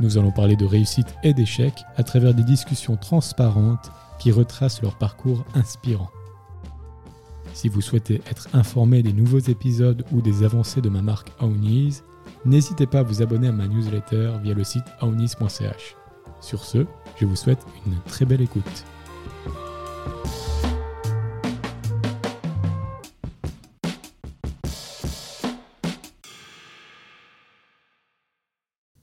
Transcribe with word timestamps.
Nous 0.00 0.18
allons 0.18 0.32
parler 0.32 0.56
de 0.56 0.64
réussite 0.64 1.14
et 1.22 1.34
d'échec 1.34 1.74
à 1.96 2.02
travers 2.02 2.34
des 2.34 2.42
discussions 2.42 2.96
transparentes 2.96 3.90
qui 4.18 4.32
retracent 4.32 4.82
leur 4.82 4.96
parcours 4.96 5.44
inspirant. 5.54 6.10
Si 7.54 7.68
vous 7.68 7.80
souhaitez 7.80 8.22
être 8.30 8.48
informé 8.54 9.02
des 9.02 9.12
nouveaux 9.12 9.38
épisodes 9.38 10.04
ou 10.12 10.22
des 10.22 10.42
avancées 10.42 10.80
de 10.80 10.88
ma 10.88 11.02
marque 11.02 11.32
Ownies, 11.40 12.00
n'hésitez 12.44 12.86
pas 12.86 13.00
à 13.00 13.02
vous 13.02 13.22
abonner 13.22 13.48
à 13.48 13.52
ma 13.52 13.68
newsletter 13.68 14.32
via 14.42 14.54
le 14.54 14.64
site 14.64 14.84
ownies.ch. 15.00 15.96
Sur 16.40 16.64
ce, 16.64 16.86
je 17.20 17.26
vous 17.26 17.36
souhaite 17.36 17.64
une 17.86 17.96
très 18.06 18.24
belle 18.24 18.40
écoute. 18.40 18.84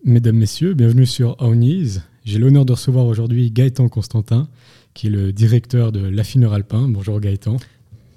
Mesdames, 0.09 0.37
Messieurs, 0.37 0.73
bienvenue 0.73 1.05
sur 1.05 1.39
Ownies. 1.39 1.99
J'ai 2.25 2.39
l'honneur 2.39 2.65
de 2.65 2.71
recevoir 2.71 3.05
aujourd'hui 3.05 3.51
Gaëtan 3.51 3.89
Constantin, 3.89 4.47
qui 4.95 5.05
est 5.05 5.09
le 5.11 5.31
directeur 5.31 5.91
de 5.91 5.99
l'affineur 5.99 6.53
alpin. 6.53 6.87
Bonjour 6.89 7.19
Gaëtan. 7.19 7.57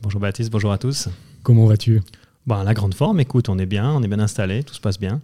Bonjour 0.00 0.18
Baptiste, 0.18 0.50
bonjour 0.50 0.72
à 0.72 0.78
tous. 0.78 1.10
Comment 1.42 1.66
vas-tu? 1.66 2.00
Bon, 2.46 2.62
la 2.62 2.72
grande 2.72 2.94
forme, 2.94 3.20
écoute, 3.20 3.50
on 3.50 3.58
est 3.58 3.66
bien, 3.66 3.92
on 3.92 4.02
est 4.02 4.08
bien 4.08 4.20
installé, 4.20 4.62
tout 4.62 4.72
se 4.72 4.80
passe 4.80 4.98
bien. 4.98 5.20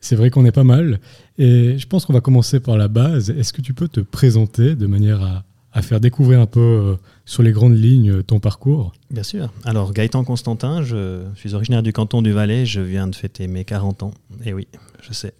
C'est 0.00 0.14
vrai 0.14 0.30
qu'on 0.30 0.44
est 0.44 0.52
pas 0.52 0.62
mal. 0.62 1.00
Et 1.38 1.76
je 1.76 1.86
pense 1.88 2.06
qu'on 2.06 2.12
va 2.12 2.20
commencer 2.20 2.60
par 2.60 2.76
la 2.76 2.86
base. 2.86 3.30
Est-ce 3.30 3.52
que 3.52 3.60
tu 3.60 3.74
peux 3.74 3.88
te 3.88 3.98
présenter 3.98 4.76
de 4.76 4.86
manière 4.86 5.20
à, 5.20 5.42
à 5.72 5.82
faire 5.82 5.98
découvrir 5.98 6.38
un 6.38 6.46
peu 6.46 6.60
euh, 6.60 6.94
sur 7.24 7.42
les 7.42 7.50
grandes 7.50 7.76
lignes 7.76 8.22
ton 8.22 8.38
parcours? 8.38 8.92
Bien 9.10 9.24
sûr. 9.24 9.52
Alors, 9.64 9.92
Gaëtan 9.92 10.22
Constantin, 10.22 10.84
je 10.84 11.24
suis 11.34 11.52
originaire 11.54 11.82
du 11.82 11.92
canton 11.92 12.22
du 12.22 12.30
Valais, 12.30 12.64
je 12.64 12.80
viens 12.80 13.08
de 13.08 13.14
fêter 13.16 13.48
mes 13.48 13.64
40 13.64 14.04
ans. 14.04 14.14
Et 14.44 14.52
oui, 14.52 14.68
je 15.02 15.12
sais. 15.12 15.34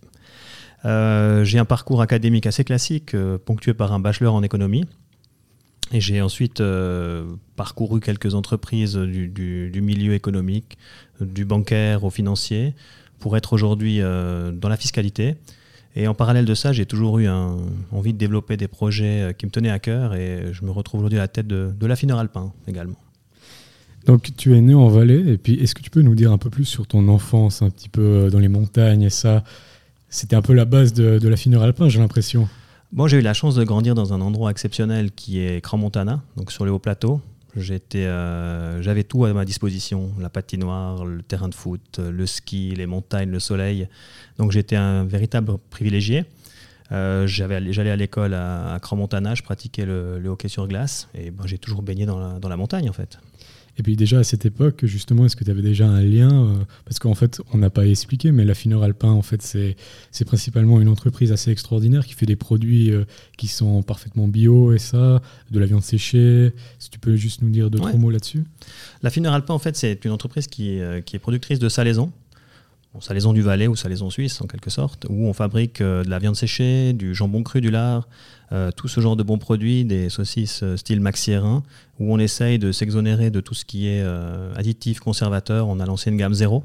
Euh, 0.84 1.44
j'ai 1.44 1.58
un 1.58 1.64
parcours 1.64 2.00
académique 2.02 2.46
assez 2.46 2.64
classique, 2.64 3.14
euh, 3.14 3.38
ponctué 3.38 3.74
par 3.74 3.92
un 3.92 4.00
bachelor 4.00 4.34
en 4.34 4.42
économie. 4.42 4.84
Et 5.92 6.00
j'ai 6.00 6.22
ensuite 6.22 6.60
euh, 6.60 7.24
parcouru 7.56 8.00
quelques 8.00 8.34
entreprises 8.34 8.94
du, 8.96 9.80
milieu 9.82 10.14
économique, 10.14 10.78
du 11.20 11.44
bancaire 11.44 12.04
au 12.04 12.10
financier, 12.10 12.74
pour 13.18 13.36
être 13.36 13.52
aujourd'hui 13.52 13.98
dans 13.98 14.68
la 14.68 14.76
fiscalité. 14.76 15.34
Et 15.96 16.06
en 16.06 16.14
parallèle 16.14 16.44
de 16.44 16.54
ça, 16.54 16.72
j'ai 16.72 16.86
toujours 16.86 17.18
eu 17.18 17.28
envie 17.28 18.12
de 18.12 18.18
développer 18.18 18.56
des 18.56 18.68
projets 18.68 19.34
qui 19.36 19.46
me 19.46 19.50
tenaient 19.50 19.70
à 19.70 19.80
cœur 19.80 20.14
et 20.14 20.52
je 20.52 20.64
me 20.64 20.70
retrouve 20.70 21.00
aujourd'hui 21.00 21.18
à 21.18 21.22
la 21.22 21.28
tête 21.28 21.48
de, 21.48 21.72
de 21.76 21.86
l'affineur 21.86 22.20
alpin 22.20 22.52
également. 22.68 22.96
Donc 24.06 24.30
tu 24.36 24.54
es 24.54 24.60
né 24.60 24.74
en 24.74 24.86
Valais. 24.86 25.24
Et 25.26 25.38
puis 25.38 25.54
est-ce 25.54 25.74
que 25.74 25.82
tu 25.82 25.90
peux 25.90 26.02
nous 26.02 26.14
dire 26.14 26.30
un 26.30 26.38
peu 26.38 26.50
plus 26.50 26.66
sur 26.66 26.86
ton 26.86 27.08
enfance, 27.08 27.62
un 27.62 27.70
petit 27.70 27.88
peu 27.88 28.30
dans 28.30 28.38
les 28.38 28.48
montagnes 28.48 29.02
et 29.02 29.10
ça? 29.10 29.42
C'était 30.10 30.36
un 30.36 30.42
peu 30.42 30.52
la 30.52 30.64
base 30.64 30.92
de, 30.92 31.18
de 31.18 31.28
l'affineur 31.28 31.62
alpin, 31.62 31.88
j'ai 31.88 32.00
l'impression. 32.00 32.48
Bon, 32.92 33.06
j'ai 33.06 33.18
eu 33.18 33.22
la 33.22 33.32
chance 33.34 33.54
de 33.54 33.62
grandir 33.62 33.94
dans 33.94 34.12
un 34.12 34.20
endroit 34.20 34.50
exceptionnel 34.50 35.12
qui 35.12 35.38
est 35.38 35.60
Cran-Montana, 35.60 36.20
donc 36.36 36.50
sur 36.50 36.64
les 36.64 36.70
hauts 36.70 36.80
plateaux. 36.80 37.20
Euh, 37.94 38.82
J'avais 38.82 39.04
tout 39.04 39.24
à 39.24 39.32
ma 39.32 39.44
disposition, 39.44 40.10
la 40.20 40.28
patinoire, 40.28 41.04
le 41.04 41.22
terrain 41.22 41.48
de 41.48 41.54
foot, 41.54 41.98
le 41.98 42.26
ski, 42.26 42.74
les 42.76 42.86
montagnes, 42.86 43.30
le 43.30 43.38
soleil. 43.40 43.88
Donc 44.38 44.50
j'étais 44.50 44.76
un 44.76 45.04
véritable 45.04 45.58
privilégié. 45.70 46.24
Euh, 46.92 47.26
J'allais 47.28 47.90
à 47.90 47.96
l'école 47.96 48.34
à, 48.34 48.74
à 48.74 48.80
Cran-Montana, 48.80 49.36
je 49.36 49.42
pratiquais 49.42 49.84
le, 49.86 50.18
le 50.18 50.28
hockey 50.28 50.48
sur 50.48 50.66
glace 50.66 51.08
et 51.14 51.30
ben, 51.30 51.46
j'ai 51.46 51.58
toujours 51.58 51.82
baigné 51.82 52.04
dans 52.04 52.18
la, 52.18 52.40
dans 52.40 52.48
la 52.48 52.56
montagne 52.56 52.90
en 52.90 52.92
fait. 52.92 53.18
Et 53.80 53.82
puis 53.82 53.96
déjà 53.96 54.18
à 54.18 54.24
cette 54.24 54.44
époque, 54.44 54.84
justement, 54.84 55.24
est-ce 55.24 55.36
que 55.36 55.42
tu 55.42 55.50
avais 55.50 55.62
déjà 55.62 55.86
un 55.86 56.02
lien 56.02 56.44
euh, 56.44 56.56
Parce 56.84 56.98
qu'en 56.98 57.14
fait, 57.14 57.40
on 57.54 57.56
n'a 57.56 57.70
pas 57.70 57.86
expliqué, 57.86 58.30
mais 58.30 58.44
l'affineur 58.44 58.82
alpin, 58.82 59.08
en 59.08 59.22
fait, 59.22 59.40
c'est 59.40 59.74
c'est 60.10 60.26
principalement 60.26 60.82
une 60.82 60.88
entreprise 60.88 61.32
assez 61.32 61.50
extraordinaire 61.50 62.04
qui 62.04 62.12
fait 62.12 62.26
des 62.26 62.36
produits 62.36 62.90
euh, 62.90 63.06
qui 63.38 63.48
sont 63.48 63.82
parfaitement 63.82 64.28
bio 64.28 64.74
et 64.74 64.78
ça, 64.78 65.22
de 65.50 65.58
la 65.58 65.64
viande 65.64 65.82
séchée. 65.82 66.52
Si 66.78 66.90
tu 66.90 66.98
peux 66.98 67.16
juste 67.16 67.40
nous 67.40 67.48
dire 67.48 67.70
deux, 67.70 67.78
Ouais. 67.78 67.88
trois 67.88 67.98
mots 67.98 68.10
là-dessus. 68.10 68.44
L'affineur 69.02 69.32
alpin, 69.32 69.54
en 69.54 69.58
fait, 69.58 69.74
c'est 69.78 70.04
une 70.04 70.10
entreprise 70.10 70.46
qui, 70.46 70.74
est, 70.74 70.82
euh, 70.82 71.00
qui 71.00 71.16
est 71.16 71.18
productrice 71.18 71.58
de 71.58 71.70
salaison. 71.70 72.12
Bon, 72.92 73.00
salaison 73.00 73.32
du 73.32 73.40
Valais 73.40 73.66
ou 73.66 73.76
salaison 73.76 74.10
suisse, 74.10 74.42
en 74.42 74.46
quelque 74.46 74.68
sorte, 74.68 75.06
où 75.08 75.26
on 75.26 75.32
fabrique 75.32 75.80
euh, 75.80 76.04
de 76.04 76.10
la 76.10 76.18
viande 76.18 76.36
séchée, 76.36 76.92
du 76.92 77.14
jambon 77.14 77.42
cru, 77.42 77.62
du 77.62 77.70
lard, 77.70 78.08
euh, 78.52 78.72
tout 78.72 78.88
ce 78.88 79.00
genre 79.00 79.14
de 79.14 79.22
bons 79.22 79.38
produits, 79.38 79.84
des 79.84 80.08
saucisses 80.08 80.64
euh, 80.64 80.76
style 80.76 81.00
Maxierin, 81.00 81.62
où 82.00 82.12
on 82.12 82.18
essaye 82.18 82.58
de 82.58 82.72
s'exonérer 82.72 83.30
de 83.30 83.40
tout 83.40 83.54
ce 83.54 83.64
qui 83.64 83.86
est 83.86 84.02
euh, 84.02 84.52
additif, 84.56 84.98
conservateur. 84.98 85.68
On 85.68 85.78
a 85.78 85.86
lancé 85.86 86.10
une 86.10 86.16
gamme 86.16 86.34
zéro. 86.34 86.64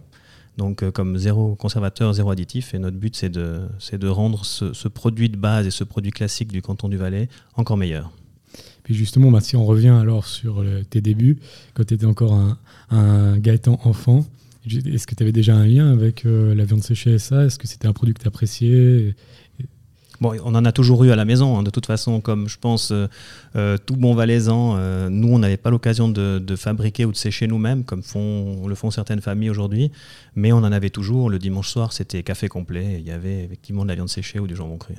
Donc, 0.57 0.89
comme 0.91 1.17
zéro 1.17 1.53
conservateur, 1.55 2.13
zéro 2.13 2.31
additif. 2.31 2.73
Et 2.73 2.79
notre 2.79 2.97
but, 2.97 3.15
c'est 3.15 3.29
de, 3.29 3.63
de 3.91 4.07
rendre 4.07 4.45
ce, 4.45 4.87
produit 4.87 5.29
de 5.29 5.35
base 5.35 5.67
et 5.67 5.71
ce 5.71 5.83
produit 5.83 6.11
classique 6.11 6.47
du 6.47 6.61
canton 6.61 6.87
du 6.87 6.95
Valais 6.95 7.27
encore 7.55 7.75
meilleur. 7.75 8.09
Puis 8.83 8.95
justement, 8.95 9.31
bah, 9.31 9.41
si 9.41 9.57
on 9.57 9.65
revient 9.65 9.89
alors 9.89 10.25
sur 10.25 10.63
tes 10.89 11.01
débuts, 11.01 11.39
quand 11.73 11.83
tu 11.83 11.95
étais 11.95 12.05
encore 12.05 12.33
un, 12.33 12.57
un 12.89 13.37
Gaëtan 13.37 13.81
enfant, 13.83 14.25
est-ce 14.65 15.05
que 15.05 15.13
tu 15.13 15.23
avais 15.23 15.33
déjà 15.33 15.53
un 15.53 15.65
lien 15.65 15.91
avec 15.91 16.23
la 16.23 16.63
viande 16.63 16.83
séchée 16.83 17.19
ça 17.19 17.43
Est-ce 17.43 17.59
que 17.59 17.67
c'était 17.67 17.87
un 17.87 17.93
produit 17.93 18.13
que 18.13 18.21
tu 18.21 18.27
appréciais 18.27 19.13
Bon, 20.21 20.33
on 20.43 20.55
en 20.55 20.65
a 20.65 20.71
toujours 20.71 21.03
eu 21.03 21.11
à 21.11 21.15
la 21.15 21.25
maison, 21.25 21.57
hein, 21.57 21.63
de 21.63 21.69
toute 21.69 21.85
façon, 21.85 22.21
comme 22.21 22.47
je 22.47 22.57
pense 22.57 22.91
euh, 22.91 23.07
euh, 23.55 23.77
tout 23.77 23.95
bon 23.95 24.13
valaisan. 24.15 24.75
euh, 24.77 25.09
nous, 25.09 25.27
on 25.27 25.39
n'avait 25.39 25.57
pas 25.57 25.69
l'occasion 25.69 26.07
de, 26.09 26.55
fabriquer 26.55 27.05
ou 27.05 27.11
de 27.11 27.17
sécher 27.17 27.47
nous-mêmes, 27.47 27.83
comme 27.83 28.01
font, 28.01 28.67
le 28.67 28.75
font 28.75 28.91
certaines 28.91 29.21
familles 29.21 29.49
aujourd'hui, 29.49 29.91
mais 30.35 30.51
on 30.51 30.57
en 30.57 30.71
avait 30.71 30.89
toujours. 30.89 31.29
Le 31.29 31.39
dimanche 31.39 31.69
soir, 31.69 31.93
c'était 31.93 32.23
café 32.23 32.47
complet. 32.47 32.93
et 32.93 32.97
Il 32.99 33.05
y 33.05 33.11
avait 33.11 33.43
effectivement 33.43 33.83
de 33.83 33.89
la 33.89 33.95
viande 33.95 34.09
séchée 34.09 34.39
ou 34.39 34.47
du 34.47 34.55
jambon 34.55 34.77
cru. 34.77 34.95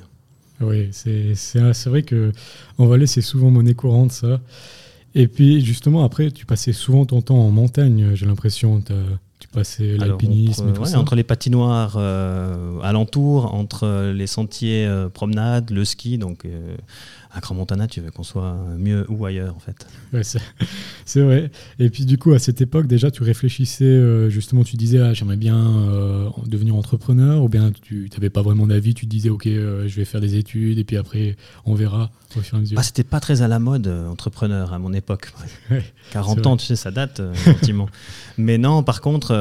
Oui, 0.59 0.89
c'est 0.91 1.59
vrai 1.85 2.03
que 2.03 2.31
en 2.77 2.87
Valais, 2.87 3.07
c'est 3.07 3.21
souvent 3.21 3.51
monnaie 3.51 3.75
courante, 3.75 4.11
ça. 4.11 4.39
Et 5.15 5.27
puis, 5.27 5.63
justement, 5.63 6.03
après, 6.03 6.31
tu 6.31 6.45
passais 6.45 6.73
souvent 6.73 7.05
ton 7.05 7.21
temps 7.21 7.37
en 7.37 7.51
montagne, 7.51 8.11
j'ai 8.13 8.25
l'impression. 8.25 8.83
Tu 9.39 9.47
passais 9.49 9.97
l'alpinisme 9.97 10.63
entre, 10.63 10.69
et 10.69 10.73
tout 10.73 10.81
ouais, 10.81 10.87
ça. 10.87 10.99
entre 10.99 11.15
les 11.15 11.23
patinoires 11.23 11.95
euh, 11.97 12.79
alentours, 12.81 13.53
entre 13.53 14.11
les 14.11 14.25
sentiers 14.25 14.85
euh, 14.87 15.09
promenades, 15.09 15.69
le 15.69 15.85
ski, 15.85 16.17
donc 16.17 16.45
à 17.31 17.39
Grand 17.39 17.55
Montana, 17.55 17.87
tu 17.87 18.01
veux 18.01 18.11
qu'on 18.11 18.23
soit 18.23 18.57
mieux 18.77 19.05
ou 19.09 19.25
ailleurs 19.25 19.55
en 19.55 19.59
fait. 19.59 19.87
Ouais, 20.13 20.21
c'est 21.05 21.21
vrai. 21.21 21.51
Et 21.79 21.89
puis, 21.89 22.05
du 22.05 22.17
coup, 22.17 22.33
à 22.33 22.39
cette 22.39 22.61
époque, 22.61 22.87
déjà, 22.87 23.11
tu 23.11 23.23
réfléchissais, 23.23 23.85
euh, 23.85 24.29
justement, 24.29 24.63
tu 24.63 24.77
disais, 24.77 24.99
ah, 24.99 25.13
j'aimerais 25.13 25.37
bien 25.37 25.57
euh, 25.57 26.29
devenir 26.45 26.75
entrepreneur, 26.75 27.43
ou 27.43 27.49
bien 27.49 27.71
tu 27.81 28.09
n'avais 28.13 28.29
pas 28.29 28.41
vraiment 28.41 28.67
d'avis, 28.67 28.93
tu 28.93 29.05
te 29.05 29.11
disais, 29.11 29.29
ok, 29.29 29.47
euh, 29.47 29.87
je 29.87 29.95
vais 29.95 30.05
faire 30.05 30.21
des 30.21 30.35
études, 30.35 30.79
et 30.79 30.83
puis 30.83 30.97
après, 30.97 31.35
on 31.65 31.75
verra 31.75 32.11
au 32.35 32.41
fur 32.41 32.55
et 32.55 32.57
à 32.57 32.61
mesure. 32.61 32.79
Ah, 32.79 32.83
c'était 32.83 33.03
pas 33.03 33.19
très 33.19 33.41
à 33.41 33.47
la 33.47 33.59
mode, 33.59 33.87
entrepreneur, 33.87 34.73
à 34.73 34.79
mon 34.79 34.93
époque. 34.93 35.31
Ouais, 35.69 35.83
40 36.11 36.37
c'est 36.37 36.47
ans, 36.47 36.55
tu 36.55 36.65
sais, 36.65 36.77
ça 36.77 36.91
date, 36.91 37.21
effectivement. 37.33 37.89
Mais 38.37 38.57
non, 38.57 38.83
par 38.83 39.01
contre, 39.01 39.33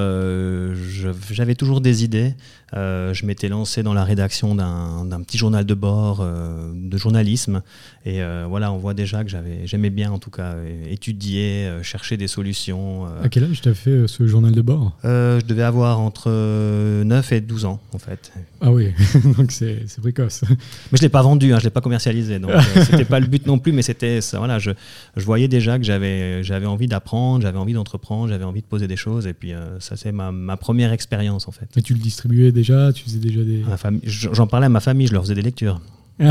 j'avais 1.31 1.55
toujours 1.55 1.81
des 1.81 2.02
idées. 2.02 2.34
Euh, 2.74 3.14
je 3.14 3.24
m'étais 3.26 3.48
lancé 3.48 3.82
dans 3.84 3.94
la 3.94 4.02
rédaction 4.02 4.54
d'un 4.54 5.20
petit 5.22 5.38
journal 5.38 5.64
de 5.64 5.74
bord, 5.74 6.18
euh, 6.20 6.72
de 6.74 6.98
journalisme. 6.98 7.62
Et 8.04 8.22
euh, 8.22 8.46
voilà, 8.48 8.72
on 8.72 8.78
voit 8.78 8.94
déjà 8.94 9.24
que 9.24 9.30
j'aimais 9.64 9.90
bien, 9.90 10.10
en 10.10 10.18
tout 10.18 10.30
cas, 10.30 10.56
étudier, 10.90 11.70
chercher 11.82 12.16
des 12.16 12.28
solutions. 12.28 13.06
À 13.22 13.28
quel 13.28 13.44
âge 13.44 13.60
tu 13.60 13.68
as 13.68 13.74
fait 13.74 14.06
ce 14.06 14.26
journal 14.26 14.52
de 14.52 14.62
bord? 14.62 14.96
Je 15.04 15.44
devais 15.44 15.62
avoir 15.62 16.00
entre 16.00 16.24
euh, 16.28 17.04
9 17.04 17.32
et 17.32 17.40
12 17.40 17.64
ans, 17.66 17.80
en 17.92 17.98
fait. 17.98 18.32
Ah 18.60 18.72
oui, 18.72 18.92
donc 19.36 19.52
c'est 19.52 19.84
précoce. 20.00 20.42
Mais 20.50 20.98
je 20.98 21.02
l'ai 21.02 21.08
pas 21.08 21.22
vendu, 21.22 21.52
hein, 21.52 21.58
je 21.58 21.64
l'ai 21.64 21.70
pas 21.70 21.80
commercialisé, 21.80 22.38
donc 22.38 22.50
c'était 22.84 23.04
pas 23.04 23.20
le 23.20 23.26
but 23.26 23.46
non 23.46 23.58
plus, 23.58 23.72
mais 23.72 23.82
c'était 23.82 24.20
ça, 24.20 24.38
voilà, 24.38 24.58
je, 24.58 24.70
je 25.16 25.24
voyais 25.24 25.48
déjà 25.48 25.78
que 25.78 25.84
j'avais 25.84 26.66
envie 26.66 26.86
d'apprendre, 26.86 27.42
j'avais 27.42 27.58
envie 27.58 27.74
d'entreprendre, 27.74 28.28
j'avais 28.28 28.44
envie 28.44 28.62
de 28.62 28.66
poser 28.66 28.88
des 28.88 28.96
choses, 28.96 29.26
et 29.26 29.34
puis 29.34 29.52
ça 29.80 29.96
c'est 29.96 30.12
ma, 30.12 30.32
ma 30.32 30.56
première 30.56 30.92
expérience 30.92 31.48
en 31.48 31.52
fait. 31.52 31.68
Mais 31.76 31.82
tu 31.82 31.92
le 31.92 32.00
distribuais 32.00 32.52
déjà, 32.56 32.93
tu 32.93 33.05
faisais 33.05 33.20
déjà 33.20 33.43
des... 33.44 33.58
Ma 33.58 33.76
famille- 33.76 34.00
J'en 34.05 34.49
parlais 34.49 34.67
à 34.67 34.69
ma 34.69 34.81
famille, 34.81 35.06
je 35.06 35.12
leur 35.12 35.23
faisais 35.23 35.35
des 35.37 35.43
lectures. 35.43 35.81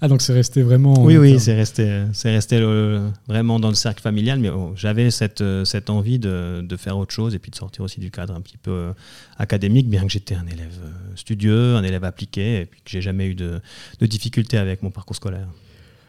Ah, 0.00 0.08
donc 0.08 0.22
c'est 0.22 0.32
resté 0.32 0.62
vraiment. 0.62 0.94
en 0.94 1.04
Oui, 1.04 1.18
oui, 1.18 1.38
c'est 1.38 1.54
resté, 1.54 2.04
c'est 2.14 2.32
resté 2.32 2.58
le- 2.58 3.10
vraiment 3.28 3.60
dans 3.60 3.68
le 3.68 3.74
cercle 3.74 4.00
familial, 4.02 4.38
mais 4.40 4.48
j'avais 4.76 5.10
cette, 5.10 5.44
cette 5.64 5.90
envie 5.90 6.18
de, 6.18 6.62
de 6.62 6.76
faire 6.76 6.96
autre 6.96 7.12
chose 7.12 7.34
et 7.34 7.38
puis 7.38 7.50
de 7.50 7.56
sortir 7.56 7.84
aussi 7.84 8.00
du 8.00 8.10
cadre 8.10 8.34
un 8.34 8.40
petit 8.40 8.56
peu 8.56 8.70
euh, 8.70 8.92
académique, 9.36 9.90
bien 9.90 10.02
que 10.06 10.08
j'étais 10.10 10.34
un 10.34 10.46
élève 10.46 10.78
euh, 10.82 10.90
studieux, 11.16 11.76
un 11.76 11.82
élève 11.82 12.04
appliqué, 12.04 12.62
et 12.62 12.64
puis 12.66 12.80
que 12.82 12.90
j'ai 12.90 13.02
jamais 13.02 13.26
eu 13.26 13.34
de, 13.34 13.60
de 14.00 14.06
difficultés 14.06 14.56
avec 14.56 14.82
mon 14.82 14.90
parcours 14.90 15.16
scolaire. 15.16 15.48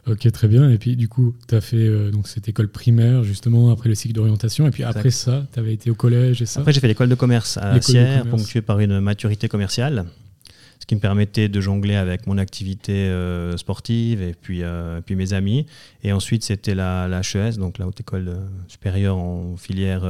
Ok, 0.08 0.32
très 0.32 0.48
bien. 0.48 0.70
Et 0.70 0.78
puis, 0.78 0.96
du 0.96 1.08
coup, 1.08 1.36
tu 1.48 1.56
as 1.56 1.62
fait 1.62 1.78
euh, 1.78 2.10
donc 2.10 2.28
cette 2.28 2.48
école 2.50 2.70
primaire, 2.70 3.24
justement, 3.24 3.70
après 3.70 3.88
le 3.88 3.96
cycle 3.96 4.16
d'orientation. 4.16 4.68
Et 4.68 4.72
puis, 4.72 4.84
après 4.84 5.12
ça, 5.12 5.46
tu 5.54 5.60
avais 5.60 5.74
été 5.74 5.92
au 5.92 5.96
collège 5.96 6.42
et 6.42 6.46
ça 6.46 6.62
Après, 6.62 6.74
j'ai 6.74 6.80
fait 6.80 6.88
l'école 6.88 7.10
de 7.10 7.16
commerce 7.16 7.58
à 7.58 7.80
Sierre, 7.82 8.26
ponctuée 8.26 8.62
par 8.62 8.80
une 8.80 9.00
maturité 9.00 9.48
commerciale, 9.48 10.06
ce 10.80 10.88
qui 10.88 10.96
me 10.96 11.00
permettait 11.00 11.50
de 11.50 11.62
jongler 11.62 11.96
avec 11.96 12.26
mon 12.26 12.40
activité 12.40 12.94
euh, 12.94 13.56
sportive 13.58 14.24
et 14.24 14.34
puis, 14.34 14.64
euh, 14.64 15.02
puis 15.02 15.16
mes 15.16 15.34
amis. 15.34 15.68
Et 16.04 16.12
ensuite, 16.12 16.44
c'était 16.44 16.74
la, 16.74 17.08
la, 17.08 17.22
HES, 17.22 17.58
donc 17.58 17.78
la 17.78 17.88
Haute 17.88 18.00
École 18.00 18.40
supérieure 18.68 19.18
en 19.18 19.56
filière 19.56 20.04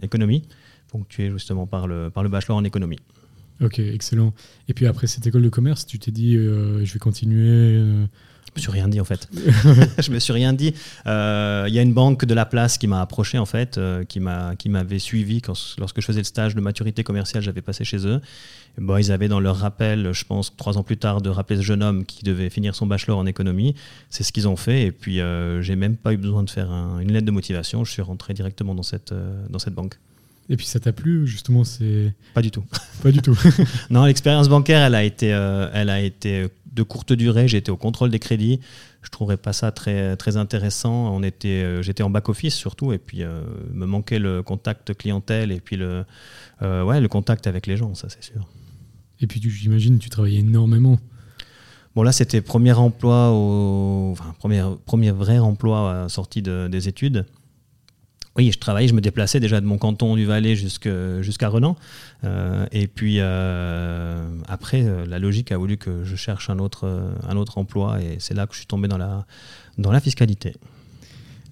économie, 0.00 0.42
ponctuée 0.88 1.30
justement 1.30 1.66
par 1.66 1.86
le, 1.86 2.08
par 2.08 2.22
le 2.22 2.30
bachelor 2.30 2.56
en 2.56 2.64
économie. 2.64 2.98
Ok, 3.60 3.78
excellent. 3.78 4.32
Et 4.68 4.74
puis, 4.74 4.86
après 4.86 5.06
cette 5.06 5.26
école 5.26 5.42
de 5.42 5.50
commerce, 5.50 5.84
tu 5.84 5.98
t'es 5.98 6.10
dit, 6.12 6.34
je 6.34 6.92
vais 6.92 6.98
continuer 6.98 7.78
me 8.56 8.60
suis 8.60 8.70
rien 8.70 8.88
dit 8.88 9.00
en 9.00 9.04
fait. 9.04 9.28
je 9.98 10.10
me 10.10 10.18
suis 10.18 10.32
rien 10.32 10.52
dit. 10.52 10.74
Euh, 11.06 11.64
il 11.68 11.74
y 11.74 11.78
a 11.78 11.82
une 11.82 11.92
banque 11.92 12.24
de 12.24 12.34
la 12.34 12.46
place 12.46 12.78
qui 12.78 12.86
m'a 12.86 13.00
approché 13.00 13.38
en 13.38 13.46
fait, 13.46 13.78
euh, 13.78 14.04
qui 14.04 14.20
m'a 14.20 14.54
qui 14.56 14.68
m'avait 14.68 14.98
suivi 14.98 15.40
quand, 15.40 15.54
lorsque 15.78 16.00
je 16.00 16.06
faisais 16.06 16.20
le 16.20 16.24
stage 16.24 16.54
de 16.54 16.60
maturité 16.60 17.04
commerciale, 17.04 17.42
j'avais 17.42 17.62
passé 17.62 17.84
chez 17.84 18.06
eux. 18.06 18.20
bon, 18.78 18.96
ils 18.96 19.12
avaient 19.12 19.28
dans 19.28 19.40
leur 19.40 19.56
rappel, 19.56 20.12
je 20.12 20.24
pense 20.24 20.54
trois 20.56 20.78
ans 20.78 20.82
plus 20.82 20.96
tard, 20.96 21.20
de 21.20 21.30
rappeler 21.30 21.56
ce 21.56 21.62
jeune 21.62 21.82
homme 21.82 22.04
qui 22.04 22.24
devait 22.24 22.50
finir 22.50 22.74
son 22.74 22.86
bachelor 22.86 23.18
en 23.18 23.26
économie. 23.26 23.74
C'est 24.10 24.24
ce 24.24 24.32
qu'ils 24.32 24.48
ont 24.48 24.56
fait 24.56 24.82
et 24.82 24.92
puis 24.92 25.20
euh, 25.20 25.62
j'ai 25.62 25.76
même 25.76 25.96
pas 25.96 26.12
eu 26.12 26.16
besoin 26.16 26.42
de 26.42 26.50
faire 26.50 26.70
une 27.00 27.12
lettre 27.12 27.26
de 27.26 27.32
motivation. 27.32 27.84
Je 27.84 27.90
suis 27.90 28.02
rentré 28.02 28.34
directement 28.34 28.74
dans 28.74 28.82
cette 28.82 29.14
dans 29.50 29.58
cette 29.58 29.74
banque. 29.74 29.98
Et 30.50 30.58
puis 30.58 30.66
ça 30.66 30.78
t'a 30.78 30.92
plu 30.92 31.26
justement 31.26 31.64
c'est 31.64 32.12
pas 32.34 32.42
du 32.42 32.50
tout. 32.50 32.64
Pas 33.02 33.10
du 33.10 33.22
tout. 33.22 33.38
non, 33.90 34.04
l'expérience 34.04 34.48
bancaire, 34.48 34.82
elle 34.82 34.94
a 34.94 35.02
été, 35.02 35.28
elle 35.28 35.90
a 35.90 36.00
été 36.00 36.48
de 36.74 36.82
courte 36.82 37.12
durée. 37.12 37.48
J'étais 37.48 37.70
au 37.70 37.76
contrôle 37.76 38.10
des 38.10 38.18
crédits. 38.18 38.60
Je 39.02 39.10
trouverais 39.10 39.36
pas 39.36 39.52
ça 39.52 39.70
très, 39.70 40.16
très 40.16 40.36
intéressant. 40.36 41.14
On 41.14 41.22
était, 41.22 41.62
euh, 41.62 41.82
j'étais 41.82 42.02
en 42.02 42.10
back-office 42.10 42.54
surtout, 42.54 42.92
et 42.92 42.98
puis 42.98 43.22
euh, 43.22 43.42
me 43.72 43.86
manquait 43.86 44.18
le 44.18 44.42
contact 44.42 44.94
clientèle 44.94 45.52
et 45.52 45.60
puis 45.60 45.76
le, 45.76 46.04
euh, 46.62 46.82
ouais, 46.82 47.00
le 47.00 47.08
contact 47.08 47.46
avec 47.46 47.66
les 47.66 47.76
gens, 47.76 47.94
ça 47.94 48.08
c'est 48.08 48.24
sûr. 48.24 48.48
Et 49.20 49.26
puis 49.26 49.40
j'imagine 49.42 49.98
tu 49.98 50.10
travaillais 50.10 50.40
énormément. 50.40 50.98
Bon 51.94 52.02
là 52.02 52.10
c'était 52.10 52.40
premier 52.40 52.72
emploi, 52.72 53.30
au, 53.30 54.10
enfin, 54.12 54.34
premier, 54.38 54.64
premier 54.84 55.12
vrai 55.12 55.38
emploi 55.38 56.06
sorti 56.08 56.42
de, 56.42 56.66
des 56.68 56.88
études. 56.88 57.24
Oui, 58.36 58.50
je 58.50 58.58
travaillais, 58.58 58.88
je 58.88 58.94
me 58.94 59.00
déplaçais 59.00 59.38
déjà 59.38 59.60
de 59.60 59.66
mon 59.66 59.78
canton 59.78 60.16
du 60.16 60.24
Valais 60.24 60.56
jusqu'à 60.56 61.48
Renan. 61.48 61.76
Euh, 62.24 62.66
et 62.72 62.88
puis 62.88 63.16
euh, 63.20 64.26
après, 64.48 64.82
euh, 64.82 65.06
la 65.06 65.20
logique 65.20 65.52
a 65.52 65.56
voulu 65.56 65.76
que 65.76 66.02
je 66.02 66.16
cherche 66.16 66.50
un 66.50 66.58
autre, 66.58 67.12
un 67.28 67.36
autre 67.36 67.58
emploi 67.58 68.02
et 68.02 68.16
c'est 68.18 68.34
là 68.34 68.46
que 68.46 68.54
je 68.54 68.58
suis 68.58 68.66
tombé 68.66 68.88
dans 68.88 68.98
la, 68.98 69.26
dans 69.78 69.92
la 69.92 70.00
fiscalité. 70.00 70.54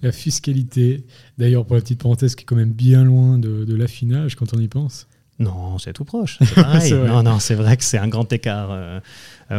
La 0.01 0.11
fiscalité, 0.11 1.05
d'ailleurs 1.37 1.65
pour 1.65 1.75
la 1.75 1.81
petite 1.81 2.01
parenthèse, 2.01 2.35
qui 2.35 2.43
est 2.43 2.45
quand 2.45 2.57
même 2.57 2.73
bien 2.73 3.05
loin 3.05 3.37
de, 3.37 3.63
de 3.63 3.75
l'affinage 3.75 4.35
quand 4.35 4.53
on 4.53 4.59
y 4.59 4.67
pense. 4.67 5.07
Non, 5.39 5.77
c'est 5.79 5.93
tout 5.93 6.05
proche. 6.05 6.39
non, 6.91 7.23
non, 7.23 7.39
c'est 7.39 7.55
vrai 7.55 7.77
que 7.77 7.83
c'est 7.83 7.97
un 7.97 8.07
grand 8.07 8.31
écart. 8.31 8.69
Euh, 8.71 8.99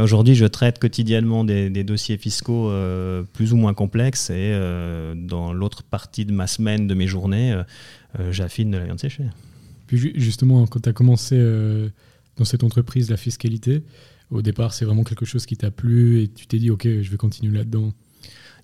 aujourd'hui, 0.03 0.35
je 0.35 0.47
traite 0.47 0.79
quotidiennement 0.79 1.45
des, 1.45 1.85
dossiers 1.85 2.17
fiscaux 2.17 2.71
euh, 2.71 3.23
plus 3.33 3.53
ou 3.53 3.57
moins 3.57 3.75
complexes 3.75 4.31
et 4.31 4.53
euh, 4.55 5.15
dans 5.17 5.53
l'autre 5.53 5.83
partie 5.83 6.25
de 6.25 6.33
ma 6.33 6.47
semaine, 6.47 6.87
de 6.87 6.95
mes 6.95 7.07
journées, 7.07 7.61
j'affine 8.31 8.71
de 8.71 8.79
la 8.79 8.85
viande 8.85 9.01
séchée. 9.01 9.25
Puis 9.87 10.13
justement, 10.15 10.67
quand 10.67 10.81
tu 10.81 10.89
as 10.89 10.93
commencé 10.93 11.37
dans 12.37 12.45
cette 12.45 12.65
entreprise, 12.65 13.11
la 13.11 13.17
fiscalité, 13.17 13.83
au 14.31 14.43
départ, 14.43 14.73
c'est 14.73 14.85
vraiment 14.85 15.05
quelque 15.05 15.27
chose 15.27 15.47
qui 15.47 15.57
t'a 15.57 15.71
plu 15.71 16.23
et 16.23 16.29
tu 16.29 16.47
t'es 16.47 16.59
dit, 16.59 16.71
OK, 16.71 16.85
je 16.85 17.11
vais 17.11 17.17
continuer 17.17 17.59
là-dedans 17.59 17.93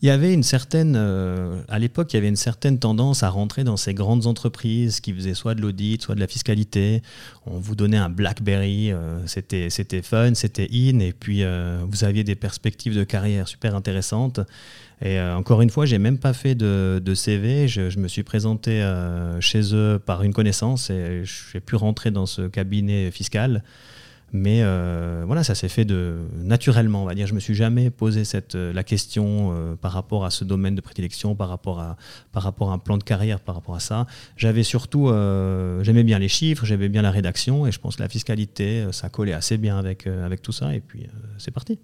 il 0.03 0.07
y 0.07 0.11
avait 0.11 0.33
une 0.33 0.43
certaine, 0.43 0.95
euh, 0.97 1.61
à 1.69 1.79
l'époque, 1.79 2.13
il 2.13 2.17
y 2.17 2.19
avait 2.19 2.29
une 2.29 2.37
certaine 2.37 2.79
tendance 2.79 3.23
à 3.23 3.29
rentrer 3.29 3.65
dans 3.65 3.77
ces 3.77 3.93
grandes 3.93 4.27
entreprises 4.27 5.01
qui 5.01 5.13
faisaient 5.13 5.35
soit 5.35 5.55
de 5.55 5.61
l'audit, 5.61 6.01
soit 6.01 6.15
de 6.15 6.21
la 6.21 6.27
fiscalité. 6.27 7.03
On 7.45 7.59
vous 7.59 7.75
donnait 7.75 7.99
un 7.99 8.09
BlackBerry, 8.09 8.93
euh, 8.93 9.27
c'était, 9.27 9.69
c'était 9.69 10.01
fun, 10.01 10.35
c'était 10.35 10.69
in, 10.73 11.01
et 11.01 11.13
puis 11.13 11.45
euh, 11.45 11.81
vous 11.87 12.05
aviez 12.05 12.25
des 12.25 12.35
perspectives 12.35 12.97
de 12.97 13.05
carrière 13.05 13.47
super 13.47 13.75
intéressantes. 13.75 14.41
Et 15.03 15.19
encore 15.19 15.63
une 15.63 15.71
fois, 15.71 15.87
j'ai 15.87 15.99
même 15.99 16.19
pas 16.19 16.35
fait 16.35 16.55
de, 16.55 17.01
de 17.03 17.15
CV. 17.15 17.69
Je, 17.69 17.89
je, 17.89 17.99
me 17.99 18.07
suis 18.07 18.23
présenté 18.23 18.87
chez 19.41 19.75
eux 19.75 19.99
par 19.99 20.23
une 20.23 20.35
connaissance 20.35 20.91
et 20.91 21.23
j'ai 21.25 21.61
pu 21.61 21.77
rentrer 21.77 22.11
dans 22.11 22.27
ce 22.27 22.43
cabinet 22.43 23.11
fiscal. 23.11 23.63
Mais 24.33 24.61
euh, 24.63 25.25
voilà, 25.27 25.43
ça 25.43 25.55
s'est 25.55 25.69
fait 25.69 25.85
de, 25.85 26.19
naturellement, 26.43 27.03
on 27.03 27.07
va 27.07 27.15
dire. 27.15 27.27
Je 27.27 27.35
me 27.35 27.41
suis 27.41 27.55
jamais 27.55 27.91
posé 27.91 28.25
cette, 28.25 28.55
euh, 28.55 28.73
la 28.73 28.85
question 28.85 29.53
euh, 29.53 29.75
par 29.75 29.93
rapport 29.93 30.25
à 30.25 30.31
ce 30.31 30.45
domaine 30.45 30.77
de 30.77 30.81
prédilection, 30.81 31.35
par 31.35 31.49
rapport 31.49 31.81
à, 31.81 31.97
par 32.31 32.45
rapport 32.45 32.71
à 32.71 32.75
un 32.75 32.79
plan 32.79 32.97
de 32.97 33.03
carrière, 33.03 33.41
par 33.41 33.57
rapport 33.57 33.75
à 33.75 33.81
ça. 33.81 34.07
J'avais 34.37 34.63
surtout, 34.63 35.09
j'aimais 35.83 36.05
bien 36.05 36.19
les 36.19 36.29
chiffres, 36.29 36.65
j'aimais 36.65 36.89
bien 36.89 37.03
la 37.03 37.11
rédaction, 37.11 37.67
et 37.67 37.73
je 37.73 37.79
pense 37.81 37.97
que 37.97 38.03
la 38.03 38.09
fiscalité, 38.09 38.87
ça 38.93 39.09
collait 39.09 39.33
assez 39.33 39.59
bien 39.59 39.79
avec, 39.79 40.07
avec 40.07 40.43
tout 40.43 40.53
ça, 40.53 40.75
et 40.75 40.81
puis 40.81 41.07
c'est 41.39 41.51
parti. 41.51 41.79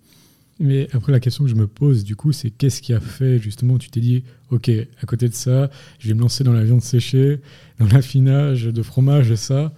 Mais 0.58 0.88
après, 0.92 1.12
la 1.12 1.20
question 1.20 1.44
que 1.44 1.50
je 1.50 1.54
me 1.54 1.66
pose, 1.66 2.04
du 2.04 2.16
coup, 2.16 2.32
c'est 2.32 2.50
qu'est-ce 2.50 2.80
qui 2.80 2.94
a 2.94 3.00
fait 3.00 3.38
justement, 3.38 3.76
tu 3.78 3.90
t'es 3.90 4.00
dit, 4.00 4.24
OK, 4.50 4.70
à 4.70 5.06
côté 5.06 5.28
de 5.28 5.34
ça, 5.34 5.70
je 5.98 6.08
vais 6.08 6.14
me 6.14 6.20
lancer 6.20 6.44
dans 6.44 6.52
la 6.52 6.64
viande 6.64 6.82
séchée, 6.82 7.40
dans 7.78 7.86
l'affinage 7.86 8.64
de 8.64 8.82
fromage 8.82 9.34
ça? 9.34 9.72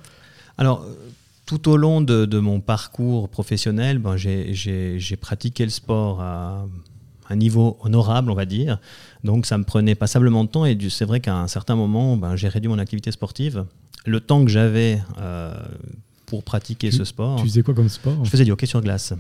Alors, 0.57 0.87
tout 1.49 1.71
au 1.71 1.79
long 1.79 2.03
de, 2.03 2.39
mon 2.39 2.61
parcours 2.61 3.31
professionnel, 3.31 3.99
ben, 3.99 4.19
j'ai 4.19 5.17
pratiqué 5.19 5.65
le 5.65 5.71
sport 5.71 6.21
à 6.21 6.67
un 7.31 7.37
niveau 7.37 7.79
honorable, 7.81 8.31
on 8.31 8.35
va 8.35 8.45
dire. 8.45 8.79
Donc 9.25 9.47
ça 9.47 9.57
me 9.57 9.65
prenait 9.65 9.95
passablement 9.95 10.45
de 10.45 10.51
temps 10.51 10.67
et 10.67 10.77
c'est 10.91 11.07
vrai 11.07 11.21
qu'à 11.21 11.37
un 11.37 11.49
certain 11.49 11.75
moment, 11.75 12.19
ben, 12.19 12.37
j'ai 12.37 12.49
réduit 12.49 12.69
mon 12.69 12.79
activité 12.79 13.11
sportive. 13.13 13.65
Le 14.05 14.21
temps 14.21 14.45
que 14.45 14.51
j'avais 14.51 15.01
euh, 15.19 15.55
pour 16.27 16.45
pratiquer 16.45 16.91
ce 16.91 17.05
sport. 17.05 17.41
Tu 17.41 17.49
faisais 17.49 17.63
quoi 17.63 17.73
comme 17.73 17.89
sport? 17.89 18.23
Je 18.27 18.29
faisais 18.29 18.45
du 18.45 18.53
hockey 18.53 18.67
sur 18.67 18.83
glace. 18.83 19.15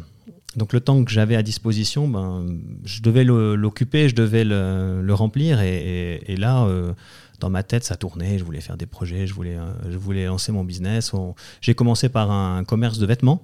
Donc 0.56 0.74
le 0.74 0.80
temps 0.80 1.02
que 1.04 1.10
j'avais 1.10 1.34
à 1.34 1.42
disposition, 1.42 2.08
ben, 2.08 2.44
je 2.84 3.00
devais 3.00 3.24
l'occuper, 3.24 4.10
je 4.10 4.14
devais 4.14 4.44
le, 4.44 5.14
remplir. 5.14 5.62
Et, 5.62 6.36
là, 6.36 6.66
euh, 6.66 6.92
dans 7.40 7.50
ma 7.50 7.62
tête, 7.62 7.84
ça 7.84 7.96
tournait. 7.96 8.38
Je 8.38 8.44
voulais 8.44 8.60
faire 8.60 8.76
des 8.76 8.86
projets, 8.86 9.26
je 9.26 9.34
voulais, 9.34 9.56
euh, 9.56 9.72
je 9.90 9.96
voulais 9.96 10.26
lancer 10.26 10.52
mon 10.52 10.64
business. 10.64 11.12
J'ai 11.60 11.74
commencé 11.74 12.08
par 12.08 12.30
un 12.30 12.64
commerce 12.64 12.98
de 12.98 13.06
vêtements 13.06 13.42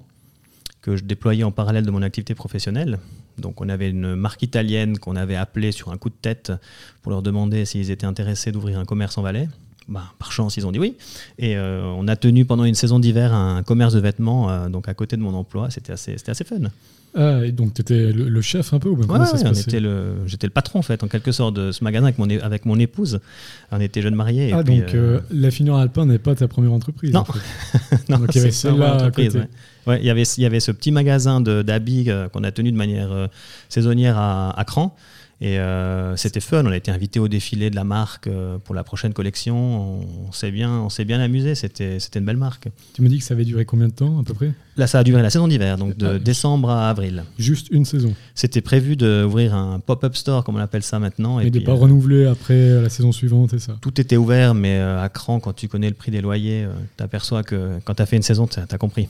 que 0.83 0.97
je 0.97 1.05
déployais 1.05 1.45
en 1.45 1.51
parallèle 1.51 1.87
de 1.87 1.91
mon 1.91 2.03
activité 2.03 2.35
professionnelle. 2.35 2.99
Donc 3.39 3.61
on 3.61 3.69
avait 3.69 3.89
une 3.89 4.15
marque 4.15 4.43
italienne 4.43 4.99
qu'on 4.99 5.17
avait 5.17 5.37
appelée 5.37 5.73
sur 5.73 5.91
un 5.91 5.97
coup 5.97 6.11
de 6.11 6.15
tête 6.21 6.53
pour 7.03 7.11
leur 7.11 7.23
demander 7.23 7.65
s'ils 7.65 7.91
étaient 7.91 8.07
intéressés 8.07 8.53
d'ouvrir 8.53 8.79
un 8.79 8.85
commerce 8.85 9.17
en 9.17 9.23
Valais. 9.23 9.49
Bah, 9.89 10.13
par 10.19 10.33
chance, 10.33 10.57
ils 10.57 10.67
ont 10.67 10.73
dit 10.73 10.79
oui. 10.79 10.97
Et 11.39 11.57
euh, 11.57 11.85
on 11.97 12.09
a 12.09 12.17
tenu 12.17 12.45
pendant 12.45 12.65
une 12.65 12.75
saison 12.75 12.99
d'hiver 12.99 13.35
un 13.35 13.63
commerce 13.63 13.95
de 13.95 14.01
vêtements 14.01 14.51
euh, 14.51 14.69
donc 14.69 14.89
à 14.89 14.95
côté 14.95 15.17
de 15.17 15.23
mon 15.23 15.35
emploi. 15.35 15.71
C'était 15.71 15.93
assez, 15.93 16.17
assez 16.27 16.45
fun. 16.45 16.71
Ah, 17.17 17.41
et 17.45 17.53
donc 17.53 17.75
tu 17.75 17.81
étais 17.81 18.13
le, 18.13 18.41
chef 18.41 18.75
un 18.75 18.79
peu 18.81 18.89
ou 18.89 18.97
J'étais 20.27 20.47
le 20.47 20.53
patron 20.53 20.81
en 20.81 20.83
fait, 20.83 21.05
en 21.05 21.09
quelque 21.09 21.33
sorte, 21.33 21.55
de 21.55 21.71
ce 21.71 21.85
magasin 21.85 22.07
avec 22.07 22.19
mon, 22.19 22.29
avec 22.29 22.67
mon 22.67 22.79
épouse. 22.79 23.21
On 23.71 23.81
était 23.81 24.03
jeunes 24.03 24.17
mariés. 24.17 24.53
ah, 24.53 24.63
donc 24.63 24.95
euh, 24.95 25.21
la 25.31 25.51
finure 25.51 25.77
alpin 25.77 26.07
n'est 26.07 26.19
pas 26.19 26.35
ta 26.35 26.49
première 26.49 26.73
entreprise 26.73 27.13
Non, 27.13 27.25
non 28.09 28.19
donc, 28.19 28.35
il 28.35 28.39
y 28.39 28.41
avait 28.41 28.51
celle-là 28.51 29.11
Ouais. 29.87 29.99
il, 30.01 30.07
y 30.07 30.11
avait, 30.11 30.23
il 30.23 30.43
y 30.43 30.47
avait 30.47 30.61
ce 30.61 30.73
petit 30.73 30.91
magasin 30.91 31.43
d'habits 31.43 32.09
qu'on 32.33 32.43
a 32.43 32.51
tenu 32.51 32.73
de 32.73 32.77
manière 32.77 33.29
saisonnière 33.69 34.17
à, 34.17 34.59
à 34.59 34.65
Cran. 34.65 34.97
Et 35.41 35.59
euh, 35.59 36.17
c'était 36.17 36.41
fun, 36.41 36.65
on 36.65 36.71
a 36.71 36.77
été 36.77 36.91
invité 36.91 37.19
au 37.19 37.29
défilé 37.29 37.69
de 37.69 37.77
la 37.77 37.85
marque 37.85 38.29
euh, 38.29 38.59
pour 38.59 38.75
la 38.75 38.85
prochaine 38.85 39.13
collection. 39.13 40.01
On, 40.29 40.33
s'est 40.33 40.51
bien, 40.51 40.71
on 40.71 40.89
s'est 40.89 41.05
bien 41.05 41.21
amusé, 41.21 41.55
c'était, 41.55 41.99
c'était 41.99 42.21
une 42.21 42.25
belle 42.25 42.37
marque. 42.37 42.69
Tu 42.95 43.03
me 43.03 43.09
dis 43.09 43.19
que 43.19 43.25
ça 43.25 43.35
avait 43.35 43.45
duré 43.45 43.65
combien 43.65 43.89
de 43.89 43.93
temps 43.93 44.21
à 44.21 44.23
peu 44.23 44.33
près? 44.33 44.53
Là, 44.77 44.87
ça 44.87 45.01
a 45.01 45.05
duré 45.05 45.23
la 45.23 45.31
saison 45.31 45.47
d'hiver, 45.47 45.77
donc 45.77 45.97
de 45.97 46.07
ah, 46.07 46.19
décembre 46.19 46.71
à 46.71 46.89
avril. 46.89 47.25
Juste 47.39 47.69
une 47.71 47.85
saison 47.85 48.15
C'était 48.35 48.61
prévu 48.61 48.97
d'ouvrir 48.97 49.55
un 49.55 49.81
pop-up 49.81 50.17
store, 50.17 50.45
comme 50.45 50.57
on 50.57 50.61
appelle 50.61 50.83
ça 50.83 50.99
maintenant. 50.99 51.41
Et, 51.41 51.51
de 51.51 51.59
ne 51.61 51.65
pas 51.65 51.75
renouveler 51.75 52.27
après 52.27 52.81
la 52.83 52.89
saison 52.89 53.13
suivante 53.13 53.55
et 53.55 53.59
ça? 53.59 53.77
Tout 53.81 54.01
était 54.01 54.17
ouvert, 54.17 54.55
mais 54.55 54.79
euh, 54.79 55.03
à 55.03 55.09
cran, 55.09 55.41
quand 55.41 55.53
tu 55.53 55.69
connais 55.69 55.89
le 55.89 55.95
prix 55.95 56.11
des 56.11 56.21
loyers, 56.21 56.67
tu 56.97 57.05
aperçois 57.05 57.43
que 57.43 57.79
quand 57.85 57.95
tu 57.95 58.03
as 58.03 58.07
fait 58.07 58.17
une 58.17 58.23
saison, 58.23 58.47
tu 58.47 58.59
as 58.59 58.79
compris. 58.79 59.09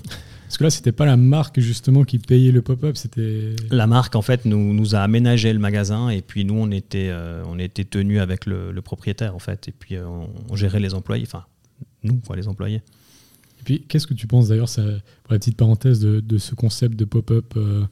Parce 0.54 0.60
que 0.60 0.64
là, 0.66 0.70
c'était 0.70 0.92
pas 0.92 1.04
la 1.04 1.16
marque 1.16 1.58
justement 1.58 2.04
qui 2.04 2.20
payait 2.20 2.52
le 2.52 2.62
pop-up, 2.62 2.96
c'était. 2.96 3.56
La 3.72 3.88
marque 3.88 4.14
en 4.14 4.22
fait 4.22 4.44
nous, 4.44 4.72
nous 4.72 4.94
a 4.94 5.00
aménagé 5.00 5.52
le 5.52 5.58
magasin 5.58 6.10
et 6.10 6.22
puis 6.22 6.44
nous 6.44 6.54
on 6.54 6.70
était 6.70 7.08
euh, 7.10 7.42
on 7.48 7.58
était 7.58 7.82
tenus 7.82 8.20
avec 8.20 8.46
le, 8.46 8.72
propriétaire 8.80 9.34
en 9.34 9.40
fait 9.40 9.66
et 9.66 9.72
puis 9.72 9.96
euh, 9.96 10.06
on, 10.48 10.54
gérait 10.54 10.78
les 10.78 10.94
employés, 10.94 11.24
enfin 11.26 11.44
nous 12.04 12.20
quoi 12.24 12.36
les 12.36 12.46
employés. 12.46 12.82
Et 13.58 13.64
puis 13.64 13.82
qu'est-ce 13.88 14.06
que 14.06 14.14
tu 14.14 14.28
penses 14.28 14.46
d'ailleurs, 14.46 14.68
pour 15.24 15.32
la 15.32 15.40
petite 15.40 15.56
parenthèse 15.56 15.98
de, 15.98 16.20
de 16.20 16.38
ce 16.38 16.54
concept 16.54 16.94
de 16.94 17.04
pop-up 17.04 17.54
euh? 17.56 17.84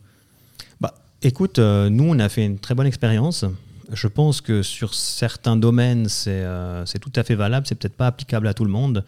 Bah 0.81 0.95
écoute, 1.21 1.59
nous 1.59 2.05
on 2.05 2.19
a 2.21 2.29
fait 2.29 2.47
une 2.47 2.61
très 2.61 2.77
bonne 2.77 2.87
expérience. 2.87 3.45
Je 3.93 4.07
pense 4.07 4.41
que 4.41 4.63
sur 4.63 4.95
certains 4.95 5.57
domaines 5.57 6.09
c'est 6.09 6.45
tout 7.01 7.13
à 7.17 7.25
fait 7.25 7.35
valable, 7.35 7.67
c'est 7.67 7.75
peut-être 7.75 7.97
pas 7.97 8.07
applicable 8.07 8.47
à 8.47 8.55
tout 8.55 8.65
le 8.65 8.71
monde. 8.71 9.05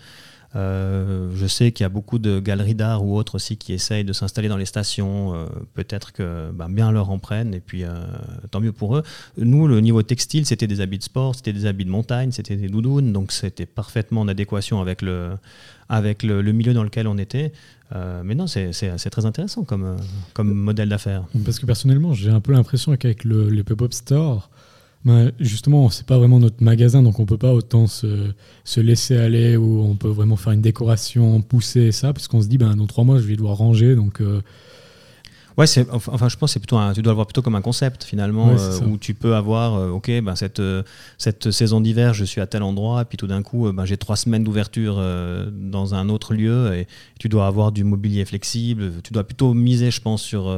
Euh, 0.56 1.30
je 1.34 1.46
sais 1.46 1.72
qu'il 1.72 1.82
y 1.84 1.86
a 1.86 1.88
beaucoup 1.88 2.18
de 2.18 2.38
galeries 2.38 2.74
d'art 2.74 3.04
ou 3.04 3.16
autres 3.16 3.36
aussi 3.36 3.56
qui 3.56 3.72
essayent 3.72 4.04
de 4.04 4.12
s'installer 4.12 4.48
dans 4.48 4.56
les 4.56 4.66
stations. 4.66 5.34
Euh, 5.34 5.46
peut-être 5.74 6.12
que 6.12 6.50
bah, 6.52 6.66
bien 6.70 6.92
leur 6.92 7.10
en 7.10 7.18
prennent 7.18 7.54
et 7.54 7.60
puis 7.60 7.84
euh, 7.84 7.88
tant 8.50 8.60
mieux 8.60 8.72
pour 8.72 8.96
eux. 8.96 9.02
Nous, 9.36 9.66
le 9.66 9.80
niveau 9.80 10.02
textile, 10.02 10.46
c'était 10.46 10.66
des 10.66 10.80
habits 10.80 10.98
de 10.98 11.02
sport, 11.02 11.34
c'était 11.34 11.52
des 11.52 11.66
habits 11.66 11.84
de 11.84 11.90
montagne, 11.90 12.30
c'était 12.30 12.56
des 12.56 12.68
doudounes, 12.68 13.12
donc 13.12 13.32
c'était 13.32 13.66
parfaitement 13.66 14.20
en 14.20 14.28
adéquation 14.28 14.80
avec 14.80 15.02
le, 15.02 15.32
avec 15.88 16.22
le, 16.22 16.42
milieu 16.52 16.72
dans 16.72 16.84
lequel 16.84 17.08
on 17.08 17.18
était. 17.18 17.52
mais 18.24 18.34
non, 18.34 18.46
c'est 18.46 19.10
très 19.10 19.26
intéressant 19.26 19.64
comme, 19.64 19.96
comme 20.34 20.52
modèle 20.52 20.88
d'affaires. 20.88 21.24
Parce 21.44 21.58
que 21.58 21.66
personnellement, 21.66 22.14
j'ai 22.14 22.30
un 22.30 22.40
peu 22.40 22.52
l'impression 22.52 22.96
qu'avec 22.96 23.24
le, 23.24 23.48
les 23.50 23.64
pop-up 23.64 23.92
stores, 23.92 24.50
ben 25.04 25.32
justement, 25.38 25.90
c'est 25.90 26.06
pas 26.06 26.16
vraiment 26.16 26.38
notre 26.40 26.62
magasin, 26.62 27.02
donc 27.02 27.20
on 27.20 27.26
peut 27.26 27.36
pas 27.36 27.52
autant 27.52 27.86
se, 27.86 28.30
se, 28.64 28.80
laisser 28.80 29.16
aller 29.16 29.56
ou 29.56 29.80
on 29.82 29.96
peut 29.96 30.08
vraiment 30.08 30.36
faire 30.36 30.52
une 30.52 30.62
décoration, 30.62 31.42
pousser 31.42 31.92
ça, 31.92 32.12
parce 32.12 32.26
qu'on 32.26 32.40
se 32.40 32.48
dit, 32.48 32.56
ben, 32.56 32.74
dans 32.74 32.86
trois 32.86 33.04
mois, 33.04 33.18
je 33.18 33.26
vais 33.26 33.36
devoir 33.36 33.58
ranger, 33.58 33.96
donc 33.96 34.22
euh, 34.22 34.40
Ouais, 35.56 35.68
c'est, 35.68 35.86
enfin, 35.92 36.28
je 36.28 36.36
pense 36.36 36.50
que 36.50 36.54
c'est 36.54 36.58
plutôt 36.58 36.78
tu 36.94 37.02
dois 37.02 37.12
le 37.12 37.14
voir 37.14 37.26
plutôt 37.26 37.42
comme 37.42 37.54
un 37.54 37.60
concept 37.60 38.02
finalement, 38.02 38.50
euh, 38.58 38.80
où 38.86 38.98
tu 38.98 39.14
peux 39.14 39.36
avoir, 39.36 39.74
euh, 39.74 39.90
ok, 39.90 40.10
ben, 40.20 40.34
cette, 40.34 40.58
euh, 40.58 40.82
cette 41.16 41.52
saison 41.52 41.80
d'hiver, 41.80 42.12
je 42.12 42.24
suis 42.24 42.40
à 42.40 42.46
tel 42.46 42.64
endroit, 42.64 43.02
et 43.02 43.04
puis 43.04 43.16
tout 43.16 43.28
d'un 43.28 43.42
coup, 43.42 43.70
ben, 43.72 43.84
j'ai 43.84 43.96
trois 43.96 44.16
semaines 44.16 44.42
d'ouverture 44.42 45.00
dans 45.52 45.94
un 45.94 46.08
autre 46.08 46.34
lieu, 46.34 46.74
et 46.74 46.88
tu 47.20 47.28
dois 47.28 47.46
avoir 47.46 47.70
du 47.70 47.84
mobilier 47.84 48.24
flexible, 48.24 48.94
tu 49.04 49.12
dois 49.12 49.22
plutôt 49.22 49.54
miser, 49.54 49.92
je 49.92 50.00
pense, 50.00 50.22
sur, 50.22 50.52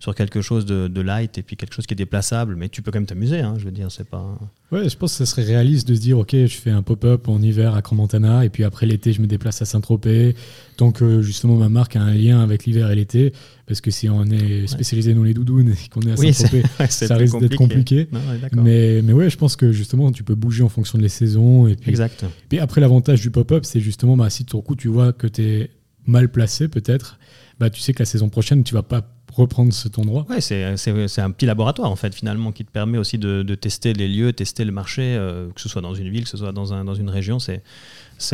sur 0.00 0.14
quelque 0.14 0.40
chose 0.40 0.64
de, 0.64 0.88
de, 0.88 1.00
light, 1.02 1.36
et 1.36 1.42
puis 1.42 1.56
quelque 1.56 1.74
chose 1.74 1.86
qui 1.86 1.92
est 1.92 1.96
déplaçable, 1.96 2.56
mais 2.56 2.70
tu 2.70 2.80
peux 2.80 2.90
quand 2.90 3.00
même 3.00 3.06
t'amuser, 3.06 3.40
hein, 3.40 3.54
je 3.58 3.64
veux 3.66 3.70
dire, 3.70 3.90
c'est 3.90 4.08
pas... 4.08 4.38
Ouais, 4.70 4.88
je 4.88 4.96
pense 4.96 5.12
que 5.12 5.18
ce 5.18 5.24
serait 5.24 5.44
réaliste 5.44 5.88
de 5.88 5.94
se 5.94 6.00
dire, 6.00 6.18
ok, 6.18 6.32
je 6.32 6.46
fais 6.46 6.70
un 6.70 6.82
pop-up 6.82 7.28
en 7.28 7.40
hiver 7.40 7.74
à 7.74 7.82
Crans-Montana, 7.82 8.44
et 8.44 8.48
puis 8.48 8.64
après 8.64 8.86
l'été, 8.86 9.12
je 9.12 9.20
me 9.20 9.26
déplace 9.26 9.60
à 9.60 9.66
Saint-Tropez, 9.66 10.34
tant 10.76 10.92
que 10.92 11.22
justement 11.22 11.56
ma 11.56 11.68
marque 11.68 11.96
a 11.96 12.00
un 12.00 12.14
lien 12.14 12.40
avec 12.40 12.64
l'hiver 12.64 12.90
et 12.90 12.94
l'été, 12.94 13.32
parce 13.68 13.82
que 13.82 13.90
si 13.90 14.08
on 14.08 14.24
est 14.24 14.66
spécialisé 14.66 15.12
dans 15.12 15.22
les 15.22 15.34
doudounes 15.34 15.70
et 15.72 15.88
qu'on 15.88 16.00
est 16.00 16.12
à 16.12 16.16
Saint-Tropez, 16.16 16.62
ça 16.88 17.16
risque 17.16 17.38
d'être 17.38 17.56
compliqué. 17.56 18.08
mais, 18.56 19.02
mais 19.02 19.12
ouais, 19.12 19.28
je 19.28 19.36
pense 19.36 19.56
que 19.56 19.70
justement, 19.72 20.10
tu 20.10 20.24
peux 20.24 20.34
bouger 20.34 20.62
en 20.62 20.70
fonction 20.70 20.98
des 20.98 21.10
saisons. 21.10 21.68
Et 21.68 21.76
puis, 21.76 21.90
exact. 21.90 22.24
puis 22.48 22.58
après, 22.58 22.80
l'avantage 22.80 23.20
du 23.20 23.30
pop-up, 23.30 23.64
c'est 23.64 23.80
justement, 23.80 24.16
bah, 24.16 24.30
si 24.30 24.46
tout 24.46 24.60
coup, 24.62 24.74
tu 24.74 24.88
vois 24.88 25.12
que 25.12 25.26
tu 25.26 25.42
es 25.42 25.70
mal 26.06 26.30
placé, 26.30 26.68
peut-être, 26.68 27.18
bah, 27.60 27.68
tu 27.68 27.80
sais 27.80 27.92
que 27.92 27.98
la 27.98 28.06
saison 28.06 28.30
prochaine, 28.30 28.64
tu 28.64 28.74
vas 28.74 28.82
pas 28.82 29.06
reprendre 29.34 29.72
cet 29.72 29.98
endroit. 29.98 30.26
Ouais, 30.28 30.40
c'est 30.40 30.64
un 30.64 31.30
petit 31.30 31.46
laboratoire 31.46 31.90
en 31.90 31.96
fait 31.96 32.14
finalement 32.14 32.50
qui 32.52 32.64
te 32.64 32.70
permet 32.70 32.98
aussi 32.98 33.18
de, 33.18 33.42
de 33.42 33.54
tester 33.54 33.92
les 33.92 34.08
lieux, 34.08 34.32
tester 34.32 34.64
le 34.64 34.72
marché, 34.72 35.02
euh, 35.02 35.48
que 35.54 35.60
ce 35.60 35.68
soit 35.68 35.82
dans 35.82 35.94
une 35.94 36.08
ville, 36.08 36.24
que 36.24 36.30
ce 36.30 36.36
soit 36.36 36.52
dans, 36.52 36.72
un, 36.72 36.84
dans 36.84 36.94
une 36.94 37.10
région, 37.10 37.38
c'est 37.38 37.62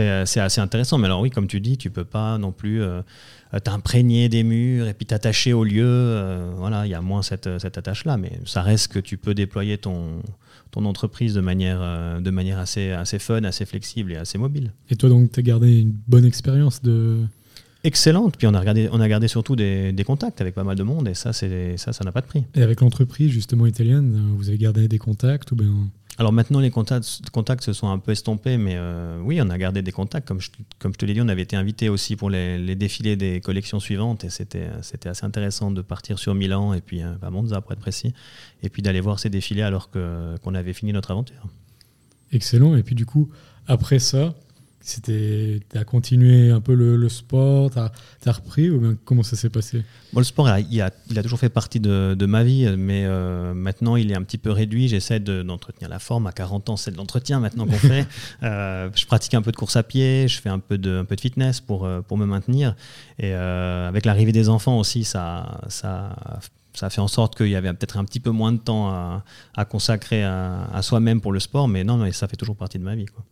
assez 0.08 0.60
intéressant. 0.60 0.98
Mais 0.98 1.06
alors 1.06 1.20
oui, 1.20 1.30
comme 1.30 1.46
tu 1.46 1.60
dis, 1.60 1.76
tu 1.76 1.90
peux 1.90 2.04
pas 2.04 2.38
non 2.38 2.52
plus 2.52 2.82
euh, 2.82 3.02
t'imprégner 3.60 4.28
des 4.28 4.42
murs 4.42 4.86
et 4.86 4.94
puis 4.94 5.06
t'attacher 5.06 5.52
au 5.52 5.64
lieu. 5.64 5.84
Euh, 5.86 6.52
voilà, 6.56 6.86
il 6.86 6.90
y 6.90 6.94
a 6.94 7.00
moins 7.00 7.22
cette, 7.22 7.58
cette 7.58 7.78
attache-là, 7.78 8.16
mais 8.16 8.32
ça 8.44 8.62
reste 8.62 8.92
que 8.92 8.98
tu 8.98 9.16
peux 9.16 9.34
déployer 9.34 9.78
ton, 9.78 10.22
ton 10.70 10.84
entreprise 10.84 11.34
de 11.34 11.40
manière, 11.40 12.20
de 12.20 12.30
manière 12.30 12.58
assez, 12.58 12.90
assez 12.90 13.18
fun, 13.18 13.44
assez 13.44 13.64
flexible 13.66 14.12
et 14.12 14.16
assez 14.16 14.38
mobile. 14.38 14.72
Et 14.90 14.96
toi 14.96 15.08
donc, 15.08 15.32
tu 15.32 15.40
as 15.40 15.42
gardé 15.42 15.80
une 15.80 15.94
bonne 16.06 16.24
expérience 16.24 16.82
de 16.82 17.20
excellente. 17.84 18.36
Puis 18.36 18.46
on 18.46 18.54
a, 18.54 18.60
regardé, 18.60 18.88
on 18.90 19.00
a 19.00 19.08
gardé 19.08 19.28
surtout 19.28 19.54
des, 19.54 19.92
des 19.92 20.04
contacts 20.04 20.40
avec 20.40 20.54
pas 20.54 20.64
mal 20.64 20.76
de 20.76 20.82
monde 20.82 21.06
et 21.06 21.14
ça, 21.14 21.32
c'est, 21.32 21.76
ça, 21.76 21.92
ça 21.92 22.04
n'a 22.04 22.10
pas 22.10 22.22
de 22.22 22.26
prix. 22.26 22.44
Et 22.54 22.62
avec 22.62 22.80
l'entreprise 22.80 23.30
justement 23.30 23.66
italienne, 23.66 24.14
euh, 24.16 24.36
vous 24.36 24.48
avez 24.48 24.58
gardé 24.58 24.88
des 24.88 24.98
contacts 24.98 25.52
ou 25.52 25.56
bien 25.56 25.72
alors 26.16 26.32
maintenant, 26.32 26.60
les 26.60 26.70
contacts, 26.70 27.04
se 27.62 27.72
sont 27.72 27.88
un 27.88 27.98
peu 27.98 28.12
estompés, 28.12 28.56
mais 28.56 28.74
euh, 28.76 29.18
oui, 29.22 29.40
on 29.42 29.50
a 29.50 29.58
gardé 29.58 29.82
des 29.82 29.90
contacts. 29.90 30.28
Comme 30.28 30.40
je, 30.40 30.50
comme 30.78 30.94
te 30.94 31.04
l'ai 31.04 31.12
dit, 31.12 31.20
on 31.20 31.28
avait 31.28 31.42
été 31.42 31.56
invité 31.56 31.88
aussi 31.88 32.14
pour 32.14 32.30
les, 32.30 32.76
défilés 32.76 33.16
des 33.16 33.40
collections 33.40 33.80
suivantes 33.80 34.22
et 34.22 34.30
c'était, 34.30 34.68
assez 35.06 35.24
intéressant 35.24 35.72
de 35.72 35.82
partir 35.82 36.20
sur 36.20 36.34
Milan 36.34 36.72
et 36.72 36.80
puis 36.80 37.02
à 37.02 37.30
Monza 37.30 37.60
pour 37.60 37.72
être 37.72 37.80
précis, 37.80 38.14
et 38.62 38.68
puis 38.68 38.80
d'aller 38.80 39.00
voir 39.00 39.18
ces 39.18 39.28
défilés 39.28 39.62
alors 39.62 39.90
qu'on 39.90 40.54
avait 40.54 40.72
fini 40.72 40.92
notre 40.92 41.10
aventure. 41.10 41.48
Excellent. 42.30 42.76
Et 42.76 42.84
puis 42.84 42.94
du 42.94 43.06
coup, 43.06 43.30
après 43.66 43.98
ça, 43.98 44.34
c'était, 44.86 45.60
as 45.74 45.84
continué 45.84 46.50
un 46.50 46.60
peu 46.60 46.74
le, 46.74 47.08
sport, 47.08 47.70
tu 47.70 47.78
as, 47.78 48.32
repris 48.32 48.68
ou 48.68 48.80
bien 48.80 48.96
comment 49.06 49.22
ça 49.22 49.34
s'est 49.34 49.48
passé? 49.48 49.82
Bon, 50.12 50.20
Le 50.20 50.24
sport, 50.24 50.46
il 50.46 50.82
a, 50.82 50.90
il 51.08 51.18
a, 51.18 51.22
toujours 51.22 51.38
fait 51.38 51.48
partie 51.48 51.80
de, 51.80 52.14
de 52.14 52.26
ma 52.26 52.44
vie, 52.44 52.68
mais 52.76 53.04
euh, 53.06 53.54
maintenant 53.54 53.96
il 53.96 54.12
est 54.12 54.14
un 54.14 54.22
petit 54.22 54.36
peu 54.36 54.50
réduit. 54.50 54.88
J'essaie 54.88 55.20
d'entretenir 55.20 55.88
la 55.88 55.98
forme. 55.98 56.26
À 56.26 56.32
40 56.32 56.68
ans, 56.68 56.76
c'est 56.76 56.90
de 56.90 56.98
l'entretien 56.98 57.40
maintenant 57.40 57.66
qu'on 57.66 57.72
fait. 57.72 58.06
Euh, 58.42 58.90
je 58.94 59.06
pratique 59.06 59.32
un 59.34 59.42
peu 59.42 59.52
de 59.52 59.56
course 59.56 59.76
à 59.76 59.82
pied, 59.82 60.28
je 60.28 60.40
fais 60.40 60.48
un 60.48 60.58
peu 60.58 60.76
de, 60.76 60.98
un 60.98 61.04
peu 61.04 61.16
de 61.16 61.20
fitness 61.20 61.60
pour, 61.60 61.84
euh, 61.84 62.02
pour 62.02 62.18
me 62.18 62.26
maintenir. 62.26 62.74
Et 63.18 63.32
avec 63.32 64.04
l'arrivée 64.04 64.32
des 64.32 64.48
enfants 64.48 64.78
aussi, 64.78 65.04
ça, 65.04 65.60
ça, 65.68 66.16
ça 66.74 66.86
a 66.86 66.90
fait 66.90 67.00
en 67.00 67.08
sorte 67.08 67.36
qu'il 67.36 67.48
y 67.48 67.56
avait 67.56 67.72
peut-être 67.72 67.96
un 67.96 68.04
petit 68.04 68.20
peu 68.20 68.30
moins 68.30 68.52
de 68.52 68.58
temps 68.58 68.90
à, 68.90 69.24
à 69.56 69.64
consacrer 69.64 70.24
à, 70.24 70.68
à 70.72 70.82
soi-même 70.82 71.20
pour 71.20 71.32
le 71.32 71.40
sport, 71.40 71.68
mais 71.68 71.84
non, 71.84 71.96
mais 71.96 72.12
ça 72.12 72.28
fait 72.28 72.36
toujours 72.36 72.56
partie 72.56 72.78
de 72.78 72.84
ma 72.84 72.94
vie. 72.94 73.06
Quoi. 73.06 73.24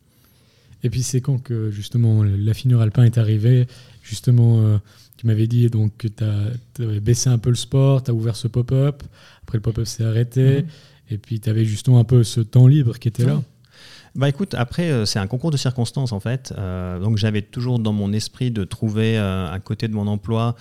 Et 0.83 0.91
puis 0.91 1.03
c'est 1.03 1.21
quand 1.21 1.39
que 1.39 1.71
justement 1.71 2.23
l'affineur 2.23 2.81
alpin 2.81 3.05
est 3.05 3.19
arrivé, 3.19 3.67
justement, 4.03 4.61
euh, 4.61 4.79
tu 5.17 5.27
m'avais 5.27 5.47
dit 5.47 5.69
donc 5.69 5.97
que 5.97 6.09
tu 6.09 6.25
as, 6.25 7.01
baissé 7.01 7.31
un 7.31 7.39
peu 7.39 7.51
le 7.51 7.57
sport, 7.57 8.03
tu 8.03 8.11
as 8.11 8.15
ouvert 8.15 8.37
ce 8.37 8.49
pop-up, 8.49 9.03
après 9.43 9.59
le 9.59 9.62
pop-up 9.62 9.87
s'est 9.87 10.05
arrêté, 10.05 10.62
mhm. 10.62 10.69
et 11.11 11.19
puis 11.19 11.41
tu 11.41 11.49
avais 11.49 11.65
justement 11.65 12.01
un 12.01 12.05
peu 12.05 12.25
ce 12.25 12.41
temps 12.41 12.67
libre 12.67 12.99
qui 12.99 13.09
était 13.09 13.25
là. 13.25 13.43
Bah 14.15 14.29
écoute, 14.29 14.55
après, 14.55 14.91
euh, 14.91 15.07
c'est 15.07 15.19
un 15.19 15.27
concours 15.27 15.51
de 15.51 15.57
circonstances 15.57 16.12
en 16.12 16.21
fait. 16.21 16.53
Euh, 16.59 17.01
donc 17.01 17.17
j'avais 17.17 17.41
toujours 17.41 17.79
dans 17.79 17.95
mon 17.95 18.12
esprit 18.12 18.51
de 18.51 18.65
trouver 18.65 19.17
à 19.17 19.59
côté 19.65 19.89
de 19.89 19.95
mon 19.95 20.07
emploi 20.07 20.57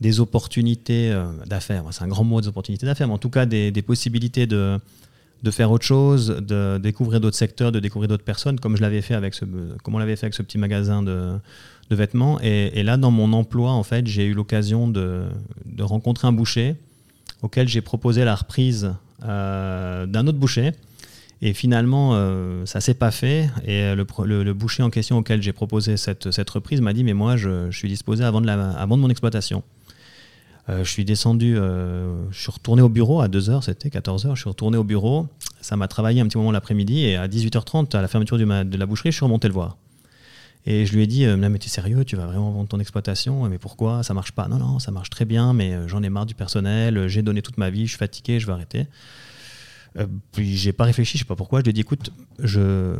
des 0.00 0.20
opportunités 0.20 1.14
d'affaires. 1.46 1.84
C'est 1.90 2.02
un 2.02 2.08
grand 2.08 2.24
mot 2.24 2.40
des 2.40 2.48
opportunités 2.48 2.86
d'affaires, 2.86 3.08
mais 3.08 3.14
en 3.14 3.18
tout 3.18 3.30
cas 3.30 3.46
des 3.46 3.82
possibilités 3.82 4.46
de, 4.46 4.78
de 5.42 5.50
faire 5.50 5.70
autre 5.70 5.84
chose, 5.84 6.28
de 6.40 6.78
découvrir 6.78 7.20
d'autres 7.20 7.36
secteurs, 7.36 7.70
de 7.70 7.80
découvrir 7.80 8.08
d'autres 8.08 8.24
personnes, 8.24 8.58
comme 8.58 8.76
je 8.76 8.82
l'avais 8.82 9.02
fait 9.02 9.14
avec 9.14 9.34
ce, 9.34 9.44
on 9.86 9.98
l'avait 9.98 10.16
fait 10.16 10.26
avec 10.26 10.34
ce 10.34 10.42
petit 10.42 10.58
magasin 10.58 11.02
de, 11.02 11.38
vêtements. 11.90 12.40
Et, 12.40 12.82
là, 12.82 12.96
dans 12.96 13.10
mon 13.10 13.32
emploi, 13.32 13.70
en 13.70 13.82
fait, 13.82 14.06
j'ai 14.06 14.24
eu 14.24 14.32
l'occasion 14.32 14.88
de, 14.88 15.24
rencontrer 15.80 16.26
un 16.26 16.32
boucher 16.32 16.76
auquel 17.42 17.68
j'ai 17.68 17.82
proposé 17.82 18.24
la 18.24 18.34
reprise 18.34 18.94
euh, 19.24 20.06
d'un 20.06 20.26
autre 20.26 20.38
boucher. 20.38 20.72
Et 21.42 21.52
finalement, 21.52 22.12
euh, 22.14 22.64
ça 22.64 22.80
s'est 22.80 22.94
pas 22.94 23.10
fait. 23.10 23.50
Et 23.66 23.94
le, 23.94 24.52
boucher 24.54 24.82
en 24.82 24.88
question 24.88 25.18
auquel 25.18 25.42
j'ai 25.42 25.52
proposé 25.52 25.98
cette, 25.98 26.50
reprise 26.50 26.80
m'a 26.80 26.94
dit, 26.94 27.04
mais 27.04 27.12
moi, 27.12 27.36
je, 27.36 27.70
suis 27.70 27.88
disposé 27.88 28.24
avant 28.24 28.40
de, 28.40 28.46
la, 28.46 28.70
avant 28.70 28.96
de 28.96 29.02
mon 29.02 29.10
exploitation. 29.10 29.62
Euh, 30.68 30.82
je 30.82 30.90
suis 30.90 31.04
descendu, 31.04 31.56
euh, 31.56 32.30
je 32.30 32.40
suis 32.40 32.50
retourné 32.50 32.80
au 32.80 32.88
bureau 32.88 33.20
à 33.20 33.28
2h, 33.28 33.62
c'était 33.62 33.90
14h, 33.90 34.34
je 34.34 34.40
suis 34.40 34.48
retourné 34.48 34.78
au 34.78 34.84
bureau. 34.84 35.26
Ça 35.60 35.76
m'a 35.76 35.88
travaillé 35.88 36.20
un 36.20 36.26
petit 36.26 36.38
moment 36.38 36.52
l'après-midi 36.52 37.04
et 37.04 37.16
à 37.16 37.28
18h30, 37.28 37.94
à 37.94 38.00
la 38.00 38.08
fermeture 38.08 38.38
de 38.38 38.76
la 38.76 38.86
boucherie, 38.86 39.12
je 39.12 39.16
suis 39.16 39.24
remonté 39.24 39.48
le 39.48 39.54
voir. 39.54 39.76
Et 40.66 40.86
je 40.86 40.94
lui 40.94 41.02
ai 41.02 41.06
dit, 41.06 41.26
euh, 41.26 41.36
mais 41.36 41.58
tu 41.58 41.66
es 41.66 41.68
sérieux, 41.68 42.04
tu 42.06 42.16
vas 42.16 42.26
vraiment 42.26 42.50
vendre 42.50 42.68
ton 42.68 42.80
exploitation 42.80 43.46
Mais 43.50 43.58
pourquoi? 43.58 44.02
Ça 44.02 44.14
marche 44.14 44.32
pas 44.32 44.48
Non, 44.48 44.56
non, 44.56 44.78
ça 44.78 44.90
marche 44.90 45.10
très 45.10 45.26
bien, 45.26 45.52
mais 45.52 45.86
j'en 45.86 46.02
ai 46.02 46.08
marre 46.08 46.24
du 46.24 46.34
personnel, 46.34 47.08
j'ai 47.08 47.20
donné 47.20 47.42
toute 47.42 47.58
ma 47.58 47.68
vie, 47.68 47.84
je 47.84 47.90
suis 47.90 47.98
fatigué, 47.98 48.40
je 48.40 48.46
vais 48.46 48.52
arrêter. 48.52 48.86
puis 50.32 50.56
j'ai 50.56 50.72
pas 50.72 50.84
réfléchi, 50.84 51.18
je 51.18 51.24
sais 51.24 51.28
pas 51.28 51.36
pourquoi. 51.36 51.60
Je 51.60 51.64
lui 51.64 51.70
ai 51.70 51.74
dit, 51.74 51.82
écoute, 51.82 52.10
je 52.42 52.96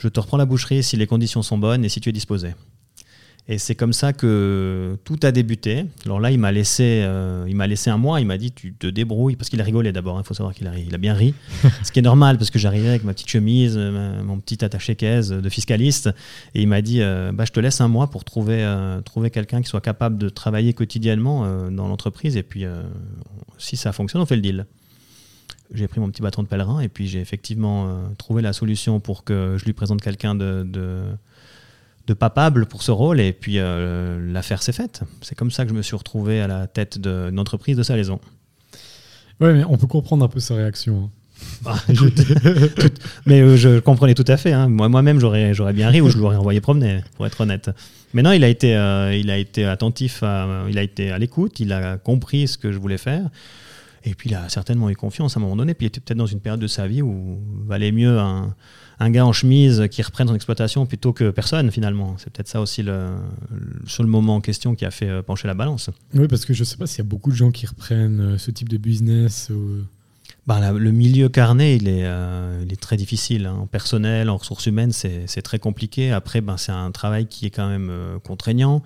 te 0.00 0.20
reprends 0.20 0.36
la 0.36 0.46
boucherie 0.46 0.82
si 0.82 0.96
les 0.96 1.06
conditions 1.06 1.42
sont 1.42 1.58
bonnes 1.58 1.84
et 1.84 1.88
si 1.88 2.00
tu 2.00 2.08
es 2.08 2.12
disposé. 2.12 2.54
Et 3.46 3.58
c'est 3.58 3.74
comme 3.74 3.92
ça 3.92 4.14
que 4.14 4.96
tout 5.04 5.18
a 5.22 5.30
débuté. 5.30 5.84
Alors 6.06 6.18
là, 6.18 6.30
il 6.30 6.38
m'a 6.38 6.50
laissé, 6.50 7.02
euh, 7.04 7.44
il 7.46 7.54
m'a 7.54 7.66
laissé 7.66 7.90
un 7.90 7.98
mois. 7.98 8.18
Il 8.20 8.26
m'a 8.26 8.38
dit, 8.38 8.52
tu 8.52 8.72
te 8.72 8.86
débrouilles, 8.86 9.36
parce 9.36 9.50
qu'il 9.50 9.60
a 9.60 9.64
rigolé 9.64 9.92
d'abord. 9.92 10.16
Il 10.16 10.20
hein, 10.20 10.22
faut 10.22 10.32
savoir 10.32 10.54
qu'il 10.54 10.66
a, 10.66 10.78
il 10.78 10.94
a 10.94 10.98
bien 10.98 11.12
ri, 11.12 11.34
ce 11.82 11.92
qui 11.92 11.98
est 11.98 12.02
normal 12.02 12.38
parce 12.38 12.50
que 12.50 12.58
j'arrivais 12.58 12.88
avec 12.88 13.04
ma 13.04 13.12
petite 13.12 13.28
chemise, 13.28 13.76
mon 13.76 14.40
petit 14.40 14.64
attaché 14.64 14.96
caisse 14.96 15.28
de 15.28 15.48
fiscaliste, 15.50 16.08
et 16.54 16.62
il 16.62 16.68
m'a 16.68 16.80
dit, 16.80 17.02
euh, 17.02 17.32
bah, 17.32 17.44
je 17.44 17.52
te 17.52 17.60
laisse 17.60 17.82
un 17.82 17.88
mois 17.88 18.08
pour 18.08 18.24
trouver, 18.24 18.64
euh, 18.64 19.02
trouver 19.02 19.30
quelqu'un 19.30 19.60
qui 19.60 19.68
soit 19.68 19.82
capable 19.82 20.16
de 20.16 20.30
travailler 20.30 20.72
quotidiennement 20.72 21.70
dans 21.70 21.86
l'entreprise. 21.86 22.38
Et 22.38 22.42
puis, 22.42 22.64
si 23.58 23.76
ça 23.76 23.92
fonctionne, 23.92 24.22
on 24.22 24.26
fait 24.26 24.36
le 24.36 24.42
deal. 24.42 24.66
J'ai 25.72 25.88
pris 25.88 26.00
mon 26.00 26.08
petit 26.08 26.22
bâton 26.22 26.42
de 26.42 26.48
pèlerin 26.48 26.80
et 26.80 26.88
puis 26.88 27.08
j'ai 27.08 27.20
effectivement 27.20 27.98
trouvé 28.16 28.42
la 28.42 28.52
solution 28.52 29.00
pour 29.00 29.24
que 29.24 29.56
je 29.58 29.64
lui 29.64 29.72
présente 29.72 30.00
quelqu'un 30.00 30.34
de 30.34 30.64
de 32.06 32.14
papable 32.14 32.66
pour 32.66 32.82
ce 32.82 32.90
rôle 32.90 33.20
et 33.20 33.32
puis 33.32 33.58
euh, 33.58 34.18
l'affaire 34.32 34.62
s'est 34.62 34.72
faite. 34.72 35.02
C'est 35.22 35.34
comme 35.34 35.50
ça 35.50 35.64
que 35.64 35.70
je 35.70 35.74
me 35.74 35.82
suis 35.82 35.96
retrouvé 35.96 36.40
à 36.40 36.46
la 36.46 36.66
tête 36.66 36.98
d'une 36.98 37.38
entreprise 37.38 37.76
de 37.76 37.82
salaison. 37.82 38.20
Oui, 39.40 39.52
mais 39.52 39.64
on 39.64 39.76
peut 39.76 39.86
comprendre 39.86 40.24
un 40.24 40.28
peu 40.28 40.40
sa 40.40 40.54
réaction. 40.54 41.04
Hein. 41.04 41.10
Bah, 41.62 41.74
mais 43.26 43.40
euh, 43.40 43.56
je 43.56 43.78
comprenais 43.80 44.14
tout 44.14 44.24
à 44.28 44.36
fait. 44.36 44.52
Hein. 44.52 44.68
Moi, 44.68 44.88
moi-même, 44.88 45.18
j'aurais, 45.18 45.52
j'aurais 45.52 45.72
bien 45.72 45.90
ri 45.90 46.00
ou 46.00 46.08
je 46.08 46.16
l'aurais 46.16 46.36
envoyé 46.36 46.60
promener, 46.60 47.02
pour 47.16 47.26
être 47.26 47.40
honnête. 47.40 47.70
Mais 48.14 48.22
non, 48.22 48.32
il 48.32 48.44
a 48.44 48.48
été, 48.48 48.76
euh, 48.76 49.14
il 49.14 49.30
a 49.30 49.36
été 49.36 49.64
attentif, 49.64 50.22
il 50.68 50.78
a 50.78 50.82
été 50.82 51.10
à 51.10 51.18
l'écoute, 51.18 51.60
il 51.60 51.72
a 51.72 51.98
compris 51.98 52.48
ce 52.48 52.56
que 52.56 52.72
je 52.72 52.78
voulais 52.78 52.98
faire. 52.98 53.28
Et 54.04 54.14
puis, 54.14 54.30
il 54.30 54.34
a 54.34 54.48
certainement 54.48 54.90
eu 54.90 54.96
confiance 54.96 55.36
à 55.36 55.40
un 55.40 55.42
moment 55.42 55.56
donné. 55.56 55.74
Puis, 55.74 55.86
il 55.86 55.88
était 55.88 56.00
peut-être 56.00 56.18
dans 56.18 56.26
une 56.26 56.40
période 56.40 56.60
de 56.60 56.66
sa 56.66 56.86
vie 56.86 57.02
où 57.02 57.38
valait 57.66 57.92
mieux 57.92 58.18
un, 58.18 58.54
un 58.98 59.10
gars 59.10 59.24
en 59.24 59.32
chemise 59.32 59.88
qui 59.90 60.02
reprenne 60.02 60.28
son 60.28 60.34
exploitation 60.34 60.86
plutôt 60.86 61.12
que 61.12 61.30
personne 61.30 61.70
finalement. 61.70 62.16
C'est 62.18 62.30
peut-être 62.30 62.48
ça 62.48 62.60
aussi 62.60 62.82
le, 62.82 63.08
sur 63.86 64.02
le 64.02 64.08
moment 64.08 64.36
en 64.36 64.40
question 64.40 64.74
qui 64.74 64.84
a 64.84 64.90
fait 64.90 65.22
pencher 65.22 65.48
la 65.48 65.54
balance. 65.54 65.90
Oui, 66.14 66.28
parce 66.28 66.44
que 66.44 66.52
je 66.52 66.60
ne 66.60 66.64
sais 66.64 66.76
pas 66.76 66.86
s'il 66.86 66.98
y 66.98 67.06
a 67.06 67.08
beaucoup 67.08 67.30
de 67.30 67.36
gens 67.36 67.50
qui 67.50 67.66
reprennent 67.66 68.38
ce 68.38 68.50
type 68.50 68.68
de 68.68 68.76
business. 68.76 69.50
Bah, 70.46 70.72
le 70.72 70.90
milieu 70.90 71.30
carnet, 71.30 71.76
il 71.76 71.88
est, 71.88 72.06
il 72.62 72.72
est 72.72 72.80
très 72.80 72.96
difficile. 72.96 73.46
Hein. 73.46 73.56
En 73.62 73.66
personnel, 73.66 74.28
en 74.28 74.36
ressources 74.36 74.66
humaines, 74.66 74.92
c'est 74.92 75.42
très 75.42 75.58
compliqué. 75.58 76.12
Après, 76.12 76.42
ben, 76.42 76.58
c'est 76.58 76.72
un 76.72 76.90
travail 76.90 77.26
qui 77.26 77.46
est 77.46 77.50
quand 77.50 77.68
même 77.68 77.90
contraignant. 78.22 78.82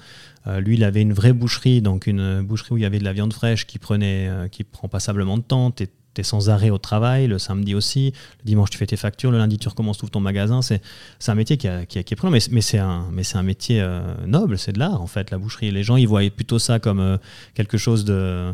Euh, 0.49 0.61
lui, 0.61 0.77
il 0.77 0.85
avait 0.85 1.03
une 1.03 1.13
vraie 1.13 1.33
boucherie, 1.33 1.83
donc 1.83 2.07
une 2.07 2.43
boucherie 2.43 2.73
où 2.73 2.77
il 2.79 2.83
y 2.83 2.87
avait 2.87 2.99
de 2.99 3.05
la 3.05 3.13
viande 3.13 3.33
fraîche 3.33 3.67
qui 3.67 3.79
prenait, 3.79 4.29
euh, 4.29 4.49
qui 4.49 4.65
prend 4.65 4.89
passablement 4.89 5.37
de 5.37 5.43
temps. 5.43 5.71
Tu 5.71 5.85
es 5.85 6.23
sans 6.23 6.51
arrêt 6.51 6.71
au 6.71 6.79
travail, 6.79 7.29
le 7.29 7.39
samedi 7.39 7.75
aussi. 7.75 8.13
Le 8.41 8.45
dimanche, 8.45 8.71
tu 8.71 8.79
fais 8.79 8.87
tes 8.87 8.97
factures. 8.97 9.31
Le 9.31 9.39
lundi, 9.39 9.59
tu 9.59 9.69
recommences, 9.69 9.99
tout 9.99 10.09
ton 10.09 10.21
magasin. 10.21 10.63
C'est 10.63 10.81
un 11.29 11.35
métier 11.35 11.57
qui, 11.57 11.69
qui, 11.87 11.99
est 11.99 12.17
prenant, 12.17 12.33
mais, 12.33 12.41
mais 12.51 12.61
c'est 12.61 12.79
un, 12.79 13.05
un 13.35 13.43
métier 13.43 13.81
euh, 13.81 14.01
noble. 14.27 14.59
C'est 14.59 14.73
de 14.73 14.79
l'art, 14.79 15.01
en 15.01 15.07
fait, 15.07 15.31
la 15.31 15.39
boucherie. 15.39 15.71
Les 15.71 15.85
gens, 15.85 15.97
ils 15.97 16.09
voient 16.09 16.29
plutôt 16.31 16.59
ça 16.59 16.81
comme 16.81 17.19
quelque 17.55 17.79
chose 17.79 18.05
de. 18.05 18.53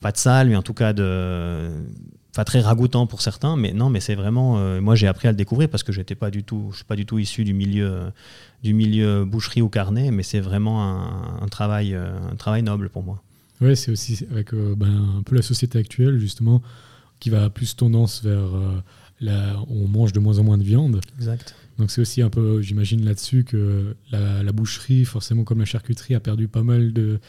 Pas 0.00 0.12
de 0.12 0.16
sale, 0.16 0.48
mais 0.48 0.56
en 0.56 0.62
tout 0.62 0.74
cas 0.74 0.92
de 0.92 1.70
enfin 2.32 2.44
très 2.44 2.60
ragoûtant 2.60 3.06
pour 3.06 3.22
certains, 3.22 3.56
mais 3.56 3.72
non, 3.72 3.90
mais 3.90 4.00
c'est 4.00 4.14
vraiment, 4.14 4.58
euh, 4.58 4.80
moi 4.80 4.94
j'ai 4.94 5.08
appris 5.08 5.28
à 5.28 5.32
le 5.32 5.36
découvrir 5.36 5.68
parce 5.68 5.82
que 5.82 5.92
j'étais 5.92 6.14
pas 6.14 6.30
du 6.30 6.44
tout, 6.44 6.68
je 6.70 6.76
suis 6.76 6.84
pas 6.84 6.96
du 6.96 7.06
tout 7.06 7.18
issu 7.18 7.44
du 7.44 7.52
milieu, 7.52 7.90
euh, 7.90 8.10
du 8.62 8.72
milieu 8.72 9.24
boucherie 9.24 9.62
ou 9.62 9.68
carnet, 9.68 10.10
mais 10.10 10.22
c'est 10.22 10.40
vraiment 10.40 11.42
un, 11.42 11.48
travail, 11.48 11.94
euh, 11.94 12.16
un 12.30 12.36
travail 12.36 12.62
noble 12.62 12.88
pour 12.88 13.02
moi. 13.02 13.22
Ouais, 13.60 13.74
c'est 13.74 13.90
aussi 13.90 14.26
avec 14.30 14.54
ben, 14.54 15.18
un 15.18 15.22
peu 15.22 15.36
la 15.36 15.42
société 15.42 15.78
actuelle 15.78 16.18
justement 16.18 16.62
qui 17.18 17.28
va 17.28 17.50
plus 17.50 17.76
tendance 17.76 18.22
vers 18.24 18.48
la, 19.20 19.56
on 19.68 19.86
mange 19.86 20.14
de 20.14 20.20
moins 20.20 20.38
en 20.38 20.44
moins 20.44 20.56
de 20.56 20.62
viande. 20.62 21.02
Exact. 21.18 21.54
Donc 21.76 21.90
c'est 21.90 22.00
aussi 22.00 22.22
un 22.22 22.30
peu, 22.30 22.62
j'imagine 22.62 23.04
là-dessus 23.04 23.44
que 23.44 23.94
la, 24.10 24.42
la, 24.42 24.52
boucherie, 24.52 25.04
forcément 25.04 25.44
comme 25.44 25.58
la 25.58 25.66
charcuterie, 25.66 26.14
a 26.14 26.20
perdu 26.20 26.48
pas 26.48 26.62
mal 26.62 26.94
de 26.94 27.20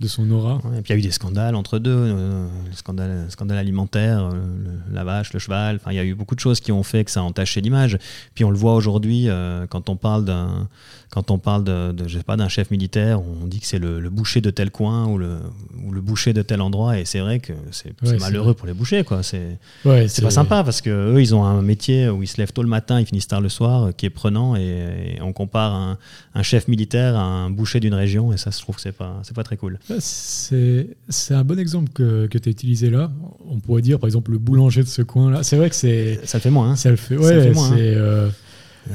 de 0.00 0.06
son 0.06 0.30
aura. 0.30 0.60
et 0.76 0.82
puis 0.82 0.90
il 0.90 0.90
y 0.90 0.92
a 0.92 0.98
eu 0.98 1.02
des 1.02 1.10
scandales 1.10 1.56
entre 1.56 1.78
deux, 1.78 1.90
euh, 1.90 2.46
le 2.66 2.72
scandale, 2.72 3.26
scandale 3.30 3.58
alimentaire, 3.58 4.30
euh, 4.32 4.44
la 4.92 5.02
vache, 5.02 5.32
le 5.32 5.40
cheval. 5.40 5.76
Enfin, 5.76 5.90
il 5.90 5.96
y 5.96 5.98
a 5.98 6.04
eu 6.04 6.14
beaucoup 6.14 6.36
de 6.36 6.40
choses 6.40 6.60
qui 6.60 6.70
ont 6.70 6.84
fait 6.84 7.04
que 7.04 7.10
ça 7.10 7.20
a 7.20 7.22
entaché 7.24 7.60
l'image. 7.60 7.98
Puis 8.34 8.44
on 8.44 8.50
le 8.50 8.56
voit 8.56 8.74
aujourd'hui 8.74 9.28
euh, 9.28 9.66
quand 9.66 9.88
on 9.88 9.96
parle 9.96 10.24
d'un 10.24 10.68
quand 11.10 11.30
on 11.30 11.38
parle 11.38 11.64
de, 11.64 11.94
je 12.06 12.18
sais 12.18 12.24
pas 12.24 12.36
d'un 12.36 12.48
chef 12.48 12.70
militaire, 12.70 13.20
on 13.20 13.46
dit 13.46 13.60
que 13.60 13.66
c'est 13.66 13.78
le, 13.78 14.08
boucher 14.10 14.40
de 14.40 14.50
tel 14.50 14.70
coin 14.70 15.06
ou 15.06 15.18
le, 15.18 15.38
ou 15.84 15.92
le 15.92 16.00
boucher 16.00 16.32
de 16.32 16.42
tel 16.42 16.60
endroit, 16.60 16.98
et 16.98 17.04
c'est 17.04 17.20
vrai 17.20 17.38
que 17.38 17.52
c'est 17.70 17.94
malheureux 18.20 18.54
pour 18.54 18.66
les 18.66 18.74
bouchers, 18.74 19.04
quoi. 19.04 19.22
C'est 19.22 19.58
ouais, 19.84 20.06
pas 20.22 20.30
sympa 20.30 20.64
parce 20.64 20.80
que 20.80 20.90
eux, 20.90 21.20
ils 21.20 21.34
ont 21.34 21.44
un 21.44 21.62
métier 21.62 22.08
où 22.08 22.22
ils 22.22 22.26
se 22.26 22.36
lèvent 22.36 22.52
tôt 22.52 22.62
le 22.62 22.68
matin, 22.68 23.00
ils 23.00 23.06
finissent 23.06 23.28
tard 23.28 23.40
le 23.40 23.48
soir, 23.48 23.90
qui 23.96 24.06
est 24.06 24.10
prenant, 24.10 24.56
et, 24.56 25.18
on 25.20 25.32
compare 25.32 25.74
un, 25.74 25.98
un, 26.34 26.42
chef 26.42 26.68
militaire 26.68 27.16
à 27.16 27.22
un 27.22 27.50
boucher 27.50 27.80
d'une 27.80 27.94
région, 27.94 28.32
et 28.32 28.36
ça, 28.36 28.50
je 28.50 28.58
trouve 28.60 28.76
que 28.76 28.82
c'est 28.82 28.92
pas 28.92 29.20
c'est 29.22 29.34
pas 29.34 29.44
très 29.44 29.56
cool. 29.56 29.78
C'est 29.98 31.34
un 31.34 31.44
bon 31.44 31.58
exemple 31.58 31.90
que, 31.92 32.26
que 32.26 32.38
tu 32.38 32.48
as 32.48 32.52
utilisé 32.52 32.90
là. 32.90 33.10
On 33.48 33.60
pourrait 33.60 33.82
dire, 33.82 33.98
par 33.98 34.06
exemple, 34.06 34.32
le 34.32 34.38
boulanger 34.38 34.82
de 34.82 34.88
ce 34.88 35.02
coin-là. 35.02 35.42
C'est 35.42 35.56
vrai 35.56 35.70
que 35.70 35.76
c'est. 35.76 36.20
Ça 36.24 36.38
le 36.38 36.42
fait 36.42 36.50
moins. 36.50 36.70
Hein. 36.70 36.76
Ça 36.76 36.90
le 36.90 36.96
fait, 36.96 37.16
ouais, 37.16 37.24
ça 37.24 37.42
fait 37.42 37.52
moins. 37.52 38.30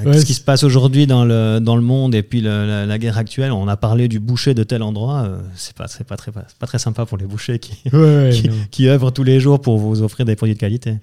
Euh, 0.06 0.14
ce 0.14 0.26
qui 0.26 0.34
se 0.34 0.42
passe 0.42 0.64
aujourd'hui 0.64 1.08
dans 1.08 1.26
le, 1.26 1.60
dans 1.60 1.76
le 1.76 1.82
monde 1.82 2.16
et 2.16 2.24
puis 2.24 2.42
la, 2.42 2.98
guerre 2.98 3.18
actuelle, 3.18 3.52
on 3.52 3.68
a 3.68 3.78
parlé 3.78 4.08
du 4.08 4.20
boucher 4.20 4.54
de 4.54 4.64
tel 4.64 4.82
endroit, 4.82 5.24
euh, 5.24 5.42
c'est 5.56 5.76
pas, 5.76 5.88
pas, 6.08 6.18
très, 6.18 6.32
pas, 6.32 6.68
très 6.68 6.80
sympa 6.80 7.06
pour 7.06 7.18
les 7.18 7.26
bouchers 7.26 7.60
qui, 7.60 7.78
qui, 8.72 8.88
œuvrent 8.88 9.12
tous 9.12 9.24
les 9.24 9.40
jours 9.40 9.62
pour 9.62 9.78
vous 9.78 10.02
offrir 10.02 10.26
des 10.26 10.36
produits 10.36 10.56
de 10.56 10.60
qualité. 10.60 10.96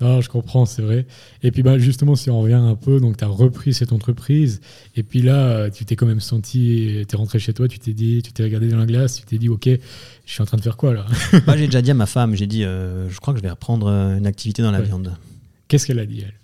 Non, 0.00 0.20
je 0.20 0.28
comprends, 0.28 0.66
c'est 0.66 0.82
vrai. 0.82 1.06
Et 1.42 1.52
puis 1.52 1.62
bah, 1.62 1.78
justement, 1.78 2.16
si 2.16 2.28
on 2.28 2.40
revient 2.40 2.54
un 2.54 2.74
peu, 2.74 3.00
donc 3.00 3.16
tu 3.16 3.24
as 3.24 3.28
repris 3.28 3.72
cette 3.72 3.92
entreprise, 3.92 4.60
et 4.96 5.02
puis 5.02 5.22
là, 5.22 5.70
tu 5.70 5.84
t'es 5.84 5.94
quand 5.94 6.06
même 6.06 6.20
senti, 6.20 7.04
tu 7.08 7.14
es 7.14 7.16
rentré 7.16 7.38
chez 7.38 7.52
toi, 7.52 7.68
tu 7.68 7.78
t'es 7.78 7.92
dit, 7.92 8.22
tu 8.22 8.32
t'es 8.32 8.42
regardé 8.42 8.68
dans 8.68 8.78
la 8.78 8.86
glace, 8.86 9.20
tu 9.20 9.26
t'es 9.26 9.38
dit, 9.38 9.48
ok, 9.48 9.68
je 9.68 10.32
suis 10.32 10.42
en 10.42 10.46
train 10.46 10.56
de 10.56 10.62
faire 10.62 10.76
quoi 10.76 10.94
là? 10.94 11.06
Moi, 11.46 11.56
j'ai 11.56 11.66
déjà 11.66 11.82
dit 11.82 11.90
à 11.90 11.94
ma 11.94 12.06
femme, 12.06 12.34
j'ai 12.34 12.46
dit, 12.46 12.64
euh, 12.64 13.08
je 13.08 13.18
crois 13.20 13.34
que 13.34 13.38
je 13.38 13.44
vais 13.44 13.50
reprendre 13.50 13.86
euh, 13.88 14.16
une 14.16 14.26
activité 14.26 14.62
dans 14.62 14.72
la 14.72 14.80
viande. 14.80 15.12
Qu'est-ce 15.68 15.86
qu'elle 15.86 15.98
a 15.98 16.06
dit, 16.06 16.22
elle? 16.22 16.34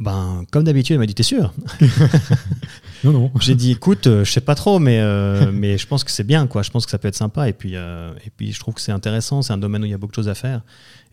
Ben, 0.00 0.44
comme 0.50 0.64
d'habitude, 0.64 0.94
elle 0.94 1.00
m'a 1.00 1.06
dit 1.06 1.14
T'es 1.14 1.22
sûr? 1.22 1.52
Non, 3.04 3.12
non. 3.12 3.30
J'ai 3.38 3.54
dit 3.54 3.70
Écoute, 3.70 4.06
euh, 4.06 4.24
je 4.24 4.32
sais 4.32 4.40
pas 4.40 4.54
trop, 4.54 4.78
mais, 4.78 4.98
euh, 5.00 5.52
mais 5.52 5.76
je 5.76 5.86
pense 5.86 6.04
que 6.04 6.10
c'est 6.10 6.24
bien, 6.24 6.46
quoi. 6.46 6.62
Je 6.62 6.70
pense 6.70 6.86
que 6.86 6.90
ça 6.90 6.98
peut 6.98 7.08
être 7.08 7.14
sympa. 7.14 7.48
Et 7.48 7.52
puis, 7.52 7.76
euh, 7.76 8.14
et 8.24 8.30
puis 8.30 8.52
je 8.52 8.58
trouve 8.58 8.74
que 8.74 8.80
c'est 8.80 8.92
intéressant. 8.92 9.42
C'est 9.42 9.52
un 9.52 9.58
domaine 9.58 9.82
où 9.82 9.84
il 9.84 9.90
y 9.90 9.94
a 9.94 9.98
beaucoup 9.98 10.12
de 10.12 10.16
choses 10.16 10.28
à 10.28 10.34
faire. 10.34 10.62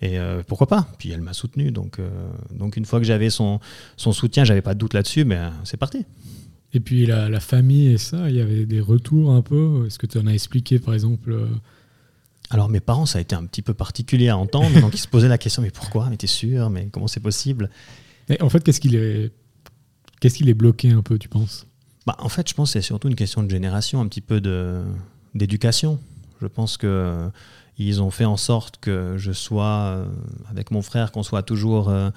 Et 0.01 0.17
pourquoi 0.47 0.65
pas? 0.65 0.87
Puis 0.97 1.11
elle 1.11 1.21
m'a 1.21 1.33
soutenu. 1.33 1.69
Donc, 1.69 1.99
donc, 2.49 2.75
une 2.75 2.85
fois 2.85 2.97
que 2.97 3.05
j'avais 3.05 3.29
son, 3.29 3.59
son 3.97 4.13
soutien, 4.13 4.43
j'avais 4.43 4.63
pas 4.63 4.73
de 4.73 4.79
doute 4.79 4.95
là-dessus, 4.95 5.25
mais 5.25 5.39
c'est 5.63 5.77
parti. 5.77 6.07
Et 6.73 6.79
puis, 6.79 7.05
la, 7.05 7.29
la, 7.29 7.39
famille 7.39 7.89
et 7.89 7.99
ça, 7.99 8.27
il 8.27 8.35
y 8.35 8.41
avait 8.41 8.65
des 8.65 8.79
retours 8.79 9.31
un 9.31 9.43
peu? 9.43 9.83
Est-ce 9.85 9.99
que 9.99 10.07
tu 10.07 10.17
en 10.17 10.25
as 10.25 10.33
expliqué, 10.33 10.79
par 10.79 10.95
exemple 10.95 11.37
alors 12.53 12.67
mes 12.67 12.81
parents, 12.81 13.05
ça 13.05 13.19
a 13.19 13.21
été 13.21 13.33
un 13.33 13.45
petit 13.45 13.61
peu 13.61 13.73
particulier 13.73 14.27
à 14.27 14.37
entendre, 14.37 14.81
donc 14.81 14.93
ils 14.93 14.99
se 14.99 15.07
posaient 15.07 15.29
la 15.29 15.37
question, 15.37 15.61
mais 15.61 15.71
pourquoi? 15.71 16.07
Mais 16.09 16.17
t'es 16.17 16.27
sûr? 16.27 16.69
Mais 16.69 16.89
comment 16.91 17.07
c'est 17.07 17.21
possible? 17.21 17.69
En 18.39 18.49
fait, 18.49 18.63
qu'est-ce 18.63 18.79
qu'il 18.79 18.95
est, 18.95 19.31
qu'est-ce 20.19 20.35
qu'il 20.37 20.49
est 20.49 20.53
bloqué 20.53 20.91
un 20.91 21.01
peu, 21.01 21.17
tu 21.17 21.27
penses? 21.29 21.67
Bah, 22.05 22.15
En 22.19 22.29
fait, 22.29 22.47
je 22.47 22.53
pense 22.53 22.69
que 22.69 22.79
c'est 22.79 22.85
surtout 22.85 23.07
une 23.07 23.15
question 23.15 23.43
de 23.43 23.49
génération, 23.49 23.99
un 24.01 24.07
petit 24.07 24.21
peu 24.21 24.39
de, 24.41 24.83
d'éducation. 25.35 25.99
Je 26.41 26.47
pense 26.47 26.77
que 26.77 27.29
ils 27.87 28.01
ont 28.01 28.11
fait 28.11 28.25
en 28.25 28.37
sorte 28.37 28.77
que 28.79 29.15
je 29.17 29.31
sois, 29.31 29.65
euh, 29.65 30.05
avec 30.49 30.71
mon 30.71 30.81
frère, 30.81 31.11
qu'on 31.11 31.23
soit 31.23 31.43
toujours 31.43 31.89
euh, 31.89 32.09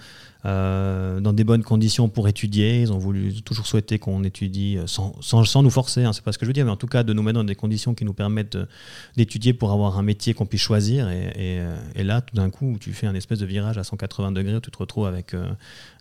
euh, 0.44 1.20
dans 1.20 1.32
des 1.32 1.44
bonnes 1.44 1.62
conditions 1.62 2.08
pour 2.08 2.28
étudier. 2.28 2.82
Ils 2.82 2.92
ont 2.92 2.98
voulu 2.98 3.42
toujours 3.42 3.66
souhaiter 3.66 3.98
qu'on 3.98 4.24
étudie 4.24 4.78
sans, 4.86 5.14
sans, 5.22 5.62
nous 5.62 5.70
forcer, 5.70 6.04
hein, 6.04 6.12
c'est 6.12 6.22
pas 6.22 6.32
ce 6.32 6.38
que 6.38 6.44
je 6.44 6.48
veux 6.48 6.54
dire, 6.54 6.64
mais 6.64 6.70
en 6.70 6.76
tout 6.76 6.86
cas 6.86 7.02
de 7.02 7.12
nous 7.12 7.22
mettre 7.22 7.38
dans 7.38 7.44
des 7.44 7.54
conditions 7.54 7.94
qui 7.94 8.04
nous 8.04 8.14
permettent 8.14 8.58
d'étudier 9.16 9.52
pour 9.52 9.72
avoir 9.72 9.98
un 9.98 10.02
métier 10.02 10.34
qu'on 10.34 10.46
puisse 10.46 10.62
choisir. 10.62 11.08
Et, 11.10 11.60
et, 11.94 12.04
là, 12.04 12.20
tout 12.20 12.34
d'un 12.34 12.50
coup, 12.50 12.76
tu 12.80 12.92
fais 12.92 13.06
un 13.06 13.14
espèce 13.14 13.38
de 13.38 13.46
virage 13.46 13.78
à 13.78 13.84
180 13.84 14.32
degrés 14.32 14.56
où 14.56 14.60
tu 14.60 14.70
te 14.70 14.78
retrouves 14.78 15.06
avec, 15.06 15.34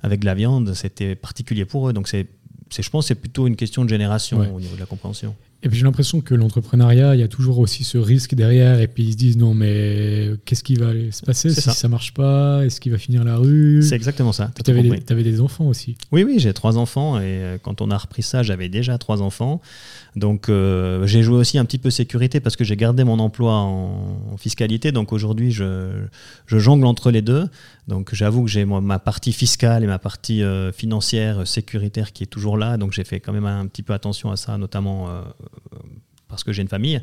avec 0.01 0.19
de 0.19 0.25
la 0.25 0.35
viande. 0.35 0.73
C'était 0.73 1.15
particulier 1.15 1.65
pour 1.65 1.89
eux. 1.89 1.93
Donc 1.93 2.07
c'est 2.07 2.27
je 2.75 2.89
pense 2.89 3.07
c'est 3.07 3.15
plutôt 3.15 3.45
une 3.45 3.55
question 3.55 3.83
de 3.85 3.89
génération 3.89 4.39
au 4.39 4.59
niveau 4.59 4.75
de 4.75 4.79
la 4.79 4.87
compréhension. 4.87 5.35
Et 5.63 5.69
puis 5.69 5.77
j'ai 5.77 5.85
l'impression 5.85 6.19
que 6.19 6.35
l'entrepreneuriat, 6.35 7.15
il 7.15 7.21
y 7.21 7.23
a 7.23 7.29
toujours 7.29 7.59
aussi 7.59 7.85
ce 7.85 7.97
risque 7.97 8.35
derrière. 8.35 8.81
Et 8.81 8.87
puis 8.87 9.03
ils 9.03 9.11
se 9.13 9.17
disent 9.17 9.37
non, 9.37 9.53
mais 9.53 10.31
qu'est-ce 10.43 10.63
qui 10.63 10.75
va 10.75 10.91
se 11.09 11.21
passer 11.21 11.49
si 11.51 11.61
ça. 11.61 11.87
marche 11.87 12.13
pas? 12.13 12.65
Est-ce 12.65 12.81
qu'il 12.81 12.91
va 12.91 12.97
finir 12.97 13.23
la 13.23 13.37
rue? 13.37 13.81
C'est 13.81 13.95
exactement 13.95 14.33
ça. 14.33 14.51
Tu 14.63 14.69
avais, 14.69 15.01
avais, 15.09 15.23
des 15.23 15.39
enfants 15.39 15.67
aussi. 15.67 15.95
Oui, 16.11 16.25
oui, 16.25 16.35
j'ai 16.37 16.51
trois 16.53 16.77
enfants. 16.77 17.17
Et 17.17 17.23
euh, 17.23 17.57
quand 17.61 17.79
on 17.79 17.91
a 17.91 17.97
repris 17.97 18.23
ça, 18.23 18.43
j'avais 18.43 18.67
déjà 18.67 18.97
trois 18.97 19.21
enfants. 19.21 19.61
Donc 20.17 20.49
euh, 20.49 21.07
j'ai 21.07 21.23
joué 21.23 21.37
aussi 21.37 21.57
un 21.57 21.65
petit 21.65 21.77
peu 21.77 21.89
sécurité 21.89 22.41
parce 22.41 22.57
que 22.57 22.65
j'ai 22.65 22.75
gardé 22.75 23.05
mon 23.05 23.19
emploi 23.19 23.53
en, 23.53 24.35
fiscalité. 24.37 24.91
Donc 24.91 25.13
aujourd'hui, 25.13 25.51
je, 25.51 26.03
je, 26.45 26.59
jongle 26.59 26.85
entre 26.85 27.09
les 27.09 27.21
deux. 27.21 27.47
Donc 27.87 28.13
j'avoue 28.13 28.43
que 28.43 28.49
j'ai 28.49 28.65
ma 28.65 28.99
partie 28.99 29.31
fiscale 29.31 29.83
et 29.83 29.87
ma 29.87 29.99
partie 29.99 30.43
euh, 30.43 30.73
financière, 30.73 31.47
sécuritaire 31.47 32.11
qui 32.11 32.23
est 32.23 32.27
toujours 32.27 32.57
là. 32.57 32.75
Donc 32.75 32.91
j'ai 32.91 33.05
fait 33.05 33.21
quand 33.21 33.31
même 33.31 33.45
un 33.45 33.65
petit 33.67 33.81
peu 33.81 33.93
attention 33.93 34.29
à 34.29 34.35
ça, 34.35 34.57
notamment 34.57 35.07
parce 36.33 36.43
que 36.43 36.51
j'ai 36.51 36.63
une 36.63 36.67
famille. 36.67 36.99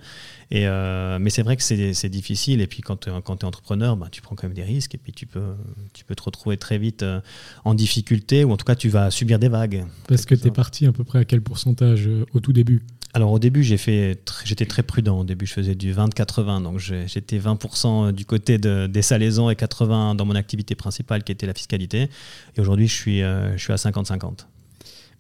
Et, 0.50 0.66
euh, 0.66 1.18
mais 1.20 1.30
c'est 1.30 1.42
vrai 1.42 1.56
que 1.56 1.62
c'est 1.62 2.08
difficile. 2.08 2.60
Et 2.60 2.66
puis 2.66 2.82
quand, 2.82 2.96
tu 2.96 3.08
es 3.10 3.44
entrepreneur, 3.44 3.96
bah, 3.96 4.08
tu 4.10 4.20
prends 4.22 4.34
quand 4.34 4.48
même 4.48 4.56
des 4.56 4.64
risques. 4.64 4.96
Et 4.96 4.98
puis 4.98 5.12
tu 5.12 5.26
peux, 5.26 5.54
tu 5.94 6.04
peux 6.04 6.16
te 6.16 6.22
retrouver 6.22 6.56
très 6.56 6.78
vite 6.78 7.04
euh, 7.04 7.20
en 7.64 7.74
difficulté, 7.74 8.42
ou 8.42 8.50
en 8.50 8.56
tout 8.56 8.64
cas 8.64 8.74
tu 8.74 8.88
vas 8.88 9.10
subir 9.10 9.38
des 9.38 9.48
vagues. 9.48 9.84
Parce 10.08 10.26
que 10.26 10.34
tu 10.34 10.48
es 10.48 10.50
parti 10.50 10.84
à 10.86 10.92
peu 10.92 11.04
près 11.04 11.20
à 11.20 11.24
quel 11.24 11.42
pourcentage 11.42 12.08
euh, 12.08 12.26
au 12.34 12.40
tout 12.40 12.52
début? 12.52 12.82
Alors 13.12 13.30
au 13.32 13.38
début, 13.38 13.62
j'étais 13.62 14.66
très 14.68 14.82
prudent. 14.82 15.20
Au 15.20 15.24
début, 15.24 15.46
je 15.46 15.52
faisais 15.52 15.76
du 15.76 15.92
20-80. 15.92 16.62
Donc 16.64 16.78
j'étais 16.78 17.38
20% 17.38 18.12
du 18.12 18.24
côté 18.24 18.58
de, 18.58 18.88
des 18.88 19.02
salaisons 19.02 19.50
et 19.50 19.54
80% 19.54 20.16
dans 20.16 20.24
mon 20.24 20.34
activité 20.34 20.74
principale 20.74 21.22
qui 21.24 21.32
était 21.32 21.46
la 21.46 21.54
fiscalité. 21.54 22.08
Et 22.56 22.60
aujourd'hui, 22.60 22.86
je 22.86 22.94
suis, 22.94 23.20
je 23.20 23.56
suis 23.58 23.72
à 23.72 23.76
50-50. 23.76 24.46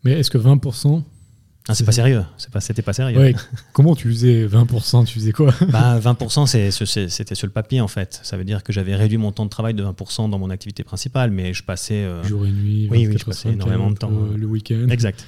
Mais 0.04 0.12
est-ce 0.12 0.30
que 0.30 0.38
20%, 0.38 1.02
ah, 1.70 1.74
c'est 1.74 1.84
pas 1.84 1.92
sérieux, 1.92 2.24
c'est 2.36 2.50
pas, 2.50 2.60
c'était 2.60 2.82
pas 2.82 2.92
sérieux. 2.92 3.34
Comment 3.72 3.94
tu 3.94 4.08
faisais 4.08 4.46
20% 4.46 5.06
Tu 5.06 5.14
faisais 5.14 5.32
quoi? 5.32 5.54
Bah, 5.70 6.00
20%, 6.00 6.46
c'était 7.08 7.34
sur 7.34 7.46
le 7.46 7.52
papier 7.52 7.80
en 7.80 7.88
fait. 7.88 8.20
Ça 8.22 8.36
veut 8.36 8.44
dire 8.44 8.64
que 8.64 8.72
j'avais 8.72 8.96
réduit 8.96 9.18
mon 9.18 9.30
temps 9.30 9.44
de 9.44 9.50
travail 9.50 9.74
de 9.74 9.84
20% 9.84 10.30
dans 10.30 10.38
mon 10.38 10.50
activité 10.50 10.82
principale, 10.82 11.30
mais 11.30 11.54
je 11.54 11.62
passais. 11.62 11.94
Euh, 11.94 12.24
Jour 12.24 12.44
et 12.44 12.50
nuit, 12.50 12.88
oui, 12.90 13.06
oui, 13.06 13.16
je 13.18 13.24
passais 13.24 13.50
énormément 13.50 13.90
de 13.90 13.96
temps. 13.96 14.10
Euh, 14.10 14.36
le 14.36 14.46
week-end. 14.46 14.88
Exact. 14.88 15.24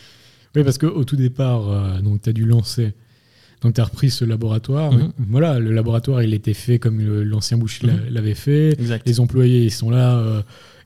Oui, 0.57 0.64
parce 0.64 0.78
qu'au 0.78 1.05
tout 1.05 1.16
départ, 1.16 1.68
euh, 1.70 2.00
tu 2.22 2.28
as 2.28 2.33
dû 2.33 2.44
lancer. 2.44 2.92
Donc, 3.61 3.74
tu 3.74 3.81
as 3.81 3.85
repris 3.85 4.11
ce 4.11 4.24
laboratoire. 4.24 4.92
Mhm. 4.92 5.12
Voilà, 5.28 5.61
le 5.61 5.70
laboratoire, 5.70 6.22
il 6.22 6.35
était 6.35 6.55
fait 6.55 6.81
comme 6.81 7.00
l'ancien 7.22 7.57
boucher 7.57 7.87
mhm. 7.87 8.09
l'avait 8.11 8.35
fait. 8.35 8.76
Les 9.07 9.20
employés, 9.20 9.64
ils 9.64 9.70
sont 9.70 9.90
là 9.90 10.42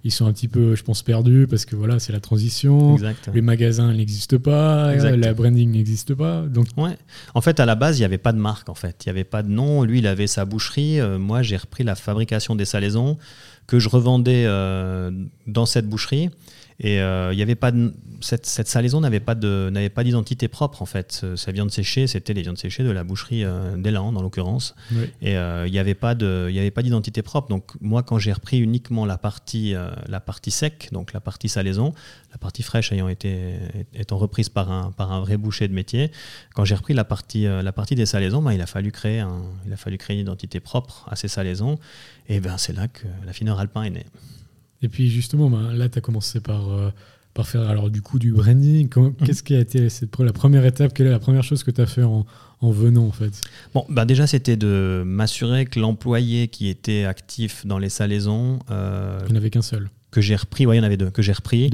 ils 0.07 0.13
sont 0.13 0.27
un 0.27 0.33
petit 0.33 0.47
peu, 0.47 0.77
je 0.77 0.85
pense, 0.85 1.03
perdus 1.03 1.49
parce 1.51 1.65
que 1.65 1.75
voilà, 1.75 1.99
c'est 1.99 2.13
la 2.13 2.21
transition. 2.21 2.97
Les 3.35 3.41
magasins 3.41 3.93
n'existent 3.93 4.39
pas, 4.39 4.95
la 4.95 5.35
branding 5.35 5.73
n'existe 5.73 6.15
pas. 6.15 6.43
Donc... 6.43 6.69
Ouais. 6.77 6.97
En 7.35 7.41
fait, 7.41 7.59
à 7.59 7.67
la 7.67 7.75
base, 7.75 7.99
il 7.99 8.03
n'y 8.03 8.05
avait 8.05 8.17
pas 8.17 8.33
de 8.33 8.39
marque. 8.39 8.69
En 8.69 8.77
fait, 8.77 9.05
il 9.05 9.09
n'y 9.09 9.11
avait 9.11 9.25
pas 9.25 9.43
de 9.43 9.49
nom. 9.49 9.83
Lui, 9.83 9.99
il 9.99 10.07
avait 10.07 10.29
sa 10.29 10.45
boucherie. 10.45 11.01
Euh, 11.01 11.19
moi, 11.19 11.43
j'ai 11.43 11.57
repris 11.57 11.83
la 11.83 11.97
fabrication 11.97 12.55
des 12.55 12.65
salaisons 12.65 13.19
que 13.67 13.81
je 13.81 13.89
revendais 13.89 14.45
euh, 14.47 15.11
dans 15.49 15.67
cette 15.67 15.89
boucherie. 15.89 16.31
Et 16.79 17.01
euh, 17.01 17.33
il 17.33 17.39
y 17.39 17.43
avait 17.43 17.55
pas 17.55 17.71
de, 17.73 17.95
cette, 18.21 18.45
cette 18.45 18.69
salaison 18.69 19.01
n'avait 19.01 19.21
pas 19.21 19.35
de 19.35 19.71
n'avait 19.73 19.89
pas 19.89 20.05
d'identité 20.05 20.47
propre 20.49 20.83
en 20.83 20.87
fait. 20.87 21.25
Sa 21.35 21.53
viande 21.53 21.71
séchée, 21.71 22.07
c'était 22.07 22.35
les 22.35 22.43
viandes 22.43 22.59
séchées 22.59 22.85
de 22.85 22.91
la 22.91 23.03
boucherie 23.03 23.45
euh, 23.45 23.77
d'Elan 23.77 24.13
dans 24.13 24.21
l'occurrence. 24.21 24.75
Et 25.23 25.39
euh, 25.39 25.67
il 25.67 25.73
n'y 25.73 25.79
avait 25.79 25.95
pas 25.95 26.15
de 26.15 26.47
il 26.51 26.55
y 26.55 26.59
avait 26.59 26.71
pas 26.71 26.83
d'identité 26.83 27.23
propre. 27.23 27.49
Donc 27.49 27.73
moi 27.81 28.03
quand 28.03 28.19
j'ai 28.19 28.33
repris 28.33 28.59
uniquement 28.59 29.07
la 29.07 29.17
partie 29.17 29.75
la 30.07 30.21
partie 30.21 30.51
sec, 30.51 30.91
donc 30.93 31.15
la 31.15 31.21
partie 31.21 31.49
salaison, 31.49 31.95
la 32.33 32.39
partie 32.39 32.63
fraîche 32.63 32.93
ayant 32.93 33.09
été 33.09 33.55
étant 33.95 34.19
reprise 34.19 34.51
par 34.51 34.71
un 34.71 34.93
par 34.93 35.13
un 35.13 35.21
vrai 35.21 35.39
boucher 35.39 35.69
de 35.69 35.73
métier, 35.73 36.11
quand 36.55 36.67
j'ai 36.67 36.75
repris 36.75 36.93
la 36.93 37.05
partie 37.05 37.45
la 37.45 37.73
partie 37.73 37.95
des 37.95 38.07
salaisons, 38.07 38.43
ben, 38.43 38.53
il 38.53 38.61
a 38.61 38.67
fallu 38.67 38.93
créer 38.93 39.21
un, 39.21 39.45
il 39.67 39.73
a 39.73 39.77
fallu 39.77 39.97
créer 39.97 40.17
une 40.17 40.23
identité 40.23 40.61
propre 40.61 41.07
à 41.11 41.17
ces 41.17 41.29
salaisons. 41.29 41.79
Et 42.29 42.41
ben 42.41 42.59
c'est 42.59 42.75
là 42.75 42.89
que 42.89 43.07
la 43.25 43.33
fineur 43.33 43.61
alpin 43.61 43.85
est 43.85 43.91
née. 43.91 44.07
Et 44.83 44.89
puis 44.89 45.11
justement, 45.11 45.51
ben, 45.51 45.73
là, 45.73 45.89
tu 45.89 45.99
as 45.99 46.01
commencé 46.01 46.41
par, 46.41 46.71
euh, 46.71 46.91
par 47.35 47.47
faire 47.47 47.69
alors 47.69 47.91
du 47.91 48.03
coup 48.03 48.19
du 48.19 48.33
branding. 48.33 48.89
Mhm. 48.95 49.15
Qu'est-ce 49.25 49.43
qui 49.43 49.55
a 49.55 49.61
été 49.61 49.89
cette, 49.89 50.19
la 50.19 50.33
première 50.33 50.65
étape? 50.65 50.93
Quelle 50.95 51.07
est 51.07 51.11
la 51.11 51.19
première 51.19 51.45
chose 51.45 51.63
que 51.63 51.71
tu 51.71 51.81
as 51.81 51.87
fait 51.87 52.03
en, 52.03 52.27
en, 52.61 52.71
venant 52.71 53.07
en 53.07 53.13
fait? 53.13 53.41
Bon, 53.75 53.85
ben 53.89 54.05
déjà, 54.05 54.27
c'était 54.27 54.57
de 54.57 55.03
m'assurer 55.07 55.67
que 55.67 55.79
l'employé 55.79 56.49
qui 56.49 56.69
était 56.69 57.05
actif 57.05 57.67
dans 57.67 57.79
les 57.79 57.91
salaisons. 57.91 58.59
Euh, 58.71 59.19
il 59.27 59.33
n'y 59.33 59.39
en 59.39 59.41
avait 59.41 59.51
qu'un 59.51 59.63
seul. 59.63 59.91
Que 60.11 60.21
j'ai 60.21 60.37
repris, 60.37 60.67
oui, 60.67 60.77
il 60.77 60.79
y 60.79 60.81
en 60.81 60.85
avait 60.85 60.97
deux, 60.97 61.11
que 61.11 61.23
j'ai 61.23 61.33
repris. 61.33 61.71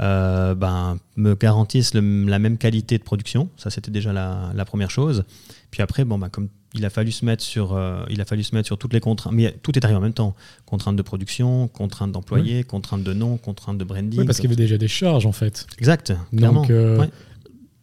Euh, 0.00 0.54
ben, 0.54 0.98
me 1.16 1.34
garantissent 1.34 1.94
la 1.94 2.00
même 2.38 2.58
qualité 2.58 2.96
de 2.96 3.02
production. 3.02 3.50
Ça, 3.56 3.70
c'était 3.70 3.90
déjà 3.90 4.12
la, 4.12 4.50
la, 4.54 4.64
première 4.64 4.90
chose. 4.90 5.24
Puis 5.70 5.82
après, 5.82 6.04
bon, 6.04 6.18
ben, 6.18 6.28
comme 6.28 6.48
il 6.74 6.84
a 6.84 6.90
fallu 6.90 7.12
se 7.12 7.24
mettre 7.24 7.42
sur, 7.42 7.74
euh, 7.74 8.04
il 8.08 8.20
a 8.20 8.24
fallu 8.24 8.42
se 8.42 8.54
mettre 8.54 8.66
sur 8.66 8.78
toutes 8.78 8.92
les 8.92 9.00
contraintes. 9.00 9.32
Mais 9.32 9.54
tout 9.62 9.76
est 9.76 9.84
arrivé 9.84 9.98
en 9.98 10.00
même 10.00 10.14
temps. 10.14 10.34
Contraintes 10.64 10.96
de 10.96 11.02
production, 11.02 11.68
contraintes 11.68 12.12
d'employés, 12.12 12.64
contraintes 12.64 13.04
de 13.04 13.12
nom, 13.12 13.36
contraintes 13.36 13.78
de 13.78 13.84
branding. 13.84 14.20
Oui, 14.20 14.26
parce 14.26 14.38
qu'il 14.38 14.50
y 14.50 14.52
avait 14.52 14.62
déjà 14.62 14.78
des 14.78 14.88
charges 14.88 15.26
en 15.26 15.32
fait. 15.32 15.66
Exact. 15.78 16.12
Donc, 16.32 16.70
euh, 16.70 17.06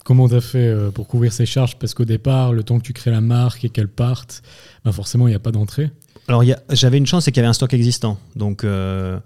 comment 0.04 0.28
tu 0.28 0.36
as 0.36 0.42
fait 0.42 0.68
euh, 0.68 0.92
pour 0.92 1.08
couvrir 1.08 1.32
ces 1.34 1.46
charges? 1.46 1.78
Parce 1.78 1.94
qu'au 1.94 2.06
départ, 2.06 2.52
le 2.52 2.64
temps 2.64 2.80
que 2.80 2.84
tu 2.84 2.94
crées 2.94 3.12
la 3.12 3.22
marque 3.22 3.64
et 3.64 3.70
qu'elle 3.70 3.90
parte, 3.90 4.42
ben 4.84 4.92
forcément, 4.92 5.28
il 5.28 5.32
n'y 5.32 5.36
a 5.36 5.40
pas 5.40 5.52
d'entrée. 5.52 5.92
Alors 6.28 6.44
j'avais 6.70 7.00
une 7.00 7.08
chance, 7.08 7.26
c'est 7.26 7.32
qu'il 7.32 7.42
y 7.42 7.44
avait 7.44 7.50
un 7.50 7.54
stock 7.54 7.74
existant. 7.74 8.20
Donc 8.36 8.64
ah 8.64 9.20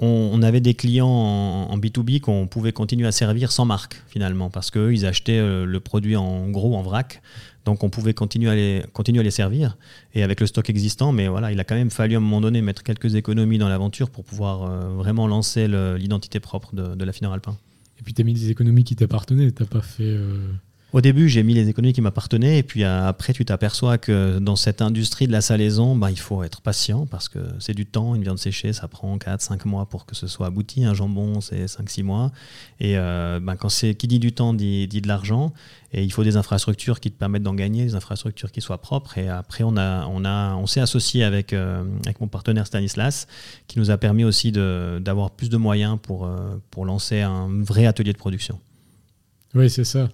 on, 0.00 0.42
avait 0.42 0.60
des 0.60 0.74
clients 0.74 1.08
en, 1.08 1.78
B2B 1.78 2.20
qu'on 2.20 2.46
pouvait 2.46 2.72
continuer 2.72 3.06
à 3.06 3.12
servir 3.12 3.50
sans 3.50 3.64
marque 3.64 4.02
finalement, 4.06 4.50
parce 4.50 4.70
qu'eux, 4.70 4.92
ils 4.92 5.06
achetaient 5.06 5.40
le 5.40 5.80
produit 5.80 6.14
en 6.14 6.50
gros, 6.50 6.76
en 6.76 6.82
vrac. 6.82 7.22
Donc 7.64 7.84
on 7.84 7.90
pouvait 7.90 8.14
continuer 8.14 8.50
à, 8.50 8.54
les, 8.54 9.30
servir 9.30 9.76
et 10.14 10.22
avec 10.22 10.40
le 10.40 10.46
stock 10.46 10.68
existant, 10.68 11.12
mais 11.12 11.28
voilà, 11.28 11.52
il 11.52 11.60
a 11.60 11.64
quand 11.64 11.74
même 11.74 11.90
fallu 11.90 12.14
à 12.14 12.18
un 12.18 12.20
moment 12.20 12.40
donné 12.40 12.60
mettre 12.60 12.82
quelques 12.82 13.14
économies 13.14 13.58
dans 13.58 13.68
l'aventure 13.68 14.10
pour 14.10 14.24
pouvoir 14.24 14.62
euh, 14.62 14.94
vraiment 14.94 15.26
lancer 15.28 15.68
l'identité 15.68 16.40
propre 16.40 16.74
de, 16.74 17.04
la 17.04 17.12
fineur 17.12 17.32
alpin. 17.32 17.56
Et 18.00 18.02
puis 18.02 18.14
tu 18.14 18.22
as 18.22 18.24
mis 18.24 18.34
des 18.34 18.50
économies 18.50 18.84
qui 18.84 18.96
t'appartenaient, 18.96 19.52
tu 19.52 19.64
pas 19.64 19.80
fait... 19.80 20.02
Euh, 20.02 20.52
au 20.92 21.00
début, 21.00 21.28
j'ai 21.28 21.42
mis 21.42 21.54
les 21.54 21.70
économies 21.70 21.94
qui 21.94 22.02
m'appartenaient, 22.02 22.58
et 22.58 22.62
puis 22.62 22.84
euh, 22.84 23.08
après, 23.08 23.32
tu 23.32 23.46
t'aperçois 23.46 23.96
que 23.96 24.38
dans 24.38 24.56
cette 24.56 24.82
industrie 24.82 25.26
de 25.26 25.32
la 25.32 25.40
salaison, 25.40 25.96
bah, 25.96 26.10
il 26.10 26.18
faut 26.18 26.42
être 26.42 26.60
patient 26.60 27.06
parce 27.06 27.30
que 27.30 27.38
c'est 27.60 27.72
du 27.72 27.86
temps. 27.86 28.14
Une 28.14 28.22
viande 28.22 28.38
séchée, 28.38 28.74
ça 28.74 28.88
prend 28.88 29.16
4-5 29.16 29.66
mois 29.66 29.86
pour 29.86 30.04
que 30.04 30.14
ce 30.14 30.26
soit 30.26 30.48
abouti. 30.48 30.84
Un 30.84 30.92
jambon, 30.92 31.40
c'est 31.40 31.64
5-6 31.64 32.02
mois. 32.02 32.30
Et 32.78 32.98
euh, 32.98 33.40
bah, 33.40 33.56
quand 33.56 33.70
c'est 33.70 33.94
qui 33.94 34.06
dit 34.06 34.18
du 34.18 34.32
temps 34.32 34.52
dit, 34.52 34.86
dit 34.86 35.00
de 35.00 35.08
l'argent. 35.08 35.54
Et 35.94 36.04
il 36.04 36.12
faut 36.12 36.24
des 36.24 36.36
infrastructures 36.36 37.00
qui 37.00 37.10
te 37.10 37.18
permettent 37.18 37.42
d'en 37.42 37.54
gagner, 37.54 37.84
des 37.84 37.94
infrastructures 37.94 38.52
qui 38.52 38.60
soient 38.60 38.78
propres. 38.78 39.16
Et 39.16 39.28
après, 39.28 39.64
on, 39.64 39.76
a, 39.78 40.06
on, 40.06 40.26
a, 40.26 40.54
on 40.56 40.66
s'est 40.66 40.80
associé 40.80 41.24
avec, 41.24 41.54
euh, 41.54 41.84
avec 42.04 42.20
mon 42.20 42.28
partenaire 42.28 42.66
Stanislas, 42.66 43.26
qui 43.66 43.78
nous 43.78 43.90
a 43.90 43.96
permis 43.96 44.24
aussi 44.24 44.52
d'avoir 44.52 45.30
plus 45.30 45.48
de 45.48 45.56
moyens 45.56 45.98
pour, 46.02 46.28
pour 46.70 46.84
lancer 46.84 47.20
un 47.20 47.48
vrai 47.62 47.86
atelier 47.86 48.12
de 48.12 48.18
production. 48.18 48.58
Oui, 49.54 49.68
c'est 49.68 49.84
ça. 49.84 50.08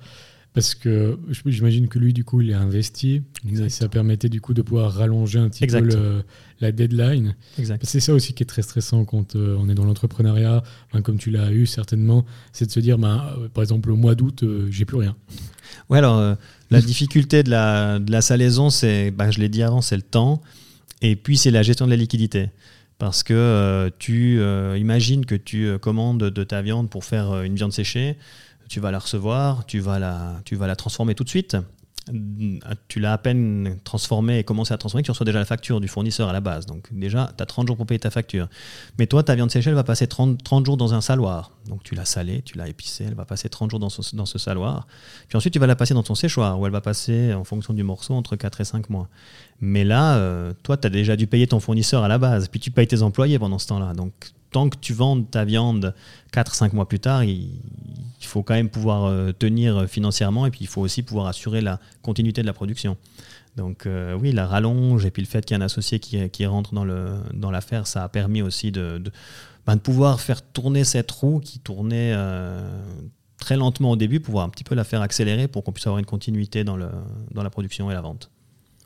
Parce 0.58 0.74
que 0.74 1.16
j'imagine 1.46 1.86
que 1.86 2.00
lui, 2.00 2.12
du 2.12 2.24
coup, 2.24 2.40
il 2.40 2.50
est 2.50 2.54
investi. 2.54 3.22
Et 3.48 3.68
ça 3.68 3.88
permettait 3.88 4.28
du 4.28 4.40
coup 4.40 4.54
de 4.54 4.62
pouvoir 4.62 4.92
rallonger 4.92 5.38
un 5.38 5.48
petit 5.48 5.66
peu 5.68 6.22
la 6.60 6.72
deadline. 6.72 7.36
C'est 7.82 8.00
ça 8.00 8.12
aussi 8.12 8.32
qui 8.32 8.42
est 8.42 8.46
très 8.46 8.62
stressant 8.62 9.04
quand 9.04 9.36
euh, 9.36 9.56
on 9.60 9.68
est 9.68 9.74
dans 9.74 9.84
l'entrepreneuriat, 9.84 10.64
comme 11.04 11.16
tu 11.16 11.30
l'as 11.30 11.52
eu 11.52 11.66
certainement, 11.66 12.24
c'est 12.52 12.66
de 12.66 12.72
se 12.72 12.80
dire, 12.80 12.98
ben, 12.98 13.24
euh, 13.38 13.48
par 13.48 13.62
exemple, 13.62 13.92
au 13.92 13.96
mois 13.96 14.16
d'août, 14.16 14.42
euh, 14.42 14.66
j'ai 14.68 14.84
plus 14.84 14.96
rien. 14.96 15.14
Ouais, 15.88 15.98
alors 15.98 16.36
la 16.70 16.80
difficulté 16.80 17.44
de 17.44 17.50
la, 17.50 18.00
de 18.00 18.10
la 18.10 18.20
salaison, 18.20 18.70
c'est, 18.70 19.12
ben, 19.12 19.30
je 19.30 19.38
l'ai 19.38 19.48
dit 19.48 19.62
avant, 19.62 19.80
c'est 19.80 19.96
le 19.96 20.02
temps. 20.02 20.42
Et 21.02 21.14
puis, 21.14 21.36
c'est 21.36 21.52
la 21.52 21.62
gestion 21.62 21.86
de 21.86 21.90
la 21.90 21.96
liquidité 21.96 22.50
parce 22.98 23.22
que 23.22 23.92
tu 24.00 24.40
imagines 24.76 25.24
que 25.24 25.36
tu 25.36 25.78
commandes 25.78 26.24
de 26.24 26.44
ta 26.44 26.62
viande 26.62 26.90
pour 26.90 27.04
faire 27.04 27.42
une 27.42 27.54
viande 27.54 27.72
séchée 27.72 28.16
tu 28.68 28.80
vas 28.80 28.90
la 28.90 28.98
recevoir, 28.98 29.66
tu 29.66 29.80
vas 29.80 29.98
la, 29.98 30.40
tu 30.44 30.56
vas 30.56 30.66
la 30.66 30.76
transformer 30.76 31.14
tout 31.14 31.24
de 31.24 31.28
suite. 31.28 31.56
Tu 32.88 33.00
l'as 33.00 33.12
à 33.12 33.18
peine 33.18 33.78
transformée 33.84 34.38
et 34.38 34.44
commencé 34.44 34.72
à 34.72 34.78
transformer, 34.78 35.02
tu 35.02 35.10
reçois 35.10 35.26
déjà 35.26 35.38
la 35.38 35.44
facture 35.44 35.78
du 35.78 35.88
fournisseur 35.88 36.30
à 36.30 36.32
la 36.32 36.40
base. 36.40 36.64
Donc 36.64 36.88
déjà, 36.90 37.30
tu 37.36 37.42
as 37.42 37.46
30 37.46 37.66
jours 37.66 37.76
pour 37.76 37.84
payer 37.84 37.98
ta 37.98 38.10
facture. 38.10 38.48
Mais 38.98 39.06
toi, 39.06 39.22
ta 39.22 39.34
viande 39.34 39.50
séchée, 39.50 39.68
elle 39.68 39.76
va 39.76 39.84
passer 39.84 40.06
30, 40.06 40.42
30 40.42 40.64
jours 40.64 40.78
dans 40.78 40.94
un 40.94 41.02
saloir. 41.02 41.52
Donc 41.66 41.82
tu 41.82 41.94
l'as 41.94 42.06
salée, 42.06 42.40
tu 42.42 42.56
l'as 42.56 42.66
épicée, 42.66 43.04
elle 43.06 43.14
va 43.14 43.26
passer 43.26 43.50
30 43.50 43.70
jours 43.70 43.80
dans 43.80 43.90
ce, 43.90 44.16
dans 44.16 44.24
ce 44.24 44.38
saloir. 44.38 44.86
Puis 45.28 45.36
ensuite, 45.36 45.52
tu 45.52 45.58
vas 45.58 45.66
la 45.66 45.76
passer 45.76 45.92
dans 45.92 46.02
ton 46.02 46.14
séchoir, 46.14 46.58
où 46.58 46.64
elle 46.64 46.72
va 46.72 46.80
passer, 46.80 47.34
en 47.34 47.44
fonction 47.44 47.74
du 47.74 47.82
morceau, 47.82 48.14
entre 48.14 48.36
4 48.36 48.62
et 48.62 48.64
5 48.64 48.88
mois. 48.88 49.08
Mais 49.60 49.84
là, 49.84 50.16
euh, 50.16 50.54
toi, 50.62 50.78
tu 50.78 50.86
as 50.86 50.90
déjà 50.90 51.14
dû 51.14 51.26
payer 51.26 51.46
ton 51.46 51.60
fournisseur 51.60 52.04
à 52.04 52.08
la 52.08 52.16
base, 52.16 52.48
puis 52.48 52.58
tu 52.58 52.70
payes 52.70 52.86
tes 52.86 53.02
employés 53.02 53.38
pendant 53.38 53.58
ce 53.58 53.66
temps-là. 53.66 53.92
Donc 53.92 54.32
tant 54.50 54.68
que 54.68 54.76
tu 54.78 54.92
vends 54.92 55.22
ta 55.22 55.44
viande 55.44 55.94
4-5 56.32 56.74
mois 56.74 56.88
plus 56.88 57.00
tard, 57.00 57.24
il, 57.24 57.50
faut 58.20 58.42
quand 58.42 58.54
même 58.54 58.68
pouvoir 58.68 59.04
euh, 59.04 59.32
tenir 59.32 59.88
financièrement 59.88 60.44
et 60.44 60.50
puis 60.50 60.60
il 60.62 60.66
faut 60.66 60.82
aussi 60.82 61.02
pouvoir 61.02 61.26
assurer 61.26 61.60
la 61.60 61.80
continuité 62.02 62.42
de 62.42 62.46
la 62.46 62.52
production. 62.52 62.96
Donc 63.56 63.86
euh, 63.86 64.16
oui, 64.18 64.32
la 64.32 64.46
rallonge 64.46 65.04
et 65.04 65.10
puis 65.10 65.22
le 65.22 65.28
fait 65.28 65.44
qu'il 65.44 65.56
y 65.56 65.60
ait 65.60 65.62
un 65.62 65.64
associé 65.64 65.98
qui, 65.98 66.46
rentre 66.46 66.74
dans, 66.74 66.86
dans 67.34 67.50
l'affaire, 67.50 67.86
ça 67.86 68.04
a 68.04 68.08
permis 68.08 68.42
aussi 68.42 68.70
de, 68.70 69.02
ben, 69.66 69.76
de, 69.76 69.80
pouvoir 69.80 70.20
faire 70.20 70.42
tourner 70.42 70.84
cette 70.84 71.10
roue 71.10 71.40
qui 71.40 71.58
tournait 71.58 72.12
euh, 72.14 72.66
très 73.38 73.56
lentement 73.56 73.90
au 73.90 73.96
début, 73.96 74.20
pouvoir 74.20 74.44
un 74.44 74.48
petit 74.48 74.64
peu 74.64 74.74
la 74.74 74.84
faire 74.84 75.02
accélérer 75.02 75.48
pour 75.48 75.64
qu'on 75.64 75.72
puisse 75.72 75.86
avoir 75.86 75.98
une 75.98 76.06
continuité 76.06 76.64
dans, 76.64 76.76
le, 76.76 76.88
dans 77.32 77.42
la 77.42 77.50
production 77.50 77.90
et 77.90 77.94
la 77.94 78.00
vente. 78.00 78.30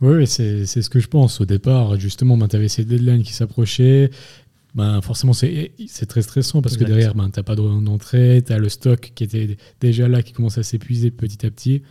Oui, 0.00 0.26
c'est, 0.26 0.66
ce 0.66 0.90
que 0.90 0.98
je 0.98 1.06
pense. 1.06 1.40
Au 1.40 1.44
départ, 1.44 1.98
justement, 2.00 2.36
ben, 2.36 2.48
tu 2.48 2.56
avais 2.56 2.66
deadlines 2.66 3.22
qui 3.22 3.32
s'approchaient 3.32 4.10
ben, 4.74 5.02
forcément, 5.02 5.34
c'est 5.34 6.06
très 6.08 6.22
stressant 6.22 6.62
parce 6.62 6.76
que 6.76 6.84
derrière, 6.84 7.14
ben, 7.14 7.30
tu 7.30 7.38
n'as 7.38 7.42
pas 7.42 7.54
d'entrée, 7.56 8.42
tu 8.46 8.52
as 8.52 8.58
le 8.58 8.68
stock 8.68 9.12
qui 9.14 9.24
était 9.24 9.56
déjà 9.80 10.08
là, 10.08 10.22
qui 10.22 10.32
commence 10.32 10.56
à 10.58 10.62
s'épuiser 10.62 11.10
petit 11.10 11.44
à 11.44 11.50
petit. 11.50 11.82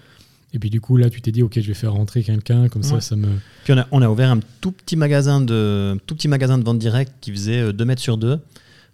Et 0.53 0.59
puis 0.59 0.69
du 0.69 0.81
coup, 0.81 0.97
là, 0.97 1.09
tu 1.09 1.21
t'es 1.21 1.31
dit, 1.31 1.43
OK, 1.43 1.53
je 1.55 1.67
vais 1.67 1.73
faire 1.73 1.93
rentrer 1.93 2.23
quelqu'un, 2.23 2.67
comme 2.67 2.83
ça, 2.83 2.99
ça 2.99 3.15
me... 3.15 3.27
Puis 3.63 3.73
on 3.73 3.77
a, 3.77 3.87
on 3.91 4.01
a, 4.01 4.09
ouvert 4.09 4.31
un 4.31 4.39
tout 4.59 4.71
petit 4.71 4.95
magasin 4.95 5.39
de, 5.39 5.97
tout 6.05 6.15
petit 6.15 6.27
magasin 6.27 6.57
de 6.57 6.63
vente 6.63 6.79
directe 6.79 7.13
qui 7.21 7.31
faisait 7.31 7.71
2 7.71 7.83
euh, 7.83 7.85
mètres 7.85 8.01
sur 8.01 8.17
2, 8.17 8.39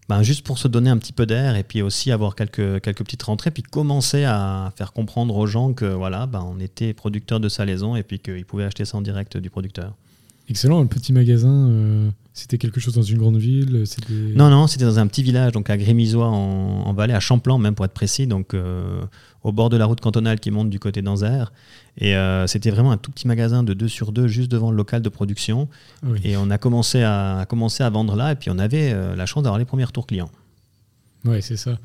ben, 0.07 0.21
juste 0.21 0.45
pour 0.45 0.57
se 0.57 0.67
donner 0.67 0.89
un 0.89 0.97
petit 0.97 1.13
peu 1.13 1.25
d'air 1.25 1.55
et 1.55 1.63
puis 1.63 1.81
aussi 1.81 2.11
avoir 2.11 2.35
quelques, 2.35 2.81
quelques 2.81 3.03
petites 3.03 3.23
rentrées, 3.23 3.51
puis 3.51 3.63
commencer 3.63 4.23
à 4.23 4.71
faire 4.75 4.93
comprendre 4.93 5.35
aux 5.35 5.47
gens 5.47 5.73
que 5.73 5.85
voilà, 5.85 6.27
ben, 6.27 6.45
on 6.47 6.59
était 6.59 6.93
producteur 6.93 7.39
de 7.39 7.49
salaison 7.49 7.95
et 7.95 8.03
puis 8.03 8.19
qu'ils 8.19 8.45
pouvaient 8.45 8.65
acheter 8.65 8.85
ça 8.85 8.97
en 8.97 9.01
direct 9.01 9.37
du 9.37 9.49
producteur. 9.49 9.95
Excellent, 10.49 10.79
un 10.79 10.85
petit 10.85 11.11
magasin, 11.11 11.67
euh, 11.69 12.09
c'était 12.33 12.57
quelque 12.57 12.79
chose 12.79 12.93
dans 12.93 13.01
une 13.01 13.17
grande 13.17 13.35
ville 13.35 13.83
Non, 14.33 14.49
non, 14.49 14.67
c'était 14.67 14.85
dans 14.85 14.97
un 14.97 15.07
petit 15.07 15.21
village, 15.21 15.51
donc 15.51 15.69
à 15.69 15.75
Grémisois 15.75 16.27
en, 16.27 16.83
en 16.85 16.93
Valais, 16.93 17.13
à 17.13 17.19
Champlan 17.19 17.57
même 17.57 17.75
pour 17.75 17.83
être 17.83 17.93
précis, 17.93 18.27
donc 18.27 18.53
euh, 18.53 19.01
au 19.43 19.51
bord 19.51 19.69
de 19.69 19.75
la 19.75 19.85
route 19.85 19.99
cantonale 19.99 20.39
qui 20.39 20.49
monte 20.49 20.69
du 20.69 20.79
côté 20.79 21.01
d'Anzer. 21.01 21.51
Et 21.97 22.15
euh, 22.15 22.47
c'était 22.47 22.69
vraiment 22.69 22.91
un 22.91 22.97
tout 22.97 23.11
petit 23.11 23.27
magasin 23.27 23.61
de 23.61 23.73
2 23.73 23.89
sur 23.89 24.13
2 24.13 24.27
juste 24.27 24.49
devant 24.49 24.71
le 24.71 24.77
local 24.77 25.01
de 25.01 25.09
production. 25.09 25.67
Et 26.23 26.37
on 26.37 26.49
a 26.49 26.57
commencé 26.57 27.03
à, 27.03 27.45
commencer 27.49 27.83
à 27.83 27.89
vendre 27.89 28.15
là, 28.15 28.31
et 28.31 28.35
puis 28.35 28.49
on 28.49 28.57
avait 28.57 28.93
la 29.15 29.25
chance 29.25 29.43
d'avoir 29.43 29.59
les 29.59 29.65
premiers 29.65 29.85
retours 29.85 30.07
clients. 30.07 30.31
Oui, 31.25 31.41
c'est 31.41 31.57
ça. 31.57 31.77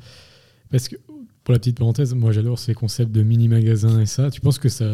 Parce 0.71 0.87
que 0.87 0.95
pour 1.43 1.51
la 1.51 1.59
petite 1.59 1.77
parenthèse, 1.77 2.13
moi 2.13 2.31
j'adore 2.31 2.57
ces 2.57 2.73
concepts 2.73 3.11
de 3.11 3.21
mini-magasins 3.21 3.99
et 3.99 4.05
ça. 4.05 4.31
Tu 4.31 4.39
penses 4.39 4.59
que 4.59 4.69
ça, 4.69 4.85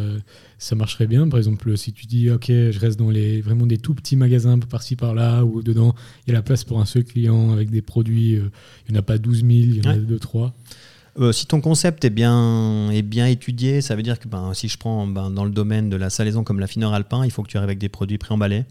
ça 0.57 0.75
marcherait 0.75 1.05
bien? 1.05 1.27
Par 1.29 1.37
exemple, 1.37 1.77
si 1.77 1.93
tu 1.93 2.07
dis, 2.07 2.31
OK, 2.31 2.47
je 2.47 2.79
reste 2.79 2.97
dans 2.97 3.11
les, 3.11 3.41
vraiment 3.41 3.67
des 3.67 3.77
tout 3.77 3.93
petits 3.93 4.15
magasins 4.15 4.57
par-ci 4.57 4.95
par-là, 4.95 5.43
où 5.45 5.61
dedans 5.61 5.93
il 6.25 6.31
y 6.31 6.33
a 6.33 6.37
la 6.37 6.41
place 6.41 6.63
pour 6.63 6.81
un 6.81 6.85
seul 6.85 7.03
client 7.03 7.51
avec 7.51 7.69
des 7.69 7.83
produits, 7.83 8.35
euh, 8.35 8.49
il 8.87 8.93
n'y 8.93 8.97
en 8.97 9.01
a 9.01 9.03
pas 9.03 9.19
12 9.19 9.37
000, 9.37 9.49
il 9.49 9.75
y 9.77 9.87
en 9.87 9.91
a 9.91 9.97
2-3. 9.97 10.51
Euh, 11.19 11.31
si 11.31 11.45
ton 11.45 11.61
concept 11.61 12.03
est 12.05 12.09
bien, 12.09 12.89
est 12.91 13.01
bien 13.03 13.27
étudié, 13.27 13.81
ça 13.81 13.95
veut 13.95 14.03
dire 14.03 14.19
que 14.19 14.27
ben, 14.27 14.53
si 14.55 14.69
je 14.69 14.77
prends 14.77 15.05
ben, 15.05 15.29
dans 15.29 15.45
le 15.45 15.51
domaine 15.51 15.89
de 15.89 15.97
la 15.97 16.09
salaison 16.09 16.43
comme 16.43 16.59
la 16.59 16.67
fineur 16.67 16.93
alpin, 16.93 17.25
il 17.25 17.31
faut 17.31 17.43
que 17.43 17.49
tu 17.49 17.57
arrives 17.57 17.69
avec 17.69 17.79
des 17.79 17.89
produits 17.89 18.17
préemballés 18.17 18.65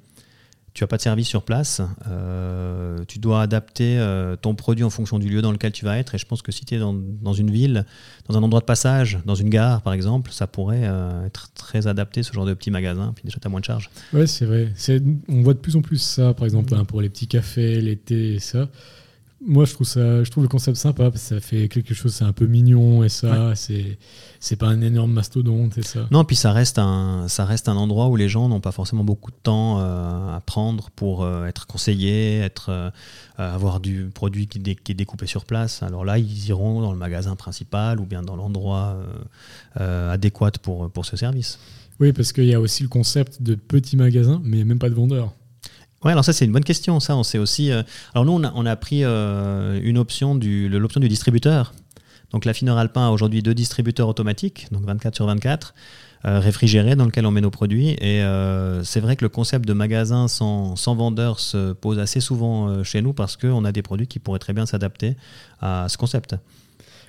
tu 0.75 0.85
n'as 0.85 0.89
pas 0.89 0.97
de 0.97 1.03
service 1.03 1.27
sur 1.27 1.43
place, 1.43 1.81
euh, 2.09 3.05
tu 3.09 3.19
dois 3.19 3.43
adapter 3.43 3.99
euh, 3.99 4.37
ton 4.37 4.55
produit 4.55 4.85
en 4.85 4.91
fonction 4.91 5.19
du 5.19 5.29
lieu 5.29 5.43
dans 5.43 5.53
lequel 5.53 5.73
tu 5.73 5.85
vas 5.85 5.99
être. 5.99 6.15
Et 6.15 6.19
je 6.19 6.27
pense 6.27 6.43
que 6.43 6.53
si 6.53 6.65
tu 6.65 6.75
es 6.75 6.79
dans, 6.79 6.95
dans, 6.95 7.33
une 7.33 7.51
ville, 7.51 7.85
dans 8.29 8.37
un 8.37 8.43
endroit 8.43 8.61
de 8.61 8.65
passage, 8.65 9.19
dans 9.25 9.35
une 9.35 9.49
gare 9.49 9.83
par 9.83 9.93
exemple, 9.93 10.31
ça 10.31 10.47
pourrait 10.47 10.85
euh, 10.85 11.27
être 11.27 11.51
très 11.55 11.87
adapté, 11.87 12.23
ce 12.23 12.33
genre 12.33 12.47
de 12.47 12.55
petit 12.55 12.71
magasin. 12.71 13.13
Puis 13.15 13.25
déjà, 13.25 13.39
tu 13.41 13.47
as 13.47 13.51
moins 13.51 13.61
de 13.61 13.65
charges. 13.65 13.91
Oui, 14.13 14.29
c'est 14.29 14.45
vrai. 14.45 14.73
On 15.29 15.43
voit 15.43 15.55
de 15.55 15.59
plus 15.59 15.77
en 15.77 15.83
plus 15.83 15.99
ça, 15.99 16.35
par 16.35 16.45
exemple, 16.45 16.75
hein, 16.75 16.85
pour 16.85 17.01
les 17.01 17.09
petits 17.09 17.29
cafés, 17.29 17.81
l'été 17.81 18.35
et 18.35 18.39
ça. 18.39 18.69
Moi, 19.41 19.65
je 19.67 19.73
trouve 19.73 19.87
ça, 19.87 20.25
je 20.25 20.31
trouve 20.31 20.43
le 20.43 20.49
concept 20.49 20.77
sympa 20.77 21.11
parce 21.11 21.23
que 21.23 21.35
ça 21.37 21.41
fait 21.41 21.69
quelque 21.69 21.95
chose, 21.95 22.13
c'est 22.13 22.25
un 22.25 22.33
peu 22.33 22.47
mignon 22.47 23.05
et 23.05 23.09
ça, 23.09 23.55
c'est, 23.55 23.97
c'est 24.41 24.57
pas 24.57 24.67
un 24.67 24.81
énorme 24.81 25.13
mastodonte 25.13 25.79
et 25.79 25.83
ça. 25.83 26.09
Non, 26.11 26.25
puis 26.25 26.35
ça 26.35 26.53
reste 26.53 26.79
un, 26.79 27.29
ça 27.29 27.45
reste 27.45 27.69
un 27.69 27.77
endroit 27.77 28.09
où 28.09 28.17
les 28.17 28.29
gens 28.29 28.49
n'ont 28.49 28.61
pas 28.61 28.73
forcément 28.73 29.05
beaucoup 29.05 29.31
de 29.31 29.37
temps 29.41 29.79
euh, 29.79 30.37
à 30.37 30.41
prendre 30.41 30.91
pour 30.91 31.23
euh, 31.23 31.47
être 31.47 31.69
conseillés, 31.69 32.41
être, 32.41 32.71
euh, 32.71 32.91
avoir 33.37 33.79
du 33.79 34.11
produit 34.13 34.49
qui, 34.49 34.61
qui, 34.61 34.93
est 34.93 34.95
découpé 34.95 35.27
sur 35.27 35.45
place. 35.45 35.85
Alors 35.85 36.05
là, 36.05 36.19
ils 36.19 36.49
iront 36.49 36.81
dans 36.81 36.93
le 36.93 36.99
magasin 36.99 37.37
principal 37.37 38.01
ou 38.01 38.07
bien 38.07 38.23
dans 38.23 38.35
l'endroit 38.35 38.99
adéquat 39.77 40.51
pour, 40.61 40.91
pour 40.91 41.07
ce 41.07 41.17
service. 41.17 41.61
Oui, 42.01 42.13
parce 42.13 42.33
qu'il 42.33 42.45
y 42.45 42.55
a 42.55 42.61
aussi 42.61 42.83
le 42.83 42.89
concept 42.89 43.43
de 43.43 43.55
petit 43.55 43.97
magasin, 43.97 44.41
mais 44.45 44.65
même 44.65 44.79
pas 44.79 44.89
de 44.89 44.95
vendeur. 44.95 45.33
Ouais, 46.05 46.13
alors 46.13 46.25
ça 46.25 46.33
c'est 46.33 46.45
une 46.45 46.53
bonne 46.53 46.65
question. 46.65 47.01
Ça, 47.01 47.17
on 47.17 47.23
sait 47.23 47.39
aussi. 47.39 47.73
Euh, 47.73 47.83
alors 48.15 48.25
nous, 48.25 48.33
on 48.33 48.45
a, 48.45 48.53
on 48.55 48.67
a 48.67 48.77
pris 48.77 49.05
euh, 49.05 49.81
une 49.83 49.99
option 49.99 50.35
du 50.35 50.69
l'option 50.69 51.01
du 51.01 51.09
distributeur. 51.09 51.75
Donc 52.31 52.45
la 52.45 52.53
Fineur 52.53 52.77
Alpin 52.77 53.09
a 53.09 53.11
aujourd'hui 53.11 53.43
deux 53.43 53.55
distributeurs 53.55 54.07
automatiques, 54.07 54.67
donc 54.71 54.85
24 54.85 55.15
sur 55.15 55.25
24, 55.27 55.75
euh, 56.27 56.41
réfrigérés 56.41 56.95
dans 56.95 57.07
lesquels 57.07 57.25
on 57.25 57.31
met 57.31 57.41
nos 57.41 57.51
produits. 57.51 57.97
Et 58.03 58.23
c'est 58.85 59.01
vrai 59.01 59.17
que 59.17 59.25
le 59.25 59.31
concept 59.31 59.67
de 59.67 59.73
magasin 59.73 60.29
sans, 60.29 60.77
sans 60.77 60.95
vendeur 60.95 61.41
se 61.41 61.73
pose 61.73 61.99
assez 61.99 62.21
souvent 62.21 62.85
chez 62.85 63.01
nous 63.01 63.15
parce 63.15 63.39
qu'on 63.39 63.65
a 63.65 63.73
des 63.73 63.81
produits 63.81 64.07
qui 64.07 64.19
pourraient 64.19 64.39
très 64.39 64.53
bien 64.53 64.67
s'adapter 64.67 65.17
à 65.63 65.87
ce 65.89 65.97
concept. 65.97 66.37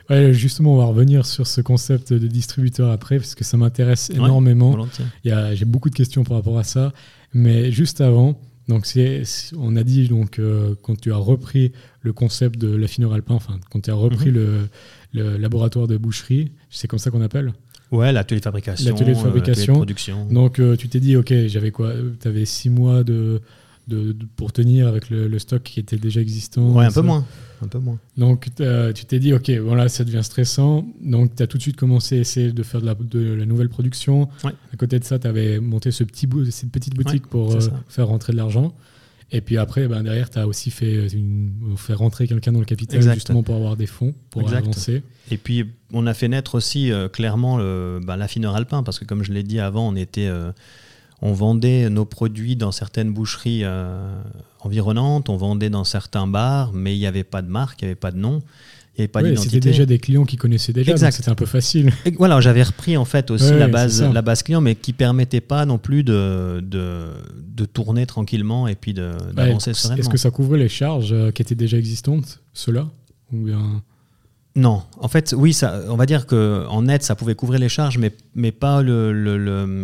Ouais, 0.10 0.34
justement, 0.34 0.74
on 0.74 0.78
va 0.78 0.86
revenir 0.86 1.26
sur 1.26 1.46
ce 1.46 1.62
concept 1.62 2.14
de 2.14 2.28
distributeur 2.28 2.90
après, 2.90 3.18
parce 3.18 3.36
que 3.36 3.44
ça 3.44 3.58
m'intéresse 3.58 4.10
énormément. 4.10 4.88
J'ai 5.24 5.66
beaucoup 5.66 5.90
de 5.90 5.96
questions 5.96 6.24
par 6.24 6.38
rapport 6.38 6.58
à 6.58 6.64
ça. 6.64 6.94
Mais 7.34 7.72
juste 7.72 8.02
avant, 8.02 8.40
donc 8.70 8.86
c'est, 8.86 9.24
on 9.58 9.76
a 9.76 9.84
dit 9.84 10.08
donc 10.08 10.38
euh, 10.38 10.76
quand 10.84 10.96
tu 10.96 11.12
as 11.12 11.18
repris 11.18 11.72
le 12.02 12.14
concept 12.14 12.60
de 12.60 12.74
l'affineur 12.76 13.14
alpin, 13.14 13.34
enfin 13.34 13.60
quand 13.72 13.82
tu 13.82 13.90
as 13.90 13.96
repris 13.96 14.30
mhm. 14.32 14.70
le, 15.14 15.38
laboratoire 15.38 15.88
de 15.88 15.98
boucherie, 15.98 16.52
c'est 16.70 16.88
comme 16.88 17.00
ça 17.00 17.10
qu'on 17.10 17.22
appelle 17.22 17.52
Ouais, 17.92 18.14
l'atelier 18.14 18.40
de 18.40 18.44
fabrication. 18.44 18.92
L'atelier 18.92 19.16
de 19.16 19.18
fabrication. 19.18 19.74
production. 19.74 20.26
Donc 20.26 20.60
euh, 20.60 20.76
tu 20.76 20.88
t'es 20.88 21.00
dit, 21.00 21.16
ok, 21.16 21.34
j'avais 21.48 21.72
quoi 21.72 21.94
Tu 22.22 22.28
avais 22.28 22.46
six 22.46 22.70
mois 22.70 23.04
de, 23.04 23.42
de, 23.90 24.16
pour 24.36 24.54
tenir 24.54 24.88
avec 24.88 25.10
le, 25.10 25.38
stock 25.40 25.64
qui 25.64 25.80
était 25.80 25.98
déjà 25.98 26.22
existant. 26.22 26.72
Ouais, 26.72 26.86
un 26.86 26.92
peu 26.92 27.02
moins. 27.02 27.26
Un 27.62 27.68
peu 27.68 27.80
moins. 27.80 28.00
Donc 28.18 28.48
tu 28.56 29.06
t'es 29.06 29.20
dit, 29.20 29.34
ok, 29.34 29.50
voilà, 29.62 29.90
ça 29.90 30.04
devient 30.04 30.24
stressant. 30.24 30.86
Donc 31.02 31.36
tu 31.36 31.44
as 31.44 31.48
tout 31.48 31.58
de 31.58 31.62
suite 31.62 31.76
commencé 31.76 32.18
à 32.18 32.22
essayer 32.22 32.52
de 32.52 32.64
faire 32.64 32.82
de 32.82 32.86
la, 32.86 32.96
de 32.96 33.34
la 33.34 33.46
nouvelle 33.46 33.70
production. 33.70 34.30
À 34.44 34.78
côté 34.78 35.00
de 35.00 35.04
ça, 35.04 35.20
tu 35.20 35.28
avais 35.28 35.60
monté 35.60 35.92
ce 35.92 36.04
petit 36.04 36.28
cette 36.52 36.72
petite 36.72 36.96
boutique 36.96 37.28
pour 37.28 37.56
euh, 37.56 37.60
faire 37.88 38.08
rentrer 38.08 38.34
de 38.34 38.38
l'argent. 38.38 38.74
Et 39.32 39.42
puis 39.42 39.58
après, 39.58 39.88
ben, 39.88 40.02
derrière, 40.02 40.30
tu 40.30 40.40
as 40.40 40.48
aussi 40.48 40.72
fait, 40.72 41.08
une, 41.10 41.52
fait 41.78 41.94
rentrer 41.94 42.28
quelqu'un 42.28 42.52
dans 42.52 42.60
le 42.60 42.66
capital 42.66 43.02
justement 43.14 43.44
pour 43.44 43.56
avoir 43.56 43.78
des 43.78 43.86
fonds, 43.86 44.16
pour 44.32 44.52
avancer. 44.52 45.04
Et 45.30 45.38
puis, 45.38 45.66
on 45.94 46.08
a 46.08 46.16
fait 46.16 46.28
naître 46.28 46.56
aussi 46.56 46.92
euh, 46.92 47.10
clairement 47.10 47.58
ben, 47.58 48.18
l'affineur 48.18 48.56
alpin, 48.56 48.82
parce 48.82 48.98
que 48.98 49.06
comme 49.06 49.24
je 49.24 49.32
l'ai 49.32 49.44
dit 49.44 49.60
avant, 49.60 49.88
on 49.88 49.96
était... 49.96 50.30
On 51.22 51.34
vendait 51.34 51.90
nos 51.90 52.06
produits 52.06 52.56
dans 52.56 52.72
certaines 52.72 53.12
boucheries 53.12 53.62
euh, 53.64 54.16
environnantes, 54.62 55.30
on 55.30 55.38
vendait 55.38 55.70
dans 55.70 55.84
certains 55.84 56.28
bars, 56.28 56.72
mais 56.74 56.96
il 56.96 57.00
n'y 57.00 57.08
avait 57.08 57.24
pas 57.24 57.42
de 57.42 57.50
marque, 57.50 57.82
il 57.82 57.86
n'y 57.86 57.90
avait 57.90 57.96
pas 57.96 58.12
de 58.12 58.18
nom. 58.18 58.42
Il 58.96 59.02
n'y 59.02 59.04
avait 59.04 59.08
pas 59.10 59.24
d'identité. 59.24 59.56
C'était 59.56 59.70
déjà 59.70 59.86
des 59.86 60.00
clients 60.00 60.26
qui 60.26 60.36
connaissaient 60.36 60.74
déjà, 60.74 60.92
exact. 60.92 61.12
c'était 61.12 61.30
un 61.30 61.36
peu 61.36 61.46
facile. 61.46 61.94
Et 62.06 62.12
voilà, 62.12 62.42
j'avais 62.42 62.64
repris 62.64 62.98
en 62.98 63.06
fait 63.06 63.32
aussi 63.32 63.52
la, 63.54 63.70
base, 63.70 64.02
la 64.02 64.22
base 64.22 64.44
client, 64.44 64.60
mais 64.60 64.76
qui 64.76 64.92
permettait 64.92 65.42
pas 65.42 65.66
non 65.66 65.78
plus 65.78 66.04
de, 66.04 66.62
de, 66.62 67.66
tourner 67.66 68.06
tranquillement 68.06 68.68
et 68.68 68.76
puis 68.76 68.94
d'avancer 68.94 69.74
sereinement. 69.74 70.02
Est-ce 70.02 70.10
que 70.10 70.18
ça 70.18 70.32
couvrait 70.32 70.58
les 70.58 70.70
charges 70.70 71.14
euh, 71.14 71.32
qui 71.32 71.42
étaient 71.42 71.56
déjà 71.56 71.78
existantes, 71.78 72.42
ceux-là 72.54 72.88
Ou 73.32 73.46
bien... 73.46 73.82
Non, 74.56 74.84
en 75.00 75.08
fait, 75.08 75.34
oui, 75.38 75.54
ça, 75.54 75.82
on 75.90 75.96
va 75.96 76.06
dire 76.06 76.26
qu'en 76.26 76.82
net, 76.82 77.04
ça 77.04 77.16
pouvait 77.16 77.36
couvrir 77.36 77.60
les 77.60 77.70
charges, 77.70 77.98
mais, 77.98 78.12
mais 78.36 78.52
pas 78.52 78.82
le, 78.82 79.14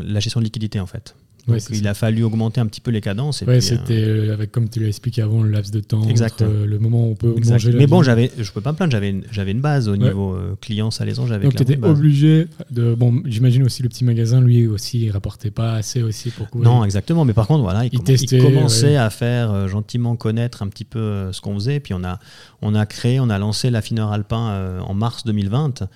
la 0.05 0.19
gestion 0.19 0.39
de 0.39 0.45
liquidité 0.45 0.79
en 0.79 0.87
fait 0.87 1.15
il 1.47 1.87
a 1.87 1.93
fallu 1.93 2.23
augmenter 2.23 2.61
un 2.61 2.65
petit 2.65 2.81
peu 2.81 2.91
les 2.91 3.01
cadences. 3.01 3.43
Oui, 3.47 3.61
c'était 3.61 3.93
euh, 3.93 4.33
avec 4.33 4.51
comme 4.51 4.69
tu 4.69 4.79
l'as 4.79 4.87
expliqué 4.87 5.21
avant 5.21 5.43
le 5.43 5.49
laps 5.49 5.71
de 5.71 5.79
temps, 5.79 6.07
exact. 6.07 6.41
Euh, 6.41 6.65
le 6.65 6.79
moment 6.79 7.07
où 7.07 7.11
on 7.11 7.15
peut 7.15 7.35
manger. 7.45 7.73
Mais 7.73 7.87
bon, 7.87 8.03
j'avais, 8.03 8.31
je 8.37 8.51
peux 8.51 8.61
pas 8.61 8.71
me 8.71 8.77
plaindre, 8.77 8.91
j'avais, 8.91 9.15
j'avais 9.31 9.51
une 9.51 9.61
base 9.61 9.87
au 9.87 9.97
niveau 9.97 10.33
euh, 10.33 10.55
client 10.59 10.91
salaison. 10.91 11.27
J'avais 11.27 11.43
Donc 11.43 11.55
tu 11.55 11.63
étais 11.63 11.83
obligé 11.83 12.47
de. 12.71 12.95
Bon, 12.95 13.21
j'imagine 13.25 13.63
aussi 13.63 13.83
le 13.83 13.89
petit 13.89 14.03
magasin, 14.03 14.41
lui 14.41 14.67
aussi, 14.67 15.05
il 15.05 15.11
rapportait 15.11 15.51
pas 15.51 15.73
assez 15.73 16.01
aussi 16.01 16.29
pour 16.31 16.49
couvrir. 16.49 16.69
Non, 16.69 16.83
exactement. 16.83 17.25
Mais 17.25 17.33
par 17.33 17.47
contre, 17.47 17.63
voilà, 17.63 17.85
il, 17.85 17.99
commençait 18.39 18.95
à 18.95 19.09
faire 19.09 19.67
gentiment 19.67 20.15
connaître 20.15 20.63
un 20.63 20.67
petit 20.67 20.85
peu 20.85 21.31
ce 21.31 21.41
qu'on 21.41 21.55
faisait. 21.55 21.79
Puis 21.79 21.93
on 21.93 22.03
a, 22.03 22.19
on 22.61 22.75
a 22.75 22.85
créé, 22.85 23.19
on 23.19 23.29
a 23.29 23.37
lancé 23.37 23.69
l'affineur 23.69 24.11
alpin 24.11 24.79
en 24.81 24.93
mars 24.93 25.23
2020. 25.25 25.87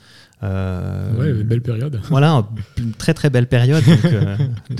Euh, 0.43 1.13
ouais, 1.15 1.43
belle 1.43 1.61
période. 1.61 1.99
Voilà, 2.09 2.47
une 2.77 2.93
très 2.93 3.13
très 3.13 3.29
belle 3.29 3.47
période. 3.47 3.83
Donc, 3.83 4.79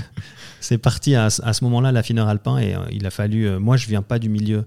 c'est 0.60 0.78
parti 0.78 1.14
à, 1.14 1.30
ce 1.30 1.64
moment-là, 1.64 1.92
l'affineur 1.92 2.28
alpin, 2.28 2.58
et 2.58 2.74
euh, 2.74 2.80
il 2.90 3.06
a 3.06 3.10
fallu. 3.10 3.46
Euh, 3.46 3.58
moi, 3.58 3.76
je 3.76 3.86
viens 3.86 4.02
pas 4.02 4.18
du 4.18 4.28
milieu 4.28 4.64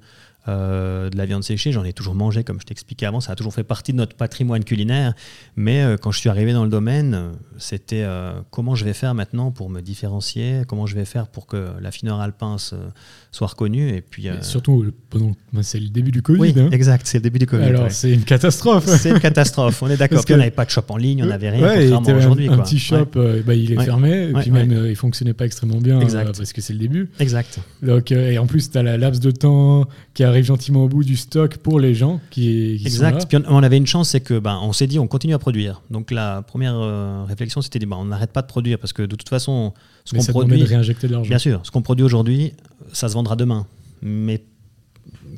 euh, 0.48 1.10
de 1.10 1.18
la 1.18 1.26
viande 1.26 1.44
séchée, 1.44 1.72
j'en 1.72 1.84
ai 1.84 1.94
toujours 1.94 2.16
mangé, 2.16 2.44
comme 2.44 2.60
je 2.60 2.66
t'expliquais 2.66 3.06
avant, 3.06 3.22
ça 3.22 3.34
a 3.34 3.36
toujours 3.36 3.54
fait 3.54 3.64
partie 3.64 3.92
de 3.92 3.98
notre 3.98 4.16
patrimoine 4.16 4.64
culinaire. 4.64 5.14
Mais 5.56 5.84
quand 6.02 6.12
je 6.12 6.20
suis 6.20 6.30
arrivé 6.30 6.54
dans 6.54 6.64
le 6.64 6.70
domaine, 6.70 7.32
c'était 7.58 8.06
comment 8.52 8.76
je 8.76 8.86
vais 8.86 8.94
faire 8.94 9.14
maintenant 9.14 9.52
pour 9.52 9.70
me 9.70 9.82
différencier, 9.82 10.62
comment 10.68 10.86
je 10.86 10.96
vais 10.96 11.06
faire 11.06 11.28
pour 11.28 11.48
que 11.48 11.70
l'affineur 11.82 12.20
alpin 12.20 12.58
soit 12.58 13.48
reconnu. 13.48 13.90
Et 13.96 14.02
puis, 14.02 14.28
surtout, 14.42 14.86
ben, 15.12 15.64
c'est 15.64 15.80
le 15.80 15.90
début 15.90 16.12
du 16.12 16.22
Covid. 16.22 16.40
Oui, 16.40 16.54
hein. 16.58 16.70
exact, 16.72 17.06
c'est 17.08 17.18
le 17.18 17.24
début 17.24 17.40
du 17.40 17.46
Covid. 17.46 17.64
Alors, 17.64 17.92
c'est 17.92 18.12
une 18.12 18.24
catastrophe. 18.24 18.86
C'est 18.86 19.12
une 19.12 19.20
catastrophe, 19.20 19.82
on 19.84 19.90
est 19.90 19.98
d'accord. 19.98 20.24
On 20.30 20.38
n'avait 20.38 20.52
pas 20.52 20.66
de 20.66 20.70
shop 20.70 20.84
en 20.90 20.98
ligne, 20.98 21.24
on 21.24 21.28
n'avait 21.28 21.50
rien, 21.50 21.64
ouais, 21.64 21.90
contrairement 21.92 22.20
aujourd'hui. 22.20 22.50
Un, 22.50 22.54
un, 22.54 22.58
petit 22.60 22.80
shop, 22.80 23.06
bah, 23.46 23.54
il 23.54 23.72
est 23.72 23.84
fermé, 23.84 24.30
et 24.30 24.34
puis 24.34 24.52
même, 24.52 24.86
il 24.88 24.96
fonctionnait 24.96 25.34
pas 25.34 25.46
extrêmement 25.46 25.80
bien 25.80 26.00
parce 26.00 26.54
que 26.54 26.62
c'est 26.62 26.74
le 26.74 26.80
début. 26.80 27.10
Exact. 27.20 27.60
Donc, 27.82 28.12
et 28.12 28.38
en 28.38 28.48
plus, 28.48 28.72
tu 28.72 28.78
as 28.78 28.84
la 28.84 28.98
laps 28.98 29.22
de 29.22 29.32
temps 29.32 29.88
qui 30.14 30.24
arrive 30.34 30.46
gentiment 30.46 30.84
au 30.84 30.88
bout 30.88 31.04
du 31.04 31.16
stock 31.16 31.58
pour 31.58 31.80
les 31.80 31.94
gens 31.94 32.20
qui, 32.30 32.82
exact. 32.86 33.28
Puis 33.28 33.38
on, 33.48 33.64
avait 33.64 33.78
une 33.78 33.88
chance, 33.88 34.10
c'est 34.10 34.22
que 34.22 34.38
ben, 34.40 34.60
on 34.62 34.74
s'est 34.74 34.88
dit 34.88 35.00
on 35.00 35.08
continue 35.08 35.34
à 35.34 35.40
produire. 35.40 35.82
Donc 35.90 36.12
la 36.12 36.42
première 36.42 36.76
euh, 36.76 37.24
réflexion, 37.24 37.62
c'était 37.62 37.80
ben, 37.80 37.98
on 37.98 38.06
n'arrête 38.06 38.32
pas 38.32 38.42
de 38.42 38.48
produire 38.48 38.80
parce 38.80 38.94
que 38.94 39.04
de 39.04 39.16
toute 39.16 39.30
façon, 39.30 39.74
ce 40.06 40.16
qu'on 40.16 40.24
produit, 40.26 40.60
de 40.60 40.66
réinjecter 40.66 41.08
de 41.08 41.14
l'argent. 41.14 41.30
Bien 41.30 41.40
sûr, 41.40 41.62
ce 41.64 41.72
qu'on 41.72 41.82
produit 41.82 42.04
aujourd'hui, 42.04 42.54
ça 42.92 43.08
se 43.08 43.14
vendra 43.14 43.36
demain, 43.36 43.66
mais 44.02 44.44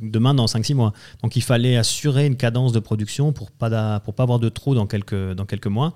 demain 0.01 0.33
dans 0.33 0.45
5-6 0.45 0.75
mois. 0.75 0.93
Donc 1.23 1.35
il 1.35 1.41
fallait 1.41 1.77
assurer 1.77 2.25
une 2.25 2.35
cadence 2.35 2.71
de 2.71 2.79
production 2.79 3.31
pour 3.31 3.51
pas 3.51 3.99
pour 3.99 4.13
pas 4.13 4.23
avoir 4.23 4.39
de 4.39 4.49
trou 4.49 4.75
dans 4.75 4.87
quelques 4.87 5.33
dans 5.33 5.45
quelques 5.45 5.67
mois. 5.67 5.95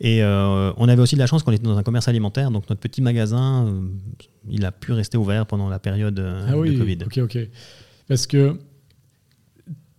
Et 0.00 0.22
euh, 0.22 0.72
on 0.76 0.88
avait 0.88 1.02
aussi 1.02 1.14
de 1.14 1.20
la 1.20 1.26
chance 1.26 1.42
qu'on 1.42 1.52
était 1.52 1.64
dans 1.64 1.78
un 1.78 1.82
commerce 1.82 2.08
alimentaire, 2.08 2.50
donc 2.50 2.68
notre 2.68 2.80
petit 2.80 3.02
magasin, 3.02 3.66
euh, 3.66 3.80
il 4.48 4.64
a 4.64 4.72
pu 4.72 4.92
rester 4.92 5.16
ouvert 5.16 5.46
pendant 5.46 5.68
la 5.68 5.78
période 5.78 6.18
ah 6.18 6.52
de 6.52 6.56
oui, 6.56 6.78
Covid. 6.78 6.98
Ok, 7.06 7.18
ok. 7.18 7.38
Parce 8.08 8.26
que 8.26 8.58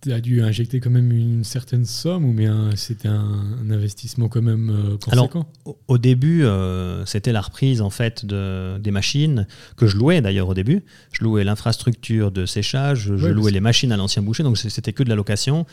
tu 0.00 0.12
as 0.12 0.20
dû 0.20 0.42
injecter 0.42 0.78
quand 0.78 0.90
même 0.90 1.10
une 1.10 1.42
certaine 1.42 1.84
somme 1.84 2.24
ou 2.24 2.32
bien 2.32 2.70
c'était 2.76 3.08
un, 3.08 3.68
investissement 3.68 4.28
quand 4.28 4.42
même 4.42 4.70
euh, 4.70 4.96
conséquent? 4.96 5.46
Alors, 5.64 5.76
au, 5.88 5.98
début, 5.98 6.44
euh, 6.44 7.04
c'était 7.04 7.32
la 7.32 7.40
reprise 7.40 7.82
en 7.82 7.90
fait 7.90 8.24
de, 8.24 8.78
des 8.78 8.92
machines 8.92 9.46
que 9.76 9.86
je 9.86 9.96
louais 9.96 10.20
d'ailleurs 10.20 10.48
au 10.48 10.54
début. 10.54 10.84
Je 11.10 11.24
louais 11.24 11.42
l'infrastructure 11.42 12.30
de 12.30 12.46
séchage, 12.46 13.12
je 13.16 13.26
louais 13.26 13.50
les 13.50 13.60
machines 13.60 13.90
à 13.90 13.96
l'ancien 13.96 14.22
boucher, 14.22 14.44
donc 14.44 14.56
c'était 14.56 14.92
que 14.92 15.02
de 15.02 15.08
la 15.08 15.16
location. 15.16 15.66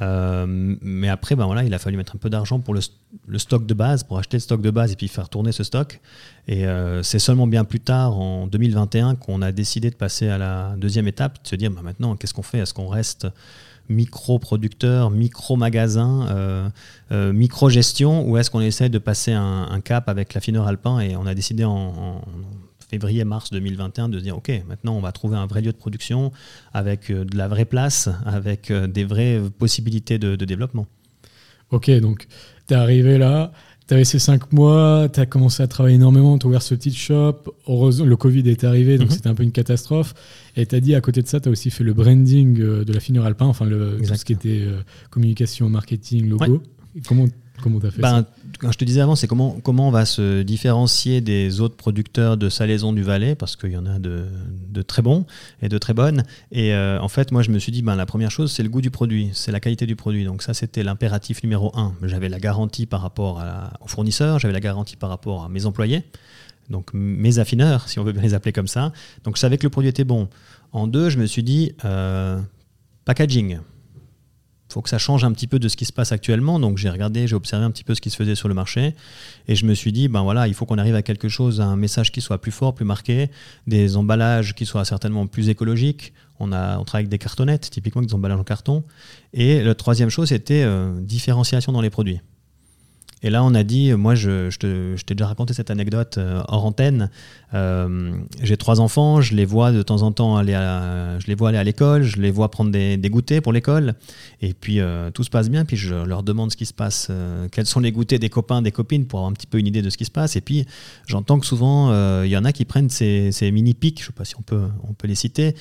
Euh, 0.00 0.46
mais 0.48 1.08
après, 1.08 1.34
ben 1.34 1.46
voilà, 1.46 1.64
il 1.64 1.74
a 1.74 1.78
fallu 1.78 1.96
mettre 1.96 2.14
un 2.14 2.18
peu 2.18 2.30
d'argent 2.30 2.60
pour 2.60 2.74
le, 2.74 2.80
le, 3.26 3.38
stock 3.38 3.66
de 3.66 3.74
base, 3.74 4.04
pour 4.04 4.18
acheter 4.18 4.36
le 4.36 4.42
stock 4.42 4.62
de 4.62 4.70
base 4.70 4.92
et 4.92 4.96
puis 4.96 5.08
faire 5.08 5.28
tourner 5.28 5.50
ce 5.50 5.64
stock. 5.64 6.00
Et 6.48 6.64
c'est 7.02 7.20
seulement 7.20 7.46
bien 7.46 7.64
plus 7.64 7.78
tard, 7.78 8.18
en 8.18 8.48
2021, 8.48 9.14
qu'on 9.14 9.42
a 9.42 9.52
décidé 9.52 9.90
de 9.90 9.94
passer 9.94 10.28
à 10.28 10.38
la 10.38 10.74
deuxième 10.76 11.06
étape, 11.06 11.42
de 11.42 11.48
se 11.48 11.54
dire 11.54 11.70
bah, 11.70 11.82
maintenant, 11.82 12.16
qu'est-ce 12.16 12.34
qu'on 12.34 12.42
fait? 12.42 12.58
Est-ce 12.58 12.74
qu'on 12.74 12.88
reste 12.88 13.28
micro-producteur, 13.88 15.10
micro-magasin, 15.10 16.26
euh, 16.30 16.68
euh, 17.10 17.32
micro-gestion, 17.32 18.28
ou 18.28 18.36
est-ce 18.36 18.50
qu'on 18.50 18.60
essaie 18.60 18.88
de 18.88 18.98
passer 18.98 19.32
un, 19.32 19.80
cap 19.84 20.08
avec 20.08 20.34
l'affineur 20.34 20.66
alpin? 20.66 21.00
Et 21.00 21.16
on 21.16 21.26
a 21.26 21.34
décidé 21.34 21.64
en, 21.64 22.22
février-mars 22.90 23.50
2021 23.50 24.10
de 24.10 24.20
dire, 24.20 24.36
OK, 24.36 24.50
maintenant 24.68 24.94
on 24.94 25.00
va 25.00 25.12
trouver 25.12 25.38
un 25.38 25.46
vrai 25.46 25.62
lieu 25.62 25.72
de 25.72 25.76
production 25.78 26.30
avec 26.74 27.10
euh, 27.10 27.24
de 27.24 27.38
la 27.38 27.48
vraie 27.48 27.64
place, 27.64 28.10
avec 28.26 28.70
des 28.70 29.04
vraies 29.04 29.40
possibilités 29.58 30.18
de, 30.18 30.36
de 30.36 30.44
développement. 30.44 30.86
Ok, 31.70 31.90
donc 32.00 32.26
tu 32.68 32.74
es 32.74 32.76
arrivé 32.76 33.16
là, 33.16 33.50
tu 33.86 33.94
avais 33.94 34.04
ces 34.04 34.18
cinq 34.18 34.52
mois, 34.52 35.08
tu 35.12 35.20
as 35.20 35.26
commencé 35.26 35.62
à 35.62 35.66
travailler 35.66 35.96
énormément, 35.96 36.38
tu 36.38 36.46
as 36.46 36.48
ouvert 36.48 36.62
ce 36.62 36.74
petit 36.74 36.94
shop. 36.94 37.54
Heureusement, 37.66 38.06
le 38.06 38.16
Covid 38.16 38.48
est 38.48 38.64
arrivé, 38.64 38.98
donc 38.98 39.08
mhm. 39.08 39.14
c'était 39.14 39.28
un 39.28 39.34
peu 39.34 39.42
une 39.42 39.52
catastrophe. 39.52 40.14
Et 40.56 40.66
tu 40.66 40.74
as 40.74 40.80
dit, 40.80 40.94
à 40.94 41.00
côté 41.00 41.22
de 41.22 41.28
ça, 41.28 41.40
tu 41.40 41.48
as 41.48 41.52
aussi 41.52 41.70
fait 41.70 41.84
le 41.84 41.92
branding 41.92 42.60
euh, 42.60 42.84
de 42.84 42.92
la 42.92 43.00
finure 43.00 43.24
alpin, 43.24 43.46
enfin, 43.46 43.64
le, 43.64 43.98
tout 43.98 44.14
ce 44.14 44.24
qui 44.24 44.32
était 44.32 44.62
euh, 44.62 44.80
communication, 45.10 45.68
marketing, 45.68 46.28
logo. 46.28 46.62
Comment 47.06 47.26
Comment 47.62 47.78
as 47.78 47.90
fait 47.90 48.00
Ben, 48.00 48.22
ça 48.22 48.28
Quand 48.58 48.72
je 48.72 48.78
te 48.78 48.84
disais 48.84 49.00
avant, 49.00 49.14
c'est 49.14 49.26
comment, 49.26 49.58
comment 49.62 49.88
on 49.88 49.90
va 49.90 50.04
se 50.04 50.42
différencier 50.42 51.20
des 51.20 51.60
autres 51.60 51.76
producteurs 51.76 52.36
de 52.36 52.48
salaison 52.48 52.92
du 52.92 53.02
Valais, 53.02 53.34
parce 53.34 53.56
qu'il 53.56 53.70
y 53.70 53.76
en 53.76 53.86
a 53.86 53.98
de, 53.98 54.26
de 54.68 54.82
très 54.82 55.00
bons 55.00 55.24
et 55.62 55.68
de 55.68 55.78
très 55.78 55.94
bonnes. 55.94 56.24
Et 56.50 56.74
euh, 56.74 57.00
en 57.00 57.08
fait, 57.08 57.32
moi, 57.32 57.42
je 57.42 57.50
me 57.50 57.58
suis 57.58 57.72
dit, 57.72 57.82
ben, 57.82 57.96
la 57.96 58.06
première 58.06 58.30
chose, 58.30 58.52
c'est 58.52 58.62
le 58.62 58.68
goût 58.68 58.80
du 58.80 58.90
produit, 58.90 59.30
c'est 59.32 59.52
la 59.52 59.60
qualité 59.60 59.86
du 59.86 59.96
produit. 59.96 60.24
Donc 60.24 60.42
ça, 60.42 60.54
c'était 60.54 60.82
l'impératif 60.82 61.42
numéro 61.42 61.70
un. 61.78 61.94
J'avais 62.02 62.28
la 62.28 62.40
garantie 62.40 62.86
par 62.86 63.00
rapport 63.00 63.40
à, 63.40 63.72
aux 63.80 63.88
fournisseurs, 63.88 64.38
j'avais 64.38 64.54
la 64.54 64.60
garantie 64.60 64.96
par 64.96 65.08
rapport 65.08 65.44
à 65.44 65.48
mes 65.48 65.64
employés, 65.64 66.02
donc 66.68 66.90
mes 66.92 67.38
affineurs, 67.38 67.88
si 67.88 67.98
on 67.98 68.04
veut 68.04 68.12
bien 68.12 68.22
les 68.22 68.34
appeler 68.34 68.52
comme 68.52 68.68
ça. 68.68 68.92
Donc 69.24 69.36
je 69.36 69.40
savais 69.40 69.58
que 69.58 69.64
le 69.64 69.70
produit 69.70 69.88
était 69.88 70.04
bon. 70.04 70.28
En 70.72 70.86
deux, 70.86 71.10
je 71.10 71.18
me 71.18 71.26
suis 71.26 71.42
dit, 71.42 71.72
euh, 71.84 72.40
packaging 73.04 73.58
faut 74.72 74.82
que 74.82 74.88
ça 74.88 74.98
change 74.98 75.24
un 75.24 75.32
petit 75.32 75.46
peu 75.46 75.58
de 75.58 75.68
ce 75.68 75.76
qui 75.76 75.84
se 75.84 75.92
passe 75.92 76.12
actuellement. 76.12 76.58
Donc 76.58 76.78
j'ai 76.78 76.90
regardé, 76.90 77.26
j'ai 77.26 77.36
observé 77.36 77.64
un 77.64 77.70
petit 77.70 77.84
peu 77.84 77.94
ce 77.94 78.00
qui 78.00 78.10
se 78.10 78.16
faisait 78.16 78.34
sur 78.34 78.48
le 78.48 78.54
marché 78.54 78.94
et 79.48 79.54
je 79.54 79.66
me 79.66 79.74
suis 79.74 79.92
dit, 79.92 80.08
ben 80.08 80.22
voilà, 80.22 80.48
il 80.48 80.54
faut 80.54 80.66
qu'on 80.66 80.78
arrive 80.78 80.94
à 80.94 81.02
quelque 81.02 81.28
chose, 81.28 81.60
à 81.60 81.66
un 81.66 81.76
message 81.76 82.12
qui 82.12 82.20
soit 82.20 82.40
plus 82.40 82.52
fort, 82.52 82.74
plus 82.74 82.84
marqué, 82.84 83.30
des 83.66 83.96
emballages 83.96 84.54
qui 84.54 84.66
soient 84.66 84.84
certainement 84.84 85.26
plus 85.26 85.48
écologiques. 85.48 86.12
On, 86.40 86.52
a, 86.52 86.78
on 86.78 86.84
travaille 86.84 87.02
avec 87.02 87.10
des 87.10 87.18
cartonnettes, 87.18 87.70
typiquement 87.70 88.02
des 88.02 88.14
emballages 88.14 88.40
en 88.40 88.44
carton. 88.44 88.82
Et 89.32 89.62
la 89.62 89.74
troisième 89.74 90.08
chose, 90.08 90.30
c'était 90.30 90.62
euh, 90.64 91.00
différenciation 91.00 91.72
dans 91.72 91.80
les 91.80 91.90
produits. 91.90 92.20
Et 93.22 93.30
là, 93.30 93.44
on 93.44 93.54
a 93.54 93.62
dit, 93.62 93.92
moi, 93.92 94.14
je, 94.14 94.50
je 94.50 95.02
t'ai 95.04 95.14
déjà 95.14 95.26
raconté 95.28 95.54
cette 95.54 95.70
anecdote 95.70 96.18
euh, 96.18 96.42
hors 96.48 96.64
antenne. 96.64 97.08
Euh, 97.54 98.12
j'ai 98.42 98.56
trois 98.56 98.80
enfants, 98.80 99.20
je 99.20 99.34
les 99.34 99.44
vois 99.44 99.72
de 99.72 99.82
temps 99.82 100.02
en 100.02 100.10
temps 100.10 100.36
aller 100.36 100.54
à, 100.54 101.18
je 101.18 101.26
les 101.26 101.34
vois 101.34 101.50
aller 101.50 101.58
à 101.58 101.64
l'école, 101.64 102.02
je 102.02 102.20
les 102.20 102.30
vois 102.30 102.50
prendre 102.50 102.70
des, 102.70 102.96
des 102.96 103.10
goûters 103.10 103.42
pour 103.42 103.52
l'école, 103.52 103.94
et 104.40 104.54
puis 104.54 104.80
euh, 104.80 105.10
tout 105.10 105.22
se 105.22 105.28
passe 105.30 105.50
bien. 105.50 105.64
Puis 105.64 105.76
je 105.76 105.94
leur 105.94 106.22
demande 106.22 106.50
ce 106.50 106.56
qui 106.56 106.64
se 106.66 106.72
passe, 106.72 107.10
quels 107.52 107.66
sont 107.66 107.80
les 107.80 107.92
goûters 107.92 108.18
des 108.18 108.30
copains, 108.30 108.62
des 108.62 108.72
copines, 108.72 109.06
pour 109.06 109.18
avoir 109.20 109.30
un 109.30 109.34
petit 109.34 109.46
peu 109.46 109.58
une 109.58 109.66
idée 109.66 109.82
de 109.82 109.90
ce 109.90 109.98
qui 109.98 110.04
se 110.06 110.10
passe. 110.10 110.34
Et 110.36 110.40
puis 110.40 110.64
j'entends 111.06 111.38
que 111.38 111.46
souvent 111.46 111.92
il 112.24 112.30
y 112.30 112.36
en 112.36 112.44
a 112.44 112.52
qui 112.52 112.64
prennent 112.64 112.90
ces, 112.90 113.30
ces 113.32 113.50
mini 113.50 113.74
pics, 113.74 114.00
je 114.00 114.06
sais 114.06 114.12
pas 114.12 114.24
si 114.24 114.34
on 114.38 114.42
peut, 114.42 114.62
on 114.88 114.94
peut 114.94 115.06
les 115.08 115.14
citer, 115.14 115.54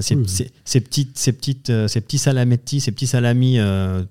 ces, 0.00 0.16
Oui. 0.16 0.28
ces, 0.28 0.50
ces 0.64 0.80
petites, 0.80 1.16
ces 1.16 1.32
petites, 1.32 1.72
ces 1.86 2.00
petits 2.00 2.18
salametti, 2.18 2.80
ces 2.80 2.90
petits 2.90 3.06
salamis 3.06 3.58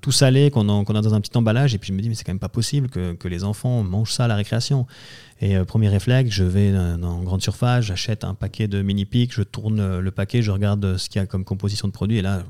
tout 0.02 0.12
salés 0.13 0.50
qu'on 0.52 0.70
a, 0.70 0.86
qu'on 0.86 0.96
a 0.96 1.02
dans 1.02 1.13
un 1.13 1.22
petit 1.22 1.38
emballage. 1.38 1.76
Et 1.76 1.78
puis 1.78 1.89
je 1.89 1.94
me 1.94 2.02
dis 2.02 2.08
mais 2.10 2.15
c'est 2.15 2.24
quand 2.24 2.32
même 2.34 2.39
pas 2.39 2.50
possible 2.50 2.88
que, 2.95 3.27
les 3.27 3.43
enfants 3.43 3.84
mangent 3.84 4.13
ça 4.13 4.25
à 4.25 4.27
la 4.27 4.36
récréation. 4.36 4.86
Et 5.41 5.58
euh, 5.58 5.65
premier 5.65 5.89
réflexe, 5.89 6.31
je 6.31 6.43
vais 6.43 6.71
euh, 6.71 6.97
dans 6.97 7.21
grande 7.21 7.41
surface, 7.41 7.86
j'achète 7.86 8.23
un 8.23 8.34
paquet 8.34 8.67
de 8.67 8.81
mini 8.81 9.05
pics, 9.05 9.34
je 9.34 9.43
tourne 9.43 9.99
le 9.99 10.12
paquet, 10.12 10.41
je 10.41 10.51
regarde 10.51 10.97
ce 10.97 11.10
qu'il 11.10 11.19
y 11.19 11.23
a 11.23 11.27
comme 11.27 11.43
composition 11.43 11.88
de 11.88 11.93
produit, 11.93 12.17
et 12.17 12.21
là, 12.21 12.43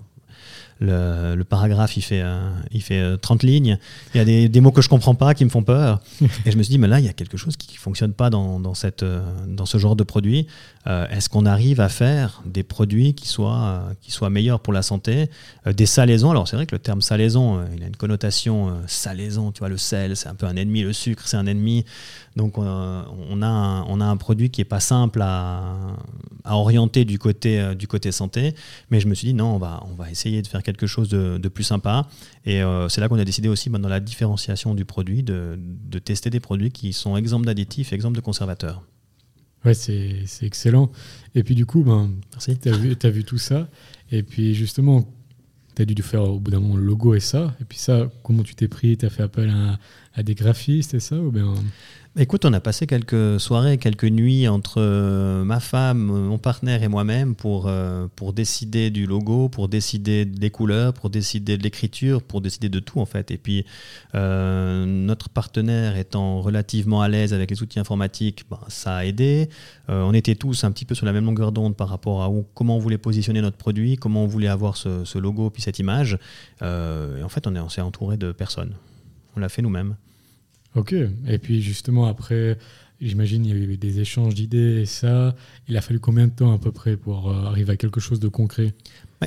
le, 0.79 1.43
paragraphe, 1.43 1.95
il 1.97 2.01
fait, 2.01 2.21
euh, 2.21 2.49
il 2.71 2.81
fait 2.81 2.99
euh, 2.99 3.17
30 3.17 3.43
lignes. 3.43 3.77
Il 4.13 4.17
y 4.17 4.21
a 4.21 4.47
des, 4.47 4.61
mots 4.61 4.71
que 4.71 4.81
je 4.81 4.89
comprends 4.89 5.15
pas, 5.15 5.33
qui 5.33 5.45
me 5.45 5.49
font 5.49 5.63
peur. 5.63 6.01
et 6.45 6.51
je 6.51 6.57
me 6.57 6.63
suis 6.63 6.71
dit, 6.71 6.77
mais 6.77 6.87
là, 6.87 6.99
il 6.99 7.05
y 7.05 7.09
a 7.09 7.13
quelque 7.13 7.37
chose 7.37 7.55
qui 7.55 7.77
fonctionne 7.77 8.13
pas 8.13 8.29
dans, 8.29 8.59
dans, 8.59 8.73
cette, 8.73 9.03
euh, 9.03 9.21
dans 9.47 9.65
ce 9.65 9.77
genre 9.77 9.95
de 9.95 10.03
produit. 10.03 10.47
Euh, 10.87 11.07
Est-ce 11.09 11.29
qu'on 11.29 11.45
arrive 11.45 11.79
à 11.79 11.89
faire 11.89 12.41
des 12.45 12.63
produits 12.63 13.13
qui 13.13 13.27
soient, 13.27 13.83
qui 14.01 14.11
soient 14.11 14.29
meilleurs 14.29 14.59
pour 14.59 14.73
la 14.73 14.81
santé 14.81 15.29
Des 15.65 15.85
salaisons, 15.85 16.31
alors 16.31 16.47
c'est 16.47 16.55
vrai 16.55 16.65
que 16.65 16.75
le 16.75 16.79
terme 16.79 17.01
salaison, 17.01 17.65
il 17.75 17.83
a 17.83 17.87
une 17.87 17.95
connotation 17.95 18.73
salaison, 18.85 19.51
tu 19.51 19.59
vois, 19.59 19.69
le 19.69 19.77
sel, 19.77 20.15
c'est 20.15 20.29
un 20.29 20.35
peu 20.35 20.45
un 20.45 20.55
ennemi, 20.55 20.83
le 20.83 20.93
sucre, 20.93 21.23
c'est 21.25 21.37
un 21.37 21.47
ennemi. 21.47 21.85
Donc 22.35 22.57
on, 22.57 22.63
a 22.65 23.47
un, 23.47 23.83
on 23.83 24.01
a 24.01 24.05
un 24.05 24.17
produit 24.17 24.51
qui 24.51 24.61
est 24.61 24.65
pas 24.65 24.79
simple 24.79 25.21
à, 25.23 25.73
à 26.43 26.55
orienter 26.55 27.05
du 27.05 27.17
côté, 27.17 27.73
du 27.75 27.87
côté 27.87 28.11
santé, 28.11 28.53
mais 28.91 28.99
je 28.99 29.07
me 29.07 29.15
suis 29.15 29.27
dit 29.27 29.33
non, 29.33 29.55
on 29.55 29.57
va, 29.57 29.83
on 29.89 29.95
va 29.95 30.11
essayer 30.11 30.41
de 30.41 30.47
faire 30.47 30.61
quelque 30.65 30.87
chose 30.87 31.07
de, 31.07 31.37
de 31.37 31.49
plus 31.49 31.63
sympa. 31.63 32.07
Et 32.43 32.61
euh, 32.61 32.89
c'est 32.89 32.99
là 32.99 33.07
qu'on 33.07 33.17
a 33.17 33.23
décidé 33.23 33.47
aussi, 33.47 33.69
ben, 33.69 33.79
dans 33.79 33.87
la 33.87 34.01
différenciation 34.01 34.75
du 34.75 34.83
produit, 34.83 35.23
de, 35.23 35.57
de 35.57 35.99
tester 35.99 36.29
des 36.29 36.41
produits 36.41 36.71
qui 36.71 36.91
sont 36.91 37.15
exempts 37.15 37.45
d'additifs, 37.45 37.93
exempts 37.93 38.11
de 38.11 38.19
conservateurs. 38.19 38.83
Ouais, 39.63 39.73
c'est 39.73 40.25
excellent. 40.41 40.91
Et 41.33 41.43
puis 41.43 41.55
du 41.55 41.65
coup, 41.65 41.83
ben, 41.83 42.11
tu 42.39 43.07
as 43.07 43.09
vu 43.09 43.23
tout 43.23 43.37
ça. 43.37 43.69
Et 44.11 44.21
puis 44.23 44.53
justement, 44.53 45.07
tu 45.75 45.81
as 45.81 45.85
dû 45.85 46.03
faire 46.03 46.23
au 46.23 46.39
bout 46.39 46.51
d'un 46.51 46.59
moment 46.59 46.77
le 46.77 46.83
logo 46.83 47.15
et 47.15 47.21
ça. 47.21 47.55
Et 47.61 47.65
puis 47.65 47.77
ça, 47.77 48.11
comment 48.23 48.43
tu 48.43 48.55
t'es 48.55 48.67
pris? 48.67 48.97
Tu 48.97 49.05
as 49.05 49.09
fait 49.09 49.23
appel 49.23 49.49
à, 49.49 49.79
à 50.13 50.23
des 50.23 50.35
graphistes 50.35 50.93
et 50.93 50.99
ça 50.99 51.15
ou 51.15 51.31
bien... 51.31 51.53
Écoute, 52.17 52.45
on 52.45 52.53
a 52.53 52.61
passé 52.61 52.87
quelques 52.87 53.41
soirées, 53.41 53.77
quelques 53.77 54.05
nuits 54.05 54.47
entre 54.47 54.75
euh, 54.77 55.43
ma 55.43 55.59
femme, 55.59 55.99
mon 55.99 56.37
partenaire 56.37 56.81
et 56.81 56.87
moi-même 56.87 57.35
pour, 57.35 57.65
euh, 57.67 58.07
pour 58.15 58.31
décider 58.31 58.89
du 58.89 59.05
logo, 59.05 59.49
pour 59.49 59.67
décider 59.67 60.23
des 60.23 60.49
couleurs, 60.49 60.93
pour 60.93 61.09
décider 61.09 61.57
de 61.57 61.63
l'écriture, 61.63 62.23
pour 62.23 62.39
décider 62.39 62.69
de 62.69 62.79
tout 62.79 63.01
en 63.01 63.05
fait. 63.05 63.31
Et 63.31 63.37
puis 63.37 63.65
euh, 64.13 64.85
notre 64.85 65.27
partenaire 65.27 65.97
étant 65.97 66.39
relativement 66.39 67.01
à 67.01 67.09
l'aise 67.09 67.33
avec 67.33 67.51
les 67.51 67.61
outils 67.61 67.81
informatiques, 67.81 68.45
ben, 68.49 68.59
ça 68.69 68.95
a 68.95 69.03
aidé. 69.03 69.49
Euh, 69.89 70.01
on 70.03 70.13
était 70.13 70.35
tous 70.35 70.63
un 70.63 70.71
petit 70.71 70.85
peu 70.85 70.95
sur 70.95 71.05
la 71.05 71.11
même 71.11 71.25
longueur 71.25 71.51
d'onde 71.51 71.75
par 71.75 71.89
rapport 71.89 72.23
à 72.23 72.31
comment 72.53 72.77
on 72.77 72.79
voulait 72.79 72.97
positionner 72.97 73.41
notre 73.41 73.57
produit, 73.57 73.97
comment 73.97 74.23
on 74.23 74.27
voulait 74.27 74.47
avoir 74.47 74.77
ce, 74.77 75.17
logo 75.17 75.49
puis 75.49 75.61
cette 75.61 75.79
image. 75.79 76.17
Euh, 76.61 77.17
et 77.17 77.23
en 77.23 77.29
fait, 77.29 77.45
on 77.45 77.67
s'est 77.67 77.81
entouré 77.81 78.15
de 78.15 78.31
personnes. 78.31 78.71
On 79.35 79.41
l'a 79.41 79.49
fait 79.49 79.61
nous-mêmes. 79.61 79.97
Ok. 80.75 80.93
Et 81.27 81.37
puis 81.37 81.61
justement, 81.61 82.05
après, 82.05 82.57
j'imagine 83.01 83.45
il 83.45 83.49
y 83.49 83.53
a 83.53 83.55
eu 83.55 83.77
des 83.77 83.99
échanges 83.99 84.33
d'idées 84.35 84.81
et 84.81 84.85
ça. 84.85 85.35
Il 85.67 85.77
a 85.77 85.81
fallu 85.81 85.99
combien 85.99 86.27
de 86.27 86.31
temps 86.31 86.53
à 86.53 86.57
peu 86.57 86.71
près 86.71 86.97
pour 86.97 87.29
euh, 87.29 87.45
arriver 87.45 87.73
à 87.73 87.77
quelque 87.77 87.99
chose 87.99 88.19
de 88.19 88.27
concret? 88.27 88.73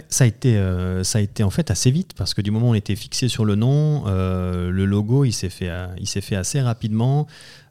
Ça, 0.09 0.25
a 0.25 0.27
été, 0.27 0.57
euh, 0.57 1.03
ça 1.03 1.19
a 1.19 1.23
été 1.23 1.43
en 1.43 1.51
fait 1.51 1.71
assez 1.71 1.91
vite 1.91 2.13
parce 2.17 2.35
que 2.35 2.43
du 2.43 2.51
moment 2.51 2.69
où 2.69 2.71
on 2.73 2.75
était 2.75 2.95
fixé 2.95 3.29
sur 3.29 3.45
le 3.45 3.55
nom, 3.55 4.05
euh, 4.07 4.71
le 4.71 4.85
logo 4.85 5.25
il 5.25 5.33
s'est 5.33 5.49
fait, 5.49 5.71
fait 6.05 6.37
assez 6.37 6.61
rapidement. 6.61 7.27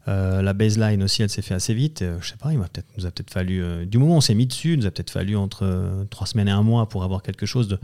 La 0.07 0.53
baseline 0.53 1.03
aussi, 1.03 1.21
elle 1.21 1.29
s'est 1.29 1.41
fait 1.41 1.53
assez 1.53 1.73
vite. 1.73 2.01
Je 2.21 2.29
sais 2.29 2.37
pas, 2.37 2.53
il 2.53 2.59
peut-être, 2.59 2.87
nous 2.97 3.05
a 3.05 3.11
peut-être 3.11 3.29
fallu. 3.29 3.85
du 3.85 3.97
moment 3.97 4.13
où 4.13 4.17
on 4.17 4.21
s'est 4.21 4.35
mis 4.35 4.47
dessus, 4.47 4.71
il 4.73 4.79
nous 4.79 4.85
a 4.85 4.91
peut-être 4.91 5.09
fallu 5.09 5.35
entre 5.35 6.07
trois 6.09 6.25
semaines 6.25 6.47
et 6.47 6.51
un 6.51 6.63
mois 6.63 6.87
pour 6.87 7.03
avoir 7.03 7.21
quelque 7.23 7.45
chose 7.45 7.77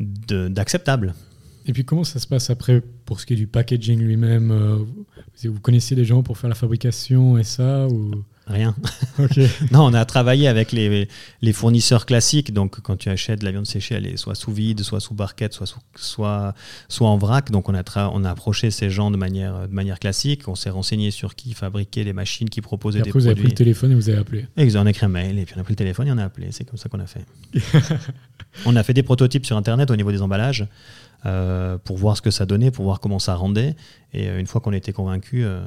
d'acceptable. 0.00 1.14
Et 1.66 1.72
puis 1.72 1.84
comment 1.84 2.04
ça 2.04 2.18
se 2.18 2.26
passe 2.26 2.50
après 2.50 2.82
pour 3.04 3.20
ce 3.20 3.26
qui 3.26 3.34
est 3.34 3.36
du 3.36 3.46
packaging 3.46 3.98
lui-même 4.00 4.50
euh, 4.50 4.76
vous, 5.44 5.52
vous 5.54 5.60
connaissiez 5.60 5.94
des 5.96 6.04
gens 6.04 6.22
pour 6.22 6.38
faire 6.38 6.48
la 6.48 6.54
fabrication 6.56 7.38
et 7.38 7.44
ça 7.44 7.86
ou... 7.88 8.24
Rien. 8.46 8.74
Non, 9.70 9.84
on 9.84 9.94
a 9.94 10.04
travaillé 10.04 10.48
avec 10.48 10.72
les, 10.72 11.06
les 11.40 11.52
fournisseurs 11.52 12.04
classiques. 12.04 12.52
Donc, 12.52 12.80
quand 12.80 12.96
tu 12.96 13.08
achètes 13.08 13.38
de 13.40 13.44
la 13.44 13.52
viande 13.52 13.66
séchée, 13.66 13.94
elle 13.94 14.06
est 14.06 14.16
soit 14.16 14.34
sous 14.34 14.50
vide, 14.52 14.80
soit 14.82 14.98
sous 14.98 15.14
barquette, 15.14 15.52
soit, 15.54 15.66
sous- 15.66 15.78
soit, 15.94 16.54
soit 16.88 17.08
en 17.08 17.16
vrac. 17.16 17.52
Donc, 17.52 17.68
on 17.68 17.74
a, 17.74 17.82
tra- 17.82 18.10
on 18.12 18.24
a 18.24 18.30
approché 18.30 18.72
ces 18.72 18.90
gens 18.90 19.12
de 19.12 19.16
manière, 19.16 19.68
de 19.68 19.72
manière 19.72 20.00
classique. 20.00 20.48
On 20.48 20.56
s'est 20.56 20.70
renseigné 20.70 21.12
sur 21.12 21.36
qui 21.36 21.52
fabriquait 21.54 22.02
les 22.02 22.12
machines, 22.12 22.50
qui 22.50 22.60
proposaient 22.60 22.98
Et 22.98 23.02
des 23.02 23.10
après, 23.10 23.20
vous 23.20 23.26
avez 23.26 23.34
pris 23.36 23.42
produits. 23.42 23.52
le 23.54 23.56
téléphone 23.56 23.92
et 23.92 23.94
vous 23.94 24.08
avez 24.08 24.18
appelé. 24.18 24.46
Et 24.56 24.76
on 24.76 24.86
a 24.86 24.90
écrit 24.90 25.06
un 25.06 25.10
mail, 25.10 25.38
et 25.38 25.44
puis 25.44 25.54
on 25.56 25.60
a 25.60 25.62
pris 25.62 25.74
le 25.74 25.78
téléphone 25.78 26.08
et 26.08 26.12
on 26.12 26.18
a 26.18 26.24
appelé. 26.24 26.48
C'est 26.50 26.64
comme 26.64 26.78
ça 26.78 26.88
qu'on 26.88 26.98
a 27.00 27.06
fait. 27.06 27.24
on 28.66 28.74
a 28.74 28.82
fait 28.82 28.94
des 28.94 29.04
prototypes 29.04 29.46
sur 29.46 29.56
Internet 29.56 29.92
au 29.92 29.96
niveau 29.96 30.10
des 30.10 30.22
emballages 30.22 30.66
euh, 31.26 31.76
pour 31.78 31.98
voir 31.98 32.16
ce 32.16 32.22
que 32.22 32.30
ça 32.30 32.46
donnait, 32.46 32.70
pour 32.70 32.84
voir 32.84 33.00
comment 33.00 33.18
ça 33.18 33.34
rendait. 33.34 33.76
Et 34.12 34.28
euh, 34.28 34.40
une 34.40 34.46
fois 34.46 34.60
qu'on 34.60 34.72
était 34.72 34.92
convaincu, 34.92 35.44
euh, 35.44 35.62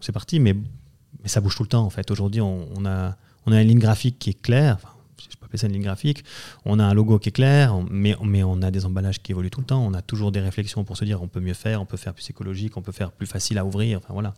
c'est 0.00 0.12
parti. 0.12 0.38
Mais, 0.38 0.54
mais 0.54 1.28
ça 1.28 1.40
bouge 1.40 1.56
tout 1.56 1.62
le 1.62 1.68
temps 1.68 1.84
en 1.84 1.90
fait. 1.90 2.10
Aujourd'hui, 2.10 2.40
on, 2.40 2.86
a, 2.86 3.16
on 3.46 3.52
a 3.52 3.60
une 3.60 3.68
ligne 3.68 3.78
graphique 3.78 4.18
qui 4.18 4.30
est 4.30 4.40
claire. 4.40 4.78
Je 5.18 5.36
peux 5.36 5.46
appeler 5.46 5.58
ça 5.58 5.66
une 5.66 5.72
ligne 5.72 5.82
graphique. 5.82 6.24
On 6.64 6.78
a 6.78 6.84
un 6.84 6.94
logo 6.94 7.18
qui 7.18 7.30
est 7.30 7.32
clair, 7.32 7.76
mais, 7.90 8.16
mais 8.24 8.42
on 8.42 8.60
a 8.62 8.70
des 8.70 8.84
emballages 8.84 9.20
qui 9.22 9.32
évoluent 9.32 9.50
tout 9.50 9.60
le 9.60 9.66
temps. 9.66 9.84
On 9.84 9.94
a 9.94 10.02
toujours 10.02 10.32
des 10.32 10.40
réflexions 10.40 10.84
pour 10.84 10.96
se 10.96 11.04
dire 11.04 11.22
on 11.22 11.28
peut 11.28 11.40
mieux 11.40 11.54
faire, 11.54 11.80
on 11.80 11.86
peut 11.86 11.96
faire 11.96 12.14
plus 12.14 12.28
écologique, 12.30 12.76
on 12.76 12.82
peut 12.82 12.92
faire 12.92 13.12
plus 13.12 13.26
facile 13.26 13.58
à 13.58 13.64
ouvrir. 13.64 13.98
Enfin 13.98 14.12
voilà. 14.12 14.34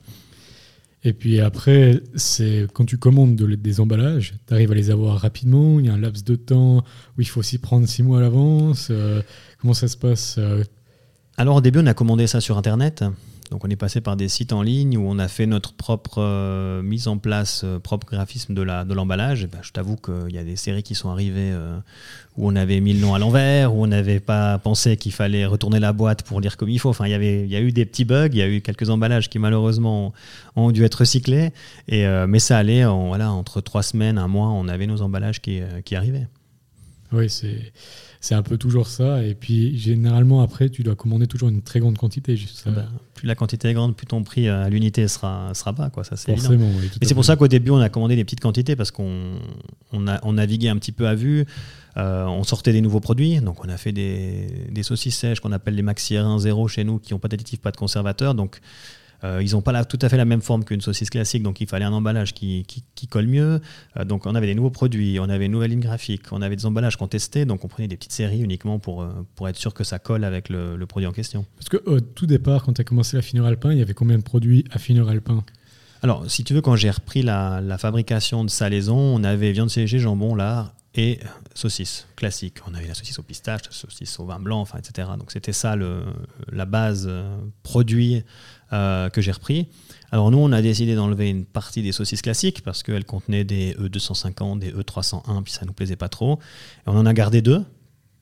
Et 1.07 1.13
puis 1.13 1.41
après, 1.41 2.01
c'est 2.15 2.67
quand 2.73 2.87
tu 2.87 2.97
commandes 2.97 3.37
de- 3.37 3.55
des 3.57 3.81
emballages, 3.81 4.35
tu 4.47 4.55
arrives 4.55 4.73
à 4.73 4.75
les 4.75 4.91
avoir 4.91 5.19
rapidement. 5.21 5.79
Il 5.79 5.87
y 5.87 5.89
a 5.91 5.93
un 5.95 5.99
laps 5.99 6.25
de 6.25 6.35
temps 6.35 6.79
où 6.79 7.21
il 7.21 7.29
faut 7.29 7.43
s'y 7.43 7.59
prendre 7.59 7.87
six 7.87 8.03
mois 8.03 8.19
à 8.19 8.21
l'avance. 8.23 8.89
euh, 8.91 9.21
comment 9.61 9.75
ça 9.75 9.87
se 9.89 9.97
passe 9.99 10.37
euh, 10.39 10.65
Alors 11.37 11.57
au 11.57 11.61
début, 11.61 11.81
on 11.81 11.87
a 11.87 11.95
commandé 11.95 12.27
ça 12.27 12.41
sur 12.41 12.57
Internet. 12.57 13.05
Donc 13.51 13.65
on 13.65 13.69
est 13.69 13.77
passé 13.77 14.01
par 14.01 14.17
des 14.17 14.29
sites 14.29 14.53
en 14.53 14.63
ligne 14.63 14.97
où 14.97 15.03
on 15.07 15.19
a 15.19 15.29
fait 15.29 15.47
notre 15.47 15.75
propre 15.75 16.17
euh, 16.19 16.83
mise 16.83 17.09
en 17.09 17.19
place, 17.19 17.63
euh, 17.65 17.79
propre 17.79 18.07
graphisme 18.07 18.55
de 18.55 18.63
la 18.63 18.85
de 18.85 18.95
l'emballage. 18.95 19.47
Ben, 19.47 19.59
je 19.63 19.73
t'avoue 19.73 19.97
qu'il 19.97 20.35
y 20.35 20.39
a 20.39 20.45
des 20.45 20.57
séries 20.57 20.83
qui 20.83 20.95
sont 20.95 21.11
arrivées 21.11 21.53
euh, 21.53 21.79
où 22.37 22.49
on 22.49 22.57
avait 22.57 22.81
mis 22.81 22.95
le 22.95 23.01
nom 23.01 23.15
à 23.15 23.19
l'envers, 23.19 23.75
où 23.75 23.83
on 23.83 23.87
n'avait 23.87 24.21
pas 24.21 24.59
pensé 24.59 24.97
qu'il 24.97 25.13
fallait 25.13 25.47
retourner 25.47 25.81
la 25.81 25.93
boîte 25.93 26.23
pour 26.23 26.41
lire 26.41 26.57
comme 26.57 26.71
il 26.71 26.79
faut. 26.79 26.89
Enfin, 26.89 27.07
il 27.07 27.11
y 27.11 27.15
avait, 27.15 27.45
il 27.45 27.51
y 27.51 27.57
a 27.57 27.61
eu 27.61 27.73
des 27.73 27.85
petits 27.85 28.05
bugs, 28.05 28.29
il 28.33 28.39
y 28.39 28.43
a 28.43 28.49
eu 28.49 28.61
quelques 28.61 28.91
emballages 28.91 29.29
qui 29.29 29.39
malheureusement 29.39 30.13
ont, 30.57 30.71
dû 30.71 30.85
être 30.85 30.97
recyclés. 30.97 31.51
Et 31.89 32.07
mais 32.27 32.39
ça 32.39 32.59
allait, 32.59 32.85
voilà, 32.85 33.31
entre 33.31 33.61
trois 33.61 33.83
semaines, 33.83 34.19
un 34.19 34.29
mois, 34.29 34.49
on 34.49 34.69
avait 34.69 34.87
nos 34.87 35.03
emballages 35.03 35.41
qui 35.41 35.63
arrivaient. 35.95 36.27
Oui, 37.13 37.31
c'est 37.31 37.73
c'est 38.25 38.35
un 38.35 38.43
peu 38.43 38.57
toujours 38.57 38.87
ça. 38.87 39.23
Et 39.23 39.35
puis, 39.35 39.79
généralement, 39.79 40.41
après, 40.41 40.71
tu 40.71 40.83
dois 40.83 40.95
commander 40.95 41.27
toujours 41.27 41.51
une 41.51 41.61
très 41.61 41.79
grande 41.79 41.99
quantité. 41.99 42.39
Juste, 42.39 42.63
Ah 42.65 42.71
bah, 42.71 42.87
plus 43.13 43.29
la 43.29 43.35
quantité 43.35 43.69
est 43.69 43.75
grande, 43.75 43.95
plus 43.95 44.07
ton 44.07 44.23
prix 44.23 44.49
à 44.49 44.71
l'unité 44.71 45.09
sera, 45.09 45.51
sera 45.53 45.73
bas. 45.73 45.91
Quoi. 45.91 46.05
Ça, 46.05 46.17
c'est 46.17 46.33
évident. 46.33 46.49
forcément. 46.49 46.71
oui, 46.81 46.89
c'est 47.03 47.13
pour 47.13 47.27
ça 47.27 47.37
qu'au 47.37 47.49
début, 47.49 47.71
on 47.71 47.81
a 47.81 47.91
commandé 47.91 48.17
des 48.17 48.25
petites 48.25 48.41
quantités 48.41 48.77
parce 48.77 48.91
qu'on 48.91 49.35
on 49.93 50.09
a, 50.09 50.21
on 50.23 50.33
naviguait 50.33 50.71
un 50.71 50.79
petit 50.79 50.93
peu 50.93 51.07
à 51.07 51.15
vue. 51.15 51.45
Euh, 51.99 52.25
on 52.25 52.45
sortait 52.45 52.73
des 52.73 52.81
nouveaux 52.81 53.01
produits. 53.01 53.41
Donc, 53.41 53.63
on 53.63 53.69
a 53.69 53.77
fait 53.77 53.93
des, 53.93 54.49
des 54.71 54.83
saucisses 54.83 55.19
sèches 55.19 55.41
qu'on 55.41 55.53
appelle 55.53 55.75
les 55.75 55.83
Maxi 55.83 56.15
R1 56.15 56.39
0 56.39 56.67
chez 56.69 56.85
nous 56.85 56.99
qui 56.99 57.13
n'ont 57.13 57.19
pas 57.19 57.29
d'additifs, 57.29 57.61
pas 57.61 57.73
de 57.73 57.77
conservateur. 57.77 58.35
Donc, 58.35 58.59
euh, 59.25 59.43
ils 59.43 59.53
n'ont 59.53 59.63
pas 59.63 59.73
la- 59.73 59.85
tout 59.85 59.99
à 60.03 60.09
fait 60.09 60.17
la 60.17 60.25
même 60.27 60.43
forme 60.43 60.63
qu'une 60.65 60.81
saucisse 60.81 61.11
classique, 61.11 61.43
donc 61.43 61.61
il 61.61 61.67
fallait 61.67 61.85
un 61.87 61.93
emballage 61.93 62.35
qui, 62.35 62.65
qui- 62.67 62.85
qui 62.95 63.07
colle 63.09 63.27
mieux. 63.27 63.61
Euh, 63.97 64.05
donc 64.05 64.27
on 64.27 64.35
avait 64.35 64.47
des 64.47 64.55
nouveaux 64.55 64.71
produits, 64.71 65.19
on 65.19 65.29
avait 65.29 65.47
une 65.47 65.53
nouvelle 65.53 65.71
ligne 65.71 65.81
graphique, 65.81 66.25
on 66.33 66.43
avait 66.43 66.57
des 66.57 66.67
emballages 66.67 66.97
qu'on 66.97 67.09
testait, 67.09 67.47
donc 67.47 67.65
on 67.65 67.69
prenait 67.69 67.89
des 67.89 67.97
petites 67.97 68.13
séries 68.13 68.41
uniquement 68.41 68.79
pour, 68.79 69.03
euh, 69.03 69.09
pour 69.35 69.49
être 69.49 69.57
sûr 69.57 69.75
que 69.75 69.83
ça 69.83 69.99
colle 69.99 70.25
avec 70.25 70.49
le, 70.49 70.77
le 70.77 70.87
produit 70.87 71.07
en 71.09 71.13
question. 71.13 71.45
Parce 71.57 71.69
qu'au 71.69 72.01
tout 72.01 72.27
départ, 72.27 72.63
quand 72.63 72.75
tu 72.75 72.81
as 72.83 72.85
commencé 72.85 73.17
l'affineur 73.17 73.47
alpin, 73.47 73.73
il 73.73 73.79
y 73.79 73.83
avait 73.83 73.95
combien 73.95 74.19
de 74.19 74.23
produits 74.23 74.65
affineur 74.71 75.09
alpin? 75.09 75.43
Alors, 76.03 76.31
si 76.31 76.45
tu 76.45 76.53
veux, 76.53 76.61
quand 76.61 76.77
j'ai 76.77 76.91
repris 76.91 77.23
la, 77.23 77.63
la 77.63 77.79
fabrication 77.79 78.45
de 78.45 78.51
salaison, 78.51 78.97
on 78.99 79.25
avait 79.25 79.53
viande 79.53 79.71
séchée, 79.71 79.99
jambon, 79.99 80.35
lard 80.35 80.75
et 80.95 81.19
saucisse 81.55 82.07
classique. 82.17 82.59
On 82.69 82.75
avait 82.75 82.87
la 82.87 82.95
saucisse 82.95 83.19
au 83.19 83.23
pistache, 83.23 83.63
la 83.67 83.73
saucisse 83.73 84.19
au 84.21 84.27
vin 84.27 84.39
blanc, 84.39 84.61
enfin, 84.61 84.79
etc. 84.79 85.09
Donc, 85.19 85.33
c'était 85.33 85.53
ça 85.53 85.77
le, 85.77 86.05
la 86.53 86.67
base 86.67 87.07
euh, 87.09 87.37
produit 87.63 88.23
euh, 88.73 89.09
que 89.11 89.21
j'ai 89.21 89.33
repris. 89.33 89.69
Alors, 90.13 90.31
nous, 90.31 90.39
on 90.39 90.53
a 90.53 90.63
décidé 90.63 90.95
d'enlever 90.95 91.31
une 91.31 91.45
partie 91.45 91.83
des 91.83 91.93
saucisses 91.93 92.23
classiques 92.23 92.63
parce 92.63 92.83
qu'elles 92.83 93.05
contenaient 93.05 93.45
des 93.45 93.75
E250, 93.75 94.61
des 94.61 94.73
E301, 94.73 95.43
puis 95.43 95.53
ça 95.53 95.65
nous 95.67 95.73
plaisait 95.73 95.97
pas 95.97 96.09
trop. 96.09 96.39
Et 96.87 96.89
on 96.89 96.97
en 96.97 97.07
a 97.07 97.13
gardé 97.13 97.43
deux 97.43 97.65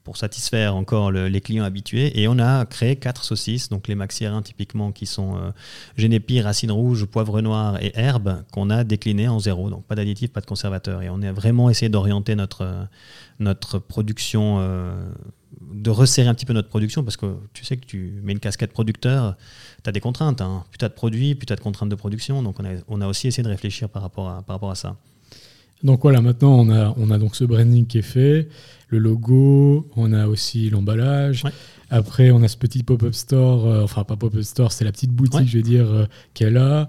pour 0.05 0.17
satisfaire 0.17 0.75
encore 0.75 1.11
le- 1.11 1.29
les 1.29 1.41
clients 1.41 1.65
habitués. 1.65 2.21
Et 2.21 2.29
on 2.29 2.39
a 2.39 2.65
créé 2.67 2.97
quatre 2.97 3.25
saucisses, 3.25 3.69
donc 3.69 3.89
les 3.89 3.95
Maxi 3.95 4.25
R1 4.25 4.43
typiquement 4.43 4.93
qui 4.93 5.07
sont 5.07 5.37
euh, 5.37 5.51
génépi, 5.97 6.41
racine 6.41 6.71
rouge, 6.73 7.05
poivre 7.05 7.41
noir 7.41 7.81
et 7.83 7.93
herbe, 7.95 8.43
qu'on 8.53 8.71
a 8.71 8.85
décliné 8.85 9.29
en 9.29 9.39
zéro. 9.39 9.71
Donc 9.71 9.85
pas 9.85 9.95
d'additifs, 9.95 10.33
pas 10.33 10.41
de 10.41 10.47
conservateur. 10.47 11.03
Et 11.03 11.11
on 11.11 11.23
a 11.23 11.33
vraiment 11.33 11.71
essayé 11.71 11.89
d'orienter 11.89 12.35
notre, 12.35 12.63
euh, 12.63 12.85
notre 13.39 13.79
production, 13.79 14.57
euh, 14.61 14.93
de 15.73 15.91
resserrer 15.91 16.29
un 16.29 16.35
petit 16.35 16.47
peu 16.47 16.53
notre 16.53 16.69
production, 16.69 17.05
parce 17.05 17.17
que 17.17 17.37
tu 17.53 17.65
sais 17.65 17.77
que 17.77 17.87
tu 17.87 18.21
mets 18.23 18.33
une 18.33 18.41
casquette 18.41 18.73
producteur, 18.73 19.37
tu 19.85 19.89
as 19.89 19.93
des 19.93 20.01
contraintes. 20.01 20.41
Hein. 20.41 20.65
Plus 20.71 20.79
tu 20.79 20.85
as 20.85 20.89
de 20.89 20.95
produits, 20.95 21.35
plus 21.35 21.47
tu 21.47 21.53
as 21.53 21.57
de 21.57 21.61
contraintes 21.61 21.89
de 21.91 21.95
production. 21.95 22.43
Donc 22.43 22.57
on 22.89 23.01
a, 23.01 23.07
aussi 23.07 23.29
essayé 23.29 23.45
de 23.45 23.49
réfléchir 23.49 23.89
par 23.89 24.03
rapport 24.03 24.71
à 24.71 24.75
ça. 24.75 24.97
Donc 25.83 26.03
voilà, 26.03 26.21
maintenant 26.21 26.55
on 26.61 26.71
a, 26.71 26.95
on 26.97 27.11
a 27.11 27.19
donc 27.19 27.35
ce 27.35 27.45
branding 27.45 27.87
qui 27.87 27.99
est 27.99 28.03
fait, 28.03 28.49
le 28.89 28.99
logo, 28.99 29.89
on 29.97 30.13
a 30.13 30.27
aussi 30.27 30.71
l'emballage. 30.71 31.45
Ouais. 31.45 31.51
Après, 31.91 32.31
on 32.31 32.43
a 32.43 32.49
ce 32.49 32.57
petit 32.57 32.83
pop-up 32.83 33.15
store, 33.15 33.67
euh, 33.67 33.83
enfin 33.83 34.05
pas 34.05 34.17
pop-up 34.17 34.43
store, 34.43 34.73
c'est 34.73 34.85
la 34.85 34.93
petite 34.93 35.11
boutique, 35.11 35.41
Ouais. 35.41 35.47
je 35.47 35.57
vais 35.59 35.63
dire, 35.63 35.87
euh, 35.91 36.07
qu'elle 36.35 36.57
a. 36.57 36.89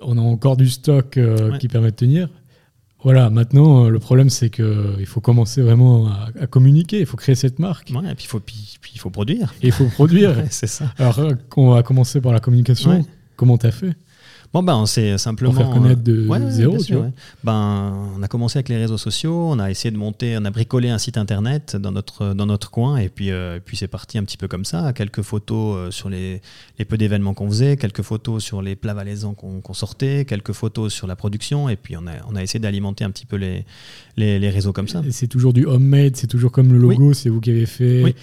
On 0.00 0.18
a 0.18 0.20
encore 0.20 0.56
du 0.56 0.68
stock 0.68 1.16
euh, 1.16 1.52
Ouais. 1.52 1.58
qui 1.58 1.68
permet 1.68 1.90
de 1.90 1.96
tenir. 1.96 2.28
Voilà, 3.04 3.30
maintenant 3.30 3.88
le 3.88 3.98
problème 3.98 4.30
c'est 4.30 4.48
que 4.50 4.94
il 5.00 5.06
faut 5.06 5.20
commencer 5.20 5.60
vraiment 5.60 6.06
à, 6.06 6.28
à 6.40 6.46
communiquer, 6.46 7.00
il 7.00 7.06
faut 7.06 7.16
créer 7.16 7.34
cette 7.34 7.58
marque 7.58 7.90
Ouais, 7.90 8.12
et 8.12 8.14
puis 8.14 8.24
il 8.24 8.28
faut, 8.28 8.38
puis, 8.38 8.76
puis 8.80 8.92
il 8.94 8.98
faut 9.00 9.10
produire. 9.10 9.52
et 9.60 9.66
il 9.68 9.72
faut 9.72 9.86
produire. 9.86 10.34
C'est 10.50 10.68
ça. 10.68 10.92
Alors 10.98 11.18
on 11.56 11.70
va 11.70 11.82
commencer 11.82 12.20
par 12.20 12.32
la 12.32 12.38
communication. 12.40 13.04
Comment 13.36 13.58
t'as 13.58 13.72
fait? 13.72 13.96
Bon, 14.52 14.62
ben, 14.62 14.74
on 14.76 14.84
s'est 14.84 15.16
simplement. 15.16 15.52
Pour 15.54 15.62
faire 15.62 15.70
connaître 15.72 16.02
de 16.02 16.24
euh, 16.24 16.26
ouais, 16.26 16.38
zéro, 16.50 16.72
bien 16.72 16.78
tu 16.80 16.84
sûr, 16.84 16.96
vois. 16.98 17.06
ouais. 17.06 17.12
Ben, 17.42 18.10
on 18.18 18.22
a 18.22 18.28
commencé 18.28 18.58
avec 18.58 18.68
les 18.68 18.76
réseaux 18.76 18.98
sociaux, 18.98 19.48
on 19.50 19.58
a 19.58 19.70
essayé 19.70 19.90
de 19.90 19.96
monter, 19.96 20.36
on 20.38 20.44
a 20.44 20.50
bricolé 20.50 20.90
un 20.90 20.98
site 20.98 21.16
internet 21.16 21.76
dans 21.76 21.90
notre, 21.90 22.34
dans 22.34 22.44
notre 22.44 22.70
coin, 22.70 22.98
et 22.98 23.08
puis, 23.08 23.30
euh, 23.30 23.56
et 23.56 23.60
puis 23.60 23.78
c'est 23.78 23.88
parti 23.88 24.18
un 24.18 24.24
petit 24.24 24.36
peu 24.36 24.48
comme 24.48 24.66
ça. 24.66 24.92
Quelques 24.92 25.22
photos 25.22 25.76
euh, 25.76 25.90
sur 25.90 26.10
les, 26.10 26.42
les 26.78 26.84
peu 26.84 26.98
d'événements 26.98 27.32
qu'on 27.32 27.48
faisait, 27.48 27.78
quelques 27.78 28.02
photos 28.02 28.44
sur 28.44 28.60
les 28.60 28.76
plats 28.76 28.92
valaisans 28.94 29.32
qu'on 29.34 29.74
sortait, 29.74 30.26
quelques 30.26 30.52
photos 30.52 30.92
sur 30.92 31.06
la 31.06 31.16
production, 31.16 31.70
et 31.70 31.76
puis 31.76 31.96
on 31.96 32.06
a, 32.06 32.12
on 32.30 32.36
a 32.36 32.42
essayé 32.42 32.60
d'alimenter 32.60 33.04
un 33.04 33.10
petit 33.10 33.24
peu 33.26 33.36
les, 33.36 33.64
les, 34.18 34.38
les 34.38 34.50
réseaux 34.50 34.74
comme 34.74 34.88
ça. 34.88 35.00
C'est 35.10 35.28
toujours 35.28 35.54
du 35.54 35.64
homemade, 35.64 36.16
c'est 36.16 36.26
toujours 36.26 36.52
comme 36.52 36.72
le 36.72 36.78
logo, 36.78 37.14
c'est 37.14 37.30
vous 37.30 37.40
qui 37.40 37.50
avez 37.50 37.64
fait 37.66 38.02
Oui. 38.04 38.14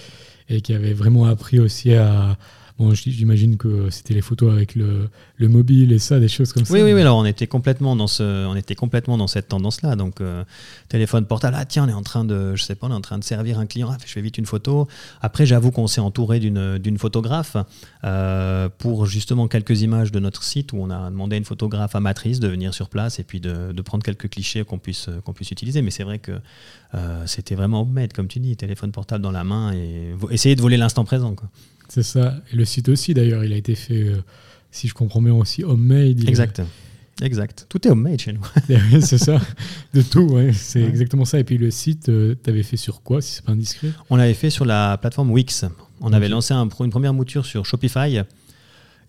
et 0.47 0.61
qui 0.61 0.73
avez 0.73 0.93
vraiment 0.93 1.25
appris 1.25 1.59
aussi 1.59 1.93
à. 1.95 2.37
Bon, 2.79 2.93
j'imagine 2.93 3.57
que 3.57 3.89
c'était 3.89 4.13
les 4.13 4.21
photos 4.21 4.53
avec 4.53 4.73
le, 4.73 5.09
le 5.35 5.47
mobile 5.49 5.91
et 5.91 5.99
ça, 5.99 6.17
des 6.17 6.29
choses 6.29 6.53
comme 6.53 6.63
ça. 6.63 6.73
Oui, 6.73 6.81
oui. 6.81 7.01
Alors, 7.01 7.17
on 7.17 7.25
était 7.25 7.45
complètement 7.45 7.93
dans 7.97 8.07
ce, 8.07 8.47
on 8.47 8.55
était 8.55 8.73
complètement 8.73 9.17
dans 9.17 9.27
cette 9.27 9.49
tendance-là. 9.49 9.97
Donc, 9.97 10.21
euh, 10.21 10.45
téléphone 10.87 11.25
portable. 11.25 11.57
Ah, 11.59 11.65
tiens, 11.65 11.83
on 11.85 11.89
est 11.89 11.93
en 11.93 12.03
train 12.03 12.23
de, 12.23 12.55
je 12.55 12.63
sais 12.63 12.75
pas, 12.75 12.87
on 12.87 12.91
est 12.91 12.95
en 12.95 13.01
train 13.01 13.17
de 13.17 13.23
servir 13.25 13.59
un 13.59 13.65
client. 13.65 13.89
Ah, 13.91 13.97
je 14.05 14.09
fais 14.09 14.21
vite 14.21 14.37
une 14.37 14.45
photo. 14.45 14.87
Après, 15.21 15.45
j'avoue 15.45 15.71
qu'on 15.71 15.87
s'est 15.87 15.99
entouré 15.99 16.39
d'une, 16.39 16.97
photographe 16.97 17.57
euh, 18.05 18.69
pour 18.77 19.05
justement 19.05 19.49
quelques 19.49 19.81
images 19.81 20.13
de 20.13 20.19
notre 20.19 20.43
site 20.43 20.71
où 20.71 20.77
on 20.77 20.89
a 20.89 21.09
demandé 21.09 21.35
à 21.35 21.37
une 21.37 21.45
photographe 21.45 21.95
amatrice 21.95 22.39
de 22.39 22.47
venir 22.47 22.73
sur 22.73 22.87
place 22.87 23.19
et 23.19 23.23
puis 23.23 23.41
de, 23.41 23.73
de 23.73 23.81
prendre 23.81 24.05
quelques 24.05 24.29
clichés 24.29 24.63
qu'on 24.63 24.79
puisse, 24.79 25.09
qu'on 25.25 25.33
puisse 25.33 25.51
utiliser. 25.51 25.81
Mais 25.81 25.91
c'est 25.91 26.03
vrai 26.03 26.19
que 26.19 26.31
euh, 26.95 27.23
c'était 27.25 27.55
vraiment 27.55 27.81
homemade, 27.81 28.13
comme 28.13 28.29
tu 28.29 28.39
dis, 28.39 28.55
téléphone 28.55 28.93
portable 28.93 29.21
dans 29.21 29.31
la 29.31 29.43
main 29.43 29.73
et 29.73 30.15
essayer 30.31 30.55
de 30.55 30.61
voler 30.61 30.77
l'instant 30.77 31.03
présent. 31.03 31.35
Quoi. 31.35 31.49
C'est 31.89 32.03
ça. 32.03 32.35
Et 32.51 32.55
le 32.55 32.65
site 32.65 32.87
aussi, 32.89 33.13
d'ailleurs, 33.13 33.43
il 33.43 33.51
a 33.53 33.57
été 33.57 33.75
fait, 33.75 34.03
euh, 34.09 34.21
si 34.71 34.87
je 34.87 34.93
comprends 34.93 35.21
bien, 35.21 35.33
aussi 35.33 35.63
homemade. 35.63 36.27
Exact. 36.27 36.61
Exact. 37.21 37.65
Tout 37.67 37.85
est 37.85 37.91
homemade 37.91 38.19
chez 38.21 38.31
nous. 38.31 38.41
c'est 39.01 39.17
ça. 39.17 39.41
De 39.93 40.01
tout, 40.01 40.21
ouais. 40.21 40.53
C'est 40.53 40.81
Ouais. 40.83 40.87
exactement 40.87 41.25
ça. 41.25 41.37
Et 41.39 41.43
puis 41.43 41.57
le 41.57 41.69
site, 41.71 42.05
tu 42.05 42.37
t'avais 42.41 42.63
fait 42.63 42.77
sur 42.77 43.01
quoi, 43.01 43.21
si 43.21 43.33
c'est 43.33 43.43
pas 43.45 43.51
indiscret? 43.51 43.89
On 44.09 44.15
l'avait 44.15 44.33
fait 44.33 44.49
sur 44.49 44.63
la 44.63 44.97
plateforme 44.97 45.31
Wix. 45.31 45.65
On 45.99 46.13
avait 46.13 46.29
lancé 46.29 46.53
un 46.53 46.69
une 46.79 46.89
première 46.91 47.13
mouture 47.13 47.45
sur 47.45 47.65
Shopify. 47.65 48.21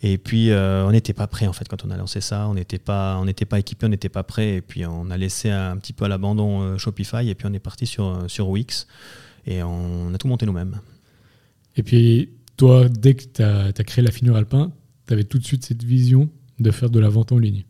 Et 0.02 0.16
puis, 0.16 0.50
euh, 0.50 0.86
on 0.86 0.92
n'était 0.92 1.12
pas 1.12 1.26
prêt, 1.26 1.46
en 1.46 1.52
fait, 1.52 1.68
quand 1.68 1.84
on 1.84 1.90
a 1.90 1.96
lancé 1.96 2.20
ça. 2.22 2.48
On 2.48 2.54
n'était 2.54 2.78
pas, 2.78 3.18
on 3.20 3.26
n'était 3.26 3.44
pas 3.44 3.58
équipé, 3.58 3.84
on 3.86 3.90
n'était 3.90 4.08
pas 4.08 4.22
prêt. 4.22 4.54
Et 4.56 4.60
puis, 4.62 4.86
on 4.86 5.10
a 5.10 5.16
laissé 5.18 5.50
un 5.50 5.76
petit 5.76 5.92
peu 5.92 6.06
à 6.06 6.08
l'abandon 6.08 6.62
euh, 6.62 6.78
Shopify. 6.78 7.28
Et 7.28 7.34
puis, 7.34 7.46
on 7.48 7.52
est 7.52 7.58
parti 7.60 7.84
sur, 7.86 8.06
euh, 8.06 8.26
sur 8.26 8.48
Wix. 8.48 8.86
Et 9.46 9.62
on 9.62 10.12
a 10.14 10.18
tout 10.18 10.26
monté 10.26 10.46
nous-mêmes. 10.46 10.80
Et 11.76 11.82
puis, 11.82 12.30
toi, 12.60 12.88
dès 12.90 13.14
que 13.14 13.24
tu 13.24 13.42
as, 13.42 13.72
créé 13.84 14.04
la 14.04 14.10
finure 14.10 14.36
alpin, 14.36 14.70
tu 15.06 15.14
avais 15.14 15.24
tout 15.24 15.38
de 15.38 15.44
suite 15.44 15.64
cette 15.64 15.82
vision 15.82 16.28
de 16.58 16.70
faire 16.70 16.90
de 16.90 17.00
la 17.00 17.08
vente 17.08 17.32
en 17.32 17.38
ligne. 17.38 17.64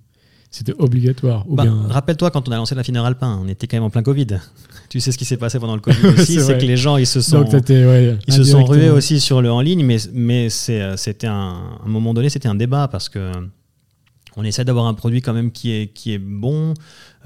C'était 0.50 0.74
obligatoire. 0.80 1.48
Ou 1.48 1.54
Bah, 1.54 1.62
bien... 1.62 1.86
Rappelle-toi, 1.88 2.32
quand 2.32 2.48
on 2.48 2.50
a 2.50 2.56
lancé 2.56 2.74
la 2.74 2.82
fineur 2.82 3.04
alpin, 3.04 3.40
on 3.40 3.46
était 3.46 3.68
quand 3.68 3.76
même 3.76 3.84
en 3.84 3.90
plein 3.90 4.02
Covid. 4.02 4.26
tu 4.88 4.98
sais 4.98 5.12
ce 5.12 5.18
qui 5.18 5.24
s'est 5.24 5.36
passé 5.36 5.60
pendant 5.60 5.76
le 5.76 5.80
Covid 5.80 6.04
aussi, 6.18 6.40
C'est 6.40 6.58
que 6.58 6.64
les 6.64 6.76
gens, 6.76 6.96
ils 6.96 7.06
se 7.06 7.20
sont... 7.20 7.42
Donc, 7.42 7.50
t'étais, 7.50 7.86
ouais, 7.86 8.18
Ils 8.26 8.34
se 8.34 8.42
sont 8.42 8.64
rués 8.64 8.90
aussi 8.90 9.20
sur 9.20 9.42
le 9.42 9.52
en 9.52 9.60
ligne, 9.60 9.84
mais, 9.84 10.48
euh, 10.70 10.96
c'était 10.96 11.28
un, 11.28 11.32
à 11.34 11.82
un 11.86 11.88
moment 11.88 12.12
donné, 12.12 12.28
c'était 12.28 12.48
un 12.48 12.56
débat 12.56 12.88
parce 12.88 13.08
que 13.08 13.30
on 14.40 14.44
essaie 14.44 14.64
d'avoir 14.64 14.86
un 14.86 14.94
produit 14.94 15.20
quand 15.22 15.32
même 15.34 15.50
qui 15.52 15.70
est, 15.72 15.86
qui 15.92 16.12
est 16.12 16.18
bon, 16.18 16.74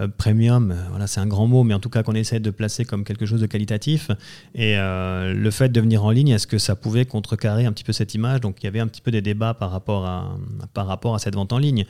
euh, 0.01 0.09
premium, 0.09 0.71
euh, 0.73 0.75
voilà, 0.91 1.07
c'est 1.07 1.21
un 1.21 1.27
grand 1.27 1.47
mot, 1.47 1.62
mais 1.62 1.73
en 1.75 1.79
tout 1.81 1.89
cas 1.89 2.03
qu'on 2.03 2.15
essaie 2.15 2.41
de 2.41 2.51
placer 2.51 2.85
comme 2.85 3.05
quelque 3.05 3.25
chose 3.27 3.41
de 3.41 3.47
qualitatif. 3.47 4.11
Et 4.55 4.77
euh, 4.77 5.33
le 5.33 5.51
fait 5.51 5.69
de 5.71 5.81
venir 5.81 6.05
en 6.05 6.11
ligne, 6.11 6.29
est-ce 6.31 6.47
que 6.47 6.59
ça 6.59 6.75
pouvait 6.77 7.05
contrecarrer 7.05 7.65
un 7.67 7.73
petit 7.73 7.85
peu 7.85 7.93
cette 7.93 8.15
image? 8.15 8.41
Donc 8.41 8.57
il 8.62 8.65
y 8.65 8.69
avait 8.69 8.81
un 8.81 8.87
petit 8.89 9.01
peu 9.01 9.11
des 9.11 9.23
débats 9.23 9.55
par 9.55 9.71
rapport 9.71 10.05
à, 10.07 10.37
par 10.75 10.87
rapport 10.87 11.15
à 11.15 11.19
cette 11.19 11.35
vente 11.35 11.53
en 11.53 11.59
ligne. 11.59 11.85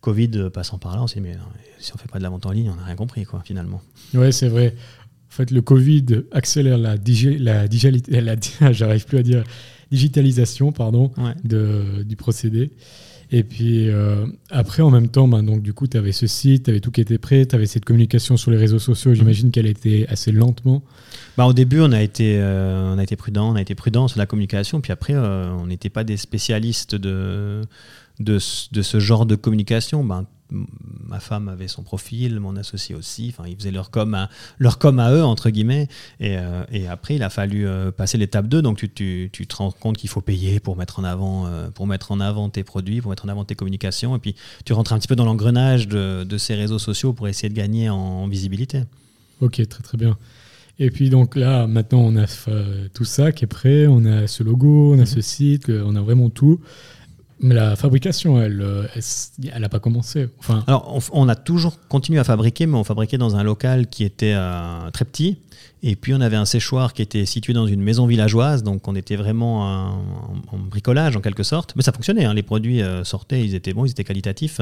Covid 0.00 0.48
passant 0.52 0.78
par 0.78 0.96
là, 0.96 1.02
on 1.02 1.06
s'est 1.06 1.20
dit, 1.20 1.26
mais 1.28 1.34
non, 1.34 1.44
si 1.78 1.92
on 1.94 1.98
fait 1.98 2.08
pas 2.10 2.16
de 2.18 2.22
la 2.22 2.30
vente 2.30 2.46
en 2.46 2.52
ligne, 2.52 2.70
on 2.70 2.76
n'a 2.76 2.84
rien 2.84 2.96
compris, 2.96 3.24
quoi, 3.24 3.42
finalement. 3.44 3.82
Ouais, 4.14 4.32
c'est 4.32 4.48
vrai. 4.48 4.74
En 5.28 5.32
fait, 5.32 5.50
le 5.50 5.60
Covid 5.60 6.06
accélère 6.32 6.78
la, 6.78 6.96
digi- 6.96 7.36
la, 7.38 7.68
digitali- 7.68 8.02
la, 8.08 8.72
j'arrive 8.72 9.04
plus 9.04 9.18
à 9.18 9.22
dire 9.22 9.44
digitalisation, 9.92 10.72
pardon, 10.72 11.10
Ouais. 11.18 11.34
de, 11.44 12.02
du 12.04 12.16
procédé. 12.16 12.70
Et 13.32 13.44
puis 13.44 13.88
euh, 13.88 14.26
après, 14.50 14.82
en 14.82 14.90
même 14.90 15.08
temps, 15.08 15.28
ben, 15.28 15.42
donc 15.44 15.62
du 15.62 15.72
coup, 15.72 15.86
tu 15.86 15.96
avais 15.96 16.10
ce 16.12 16.26
site, 16.26 16.64
tu 16.64 16.70
avais 16.70 16.80
tout 16.80 16.90
qui 16.90 17.00
était 17.00 17.18
prêt, 17.18 17.46
tu 17.46 17.54
avais 17.54 17.66
cette 17.66 17.84
communication 17.84 18.36
sur 18.36 18.50
les 18.50 18.56
réseaux 18.56 18.80
sociaux. 18.80 19.14
J'imagine 19.14 19.52
qu'elle 19.52 19.66
était 19.66 20.04
assez 20.08 20.32
lentement. 20.32 20.82
Bah, 21.36 21.46
au 21.46 21.52
début, 21.52 21.80
on 21.80 21.92
a 21.92 22.02
été, 22.02 22.38
euh, 22.40 22.92
on 22.92 22.98
a 22.98 23.02
été 23.04 23.14
prudent, 23.14 23.50
on 23.52 23.54
a 23.54 23.60
été 23.62 23.76
prudent 23.76 24.08
sur 24.08 24.18
la 24.18 24.26
communication. 24.26 24.80
Puis 24.80 24.90
après, 24.92 25.14
euh, 25.14 25.48
on 25.54 25.66
n'était 25.66 25.90
pas 25.90 26.02
des 26.02 26.16
spécialistes 26.16 26.96
de, 26.96 27.60
de, 28.18 28.38
ce- 28.38 28.98
genre 28.98 29.26
de 29.26 29.36
communication. 29.36 30.02
Ben, 30.04 30.26
ma 30.50 31.20
femme 31.20 31.48
avait 31.48 31.68
son 31.68 31.82
profil, 31.82 32.40
mon 32.40 32.56
associé 32.56 32.94
aussi. 32.94 33.32
Enfin, 33.36 33.48
ils 33.48 33.56
faisaient 33.56 33.70
leur 33.70 33.90
com 33.90 34.14
à, 34.14 34.28
leur 34.58 34.78
com 34.78 34.98
à 34.98 35.12
eux 35.12 35.24
entre 35.24 35.50
guillemets. 35.50 35.88
Et, 36.20 36.36
euh, 36.38 36.62
et 36.72 36.86
après, 36.88 37.16
il 37.16 37.22
a 37.22 37.30
fallu 37.30 37.66
euh, 37.66 37.90
passer 37.90 38.18
l'étape 38.18 38.46
2. 38.48 38.62
Donc, 38.62 38.78
tu, 38.78 38.88
tu, 38.90 39.30
tu 39.32 39.46
te 39.46 39.56
rends 39.56 39.70
compte 39.70 39.96
qu'il 39.96 40.10
faut 40.10 40.20
payer 40.20 40.60
pour 40.60 40.76
mettre 40.76 40.98
en 40.98 41.04
avant, 41.04 41.46
euh, 41.46 41.70
pour 41.70 41.86
mettre 41.86 42.12
en 42.12 42.20
avant 42.20 42.48
tes 42.48 42.64
produits, 42.64 43.00
pour 43.00 43.10
mettre 43.10 43.24
en 43.24 43.28
avant 43.28 43.44
tes 43.44 43.54
communications. 43.54 44.16
Et 44.16 44.18
puis, 44.18 44.34
tu 44.64 44.72
rentres 44.72 44.92
un 44.92 44.98
petit 44.98 45.08
peu 45.08 45.16
dans 45.16 45.24
l'engrenage 45.24 45.88
de, 45.88 46.24
de 46.24 46.38
ces 46.38 46.54
réseaux 46.54 46.78
sociaux 46.78 47.12
pour 47.12 47.28
essayer 47.28 47.48
de 47.48 47.54
gagner 47.54 47.90
en, 47.90 47.96
en 47.96 48.28
visibilité. 48.28 48.82
Ok, 49.40 49.66
très 49.68 49.82
très 49.82 49.98
bien. 49.98 50.16
Et 50.82 50.90
puis 50.90 51.10
donc 51.10 51.36
là, 51.36 51.66
maintenant, 51.66 52.00
on 52.00 52.16
a 52.16 52.24
tout 52.94 53.04
ça 53.04 53.32
qui 53.32 53.44
est 53.44 53.48
prêt, 53.48 53.86
on 53.86 54.06
a 54.06 54.26
ce 54.26 54.42
logo, 54.42 54.92
on 54.94 54.98
a 54.98 55.00
Mhm. 55.00 55.06
ce 55.06 55.20
site, 55.20 55.68
on 55.68 55.94
a 55.94 56.00
vraiment 56.00 56.30
tout. 56.30 56.58
Mais 57.42 57.54
la 57.54 57.74
fabrication, 57.74 58.40
elle, 58.40 58.60
euh, 58.60 58.86
elle 59.52 59.62
n'a 59.62 59.68
pas 59.68 59.80
commencé. 59.80 60.28
Alors, 60.66 61.00
on 61.12 61.28
a 61.28 61.34
toujours 61.34 61.78
continué 61.88 62.18
à 62.18 62.24
fabriquer, 62.24 62.66
mais 62.66 62.76
on 62.76 62.84
fabriquait 62.84 63.18
dans 63.18 63.36
un 63.36 63.42
local 63.42 63.88
qui 63.88 64.04
était 64.04 64.34
euh, 64.36 64.90
très 64.90 65.06
petit. 65.06 65.38
Et 65.82 65.96
puis 65.96 66.12
on 66.12 66.20
avait 66.20 66.36
un 66.36 66.44
séchoir 66.44 66.92
qui 66.92 67.00
était 67.00 67.24
situé 67.24 67.54
dans 67.54 67.66
une 67.66 67.80
maison 67.80 68.06
villageoise, 68.06 68.62
donc 68.62 68.86
on 68.86 68.94
était 68.94 69.16
vraiment 69.16 69.94
en, 70.52 70.58
bricolage 70.58 71.16
en 71.16 71.20
quelque 71.20 71.42
sorte. 71.42 71.72
Mais 71.74 71.82
ça 71.82 71.92
fonctionnait, 71.92 72.26
hein. 72.26 72.34
les 72.34 72.42
produits 72.42 72.82
euh, 72.82 73.02
sortaient, 73.02 73.42
ils 73.42 73.54
étaient 73.54 73.72
bons, 73.72 73.86
ils 73.86 73.92
étaient 73.92 74.04
qualitatifs. 74.04 74.60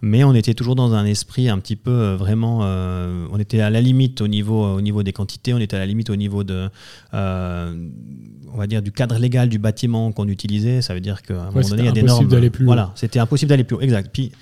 Mais 0.00 0.24
on 0.24 0.34
était 0.34 0.54
toujours 0.54 0.74
dans 0.74 0.94
un 0.94 1.04
esprit 1.04 1.50
un 1.50 1.58
petit 1.58 1.76
peu 1.76 1.90
euh, 1.90 2.16
vraiment. 2.16 2.60
Euh, 2.62 3.26
on 3.30 3.38
était 3.38 3.60
à 3.60 3.68
la 3.68 3.82
limite 3.82 4.22
au 4.22 4.28
niveau, 4.28 4.64
au 4.64 4.80
niveau 4.80 5.02
des 5.02 5.12
quantités, 5.12 5.52
on 5.52 5.58
était 5.58 5.76
à 5.76 5.80
la 5.80 5.86
limite 5.86 6.08
au 6.08 6.16
niveau 6.16 6.44
de. 6.44 6.70
on 7.12 8.56
va 8.56 8.66
dire 8.66 8.80
du 8.80 8.90
cadre 8.90 9.18
légal 9.18 9.50
du 9.50 9.58
bâtiment 9.58 10.12
qu'on 10.12 10.28
utilisait. 10.28 10.80
Ça 10.80 10.94
veut 10.94 11.00
dire 11.00 11.20
qu'à 11.20 11.42
un 11.42 11.50
moment 11.50 11.68
donné, 11.68 11.82
il 11.82 11.86
y 11.86 11.88
a 11.88 11.92
des 11.92 12.02
normes. 12.02 12.26
d'aller 12.26 12.50
plus 12.50 12.64
Voilà, 12.64 12.92
c'était 12.94 13.18
impossible 13.18 13.50
d'aller 13.50 13.64
plus 13.64 13.76
haut. 13.76 13.80
Exact. 13.82 14.08
Puis 14.12 14.32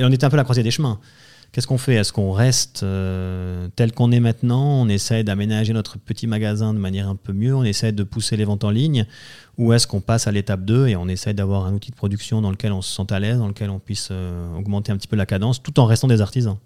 on 0.00 0.10
était 0.10 0.24
un 0.24 0.30
peu 0.30 0.34
à 0.34 0.38
la 0.38 0.44
croisée 0.44 0.64
des 0.64 0.72
chemins. 0.72 0.98
Qu'est-ce 1.52 1.66
qu'on 1.66 1.78
fait? 1.78 1.94
Est-ce 1.94 2.12
qu'on 2.12 2.30
reste 2.30 2.84
euh, 2.84 3.66
tel 3.74 3.92
qu'on 3.92 4.12
est 4.12 4.20
maintenant? 4.20 4.82
On 4.82 4.88
essaie 4.88 5.24
d'aménager 5.24 5.72
notre 5.72 5.98
petit 5.98 6.28
magasin 6.28 6.72
de 6.72 6.78
manière 6.78 7.08
un 7.08 7.16
peu 7.16 7.32
mieux? 7.32 7.54
On 7.56 7.64
essaie 7.64 7.90
de 7.90 8.04
pousser 8.04 8.36
les 8.36 8.44
ventes 8.44 8.62
en 8.62 8.70
ligne? 8.70 9.04
Ou 9.58 9.72
est-ce 9.72 9.88
qu'on 9.88 10.00
passe 10.00 10.28
à 10.28 10.32
l'étape 10.32 10.64
2 10.64 10.86
et 10.86 10.96
on 10.96 11.08
essaie 11.08 11.34
d'avoir 11.34 11.66
un 11.66 11.74
outil 11.74 11.90
de 11.90 11.96
production 11.96 12.40
dans 12.40 12.52
lequel 12.52 12.70
on 12.70 12.82
se 12.82 12.94
sent 12.94 13.12
à 13.12 13.18
l'aise, 13.18 13.38
dans 13.38 13.48
lequel 13.48 13.68
on 13.68 13.80
puisse 13.80 14.08
euh, 14.12 14.56
augmenter 14.56 14.92
un 14.92 14.96
petit 14.96 15.08
peu 15.08 15.16
la 15.16 15.26
cadence 15.26 15.60
tout 15.60 15.80
en 15.80 15.86
restant 15.86 16.06
des 16.06 16.20
artisans? 16.20 16.56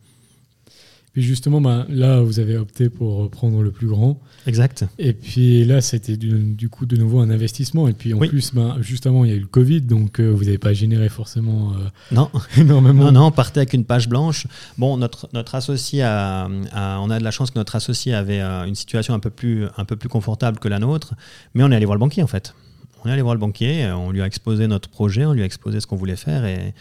Puis 1.14 1.22
justement, 1.22 1.60
bah, 1.60 1.86
là, 1.88 2.20
vous 2.20 2.40
avez 2.40 2.56
opté 2.56 2.88
pour 2.88 3.30
prendre 3.30 3.62
le 3.62 3.70
plus 3.70 3.86
grand. 3.86 4.20
Exact. 4.48 4.84
Et 4.98 5.12
puis 5.12 5.64
là, 5.64 5.80
c'était 5.80 6.16
du, 6.16 6.68
coup 6.68 6.86
de 6.86 6.96
nouveau 6.96 7.20
un 7.20 7.30
investissement. 7.30 7.86
Et 7.86 7.92
puis 7.92 8.12
en 8.12 8.18
plus, 8.18 8.52
bah, 8.52 8.76
justement, 8.80 9.24
il 9.24 9.30
y 9.30 9.32
a 9.32 9.36
eu 9.36 9.40
le 9.40 9.46
Covid, 9.46 9.82
donc 9.82 10.18
euh, 10.18 10.28
vous 10.28 10.42
n'avez 10.42 10.58
pas 10.58 10.72
généré 10.72 11.08
forcément 11.08 11.72
euh, 11.74 11.84
non. 12.10 12.28
énormément. 12.58 13.04
Non, 13.04 13.12
non, 13.12 13.26
on 13.26 13.30
partait 13.30 13.60
avec 13.60 13.74
une 13.74 13.84
page 13.84 14.08
blanche. 14.08 14.48
Bon, 14.76 14.96
notre, 14.96 15.28
notre 15.32 15.54
associé, 15.54 16.02
a, 16.02 16.48
on 16.74 17.10
a 17.10 17.18
de 17.20 17.24
la 17.24 17.30
chance 17.30 17.52
que 17.52 17.60
notre 17.60 17.76
associé 17.76 18.12
avait 18.12 18.40
euh, 18.40 18.64
une 18.64 18.74
situation 18.74 19.14
un 19.14 19.20
peu, 19.20 19.30
plus, 19.30 19.66
un 19.76 19.84
peu 19.84 19.94
plus 19.94 20.08
confortable 20.08 20.58
que 20.58 20.66
la 20.66 20.80
nôtre, 20.80 21.14
mais 21.54 21.62
on 21.62 21.70
est 21.70 21.76
allé 21.76 21.86
voir 21.86 21.94
le 21.94 22.00
banquier 22.00 22.24
en 22.24 22.26
fait. 22.26 22.56
On 23.04 23.08
est 23.08 23.12
allé 23.12 23.22
voir 23.22 23.34
le 23.34 23.40
banquier, 23.40 23.86
on 23.92 24.10
lui 24.10 24.20
a 24.20 24.26
exposé 24.26 24.66
notre 24.66 24.88
projet, 24.88 25.26
on 25.26 25.32
lui 25.32 25.42
a 25.42 25.44
exposé 25.44 25.78
ce 25.78 25.86
qu'on 25.86 25.94
voulait 25.94 26.16
faire 26.16 26.44
et 26.44 26.74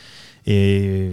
et 0.46 1.12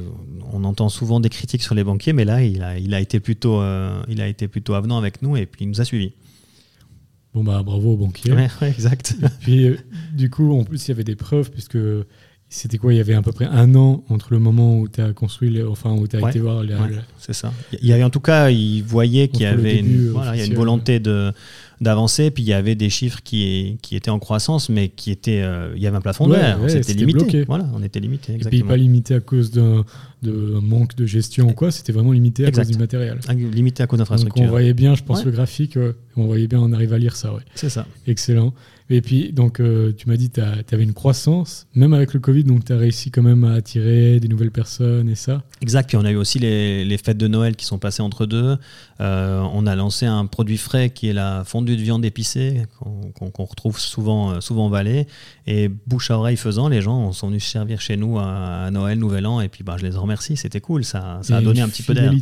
on 0.53 0.65
entend 0.65 0.89
souvent 0.89 1.21
des 1.21 1.29
critiques 1.29 1.63
sur 1.63 1.75
les 1.75 1.85
banquiers, 1.85 2.13
mais 2.13 2.25
là, 2.25 2.43
il 2.43 2.63
a, 2.63 2.79
il 2.79 2.95
a, 2.95 3.01
été, 3.01 3.21
plutôt, 3.21 3.61
euh, 3.61 4.03
il 4.09 4.21
a 4.21 4.27
été 4.27 4.49
plutôt 4.49 4.75
avenant 4.75 4.99
avec 4.99 5.23
nous 5.23 5.37
et 5.37 5.47
puis 5.47 5.65
il 5.65 5.69
nous 5.69 5.81
a 5.81 5.85
suivis. 5.85 6.13
Bon, 7.33 7.45
bah 7.45 7.63
bravo 7.63 7.93
aux 7.93 7.97
banquiers. 7.97 8.33
Ouais, 8.33 8.49
exact. 8.63 9.17
Et 9.23 9.27
puis, 9.41 9.69
euh, 9.69 9.77
du 10.13 10.31
coup, 10.31 10.53
en 10.59 10.65
plus, 10.65 10.87
il 10.87 10.91
y 10.91 10.93
avait 10.93 11.05
des 11.05 11.15
preuves, 11.15 11.51
puisque 11.51 11.79
c'était 12.49 12.79
quoi 12.79 12.93
Il 12.93 12.97
y 12.97 13.01
avait 13.01 13.15
à 13.15 13.23
peu 13.23 13.31
près 13.31 13.45
un 13.45 13.77
an 13.77 14.03
entre 14.09 14.33
le 14.33 14.41
moment 14.41 14.81
où 14.81 14.89
tu 14.89 15.01
as 15.01 15.13
construit, 15.13 15.63
enfin, 15.63 15.93
où 15.93 16.09
tu 16.09 16.17
as 16.17 16.29
été 16.29 16.41
voir. 16.41 16.65
C'est 17.19 17.33
ça. 17.33 17.53
Il 17.81 17.87
y 17.87 17.93
avait 17.93 18.03
en 18.03 18.11
tout 18.11 18.21
cas, 18.21 18.51
il 18.51 18.83
voyait 18.83 19.29
qu'il 19.29 19.43
y 19.43 19.47
avait 19.47 19.79
une, 19.79 20.09
voilà, 20.09 20.35
il 20.35 20.41
y 20.41 20.43
a 20.43 20.47
une 20.47 20.55
volonté 20.55 20.99
de 20.99 21.33
d'avancer. 21.81 22.31
Puis 22.31 22.43
il 22.43 22.49
y 22.49 22.53
avait 22.53 22.75
des 22.75 22.91
chiffres 22.91 23.21
qui, 23.23 23.79
qui 23.83 23.97
étaient 23.97 24.11
en 24.11 24.19
croissance, 24.19 24.69
mais 24.69 24.89
qui 24.89 25.11
étaient, 25.11 25.43
euh, 25.43 25.73
il 25.77 25.83
y 25.83 25.87
avait 25.87 25.97
un 25.97 26.01
plafond 26.01 26.27
de 26.27 26.35
verre. 26.35 26.59
c'était 26.69 26.95
limité. 26.95 27.45
Voilà, 27.45 27.67
on 27.75 27.83
était 27.83 28.01
limité. 28.01 28.35
Exactement. 28.35 28.59
Et 28.59 28.63
puis 28.63 28.69
pas 28.69 28.77
limité 28.77 29.15
à 29.15 29.21
cause 29.21 29.51
d'un 29.51 29.85
manque 30.23 30.95
de 30.97 31.07
gestion 31.07 31.49
ou 31.49 31.53
quoi, 31.53 31.71
c'était 31.71 31.93
vraiment 31.93 32.13
limité 32.13 32.47
à 32.47 32.51
cause 32.51 32.69
du 32.69 32.79
matériel. 32.79 33.21
Ah, 33.29 33.35
limité 33.35 33.83
à 33.83 33.87
cause 33.87 33.99
d'infrastructure. 33.99 34.45
on 34.45 34.49
voyait 34.49 34.75
bien, 34.75 34.95
je 34.95 35.03
pense, 35.03 35.25
le 35.25 35.31
graphique, 35.31 35.79
on 36.17 36.27
voyait 36.27 36.47
bien, 36.47 36.61
on 36.61 36.73
arrive 36.73 36.93
à 36.93 36.99
lire 36.99 37.17
ça. 37.17 37.33
Ouais. 37.35 37.43
C'est 37.55 37.71
ça. 37.71 37.87
Excellent. 38.07 38.53
Et 38.93 39.03
puis, 39.03 39.33
donc, 39.33 39.61
euh, 39.61 39.93
tu 39.97 40.09
m'as 40.09 40.17
dit 40.17 40.31
tu 40.31 40.41
avais 40.41 40.83
une 40.83 40.93
croissance, 40.93 41.69
même 41.75 41.95
avec 41.95 42.13
le 42.13 42.19
Covid, 42.19 42.43
donc 42.43 42.65
tu 42.65 42.73
as 42.73 42.77
réussi 42.77 43.13
quand 43.13 43.23
même 43.23 43.45
à 43.45 43.53
attirer 43.53 44.19
des 44.19 44.27
nouvelles 44.27 44.51
personnes 44.51 45.09
et 45.09 45.15
ça. 45.15 45.45
Exact. 45.63 45.89
Puis 45.89 45.97
on 45.97 46.05
a 46.05 46.11
eu 46.11 46.17
aussi 46.17 46.41
les, 46.41 46.85
les 46.85 46.99
fêtes 46.99 47.17
de 47.17 47.29
Noël 47.29 47.55
qui 47.55 47.65
sont 47.65 47.79
passées 47.79 48.03
entre 48.03 48.27
deux. 48.27 48.57
Euh, 49.01 49.41
on 49.53 49.67
a 49.67 49.77
lancé 49.77 50.07
un 50.07 50.27
produit 50.27 50.57
frais 50.57 50.91
qui 50.91 51.09
est 51.09 51.13
la 51.13 51.45
fondue 51.45 51.77
de 51.77 51.83
viande 51.83 52.05
épicée, 52.05 52.67
qu'on 52.81 53.45
retrouve 53.45 53.79
souvent, 53.79 54.33
euh, 54.33 54.41
souvent 54.41 54.67
en 54.67 54.71
Valais. 54.71 55.07
Et 55.47 55.69
bouche 55.69 56.11
à 56.11 56.19
oreille 56.19 56.37
faisant, 56.37 56.69
les 56.69 56.83
gens 56.83 57.13
sont 57.13 57.29
venus 57.29 57.45
se 57.45 57.51
servir 57.51 57.81
chez 57.81 57.97
nous 57.97 58.19
à, 58.19 58.71
Noël, 58.73 58.99
Nouvel 58.99 59.25
An. 59.27 59.41
Et 59.41 59.49
puis, 59.49 59.63
bah, 59.63 59.77
je 59.79 59.87
les 59.87 59.97
remercie. 60.11 60.37
C'était 60.37 60.61
cool. 60.61 60.85
Ça, 60.85 61.21
ça 61.23 61.37
a 61.37 61.41
donné 61.41 61.61
un 61.61 61.69
petit 61.69 61.83
peu 61.83 61.95
d'air. 61.95 62.13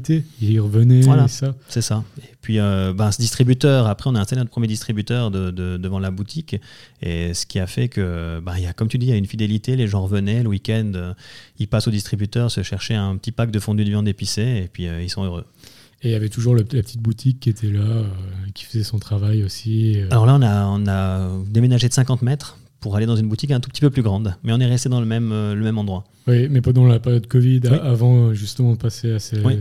Ils 0.41 0.61
revenaient. 0.61 1.01
Voilà. 1.01 1.29
Ça. 1.29 1.55
C'est 1.69 1.83
ça. 1.83 2.05
Et 2.19 2.35
puis, 2.41 2.59
bah, 2.59 3.13
ce 3.13 3.19
distributeur, 3.19 3.87
après, 3.87 4.11
on 4.11 4.15
a 4.15 4.21
installé 4.21 4.41
notre 4.41 4.51
premier 4.51 4.67
distributeur 4.67 5.31
de, 5.31 5.51
devant 5.51 5.99
la 5.99 6.11
boutique. 6.11 6.57
Et 7.03 7.35
ce 7.35 7.47
qui 7.47 7.59
a 7.59 7.67
fait 7.67 7.89
que, 7.89 8.41
bah, 8.41 8.59
y 8.59 8.67
a, 8.67 8.73
comme 8.73 8.89
tu 8.89 8.99
dis, 8.99 9.07
il 9.07 9.11
y 9.11 9.13
a 9.13 9.17
une 9.17 9.27
fidélité. 9.27 9.77
Les 9.77 9.87
gens 9.87 10.03
revenaient 10.03 10.43
le 10.43 10.49
week-end, 10.49 10.93
euh, 10.95 11.15
ils 11.59 11.69
passent 11.69 11.89
au 11.89 11.91
distributeur 11.91 12.51
se 12.51 12.63
chercher 12.63 12.95
un 12.95 13.17
petit 13.17 13.33
pack 13.33 13.51
de 13.51 13.59
fondue 13.59 13.85
de 13.85 13.91
viande 13.91 14.09
épicée 14.09 14.63
et 14.65 14.69
puis 14.73 14.89
euh, 14.89 15.03
ils 15.03 15.11
sont 15.11 15.25
heureux. 15.25 15.45
Et 16.03 16.09
il 16.09 16.11
y 16.13 16.15
avait 16.15 16.29
toujours 16.29 16.55
la 16.55 16.63
petite 16.63 17.01
boutique 17.01 17.41
qui 17.41 17.51
était 17.51 17.71
là, 17.71 17.81
euh, 17.81 18.05
qui 18.55 18.65
faisait 18.65 18.85
son 18.85 18.99
travail 18.99 19.43
aussi. 19.43 19.97
Alors 20.11 20.27
là, 20.27 20.37
on 20.37 20.43
a, 20.43 20.67
on 20.67 20.87
a 20.87 21.45
déménagé 21.47 21.89
de 21.89 21.95
50 21.95 22.23
mètres 22.23 22.59
pour 22.81 22.97
aller 22.97 23.07
dans 23.07 23.17
une 23.17 23.29
boutique 23.29 23.51
un 23.51 23.61
tout 23.61 23.71
petit 23.71 23.81
peu 23.81 23.91
plus 23.91 24.03
grande. 24.03 24.35
Mais 24.45 24.53
on 24.53 24.61
est 24.61 24.67
resté 24.67 24.89
dans 24.89 25.01
le 25.01 25.07
même, 25.07 25.31
le 25.31 25.61
même 25.61 25.79
endroit. 25.79 26.05
Oui, 26.27 26.49
mais 26.49 26.61
pendant 26.61 26.87
la 26.87 27.01
période 27.01 27.27
Covid, 27.27 27.63
avant 27.83 28.35
justement 28.35 28.73
de 28.73 28.79
passer 28.79 29.13
à 29.13 29.19
ces. 29.19 29.41
Oui. 29.41 29.59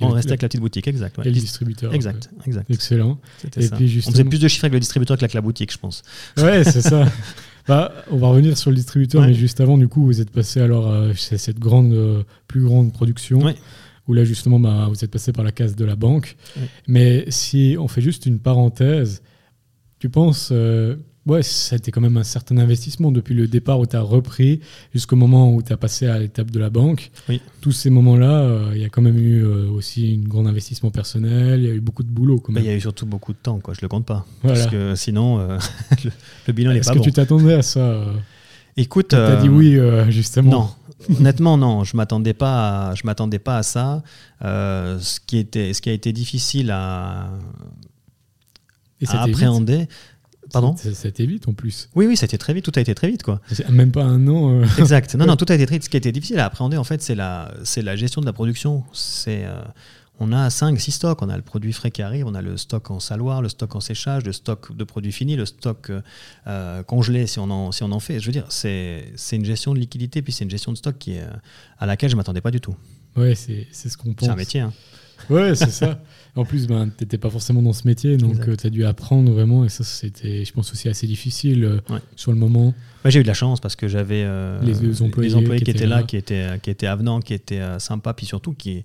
on 0.00 0.08
restait 0.08 0.30
avec 0.30 0.42
la 0.42 0.48
petite 0.48 0.60
boutique, 0.60 0.88
exact. 0.88 1.18
Et 1.24 1.24
le 1.24 1.32
distributeur. 1.32 1.92
Exact, 1.92 2.30
exact. 2.46 2.70
Excellent. 2.70 3.18
Et 3.56 3.68
puis 3.68 3.88
justement... 3.88 4.12
On 4.12 4.12
faisait 4.12 4.24
plus 4.24 4.40
de 4.40 4.48
chiffres 4.48 4.64
avec 4.64 4.74
le 4.74 4.80
distributeur 4.80 5.18
qu'avec 5.18 5.34
la 5.34 5.40
boutique, 5.40 5.72
je 5.72 5.78
pense. 5.78 6.02
Ouais, 6.38 6.64
c'est 6.64 6.82
ça. 6.82 7.06
Bah, 7.66 7.92
on 8.10 8.18
va 8.18 8.28
revenir 8.28 8.58
sur 8.58 8.70
le 8.70 8.76
distributeur, 8.76 9.22
mais 9.22 9.34
juste 9.34 9.60
avant, 9.60 9.78
du 9.78 9.88
coup, 9.88 10.04
vous 10.04 10.20
êtes 10.20 10.30
passé 10.30 10.60
alors 10.60 10.90
à 10.90 10.96
euh, 10.96 11.14
cette 11.14 11.58
grande, 11.58 11.94
euh, 11.94 12.22
plus 12.46 12.62
grande 12.62 12.92
production. 12.92 13.40
Où 14.06 14.12
là, 14.12 14.24
justement, 14.24 14.60
bah, 14.60 14.86
vous 14.90 15.02
êtes 15.02 15.10
passé 15.10 15.32
par 15.32 15.44
la 15.44 15.52
case 15.52 15.74
de 15.74 15.84
la 15.84 15.96
banque. 15.96 16.36
Mais 16.86 17.24
si 17.28 17.76
on 17.78 17.88
fait 17.88 18.02
juste 18.02 18.26
une 18.26 18.38
parenthèse, 18.38 19.22
tu 19.98 20.10
penses 20.10 20.50
euh, 20.52 20.96
Ouais, 21.26 21.42
ça 21.42 21.74
a 21.74 21.78
été 21.78 21.90
quand 21.90 22.02
même 22.02 22.18
un 22.18 22.24
certain 22.24 22.58
investissement 22.58 23.10
depuis 23.10 23.34
le 23.34 23.48
départ 23.48 23.80
où 23.80 23.86
tu 23.86 23.96
as 23.96 24.02
repris 24.02 24.60
jusqu'au 24.92 25.16
moment 25.16 25.54
où 25.54 25.62
tu 25.62 25.72
as 25.72 25.78
passé 25.78 26.06
à 26.06 26.18
l'étape 26.18 26.50
de 26.50 26.58
la 26.58 26.68
banque. 26.68 27.10
Oui. 27.30 27.40
Tous 27.62 27.72
ces 27.72 27.88
moments-là, 27.88 28.40
euh, 28.40 28.72
il 28.74 28.82
y 28.82 28.84
a 28.84 28.90
quand 28.90 29.00
même 29.00 29.16
eu 29.16 29.42
euh, 29.42 29.70
aussi 29.70 30.20
un 30.22 30.28
grand 30.28 30.44
investissement 30.44 30.90
personnel, 30.90 31.60
il 31.60 31.66
y 31.66 31.70
a 31.70 31.72
eu 31.72 31.80
beaucoup 31.80 32.02
de 32.02 32.10
boulot. 32.10 32.42
Bah, 32.50 32.60
il 32.60 32.66
y 32.66 32.68
a 32.68 32.74
eu 32.74 32.80
surtout 32.80 33.06
beaucoup 33.06 33.32
de 33.32 33.38
temps, 33.38 33.58
quoi. 33.58 33.72
je 33.72 33.80
le 33.80 33.88
compte 33.88 34.04
pas. 34.04 34.26
Parce 34.42 34.66
que 34.66 34.94
sinon, 34.96 35.40
euh, 35.40 35.58
le, 36.46 36.52
bilan 36.52 36.74
n'est 36.74 36.80
pas 36.80 36.92
bon. 36.92 36.96
Est-ce 36.96 36.98
que 37.00 37.04
tu 37.04 37.12
t'attendais 37.12 37.54
à 37.54 37.62
ça 37.62 38.04
Écoute. 38.76 39.08
Tu 39.08 39.16
as 39.16 39.36
dit 39.36 39.48
oui, 39.48 39.78
justement. 40.10 40.50
Non. 40.50 40.68
Honnêtement, 41.18 41.56
non, 41.56 41.84
je 41.84 41.96
m'attendais 41.96 42.34
pas, 42.34 42.90
à, 42.90 42.94
je 42.94 43.02
m'attendais 43.04 43.38
pas 43.38 43.56
à 43.58 43.62
ça. 43.62 44.02
ce 44.42 45.20
qui 45.26 45.38
était, 45.38 45.72
ce 45.72 45.80
qui 45.80 45.88
a 45.88 45.92
été 45.94 46.12
difficile 46.12 46.70
à, 46.70 47.30
à 49.08 49.22
appréhender, 49.22 49.86
Pardon 50.54 50.76
ça, 50.76 50.88
a 50.88 51.08
été 51.08 51.26
vite 51.26 51.48
en 51.48 51.52
plus. 51.52 51.90
Oui, 51.94 52.06
oui, 52.06 52.16
ça 52.16 52.24
a 52.24 52.26
été 52.26 52.38
très 52.38 52.54
vite. 52.54 52.64
Tout 52.64 52.72
a 52.76 52.80
été 52.80 52.94
très 52.94 53.08
vite, 53.08 53.22
quoi. 53.22 53.40
Même 53.68 53.92
pas 53.92 54.04
un 54.04 54.26
an. 54.28 54.62
Euh. 54.62 54.66
Exact. 54.78 55.14
Non, 55.14 55.26
non, 55.26 55.36
tout 55.36 55.46
a 55.48 55.54
été 55.54 55.66
très 55.66 55.76
vite. 55.76 55.84
Ce 55.84 55.90
qui 55.90 55.96
a 55.96 55.98
été 55.98 56.12
difficile 56.12 56.38
à 56.38 56.46
appréhender, 56.46 56.76
en 56.76 56.84
fait, 56.84 57.02
c'est 57.02 57.14
la, 57.14 57.52
c'est 57.64 57.82
la 57.82 57.96
gestion 57.96 58.20
de 58.20 58.26
la 58.26 58.32
production. 58.32 58.84
C'est, 58.92 59.44
euh, 59.44 59.60
on 60.20 60.32
a 60.32 60.48
5, 60.48 60.80
6 60.80 60.92
stocks. 60.92 61.20
On 61.20 61.28
a 61.28 61.36
le 61.36 61.42
produit 61.42 61.72
frais 61.72 61.90
qui 61.90 62.00
arrive, 62.00 62.26
on 62.26 62.34
a 62.34 62.40
le 62.40 62.56
stock 62.56 62.90
en 62.90 63.00
saloir, 63.00 63.42
le 63.42 63.48
stock 63.48 63.74
en 63.74 63.80
séchage, 63.80 64.24
le 64.24 64.32
stock 64.32 64.74
de 64.74 64.84
produits 64.84 65.12
finis, 65.12 65.36
le 65.36 65.46
stock 65.46 65.90
euh, 66.46 66.82
congelé 66.84 67.26
si 67.26 67.38
on, 67.38 67.50
en, 67.50 67.72
si 67.72 67.82
on 67.82 67.92
en 67.92 68.00
fait. 68.00 68.20
Je 68.20 68.26
veux 68.26 68.32
dire, 68.32 68.46
c'est, 68.48 69.12
c'est 69.16 69.36
une 69.36 69.44
gestion 69.44 69.74
de 69.74 69.80
liquidité, 69.80 70.22
puis 70.22 70.32
c'est 70.32 70.44
une 70.44 70.50
gestion 70.50 70.72
de 70.72 70.78
stock 70.78 70.96
qui 70.98 71.12
est, 71.12 71.26
à 71.78 71.86
laquelle 71.86 72.10
je 72.10 72.14
ne 72.14 72.18
m'attendais 72.18 72.40
pas 72.40 72.52
du 72.52 72.60
tout. 72.60 72.76
Ouais, 73.16 73.34
c'est, 73.34 73.66
c'est 73.72 73.88
ce 73.88 73.96
qu'on 73.96 74.14
pense. 74.14 74.26
C'est 74.26 74.32
un 74.32 74.36
métier. 74.36 74.60
Hein. 74.60 74.72
Ouais, 75.30 75.54
c'est 75.54 75.70
ça. 75.70 76.00
En 76.36 76.44
plus, 76.44 76.66
ben, 76.66 76.88
tu 76.88 77.04
n'étais 77.04 77.18
pas 77.18 77.30
forcément 77.30 77.62
dans 77.62 77.72
ce 77.72 77.86
métier, 77.86 78.16
donc 78.16 78.48
euh, 78.48 78.56
tu 78.56 78.66
as 78.66 78.70
dû 78.70 78.84
apprendre 78.84 79.30
vraiment, 79.30 79.64
et 79.64 79.68
ça, 79.68 79.84
c'était, 79.84 80.44
je 80.44 80.52
pense, 80.52 80.72
aussi 80.72 80.88
assez 80.88 81.06
difficile 81.06 81.64
euh, 81.64 81.98
sur 82.16 82.32
le 82.32 82.38
moment. 82.38 82.74
j'ai 83.04 83.20
eu 83.20 83.22
de 83.22 83.28
la 83.28 83.34
chance 83.34 83.60
parce 83.60 83.76
que 83.76 83.86
j'avais 83.86 84.24
euh, 84.24 84.60
les, 84.62 85.00
employés, 85.00 85.30
qui, 85.62 85.70
étaient 85.70 85.86
là, 85.86 86.02
qui, 86.02 86.16
étaient, 86.16 86.58
qui 86.60 86.70
étaient 86.70 86.88
avenants, 86.88 87.20
qui 87.20 87.34
étaient 87.34 87.62
sympas, 87.78 88.14
puis 88.14 88.26
surtout 88.26 88.52
qui, 88.52 88.84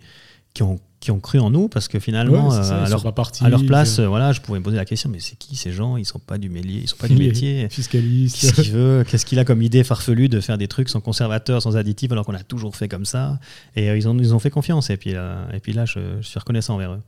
qui 0.54 0.62
ont 0.64 0.80
qui 1.00 1.12
ont 1.12 1.22
cru 1.22 1.40
en 1.40 1.50
nous 1.50 1.70
parce 1.70 1.88
que 1.88 1.98
finalement 1.98 2.52
à, 2.52 2.90
leur, 2.90 3.06
à, 3.42 3.50
leur, 3.50 3.66
place 3.66 4.02
voilà 4.02 4.34
je 4.34 4.42
pouvais 4.42 4.60
me 4.60 4.64
poser 4.66 4.76
la 4.76 4.84
question 4.84 5.10
mais 5.10 5.22
c'est 5.22 5.38
qui 5.38 5.56
ces 5.56 5.72
gens? 5.72 5.96
Ils 5.96 6.04
sont 6.04 6.20
pas 6.20 6.38
du 6.38 6.50
métier 6.50 6.82
ils 6.82 6.90
sont 6.90 6.98
pas 6.98 7.08
du 7.08 7.16
métier. 7.16 7.70
fiscalistes. 7.70 8.42
Qu'est-ce 8.42 8.62
qu'il 8.62 8.74
veut? 8.74 9.06
Qu'est-ce 9.08 9.26
qu'il 9.26 9.40
a 9.40 9.46
comme 9.46 9.62
idée 9.62 9.86
farfelue 9.86 10.28
de 10.28 10.42
faire 10.42 10.58
des 10.58 10.68
trucs 10.68 10.90
sans 10.90 11.00
conservateur 11.00 11.62
sans 11.62 11.78
additifs 11.78 12.12
alors 12.12 12.26
qu'on 12.26 12.34
a 12.34 12.44
toujours 12.44 12.76
fait 12.76 12.90
comme 12.90 13.06
ça? 13.06 13.40
Et 13.78 13.88
ils 13.88 14.10
ont 14.10 14.18
ils 14.18 14.36
ont 14.36 14.40
fait 14.40 14.50
confiance 14.50 14.90
et 14.90 14.98
puis 14.98 15.12
et 15.12 15.60
puis 15.64 15.72
là 15.72 15.86
je, 15.86 16.00
je 16.20 16.28
suis 16.28 16.38
reconnaissant 16.38 16.76
envers 16.76 16.92
eux 16.92 17.02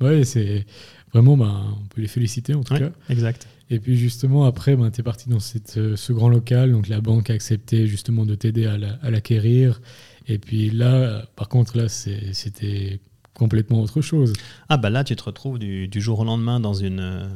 Ouais, 0.00 0.24
c'est 0.24 0.66
vraiment, 1.12 1.36
ben, 1.36 1.76
on 1.82 1.86
peut 1.88 2.00
les 2.00 2.08
féliciter 2.08 2.54
en 2.54 2.62
tout 2.62 2.74
cas. 2.74 2.90
Exact. 3.08 3.46
Et 3.70 3.78
puis 3.78 3.96
justement, 3.96 4.44
après, 4.44 4.76
ben, 4.76 4.90
tu 4.90 5.00
es 5.00 5.04
parti 5.04 5.28
dans 5.28 5.40
cette, 5.40 5.76
euh, 5.76 5.96
ce 5.96 6.12
grand 6.12 6.28
local, 6.28 6.72
donc 6.72 6.88
la 6.88 7.00
banque 7.00 7.30
a 7.30 7.34
accepté 7.34 7.86
justement 7.86 8.26
de 8.26 8.34
t'aider 8.34 8.66
à 8.66 9.10
l'acquérir. 9.10 9.80
Et 10.26 10.38
puis 10.38 10.70
là, 10.70 11.24
par 11.36 11.48
contre, 11.48 11.76
là, 11.76 11.88
c'était 11.88 13.00
complètement 13.34 13.80
autre 13.80 14.00
chose. 14.00 14.32
Ah 14.68 14.76
bah 14.76 14.90
là, 14.90 15.02
tu 15.02 15.16
te 15.16 15.22
retrouves 15.22 15.58
du, 15.58 15.88
du 15.88 16.00
jour 16.00 16.20
au 16.20 16.24
lendemain 16.24 16.60
dans 16.60 16.74
une, 16.74 17.28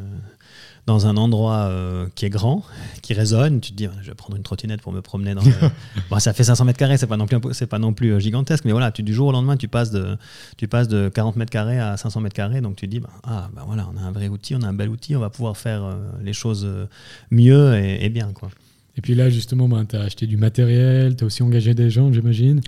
dans 0.87 1.07
un 1.07 1.16
endroit 1.16 1.68
euh, 1.68 2.07
qui 2.14 2.26
est 2.26 2.30
grand, 2.30 2.62
qui 3.03 3.14
résonne. 3.14 3.61
Tu 3.61 3.72
te 3.72 3.76
dis, 3.76 3.89
je 4.03 4.09
vais 4.09 4.14
prendre 4.14 4.37
une 4.37 4.43
trottinette 4.43 4.82
pour 4.82 4.93
me 4.93 5.01
promener 5.01 5.35
dans. 5.35 5.43
Le... 5.43 5.51
bon, 6.11 6.18
ça 6.18 6.32
fait 6.32 6.45
500 6.45 6.64
mètres 6.64 6.78
carrés, 6.78 6.99
c'est 6.99 7.07
pas 7.07 7.16
non 7.16 7.26
plus, 7.26 7.39
c'est 7.53 7.66
pas 7.66 7.78
non 7.78 7.93
plus 7.93 8.12
euh, 8.12 8.18
gigantesque, 8.18 8.64
mais 8.64 8.72
voilà, 8.72 8.93
tu, 8.93 9.03
du 9.03 9.14
jour 9.14 9.28
au 9.28 9.32
lendemain, 9.32 9.57
tu 9.57 9.68
passes 9.68 9.91
de, 9.91 10.16
tu 10.57 10.68
passes 10.68 10.89
de 10.89 11.09
40 11.09 11.37
mètres 11.37 11.51
carrés 11.51 11.78
à 11.78 11.97
500 11.97 12.20
mètres 12.20 12.37
carrés, 12.37 12.61
donc 12.61 12.76
tu 12.76 12.87
te 12.87 12.91
dis, 12.91 13.01
bah, 13.01 13.11
ah, 13.22 13.49
bah 13.55 13.64
voilà, 13.66 13.89
on 13.93 13.97
a 13.97 14.03
un 14.03 14.12
vrai 14.12 14.28
outil, 14.28 14.55
on 14.55 14.62
a 14.62 14.68
un 14.68 14.74
bel 14.74 14.91
outil, 14.91 15.16
on 15.16 15.20
va 15.20 15.30
pouvoir 15.30 15.57
faire 15.57 15.85
euh, 15.85 15.95
les 16.22 16.32
choses 16.32 16.68
mieux 17.30 17.74
et, 17.76 18.09
bien, 18.11 18.32
quoi. 18.32 18.51
Et 18.97 19.01
puis 19.01 19.14
là, 19.14 19.28
justement, 19.28 19.68
bah, 19.68 19.82
tu 19.89 19.97
as 19.97 20.03
acheté 20.03 20.26
du 20.26 20.37
matériel, 20.37 21.16
tu 21.16 21.24
as 21.24 21.26
aussi 21.26 21.43
engagé 21.43 21.74
des 21.74 21.91
gens, 21.91 22.12
j'imagine. 22.12 22.61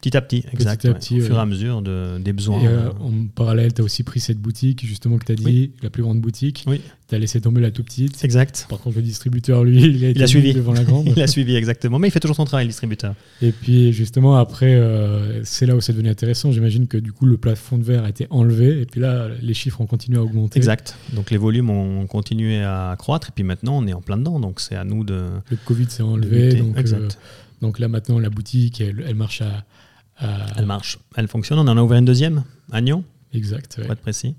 Petit 0.00 0.16
à 0.16 0.22
petit, 0.22 0.44
exact. 0.52 0.86
au 0.86 0.94
fur 0.98 1.36
et 1.36 1.38
à 1.38 1.44
mesure 1.44 1.82
de, 1.82 2.18
des 2.18 2.32
besoins. 2.32 2.62
Et 2.62 2.68
en 2.68 3.26
parallèle, 3.34 3.74
tu 3.74 3.82
as 3.82 3.84
aussi 3.84 4.02
pris 4.02 4.18
cette 4.18 4.38
boutique, 4.38 4.86
justement, 4.86 5.18
que 5.18 5.26
tu 5.26 5.32
as 5.32 5.34
dit, 5.34 5.72
la 5.82 5.90
plus 5.90 6.02
grande 6.02 6.20
boutique. 6.20 6.64
Oui. 6.66 6.80
Tu 7.08 7.14
as 7.16 7.18
laissé 7.18 7.40
tomber 7.40 7.60
la 7.60 7.70
tout 7.70 7.82
petite. 7.82 8.22
Exact. 8.24 8.66
Par 8.70 8.78
contre, 8.78 8.96
le 8.96 9.02
distributeur, 9.02 9.64
lui, 9.64 9.82
il 9.82 10.04
a, 10.04 10.08
été 10.10 10.18
il 10.18 10.22
a 10.22 10.26
suivi 10.26 10.54
devant 10.54 10.72
la 10.72 10.84
grande. 10.84 11.08
il 11.16 11.20
a 11.20 11.26
suivi, 11.26 11.54
exactement. 11.56 11.98
Mais 11.98 12.08
il 12.08 12.10
fait 12.12 12.20
toujours 12.20 12.36
son 12.36 12.44
travail, 12.44 12.66
le 12.66 12.70
distributeur. 12.70 13.14
Et 13.42 13.52
puis, 13.52 13.92
justement, 13.92 14.36
après, 14.36 14.74
euh, 14.74 15.44
c'est 15.44 15.66
là 15.66 15.76
où 15.76 15.80
c'est 15.80 15.92
devenu 15.92 16.08
intéressant. 16.08 16.52
J'imagine 16.52 16.86
que 16.86 16.96
du 16.96 17.12
coup, 17.12 17.26
le 17.26 17.36
plafond 17.36 17.78
de 17.78 17.84
verre 17.84 18.04
a 18.04 18.08
été 18.08 18.26
enlevé. 18.30 18.80
Et 18.80 18.86
puis 18.86 19.00
là, 19.00 19.28
les 19.42 19.54
chiffres 19.54 19.80
ont 19.80 19.86
continué 19.86 20.18
à 20.18 20.22
augmenter. 20.22 20.58
Exact. 20.58 20.96
Donc, 21.12 21.30
les 21.30 21.36
volumes 21.36 21.68
ont 21.68 22.06
continué 22.06 22.62
à 22.62 22.94
croître. 22.98 23.28
Et 23.28 23.32
puis 23.34 23.44
maintenant, 23.44 23.78
on 23.78 23.86
est 23.86 23.92
en 23.92 24.00
plein 24.00 24.16
dedans. 24.16 24.40
Donc, 24.40 24.60
c'est 24.60 24.76
à 24.76 24.84
nous 24.84 25.04
de. 25.04 25.24
Le 25.50 25.56
Covid 25.66 25.90
s'est 25.90 26.02
enlevé. 26.02 26.54
Donc, 26.54 26.78
exact. 26.78 27.00
Euh, 27.02 27.60
donc 27.60 27.78
là, 27.78 27.88
maintenant, 27.88 28.18
la 28.18 28.30
boutique, 28.30 28.80
elle, 28.80 29.04
elle 29.06 29.16
marche 29.16 29.42
à 29.42 29.46
euh, 29.46 29.60
elle 30.56 30.66
marche, 30.66 30.98
elle 31.16 31.28
fonctionne. 31.28 31.58
On 31.58 31.68
en 31.68 31.76
a 31.76 31.82
ouvert 31.82 31.98
une 31.98 32.04
deuxième 32.04 32.44
à 32.72 32.80
Nyon. 32.80 33.04
Exact. 33.32 33.80
Pour 33.82 33.92
être 33.92 34.00
précis. 34.00 34.34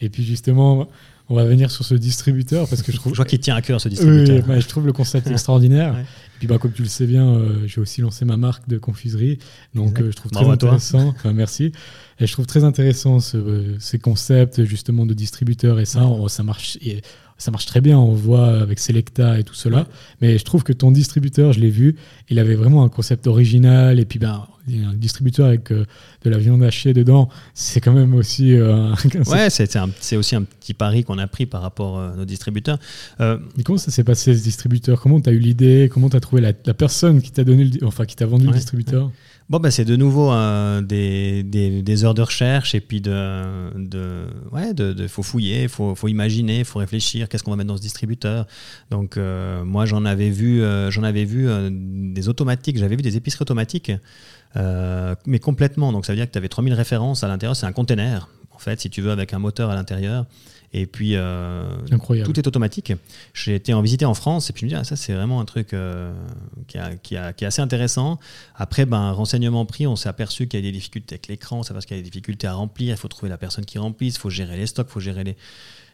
Et 0.00 0.08
puis 0.08 0.24
justement, 0.24 0.88
on 1.28 1.36
va 1.36 1.44
venir 1.44 1.70
sur 1.70 1.84
ce 1.84 1.94
distributeur 1.94 2.68
parce 2.68 2.82
que 2.82 2.90
je 2.90 2.96
trouve. 2.98 3.12
je 3.12 3.16
vois 3.16 3.24
qu'il 3.24 3.38
tient 3.38 3.54
à 3.54 3.62
cœur 3.62 3.80
ce 3.80 3.88
distributeur. 3.88 4.44
Oui, 4.48 4.60
je 4.60 4.68
trouve 4.68 4.86
le 4.86 4.92
concept 4.92 5.26
extraordinaire. 5.30 5.96
Et 5.96 6.04
puis 6.38 6.48
bah, 6.48 6.58
comme 6.58 6.72
tu 6.72 6.82
le 6.82 6.88
sais 6.88 7.06
bien, 7.06 7.26
euh, 7.26 7.66
j'ai 7.66 7.80
aussi 7.80 8.00
lancé 8.00 8.24
ma 8.24 8.36
marque 8.36 8.68
de 8.68 8.78
confiserie. 8.78 9.38
Donc 9.74 10.00
euh, 10.00 10.10
je 10.10 10.16
trouve 10.16 10.32
très 10.32 10.48
intéressant. 10.48 11.14
merci. 11.34 11.72
Et 12.18 12.26
je 12.26 12.32
trouve 12.32 12.46
très 12.46 12.64
intéressant 12.64 13.18
ces 13.20 13.98
concepts 13.98 14.64
justement 14.64 15.06
de 15.06 15.14
distributeur 15.14 15.78
et 15.80 15.84
ça, 15.84 16.02
ça 16.28 16.42
marche. 16.42 16.78
Et, 16.82 17.02
ça 17.38 17.50
marche 17.50 17.64
très 17.64 17.80
bien, 17.80 17.98
on 17.98 18.12
voit 18.12 18.60
avec 18.60 18.78
Selecta 18.78 19.38
et 19.38 19.44
tout 19.44 19.54
cela. 19.54 19.86
Mais 20.20 20.36
je 20.36 20.44
trouve 20.44 20.62
que 20.62 20.74
ton 20.74 20.90
distributeur, 20.90 21.54
je 21.54 21.60
l'ai 21.60 21.70
vu, 21.70 21.96
il 22.28 22.38
avait 22.38 22.54
vraiment 22.54 22.84
un 22.84 22.90
concept 22.90 23.26
original. 23.26 23.98
Et 23.98 24.04
puis, 24.04 24.18
ben, 24.18 24.46
un 24.68 24.94
distributeur 24.94 25.46
avec 25.46 25.70
euh, 25.72 25.84
de 26.22 26.30
la 26.30 26.38
viande 26.38 26.62
hachée 26.62 26.92
dedans, 26.92 27.28
c'est 27.54 27.80
quand 27.80 27.92
même 27.92 28.14
aussi. 28.14 28.54
Euh, 28.54 28.94
ouais, 29.26 29.50
c'est 29.50 30.16
aussi 30.16 30.36
un 30.36 30.42
petit 30.42 30.74
pari 30.74 31.04
qu'on 31.04 31.18
a 31.18 31.26
pris 31.26 31.46
par 31.46 31.62
rapport 31.62 32.00
à 32.00 32.14
nos 32.16 32.24
distributeurs. 32.24 32.78
Euh, 33.20 33.38
comment 33.64 33.78
ça 33.78 33.90
s'est 33.90 34.04
passé 34.04 34.36
ce 34.36 34.42
distributeur? 34.42 35.00
Comment 35.00 35.20
tu 35.20 35.30
as 35.30 35.32
eu 35.32 35.38
l'idée? 35.38 35.90
Comment 35.92 36.10
tu 36.10 36.16
as 36.16 36.20
trouvé 36.20 36.42
la, 36.42 36.52
personne 36.74 37.20
qui 37.22 37.30
t'a 37.30 37.44
donné, 37.44 37.70
enfin 37.84 38.04
qui 38.04 38.16
t'a 38.16 38.26
vendu 38.26 38.46
le 38.46 38.52
distributeur? 38.52 39.10
Bon, 39.48 39.58
bah, 39.58 39.72
c'est 39.72 39.84
de 39.84 39.96
nouveau 39.96 40.32
des, 40.82 41.42
des, 41.42 41.82
des, 41.82 42.04
heures 42.04 42.14
de 42.14 42.22
recherche 42.22 42.76
et 42.76 42.80
puis 42.80 43.00
de, 43.00 43.76
de 43.76 44.26
ouais, 44.52 44.72
de, 44.74 44.92
de, 44.92 45.08
faut 45.08 45.24
fouiller, 45.24 45.66
faut, 45.66 45.96
faut 45.96 46.06
imaginer, 46.06 46.62
faut 46.62 46.78
réfléchir. 46.78 47.28
Qu'est-ce 47.28 47.42
qu'on 47.42 47.50
va 47.50 47.56
mettre 47.56 47.66
dans 47.66 47.76
ce 47.76 47.82
distributeur? 47.82 48.46
Donc, 48.92 49.18
moi, 49.64 49.86
j'en 49.86 50.04
avais 50.04 50.30
vu, 50.30 50.62
j'en 50.90 51.02
avais 51.02 51.24
vu 51.24 51.48
des 51.70 52.28
automatiques. 52.28 52.78
J'avais 52.78 52.94
vu 52.94 53.02
des 53.02 53.16
épiceries 53.16 53.42
automatiques 53.42 53.90
euh, 54.56 55.14
mais 55.26 55.38
complètement. 55.38 55.92
Donc 55.92 56.06
ça 56.06 56.12
veut 56.12 56.16
dire 56.16 56.26
que 56.26 56.32
tu 56.32 56.38
avais 56.38 56.48
3000 56.48 56.74
références 56.74 57.24
à 57.24 57.28
l'intérieur. 57.28 57.56
C'est 57.56 57.66
un 57.66 57.72
container, 57.72 58.28
en 58.50 58.58
fait, 58.58 58.80
si 58.80 58.90
tu 58.90 59.02
veux, 59.02 59.10
avec 59.10 59.32
un 59.32 59.38
moteur 59.38 59.70
à 59.70 59.74
l'intérieur. 59.74 60.26
Et 60.72 60.86
puis, 60.86 61.16
euh, 61.16 61.64
tout 62.24 62.38
est 62.38 62.46
automatique. 62.46 62.92
J'ai 63.34 63.56
été 63.56 63.74
en 63.74 63.82
visiter 63.82 64.04
en 64.04 64.14
France 64.14 64.50
et 64.50 64.52
puis 64.52 64.60
je 64.60 64.66
me 64.66 64.70
dis, 64.70 64.76
ah, 64.76 64.84
ça, 64.84 64.94
c'est 64.94 65.12
vraiment 65.12 65.40
un 65.40 65.44
truc 65.44 65.74
euh, 65.74 66.12
qui, 66.68 66.78
qui, 67.02 67.16
est 67.16 67.44
assez 67.44 67.60
intéressant. 67.60 68.20
Après, 68.54 68.86
ben, 68.86 69.10
renseignement 69.10 69.66
pris, 69.66 69.88
on 69.88 69.96
s'est 69.96 70.08
aperçu 70.08 70.46
qu'il 70.46 70.60
y 70.60 70.62
a 70.62 70.66
des 70.66 70.70
difficultés 70.70 71.14
avec 71.14 71.26
l'écran, 71.26 71.64
c'est 71.64 71.72
parce 71.72 71.86
qu'il 71.86 71.96
y 71.96 72.00
a 72.00 72.02
des 72.02 72.08
difficultés 72.08 72.46
à 72.46 72.54
remplir, 72.54 72.94
il 72.94 72.98
faut 72.98 73.08
trouver 73.08 73.30
la 73.30 73.36
personne 73.36 73.64
qui 73.64 73.78
remplisse, 73.78 74.14
il 74.14 74.20
faut 74.20 74.30
gérer 74.30 74.56
les 74.56 74.66
stocks, 74.66 74.86
il 74.88 74.92
faut 74.92 75.00
gérer 75.00 75.24
les. 75.24 75.36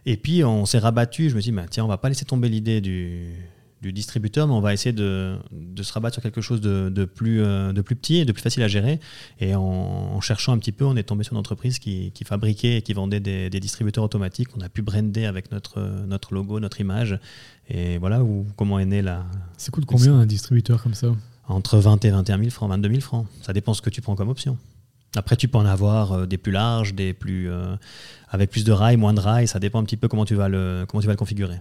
Et 0.05 0.19
puis, 0.19 0.45
on 0.45 0.67
s'est 0.67 0.79
rabattu. 0.79 1.31
Je 1.31 1.37
me 1.37 1.41
dis, 1.41 1.53
bah, 1.53 1.65
tiens, 1.71 1.85
on 1.85 1.89
va 1.89 1.97
pas 1.97 2.11
laisser 2.11 2.27
tomber 2.27 2.51
l'idée 2.51 2.83
du, 2.83 3.35
du 3.83 3.93
distributeur, 3.93 4.47
mais 4.47 4.55
on 4.55 4.61
va 4.61 4.73
essayer 4.73 4.93
de, 4.93 5.37
de 5.53 5.83
se 5.83 5.93
rabattre 5.93 6.15
sur 6.15 6.23
quelque 6.23 6.41
chose 6.41 6.61
de, 6.61 6.89
de 6.89 7.05
plus, 7.05 7.43
euh, 7.43 7.73
de 7.73 7.83
plus 7.83 7.95
petit 7.95 8.17
et 8.17 8.25
de 8.25 8.33
plus 8.33 8.43
facile 8.43 8.63
à 8.63 8.69
gérer. 8.69 9.01
Et 9.39 9.55
en, 9.55 10.21
cherchant 10.21 10.53
un 10.53 10.59
petit 10.59 10.73
peu, 10.73 10.85
on 10.85 10.97
est 10.97 11.03
tombé 11.03 11.25
sur 11.25 11.35
une 11.35 11.39
entreprise 11.39 11.79
qui, 11.79 12.11
qui 12.13 12.25
fabriquait 12.25 12.79
et 12.79 12.83
qui 12.83 12.95
vendait 12.95 13.21
des, 13.21 13.51
des, 13.51 13.61
distributeurs 13.61 14.03
automatiques. 14.03 14.49
On 14.57 14.61
a 14.61 14.69
pu 14.69 14.83
brander 14.83 15.27
avec 15.27 15.53
notre, 15.53 15.81
notre 16.07 16.35
logo, 16.35 16.59
notre 16.59 16.81
image. 16.81 17.19
Et 17.69 17.99
voilà 17.99 18.23
où, 18.23 18.47
comment 18.57 18.79
est 18.79 18.87
né 18.87 19.03
la. 19.03 19.25
C'est 19.57 19.71
coûte 19.71 19.85
combien 19.85 20.15
un 20.15 20.27
distributeur 20.27 20.83
comme 20.83 20.95
ça? 20.95 21.09
Entre 21.49 21.79
20 21.79 22.05
et 22.05 22.11
21 22.11 22.39
000 22.39 22.51
francs, 22.51 22.71
22 22.71 22.89
000 22.89 23.01
francs. 23.01 23.27
Ça 23.43 23.53
dépend 23.53 23.75
ce 23.75 23.83
que 23.83 23.91
tu 23.91 24.01
prends 24.01 24.17
comme 24.17 24.31
option. 24.31 24.57
Après, 25.17 25.37
tu 25.37 25.49
peux 25.49 25.59
en 25.59 25.67
avoir 25.67 26.13
euh, 26.13 26.27
des 26.27 26.39
plus 26.39 26.53
larges, 26.53 26.95
des 26.95 27.13
plus, 27.13 27.51
euh, 27.51 27.77
avec 28.31 28.51
plus 28.51 28.65
de 28.65 28.73
rails, 28.73 28.97
moins 28.97 29.15
de 29.15 29.21
rails. 29.21 29.49
Ça 29.49 29.59
dépend 29.59 29.81
un 29.81 29.85
petit 29.85 29.97
peu 29.97 30.09
comment 30.09 30.25
tu 30.25 30.35
vas 30.35 30.49
le, 30.49 30.85
comment 30.89 31.01
tu 31.01 31.07
vas 31.07 31.13
le 31.13 31.19
configurer. 31.19 31.61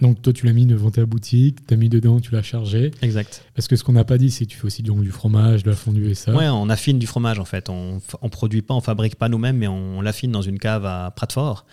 Donc 0.00 0.22
toi, 0.22 0.32
tu 0.32 0.46
l'as 0.46 0.52
mis 0.52 0.66
devant 0.66 0.90
ta 0.90 1.04
boutique, 1.04 1.66
tu 1.66 1.74
as 1.74 1.76
mis 1.76 1.88
dedans, 1.88 2.20
tu 2.20 2.32
l'as 2.32 2.42
chargé. 2.42 2.90
Exact. 3.02 3.44
Parce 3.54 3.68
que 3.68 3.76
ce 3.76 3.84
qu'on 3.84 3.92
n'a 3.92 4.04
pas 4.04 4.18
dit, 4.18 4.30
c'est 4.30 4.46
que 4.46 4.50
tu 4.50 4.56
fais 4.56 4.64
aussi 4.64 4.82
du, 4.82 4.90
du 4.90 5.10
fromage, 5.10 5.62
de 5.62 5.70
la 5.70 5.76
fondue 5.76 6.10
et 6.10 6.14
ça. 6.14 6.32
Ouais, 6.32 6.48
on 6.48 6.68
affine 6.70 6.98
du 6.98 7.06
fromage 7.06 7.38
en 7.38 7.44
fait. 7.44 7.68
On, 7.68 8.00
on 8.22 8.28
produit 8.28 8.62
pas, 8.62 8.74
on 8.74 8.80
fabrique 8.80 9.16
pas 9.16 9.28
nous-mêmes, 9.28 9.56
mais 9.56 9.68
on, 9.68 10.00
l'affine 10.00 10.32
dans 10.32 10.42
une 10.42 10.58
cave 10.58 10.86
à 10.86 11.10
Pratfort. 11.14 11.66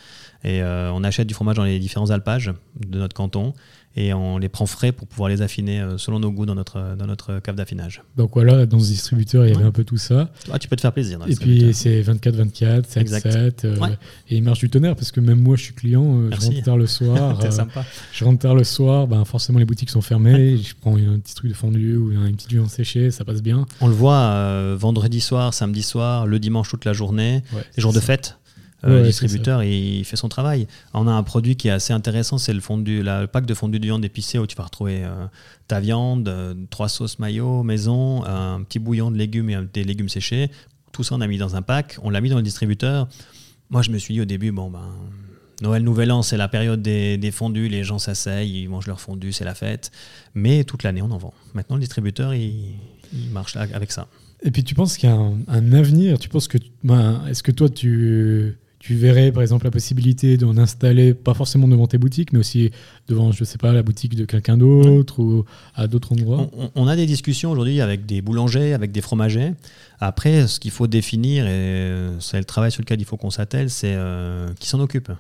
Et 0.44 0.62
euh, 0.62 0.92
on 0.94 1.04
achète 1.04 1.28
du 1.28 1.34
fromage 1.34 1.56
dans 1.56 1.64
les 1.64 1.80
différents 1.80 2.12
alpages 2.12 2.54
de 2.86 3.00
notre 3.00 3.16
canton 3.16 3.54
et 3.98 4.14
on 4.14 4.38
les 4.38 4.48
prend 4.48 4.68
frais 4.68 4.92
pour 4.92 5.08
pouvoir 5.08 5.28
les 5.28 5.42
affiner 5.42 5.82
euh, 5.82 5.98
selon 5.98 6.20
nos 6.20 6.32
goûts 6.32 6.46
dans 6.46 6.54
notre, 6.54 6.96
dans 6.96 7.08
notre 7.08 7.40
cave 7.40 7.56
d'affinage. 7.56 8.04
Donc 8.16 8.32
voilà, 8.36 8.68
dans 8.68 8.80
ce 8.80 8.86
distributeur, 8.86 9.46
il 9.46 9.54
y 9.54 9.56
avait 9.56 9.66
un 9.66 9.72
peu 9.72 9.84
tout 9.84 9.98
ça. 9.98 10.30
Ah, 10.52 10.60
tu 10.60 10.68
peux 10.68 10.76
te 10.76 10.82
faire 10.82 10.94
plaisir. 10.94 11.20
et 11.28 11.36
puis 11.36 11.74
c'est 11.74 12.04
24-24, 12.04 12.84
7-7. 12.84 13.66
Euh, 13.66 13.88
et 14.30 14.38
il 14.38 14.44
marche 14.44 14.60
du 14.60 14.70
tonnerre 14.70 14.96
parce 14.96 15.12
que 15.12 15.20
même 15.20 15.42
moi, 15.42 15.56
je 15.56 15.64
suis 15.64 15.74
client, 15.74 16.22
euh, 16.22 16.30
je 16.32 16.46
rentre 16.46 16.64
tard 16.64 16.78
le 16.78 16.86
soir. 16.86 17.42
sympa. 17.52 17.84
Je 18.14 18.24
rentre 18.24 18.40
tard 18.40 18.54
le 18.54 18.64
soir, 18.64 19.08
ben, 19.08 19.26
forcément 19.26 19.58
les 19.58 19.66
boutiques 19.66 19.90
sont 19.90 20.02
fermées. 20.02 20.58
je 20.64 20.76
prends 20.80 20.96
un 20.96 21.18
petit 21.18 21.34
truc 21.34 21.50
de 21.50 21.56
fondu 21.56 21.98
ou 21.98 22.12
une 22.12 22.36
petite 22.36 22.52
viande 22.52 22.70
séchée, 22.70 23.10
ça 23.10 23.26
passe 23.26 23.42
bien. 23.42 23.66
On 23.82 23.88
le 23.88 23.96
voit 23.96 24.76
vendredi 24.76 25.22
soir, 25.22 25.56
samedi 25.56 25.82
soir, 25.82 26.28
le 26.28 26.38
dimanche 26.38 26.70
toute 26.70 26.86
la 26.86 26.94
journée, 26.94 27.42
les 27.76 27.82
jours 27.82 27.94
de 27.94 28.00
fête. 28.00 28.38
Euh, 28.84 29.00
le 29.00 29.08
distributeur, 29.08 29.64
il 29.64 30.04
fait 30.06 30.16
son 30.16 30.30
travail. 30.30 30.68
On 30.94 31.08
a 31.08 31.12
un 31.12 31.24
produit 31.24 31.56
qui 31.56 31.68
est 31.68 31.72
assez 31.72 31.94
intéressant, 31.94 32.38
c'est 32.38 32.54
le, 32.54 32.60
fondu, 32.60 33.02
le 33.02 33.26
pack 33.26 33.46
de 33.46 33.54
fondu 33.54 33.80
de 33.80 33.86
viande 33.86 34.06
épicée 34.06 34.38
où 34.38 34.46
tu 34.46 34.56
vas 34.56 34.66
retrouver 34.66 35.04
euh, 35.04 35.26
ta 35.68 35.80
viande, 35.80 36.28
euh, 36.28 36.54
trois 36.70 36.88
sauces 36.88 37.18
mayo 37.18 37.64
maison, 37.64 38.24
un 38.26 38.62
petit 38.62 38.80
bouillon 38.80 39.10
de 39.10 39.18
légumes 39.18 39.50
et 39.50 39.58
des 39.74 39.84
légumes 39.84 40.10
séchés. 40.10 40.52
Tout 40.92 41.04
ça, 41.04 41.16
on 41.16 41.22
a 41.22 41.28
mis 41.28 41.38
dans 41.38 41.56
un 41.56 41.62
pack, 41.62 41.98
on 42.04 42.10
l'a 42.10 42.22
mis 42.22 42.30
dans 42.30 42.38
le 42.38 42.44
distributeur. 42.44 43.08
Moi, 43.70 43.82
je 43.82 43.92
me 43.92 43.98
suis 43.98 44.14
dit 44.14 44.22
au 44.22 44.26
début, 44.26 44.52
bon, 44.52 44.70
ben, 44.70 44.90
Noël, 45.62 45.84
Nouvel 45.84 46.12
An, 46.12 46.22
c'est 46.22 46.38
la 46.38 46.48
période 46.48 46.82
des, 46.84 47.18
des 47.18 47.32
fondus, 47.32 47.68
les 47.68 47.84
gens 47.84 47.98
s'asseyent, 47.98 48.48
ils 48.48 48.70
mangent 48.70 48.88
leur 48.88 49.02
fondu, 49.02 49.32
c'est 49.32 49.44
la 49.44 49.56
fête. 49.56 49.92
Mais 50.36 50.64
toute 50.64 50.84
l'année, 50.84 51.02
on 51.02 51.10
en 51.10 51.18
vend. 51.18 51.34
Maintenant, 51.56 51.78
le 51.78 51.82
distributeur, 51.82 52.36
il, 52.36 52.76
marche 53.32 53.56
avec 53.56 53.92
ça. 53.92 54.08
Et 54.44 54.52
puis, 54.52 54.64
tu 54.64 54.76
penses 54.76 54.98
qu'il 54.98 55.10
y 55.10 55.12
a 55.12 55.16
un, 55.16 55.74
avenir? 55.74 56.20
Tu 56.20 56.30
penses 56.30 56.48
que, 56.48 56.60
ben, 56.84 57.26
est-ce 57.28 57.42
que 57.42 57.52
toi, 57.52 57.70
tu 57.70 58.58
tu 58.80 58.96
verrais 58.96 59.32
par 59.32 59.42
exemple 59.42 59.66
la 59.66 59.72
possibilité 59.72 60.38
d'en 60.38 60.58
installer, 60.58 61.14
pas 61.14 61.34
forcément 61.34 61.68
devant 61.68 61.88
tes 61.88 61.98
boutiques, 61.98 62.32
mais 62.32 62.40
aussi 62.40 62.72
devant, 63.08 63.32
je 63.32 63.44
sais 63.44 63.58
pas, 63.58 63.74
la 63.74 63.84
boutique 63.84 64.16
de 64.16 64.26
quelqu'un 64.26 64.58
d'autre 64.58 65.20
ou 65.20 65.46
à 65.76 65.88
d'autres 65.88 66.14
endroits 66.14 66.50
on, 66.76 66.88
a 66.88 66.96
des 66.96 67.06
discussions 67.06 67.52
aujourd'hui 67.52 67.82
avec 67.82 68.06
des 68.06 68.22
boulangers, 68.22 68.74
avec 68.74 68.92
des 68.92 69.02
fromagers. 69.02 69.54
Après, 70.00 70.48
ce 70.48 70.60
qu'il 70.60 70.72
faut 70.72 70.88
définir, 70.88 71.48
et 71.48 71.92
c'est 72.20 72.38
le 72.38 72.46
travail 72.46 72.72
sur 72.72 72.82
lequel 72.82 73.02
il 73.02 73.06
faut 73.06 73.18
qu'on 73.18 73.32
s'attelle, 73.32 73.70
c'est 73.70 73.96
euh, 73.96 74.48
qui 74.60 74.68
s'en 74.68 74.80
occupe. 74.80 75.12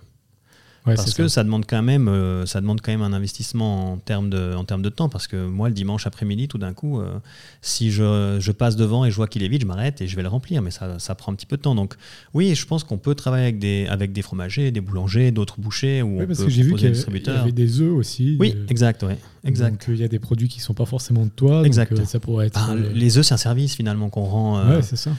Parce 0.95 1.13
que 1.13 1.27
ça. 1.27 1.43
demande 1.43 1.65
quand 1.65 1.81
même, 1.81 2.07
euh, 2.07 2.45
ça 2.45 2.61
demande 2.61 2.81
quand 2.81 2.91
même 2.91 3.01
un 3.01 3.13
investissement 3.13 3.93
en 3.93 3.97
termes 3.97 4.29
de, 4.29 4.53
en 4.55 4.63
termes 4.63 4.81
de 4.81 4.89
temps. 4.89 5.09
Parce 5.09 5.27
que 5.27 5.47
moi, 5.47 5.69
le 5.69 5.73
dimanche 5.73 6.07
après-midi, 6.07 6.47
tout 6.47 6.57
d'un 6.57 6.73
coup, 6.73 6.99
euh, 6.99 7.19
si 7.61 7.91
je, 7.91 8.37
je, 8.39 8.51
passe 8.51 8.75
devant 8.75 9.05
et 9.05 9.11
je 9.11 9.15
vois 9.15 9.27
qu'il 9.27 9.43
est 9.43 9.47
vide, 9.47 9.61
je 9.61 9.67
m'arrête 9.67 10.01
et 10.01 10.07
je 10.07 10.15
vais 10.15 10.23
le 10.23 10.27
remplir. 10.27 10.61
Mais 10.61 10.71
ça, 10.71 10.99
ça, 10.99 11.15
prend 11.15 11.31
un 11.31 11.35
petit 11.35 11.45
peu 11.45 11.57
de 11.57 11.61
temps. 11.61 11.75
Donc, 11.75 11.95
oui, 12.33 12.55
je 12.55 12.65
pense 12.65 12.83
qu'on 12.83 12.97
peut 12.97 13.15
travailler 13.15 13.45
avec 13.45 13.59
des, 13.59 13.87
avec 13.87 14.13
des 14.13 14.21
fromagers, 14.21 14.71
des 14.71 14.81
boulangers, 14.81 15.31
d'autres 15.31 15.59
bouchers. 15.59 16.01
Où 16.01 16.19
oui, 16.19 16.25
parce 16.25 16.43
que 16.43 16.49
j'ai 16.49 16.63
vu 16.63 16.75
qu'il 16.75 16.93
y, 16.93 17.29
avait 17.29 17.51
des 17.51 17.81
œufs 17.81 17.93
aussi. 17.93 18.37
Oui, 18.39 18.55
exact, 18.69 19.03
ouais, 19.03 19.17
exact. 19.47 19.71
Donc, 19.71 19.85
il 19.87 20.01
y 20.01 20.03
a 20.03 20.07
des 20.07 20.19
produits 20.19 20.47
qui 20.47 20.59
ne 20.59 20.63
sont 20.63 20.73
pas 20.73 20.85
forcément 20.85 21.25
de 21.25 21.29
toi. 21.29 21.65
Exact. 21.65 21.93
Donc, 21.93 22.05
ça 22.05 22.19
pourrait 22.19 22.47
être. 22.47 22.59
Ah, 22.69 22.75
les 22.75 23.17
œufs, 23.17 23.25
c'est 23.25 23.33
un 23.33 23.37
service 23.37 23.75
finalement 23.75 24.09
qu'on 24.09 24.23
rend, 24.23 24.69
ouais, 24.69 24.81
ça. 24.81 25.11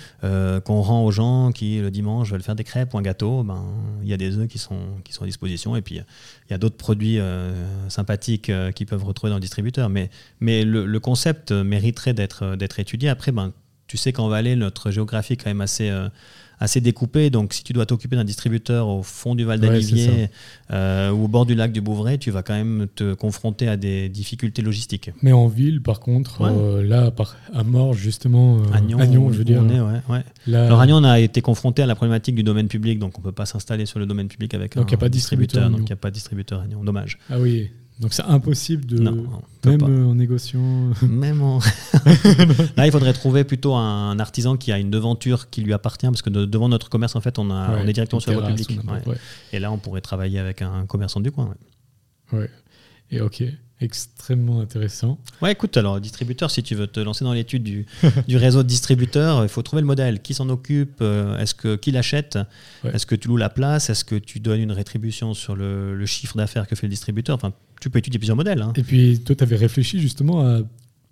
qu'on 0.65 0.81
rend 0.81 1.05
aux 1.05 1.11
gens 1.11 1.53
qui 1.53 1.79
le 1.79 1.91
dimanche 1.91 2.31
veulent 2.31 2.43
faire 2.43 2.57
des 2.57 2.65
crêpes 2.65 2.95
ou 2.95 2.99
un 2.99 3.03
gâteau. 3.03 3.43
Ben, 3.43 3.65
il 4.03 4.09
y 4.09 4.13
a 4.13 4.17
des 4.17 4.37
œufs 4.37 4.49
qui 4.49 4.59
sont, 4.59 4.79
qui 5.05 5.13
sont 5.13 5.25
à 5.25 5.27
disposition. 5.27 5.77
Et 5.77 5.83
puis, 5.83 5.97
il 5.97 6.51
y 6.51 6.55
a 6.55 6.59
d'autres 6.59 6.77
produits 6.77 7.19
euh, 7.19 7.53
sympathiques 7.89 8.51
euh, 8.51 8.73
qui 8.73 8.85
peuvent 8.85 9.05
retrouver 9.05 9.31
dans 9.31 9.37
le 9.37 9.43
distributeur. 9.43 9.89
Mais, 9.89 10.11
mais 10.41 10.65
le, 10.65 10.99
concept 11.01 11.53
mériterait 11.53 12.15
d'être 12.15 12.79
étudié. 12.79 13.09
Après, 13.09 13.33
ben, 13.33 13.53
tu 13.89 13.97
sais 13.97 14.13
qu'en 14.13 14.29
Valais, 14.29 14.55
notre 14.55 14.91
géographie 14.91 15.33
est 15.33 15.37
quand 15.37 15.51
même 15.51 15.63
assez, 15.63 15.89
euh, 15.89 16.09
assez 16.61 16.81
découpée. 16.81 17.31
Donc, 17.31 17.53
si 17.53 17.63
tu 17.63 17.73
dois 17.73 17.87
t'occuper 17.87 18.17
d'un 18.17 18.25
distributeur 18.25 18.89
au 18.89 19.03
fond 19.03 19.35
du 19.35 19.45
Val 19.45 19.61
d'Alivier 19.61 20.29
euh, 20.71 21.11
ou 21.11 21.25
au 21.25 21.29
bord 21.29 21.47
du 21.47 21.55
lac 21.55 21.73
du 21.73 21.81
Bouvray, 21.81 22.19
tu 22.19 22.31
vas 22.31 22.43
quand 22.43 22.55
même 22.55 22.87
te 22.95 23.15
confronter 23.15 23.69
à 23.69 23.77
des 23.77 24.09
difficultés 24.09 24.63
logistiques. 24.63 25.11
Mais 25.23 25.33
en 25.33 25.49
ville, 25.49 25.83
par 25.83 26.01
contre, 26.01 26.43
euh, 26.43 26.83
là, 26.83 27.13
à 27.53 27.65
Mort, 27.65 27.95
justement, 27.95 28.63
Agnon, 28.73 29.33
je 29.33 29.39
veux 29.39 29.45
dire. 29.45 29.63
Alors, 30.53 30.81
Agnon, 30.81 30.97
on 30.97 31.05
a 31.05 31.21
été 31.21 31.41
confronté 31.41 31.83
à 31.83 31.87
la 31.87 31.95
problématique 31.95 32.35
du 32.35 32.43
domaine 32.43 32.69
public, 32.69 32.99
donc 32.99 33.19
on 33.19 33.21
ne 33.21 33.25
peut 33.25 33.33
pas 33.33 33.47
s'installer 33.47 33.87
sur 33.87 33.99
le 33.99 34.07
domaine 34.07 34.29
public 34.29 34.55
avec 34.55 34.77
donc 34.77 34.93
un, 34.93 34.95
a 34.95 34.99
pas 34.99 35.09
distributeur. 35.09 35.71
donc, 35.71 35.81
il 35.81 35.85
n'y 35.85 35.93
a 35.93 35.97
pas 35.97 36.11
de 36.11 36.15
distributeur 36.15 36.61
Agnon. 36.61 36.83
Dommage. 36.85 37.19
Ah 37.31 37.39
oui. 37.39 37.71
Donc 38.01 38.13
c'est 38.13 38.23
impossible 38.23 38.87
de. 38.87 39.01
même 39.01 39.83
euh, 39.83 40.05
en 40.07 40.15
négociant. 40.15 40.93
Même 41.03 41.43
en. 41.43 41.59
Là, 42.77 42.87
il 42.87 42.93
faudrait 42.93 43.13
trouver 43.13 43.43
plutôt 43.43 43.75
un 43.75 44.19
artisan 44.21 44.57
qui 44.57 44.71
a 44.71 44.79
une 44.79 44.91
devanture 44.91 45.51
qui 45.51 45.63
lui 45.63 45.73
appartient, 45.73 46.07
parce 46.07 46.23
que 46.23 46.31
devant 46.31 46.69
notre 46.69 46.91
commerce, 46.91 47.17
en 47.17 47.21
fait, 47.21 47.39
on, 47.39 47.51
a, 47.51 47.83
on 47.83 47.87
est 47.87 47.93
directement 47.93 48.21
sur 48.21 48.31
la 48.31 48.39
voie 48.39 48.47
publique. 48.49 48.79
Et 49.53 49.59
là, 49.59 49.73
on 49.73 49.79
pourrait 49.79 50.01
travailler 50.01 50.39
avec 50.39 50.63
un 50.63 50.87
commerçant 50.87 51.21
du 51.21 51.33
coin. 51.33 51.55
Ouais. 52.33 52.51
Et 53.11 53.21
ok. 53.21 53.43
Extrêmement 53.81 54.61
intéressant. 54.61 55.21
Ouais, 55.41 55.53
écoute, 55.53 55.77
alors, 55.77 56.01
distributeur, 56.01 56.51
si 56.51 56.65
tu 56.65 56.75
veux 56.75 56.89
te 56.89 56.99
lancer 56.99 57.25
dans 57.25 57.33
l'étude 57.33 57.63
du, 57.63 57.87
du, 58.27 58.37
réseau 58.37 58.65
de 58.65 58.69
distributeurs, 58.69 59.45
il 59.45 59.49
faut 59.49 59.63
trouver 59.63 59.83
le 59.83 59.87
modèle. 59.87 60.21
Qui 60.21 60.35
s'en 60.35 60.49
occupe? 60.49 60.97
Euh, 61.01 61.39
Est-ce 61.39 61.55
que 61.55 61.77
qui 61.77 61.93
l'achète? 61.93 62.41
Est-ce 62.83 63.07
que 63.07 63.15
tu 63.15 63.29
loues 63.29 63.37
la 63.37 63.51
place? 63.51 63.89
Est-ce 63.89 64.05
que 64.05 64.17
tu 64.17 64.41
donnes 64.41 64.61
une 64.61 64.73
rétribution 64.73 65.33
sur 65.33 65.55
le, 65.55 65.95
le 65.95 66.07
chiffre 66.07 66.37
d'affaires 66.37 66.67
que 66.67 66.75
fait 66.75 66.89
le 66.89 66.91
distributeur? 66.91 67.37
Enfin, 67.37 67.53
tu 67.81 67.91
peux 67.91 67.99
étudier 67.99 68.19
plusieurs 68.19 68.37
modèles. 68.37 68.63
Hein. 68.63 68.73
Et 68.77 68.83
puis, 68.83 69.21
toi, 69.21 69.37
tu 69.37 69.43
avais 69.43 69.57
réfléchi 69.57 70.01
justement 70.01 70.41
à 70.41 70.61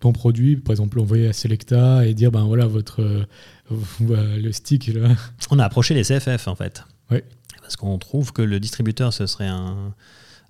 ton 0.00 0.12
produit, 0.12 0.56
par 0.56 0.72
exemple, 0.72 0.98
l'envoyer 0.98 1.28
à 1.28 1.32
Selecta 1.32 2.06
et 2.06 2.14
dire, 2.14 2.30
ben 2.30 2.44
voilà, 2.44 2.66
votre 2.66 3.00
euh, 3.00 4.36
le 4.38 4.52
stick. 4.52 4.88
Là. 4.88 5.08
On 5.50 5.58
a 5.58 5.64
approché 5.64 5.94
les 5.94 6.02
CFF, 6.02 6.48
en 6.48 6.54
fait. 6.54 6.84
Oui. 7.10 7.18
Parce 7.60 7.76
qu'on 7.76 7.98
trouve 7.98 8.32
que 8.32 8.42
le 8.42 8.60
distributeur, 8.60 9.12
ce 9.12 9.26
serait 9.26 9.48
un 9.48 9.94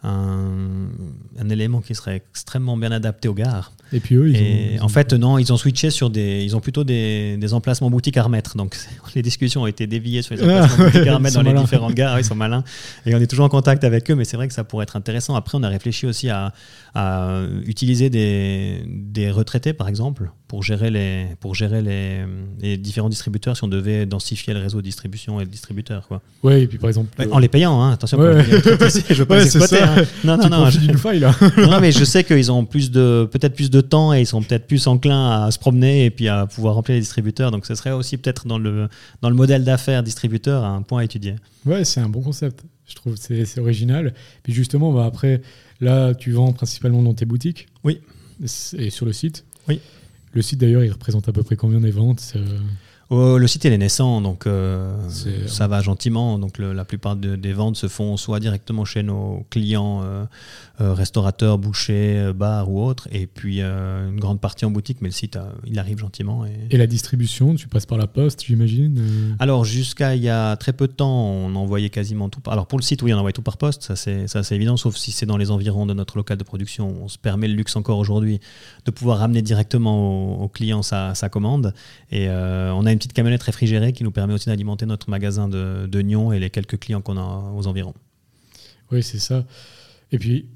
un, 0.02 1.48
élément 1.50 1.80
qui 1.80 1.94
serait 1.94 2.16
extrêmement 2.16 2.76
bien 2.76 2.92
adapté 2.92 3.28
aux 3.28 3.34
gares. 3.34 3.72
Et 3.92 4.00
puis 4.00 4.16
eux, 4.16 4.28
ils 4.28 4.80
ont, 4.80 4.84
en 4.84 4.88
fait, 4.88 5.12
non, 5.12 5.38
ils 5.38 5.52
ont 5.52 5.56
switché 5.56 5.90
sur 5.90 6.10
des, 6.10 6.42
ils 6.44 6.56
ont 6.56 6.60
plutôt 6.60 6.84
des, 6.84 7.36
des 7.36 7.54
emplacements 7.54 7.90
boutiques 7.90 8.16
à 8.16 8.22
remettre. 8.22 8.56
Donc, 8.56 8.76
les 9.14 9.22
discussions 9.22 9.62
ont 9.62 9.66
été 9.66 9.86
déviées 9.86 10.22
sur 10.22 10.34
les 10.34 10.42
ah, 10.42 10.64
emplacements 10.64 10.84
boutiques 10.84 11.06
à 11.06 11.14
remettre 11.14 11.36
dans 11.36 11.42
les 11.42 11.54
différentes 11.54 11.94
gares. 11.94 12.18
ils 12.18 12.24
sont 12.24 12.34
malins. 12.34 12.64
Et 13.04 13.14
on 13.14 13.20
est 13.20 13.26
toujours 13.26 13.46
en 13.46 13.48
contact 13.48 13.84
avec 13.84 14.10
eux, 14.10 14.14
mais 14.14 14.24
c'est 14.24 14.36
vrai 14.36 14.48
que 14.48 14.54
ça 14.54 14.64
pourrait 14.64 14.84
être 14.84 14.96
intéressant. 14.96 15.34
Après, 15.36 15.56
on 15.56 15.62
a 15.62 15.68
réfléchi 15.68 16.06
aussi 16.06 16.28
à, 16.28 16.52
à 16.98 17.42
utiliser 17.66 18.08
des, 18.08 18.82
des, 18.86 19.30
retraités, 19.30 19.74
par 19.74 19.86
exemple, 19.86 20.30
pour 20.48 20.62
gérer 20.62 20.88
les, 20.88 21.26
pour 21.40 21.54
gérer 21.54 21.82
les, 21.82 22.24
les, 22.58 22.78
différents 22.78 23.10
distributeurs 23.10 23.54
si 23.54 23.64
on 23.64 23.68
devait 23.68 24.06
densifier 24.06 24.54
le 24.54 24.60
réseau 24.60 24.78
de 24.78 24.84
distribution 24.84 25.38
et 25.38 25.44
le 25.44 25.50
distributeur. 25.50 26.08
Quoi. 26.08 26.22
Ouais, 26.42 26.62
et 26.62 26.66
puis 26.66 26.78
par 26.78 26.88
exemple. 26.88 27.10
en 27.30 27.38
les 27.38 27.48
payant, 27.48 27.82
hein, 27.82 27.92
attention, 27.92 28.18
ouais. 28.18 28.42
je 28.42 29.14
veux 29.14 29.26
pas 29.26 29.44
les 29.44 29.56
Hein. 29.56 30.04
Non, 30.24 30.38
non, 30.38 30.48
non. 30.48 30.68
d'une 30.70 30.96
faille, 30.96 31.18
là. 31.18 31.36
non, 31.58 31.80
mais 31.82 31.92
je 31.92 32.02
sais 32.02 32.24
qu'ils 32.24 32.50
ont 32.50 32.64
plus 32.64 32.90
de, 32.90 33.28
peut-être 33.30 33.54
plus 33.54 33.68
de 33.68 33.82
temps 33.82 34.14
et 34.14 34.22
ils 34.22 34.26
sont 34.26 34.40
peut-être 34.40 34.66
plus 34.66 34.86
enclins 34.86 35.44
à 35.44 35.50
se 35.50 35.58
promener 35.58 36.06
et 36.06 36.10
puis 36.10 36.28
à 36.28 36.46
pouvoir 36.46 36.76
remplir 36.76 36.94
les 36.94 37.00
distributeurs. 37.00 37.50
Donc 37.50 37.66
ce 37.66 37.74
serait 37.74 37.92
aussi 37.92 38.16
peut-être 38.16 38.46
dans 38.46 38.58
le, 38.58 38.88
dans 39.20 39.28
le 39.28 39.36
modèle 39.36 39.64
d'affaires 39.64 40.02
distributeur 40.02 40.64
un 40.64 40.80
point 40.80 41.02
à 41.02 41.04
étudier. 41.04 41.34
Ouais, 41.66 41.84
c'est 41.84 42.00
un 42.00 42.08
bon 42.08 42.22
concept. 42.22 42.64
Je 42.86 42.94
trouve 42.94 43.16
c'est 43.18 43.58
original. 43.58 44.14
Puis 44.44 44.54
justement, 44.54 44.92
bah, 44.92 45.04
après, 45.04 45.42
là, 45.80 46.14
tu 46.14 46.32
vends 46.32 46.52
principalement 46.52 47.02
dans 47.02 47.14
tes 47.14 47.24
boutiques. 47.24 47.68
Oui. 47.84 48.00
Et 48.76 48.90
sur 48.90 49.06
le 49.06 49.12
site. 49.12 49.44
Oui. 49.68 49.80
Le 50.32 50.42
site 50.42 50.60
d'ailleurs, 50.60 50.84
il 50.84 50.92
représente 50.92 51.28
à 51.28 51.32
peu 51.32 51.42
près 51.42 51.56
combien 51.56 51.80
des 51.80 51.90
ventes 51.90 52.34
Oh, 53.08 53.38
le 53.38 53.46
site 53.46 53.64
il 53.64 53.72
est 53.72 53.78
naissant, 53.78 54.20
donc 54.20 54.46
euh, 54.46 54.96
ça 55.46 55.68
va 55.68 55.80
gentiment. 55.80 56.40
Donc 56.40 56.58
la 56.58 56.84
plupart 56.84 57.14
des 57.14 57.52
ventes 57.52 57.76
se 57.76 57.86
font 57.86 58.16
soit 58.16 58.40
directement 58.40 58.84
chez 58.84 59.04
nos 59.04 59.46
clients, 59.48 60.00
euh, 60.02 60.24
euh, 60.80 60.92
restaurateurs, 60.92 61.58
bouchers, 61.58 62.32
bars 62.34 62.70
ou 62.70 62.82
autres, 62.82 63.08
et 63.12 63.26
puis 63.26 63.60
une 63.60 64.20
grande 64.20 64.40
partie 64.40 64.64
en 64.64 64.70
boutique, 64.70 64.98
mais 65.00 65.08
le 65.08 65.14
site 65.14 65.38
il 65.66 65.78
arrive 65.78 65.98
gentiment. 65.98 66.44
Et... 66.44 66.76
la 66.76 66.86
distribution, 66.86 67.54
tu 67.54 67.68
passes 67.68 67.86
par 67.86 67.98
la 67.98 68.06
poste, 68.06 68.44
j'imagine 68.44 69.36
Alors 69.38 69.64
jusqu'à 69.64 70.14
il 70.14 70.22
y 70.22 70.28
a 70.28 70.56
très 70.56 70.72
peu 70.72 70.86
de 70.86 70.92
temps, 70.92 71.30
on 71.30 71.54
envoyait 71.54 71.90
quasiment 71.90 72.28
tout. 72.28 72.40
Par... 72.40 72.52
Alors 72.52 72.66
pour 72.66 72.78
le 72.78 72.84
site, 72.84 73.02
oui, 73.02 73.12
on 73.14 73.18
envoie 73.18 73.32
tout 73.32 73.42
par 73.42 73.56
poste, 73.56 73.94
ça 73.94 73.96
c'est 73.96 74.54
évident, 74.54 74.76
sauf 74.76 74.96
si 74.96 75.12
c'est 75.12 75.26
dans 75.26 75.36
les 75.36 75.50
environs 75.50 75.86
de 75.86 75.94
notre 75.94 76.16
local 76.16 76.36
de 76.36 76.44
production. 76.44 76.94
On 77.02 77.08
se 77.08 77.18
permet 77.18 77.48
le 77.48 77.54
luxe 77.54 77.76
encore 77.76 77.98
aujourd'hui 77.98 78.40
de 78.84 78.90
pouvoir 78.90 79.18
ramener 79.18 79.42
directement 79.42 80.42
au, 80.42 80.48
client 80.48 80.82
sa, 80.82 81.14
sa, 81.14 81.28
commande, 81.28 81.74
et 82.10 82.28
on 82.28 82.86
a 82.86 82.92
une 82.92 82.98
petite 82.98 83.12
camionnette 83.12 83.42
réfrigérée 83.42 83.92
qui 83.92 84.04
nous 84.04 84.10
permet 84.10 84.34
aussi 84.34 84.46
d'alimenter 84.46 84.86
notre 84.86 85.10
magasin 85.10 85.48
de, 85.48 85.86
de 85.86 86.02
Nyon 86.02 86.32
et 86.32 86.38
les 86.38 86.50
quelques 86.50 86.78
clients 86.78 87.00
qu'on 87.00 87.16
a 87.16 87.52
aux 87.56 87.66
environs. 87.66 87.94
Oui, 88.90 89.02
c'est 89.02 89.18
ça. 89.18 89.44
Et 90.12 90.18
puis, 90.18 90.46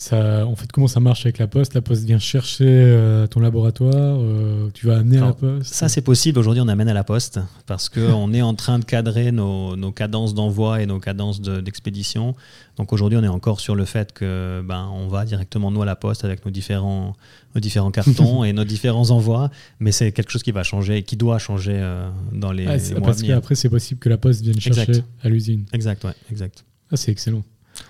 ça, 0.00 0.46
en 0.46 0.56
fait, 0.56 0.72
comment 0.72 0.86
ça 0.86 0.98
marche 0.98 1.26
avec 1.26 1.36
la 1.36 1.46
poste? 1.46 1.74
La 1.74 1.82
poste 1.82 2.04
vient 2.04 2.18
chercher 2.18 2.64
euh, 2.66 3.26
ton 3.26 3.38
laboratoire, 3.38 4.18
euh, 4.18 4.70
tu 4.72 4.86
vas 4.86 4.96
amener 4.96 5.18
à 5.18 5.26
la 5.26 5.32
poste? 5.34 5.74
Ça, 5.74 5.90
c'est 5.90 6.00
possible. 6.00 6.38
Aujourd'hui, 6.38 6.62
on 6.62 6.68
amène 6.68 6.88
à 6.88 6.94
la 6.94 7.04
poste 7.04 7.38
parce 7.66 7.90
qu'on 7.90 8.32
est 8.32 8.40
en 8.40 8.54
train 8.54 8.78
de 8.78 8.86
cadrer 8.86 9.30
nos, 9.30 9.92
cadences 9.92 10.32
d'envoi 10.32 10.80
et 10.80 10.86
nos 10.86 11.00
cadences 11.00 11.42
d'expédition. 11.42 12.34
Donc 12.78 12.94
aujourd'hui, 12.94 13.18
on 13.18 13.22
est 13.24 13.28
encore 13.28 13.60
sur 13.60 13.74
le 13.74 13.84
fait 13.84 14.14
que 14.14 14.62
ben, 14.64 14.88
on 14.90 15.08
va 15.08 15.26
directement 15.26 15.70
nous 15.70 15.82
à 15.82 15.86
la 15.86 15.96
poste 15.96 16.24
avec 16.24 16.46
nos 16.46 16.50
différents, 16.50 17.14
nos 17.54 17.60
différents 17.60 17.90
cartons 17.90 18.42
et 18.44 18.54
nos 18.54 18.64
différents 18.64 19.10
envois. 19.10 19.50
Mais 19.80 19.92
c'est 19.92 20.12
quelque 20.12 20.30
chose 20.30 20.42
qui 20.42 20.52
va 20.52 20.62
changer, 20.62 21.02
qui 21.02 21.18
doit 21.18 21.38
changer 21.38 21.76
euh, 21.76 22.08
dans 22.32 22.52
les, 22.52 22.66
ah, 22.66 22.78
mois 22.92 23.08
Parce 23.08 23.22
qu'après, 23.22 23.54
c'est 23.54 23.68
possible 23.68 24.00
que 24.00 24.08
la 24.08 24.16
poste 24.16 24.40
vienne 24.40 24.58
chercher 24.58 25.04
à 25.22 25.28
l'usine. 25.28 25.66
Exact, 25.74 26.02
ouais, 26.04 26.14
exact. 26.30 26.64
Ah, 26.90 26.96
c'est 26.96 27.12
excellent. 27.12 27.42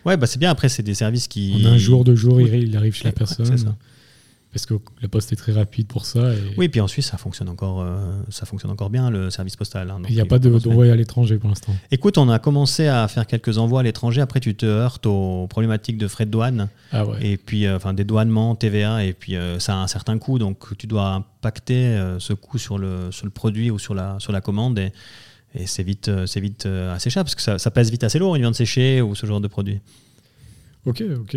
Ouais, 0.05 0.17
bah 0.17 0.27
c'est 0.27 0.39
bien. 0.39 0.51
Après, 0.51 0.69
c'est 0.69 0.83
des 0.83 0.95
services 0.95 1.29
qui. 1.29 1.65
En 1.67 1.71
un 1.71 1.79
jour, 1.79 2.05
deux 2.05 2.17
jours, 2.17 2.41
il 2.41 2.77
arrive 2.77 2.95
chez 2.95 3.05
la 3.05 3.13
personne. 3.13 3.47
Parce 4.53 4.67
que 4.67 4.75
la 5.01 5.07
poste 5.07 5.33
est 5.33 5.37
très 5.37 5.53
rapide 5.53 5.87
pour 5.87 6.05
ça. 6.05 6.35
Et... 6.35 6.39
Oui, 6.57 6.69
puis 6.69 6.81
en 6.81 6.89
Suisse, 6.89 7.07
ça 7.07 7.17
fonctionne 7.17 7.49
encore, 7.49 7.83
euh, 7.83 8.21
ça 8.31 8.47
fonctionne 8.47 8.73
encore 8.73 8.91
bien, 8.91 9.09
le 9.09 9.31
service 9.31 9.55
postal. 9.55 9.89
Hein, 9.91 10.03
il 10.09 10.15
n'y 10.17 10.21
a 10.21 10.27
pas 10.27 10.41
d'envoi 10.41 10.87
à 10.87 10.97
l'étranger 10.97 11.39
pour 11.39 11.49
l'instant. 11.49 11.73
Écoute, 11.93 12.19
on 12.19 12.29
a 12.29 12.41
commencé 12.41 12.89
à 12.89 13.07
faire 13.07 13.29
quelques 13.29 13.59
envois 13.59 13.81
à 13.81 13.83
l'étranger. 13.85 14.21
Après, 14.21 14.41
tu 14.41 14.57
te 14.57 14.67
heurtes 14.67 15.07
aux 15.07 15.47
problématiques 15.49 15.99
de 15.99 16.09
frais 16.09 16.27
de 16.27 16.33
douane. 16.33 16.69
Ah 16.91 17.07
ouais. 17.07 17.19
Et 17.25 17.37
puis, 17.37 17.65
euh, 17.65 17.77
enfin, 17.77 17.95
des 17.95 18.03
douanements, 18.03 18.57
TVA. 18.57 19.05
Et 19.05 19.13
puis, 19.13 19.37
euh, 19.37 19.61
ça 19.61 19.75
a 19.75 19.77
un 19.77 19.87
certain 19.87 20.19
coût. 20.19 20.41
Donc, 20.41 20.77
tu 20.77 20.89
dois 20.89 21.11
impacter 21.11 21.97
ce 22.19 22.33
coût 22.33 22.59
sur 22.59 22.77
le, 22.77 23.13
sur 23.13 23.27
le 23.27 23.31
produit 23.31 23.71
ou 23.71 23.79
sur 23.79 23.95
la, 23.95 24.17
sur 24.19 24.33
la 24.33 24.41
commande. 24.41 24.81
Et, 24.81 24.93
et 25.55 25.67
c'est 25.67 25.83
vite, 25.83 26.11
c'est 26.27 26.41
vite 26.41 26.67
assez 26.67 27.11
cher 27.11 27.25
parce 27.25 27.35
que 27.35 27.43
ça, 27.43 27.59
ça, 27.59 27.71
pèse 27.71 27.91
vite 27.91 28.05
assez 28.05 28.19
lourd, 28.19 28.37
une 28.37 28.43
viande 28.43 28.55
séchée 28.55 29.03
ou 29.03 29.15
ce 29.15 29.27
genre 29.27 29.41
de 29.41 29.49
produit. 29.49 29.81
Ok, 30.87 31.03
ok. 31.21 31.37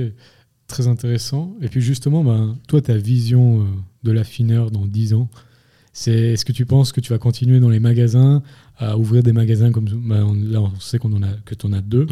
Très 0.67 0.87
intéressant. 0.87 1.55
Et 1.61 1.67
puis 1.67 1.81
justement, 1.81 2.23
ben, 2.23 2.57
toi, 2.67 2.81
ta 2.81 2.95
vision 2.95 3.61
euh, 3.61 3.65
de 4.03 4.11
l'affineur 4.11 4.71
dans 4.71 4.85
10 4.85 5.13
ans, 5.13 5.29
c'est 5.91 6.33
est-ce 6.33 6.45
que 6.45 6.51
tu 6.51 6.65
penses 6.65 6.91
que 6.91 7.01
tu 7.01 7.11
vas 7.11 7.19
continuer 7.19 7.59
dans 7.59 7.69
les 7.69 7.79
magasins 7.79 8.41
à 8.79 8.97
ouvrir 8.97 9.21
des 9.21 9.33
magasins 9.33 9.71
comme 9.71 9.85
bah, 9.85 10.17
là 10.17 10.61
on 10.61 10.71
sait 10.79 10.97
qu'on 10.97 11.13
en 11.13 11.21
a 11.21 11.29
que 11.45 11.53
tu 11.53 11.65
en 11.67 11.73
as 11.73 11.81
deux. 11.81 12.07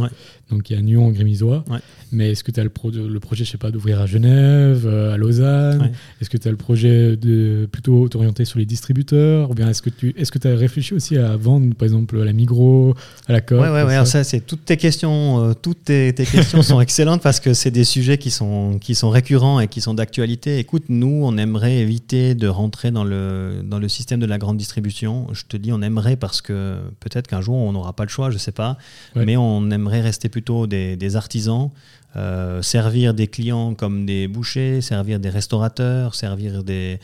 Donc 0.49 0.69
il 0.69 0.75
y 0.75 0.79
a 0.79 0.81
Nyon 0.81 1.09
Grémisois. 1.09 1.63
Mais 2.11 2.31
est-ce 2.31 2.43
que 2.43 2.51
tu 2.51 2.59
as 2.59 2.63
le, 2.63 2.71
le 3.07 3.19
projet 3.19 3.45
je 3.45 3.51
sais 3.51 3.57
pas 3.57 3.71
d'ouvrir 3.71 4.01
à 4.01 4.05
Genève 4.05 4.85
euh, 4.85 5.13
à 5.13 5.17
Lausanne? 5.17 5.91
Est-ce 6.19 6.29
que 6.29 6.37
tu 6.37 6.47
as 6.47 6.51
le 6.51 6.57
projet 6.57 7.15
de 7.15 7.67
plutôt 7.71 8.07
t'orienter 8.09 8.45
sur 8.45 8.59
les 8.59 8.65
distributeurs? 8.65 9.49
Ou 9.49 9.53
bien 9.53 9.69
est-ce 9.69 9.81
que 9.81 9.89
tu 9.89 10.13
est-ce 10.17 10.31
que 10.31 10.37
tu 10.37 10.47
as 10.47 10.55
réfléchi 10.55 10.93
aussi 10.93 11.17
à 11.17 11.35
vendre 11.35 11.73
par 11.75 11.85
exemple 11.85 12.19
à 12.21 12.25
la 12.25 12.33
Migros 12.33 12.95
à 13.27 13.33
la 13.33 13.41
Coop 13.41 13.59
ouais 13.59 13.69
ouais, 13.69 13.83
ouais. 13.83 14.05
ça, 14.05 14.23
c'est 14.23 14.41
toutes 14.41 14.65
tes 14.65 14.77
questions 14.77 15.43
euh, 15.43 15.53
toutes 15.53 15.85
tes, 15.85 16.13
questions 16.13 16.61
sont 16.61 16.81
excellentes 16.81 17.21
parce 17.21 17.39
que 17.39 17.53
c'est 17.53 17.71
des 17.71 17.85
sujets 17.85 18.17
qui 18.17 18.29
sont 18.29 18.77
qui 18.79 18.93
sont 18.93 19.09
récurrents 19.09 19.59
et 19.59 19.67
qui 19.67 19.81
sont 19.81 19.93
d'actualité. 19.93 20.59
Écoute 20.59 20.83
nous 20.89 21.21
on 21.23 21.37
aimerait 21.37 21.77
éviter 21.77 22.35
de 22.35 22.47
rentrer 22.47 22.91
dans 22.91 23.03
le 23.03 23.61
dans 23.63 23.79
le 23.79 23.87
système 23.87 24.19
de 24.19 24.25
la 24.25 24.37
grande 24.37 24.57
distribution. 24.57 25.27
Je 25.33 25.43
te 25.47 25.57
dis 25.57 25.71
on 25.71 25.81
aimerait 25.81 26.17
parce 26.17 26.41
que 26.41 26.50
peut-être 26.99 27.27
qu'un 27.27 27.41
jour 27.41 27.55
on 27.55 27.71
n'aura 27.71 27.93
pas 27.93 28.03
le 28.03 28.09
choix, 28.09 28.29
je 28.29 28.35
ne 28.35 28.39
sais 28.39 28.51
pas, 28.51 28.77
mais 29.15 29.37
on 29.37 29.69
aimerait 29.71 30.01
rester 30.01 30.29
plutôt 30.29 30.67
des, 30.67 31.15
artisans, 31.15 31.71
euh, 32.15 32.61
servir 32.61 33.13
des 33.13 33.27
clients 33.27 33.73
comme 33.73 34.05
des 34.05 34.27
bouchers, 34.27 34.81
servir 34.81 35.19
des 35.19 35.29
restaurateurs, 35.29 36.13
servir 36.13 36.63
des, 36.63 36.99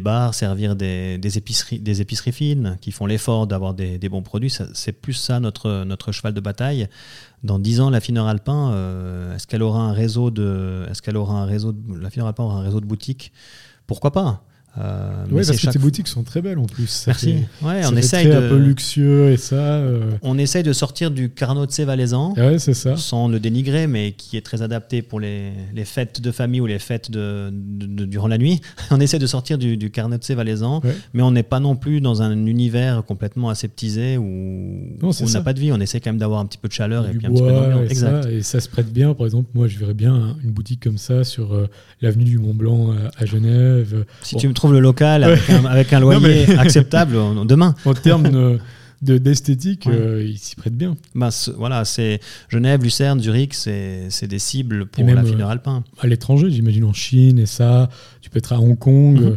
bars, 0.00 0.34
servir 0.34 0.74
des, 0.74 1.38
épiceries, 1.38 1.78
des 1.78 2.00
épiceries 2.00 2.32
fines 2.32 2.76
qui 2.80 2.90
font 2.90 3.06
l'effort 3.06 3.46
d'avoir 3.46 3.74
des, 3.74 4.08
bons 4.08 4.22
produits. 4.22 4.52
C'est 4.74 4.92
plus 4.92 5.14
ça 5.14 5.38
notre, 5.38 5.84
notre 5.84 6.12
cheval 6.12 6.34
de 6.34 6.40
bataille. 6.40 6.88
Dans 7.44 7.60
dix 7.60 7.80
ans, 7.80 7.90
la 7.90 8.00
Fineur 8.00 8.26
Alpin, 8.26 8.72
euh, 8.72 9.36
est-ce 9.36 9.46
qu'elle 9.46 9.62
aura 9.62 9.80
un 9.82 9.92
réseau 9.92 10.32
de, 10.32 10.86
est-ce 10.90 11.02
qu'elle 11.02 11.16
aura 11.16 11.34
un 11.34 11.46
réseau, 11.46 11.70
de, 11.72 11.96
la 11.96 12.10
Fineur 12.10 12.26
Alpin 12.26 12.42
aura 12.42 12.58
un 12.58 12.62
réseau 12.62 12.80
de 12.80 12.86
boutiques? 12.86 13.32
Pourquoi 13.86 14.10
pas? 14.10 14.42
Euh, 14.78 15.10
ouais, 15.30 15.42
parce 15.44 15.58
que 15.58 15.70
tes 15.70 15.78
boutiques 15.78 16.08
sont 16.08 16.22
très 16.22 16.40
belles 16.40 16.58
en 16.58 16.66
plus. 16.66 17.04
Merci. 17.06 17.44
ouais, 17.62 17.80
on 17.86 17.96
essaye 17.96 18.26
de... 18.26 18.32
un 18.32 18.48
peu 18.48 18.56
luxueux 18.56 19.32
et 19.32 19.36
ça. 19.36 19.56
Euh. 19.56 20.12
On 20.22 20.38
essaye 20.38 20.62
de 20.62 20.72
sortir 20.72 21.10
du 21.10 21.30
Carnot 21.30 21.66
de 21.66 21.84
valaisan. 21.84 22.34
Ouais, 22.36 22.58
c'est 22.58 22.74
ça. 22.74 22.96
Sans 22.96 23.28
le 23.28 23.40
dénigrer, 23.40 23.86
mais 23.86 24.12
qui 24.12 24.36
est 24.36 24.42
très 24.42 24.62
adapté 24.62 25.02
pour 25.02 25.20
les, 25.20 25.52
les 25.74 25.84
fêtes 25.84 26.20
de 26.20 26.30
famille 26.30 26.60
ou 26.60 26.66
les 26.66 26.78
fêtes 26.78 27.10
de, 27.10 27.50
durant 27.50 28.28
la 28.28 28.38
nuit. 28.38 28.60
on 28.90 29.00
essaie 29.00 29.18
de 29.18 29.26
sortir 29.26 29.58
du, 29.58 29.76
du 29.76 29.90
Carnot 29.90 30.18
de 30.18 30.34
valaisan, 30.34 30.80
mais 31.12 31.22
on 31.22 31.32
n'est 31.32 31.42
pas 31.42 31.60
non 31.60 31.74
plus 31.74 32.00
dans 32.00 32.22
un 32.22 32.46
univers 32.46 33.04
complètement 33.04 33.48
aseptisé 33.48 34.16
où, 34.16 34.78
on 35.02 35.30
n'a 35.32 35.40
pas 35.40 35.52
de 35.54 35.60
vie. 35.60 35.72
On 35.72 35.80
essaie 35.80 36.00
quand 36.00 36.10
même 36.10 36.18
d'avoir 36.18 36.40
un 36.40 36.46
petit 36.46 36.58
peu 36.58 36.68
de 36.68 36.72
chaleur 36.72 37.06
et 37.08 37.12
puis 37.12 37.26
un 37.26 37.30
petit 37.30 37.42
peu 37.42 37.52
d'ambiance. 37.52 37.90
Et, 37.90 37.94
Ça, 37.94 38.20
et 38.30 38.42
ça 38.42 38.60
se 38.60 38.68
prête 38.68 38.92
bien. 38.92 39.14
Par 39.14 39.26
exemple, 39.26 39.48
moi, 39.54 39.66
je 39.66 39.78
verrais 39.78 39.94
bien 39.94 40.36
une 40.44 40.50
boutique 40.50 40.82
comme 40.82 40.98
ça 40.98 41.24
sur 41.24 41.52
euh, 41.52 41.68
l'avenue 42.00 42.24
du 42.24 42.38
Mont 42.38 42.54
Blanc 42.54 42.94
à, 43.16 43.24
Genève. 43.24 44.04
Si 44.22 44.36
tu 44.36 44.46
me 44.46 44.54
trouves 44.54 44.67
le 44.72 44.80
local 44.80 45.24
avec, 45.24 45.92
un, 45.92 46.00
loyer 46.00 46.56
acceptable 46.58 47.16
demain. 47.46 47.74
En 47.84 47.94
termes 47.94 48.58
d'esthétique, 49.02 49.86
euh, 49.86 50.24
il 50.26 50.38
s'y 50.38 50.56
prête 50.56 50.76
bien. 50.76 50.96
Bah, 51.14 51.30
voilà, 51.56 51.84
c'est 51.84 52.20
Genève, 52.48 52.82
Lucerne, 52.82 53.20
Zurich, 53.20 53.54
c'est 53.54 54.26
des 54.26 54.38
cibles 54.38 54.86
pour 54.86 55.04
la 55.06 55.24
fineur 55.24 55.50
alpin. 55.50 55.84
À 56.00 56.06
l'étranger, 56.06 56.50
j'imagine 56.50 56.84
en 56.84 56.92
Chine 56.92 57.38
et 57.38 57.46
ça, 57.46 57.88
tu 58.20 58.30
peux 58.30 58.38
être 58.38 58.52
à 58.52 58.60
Hong 58.60 58.78
Kong. 58.78 59.20
Mhm. 59.20 59.36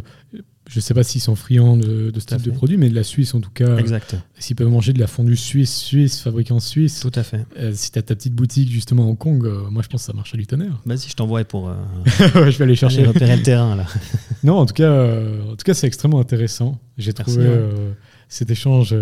Je 0.72 0.78
ne 0.78 0.80
sais 0.80 0.94
pas 0.94 1.02
s'ils 1.02 1.20
sont 1.20 1.36
friands 1.36 1.76
de, 1.76 2.10
ce 2.14 2.24
type 2.24 2.40
de 2.40 2.50
produit, 2.50 2.78
mais 2.78 2.88
de 2.88 2.94
la 2.94 3.02
Suisse 3.02 3.34
en 3.34 3.40
tout 3.40 3.50
cas. 3.50 3.76
Exact. 3.76 4.16
S'ils 4.38 4.56
peuvent 4.56 4.70
manger 4.70 4.94
de 4.94 5.00
la 5.00 5.06
fondue 5.06 5.36
suisse, 5.36 5.76
suisse, 5.76 6.22
fabriquée 6.22 6.54
en 6.54 6.60
Suisse. 6.60 7.00
Tout 7.00 7.12
à 7.14 7.22
fait. 7.22 7.44
Euh, 7.58 7.72
si 7.74 7.90
tu 7.92 7.98
as 7.98 8.02
ta 8.02 8.14
petite 8.14 8.34
boutique 8.34 8.70
justement 8.70 9.02
à 9.02 9.06
Hong 9.06 9.18
Kong, 9.18 9.44
euh, 9.44 9.68
moi 9.68 9.82
je 9.82 9.88
pense 9.88 10.00
que 10.00 10.06
ça 10.06 10.14
marche 10.14 10.32
à 10.32 10.38
du 10.38 10.46
tonnerre. 10.46 10.80
Vas-y, 10.86 11.10
je 11.10 11.14
t'envoie 11.14 11.44
pour. 11.44 11.68
Euh, 11.68 11.74
je 12.06 12.56
vais 12.56 12.64
aller 12.64 12.74
chercher. 12.74 13.04
repérer 13.04 13.36
le 13.36 13.42
terrain 13.42 13.76
là. 13.76 13.84
non, 14.42 14.54
en 14.54 14.64
tout 14.64 14.72
cas, 14.72 14.90
en 14.90 15.56
tout 15.56 15.64
cas, 15.64 15.74
c'est 15.74 15.86
extrêmement 15.86 16.20
intéressant. 16.20 16.80
J'ai 16.96 17.12
trouvé 17.12 17.46
cet 18.30 18.50
échange 18.50 18.94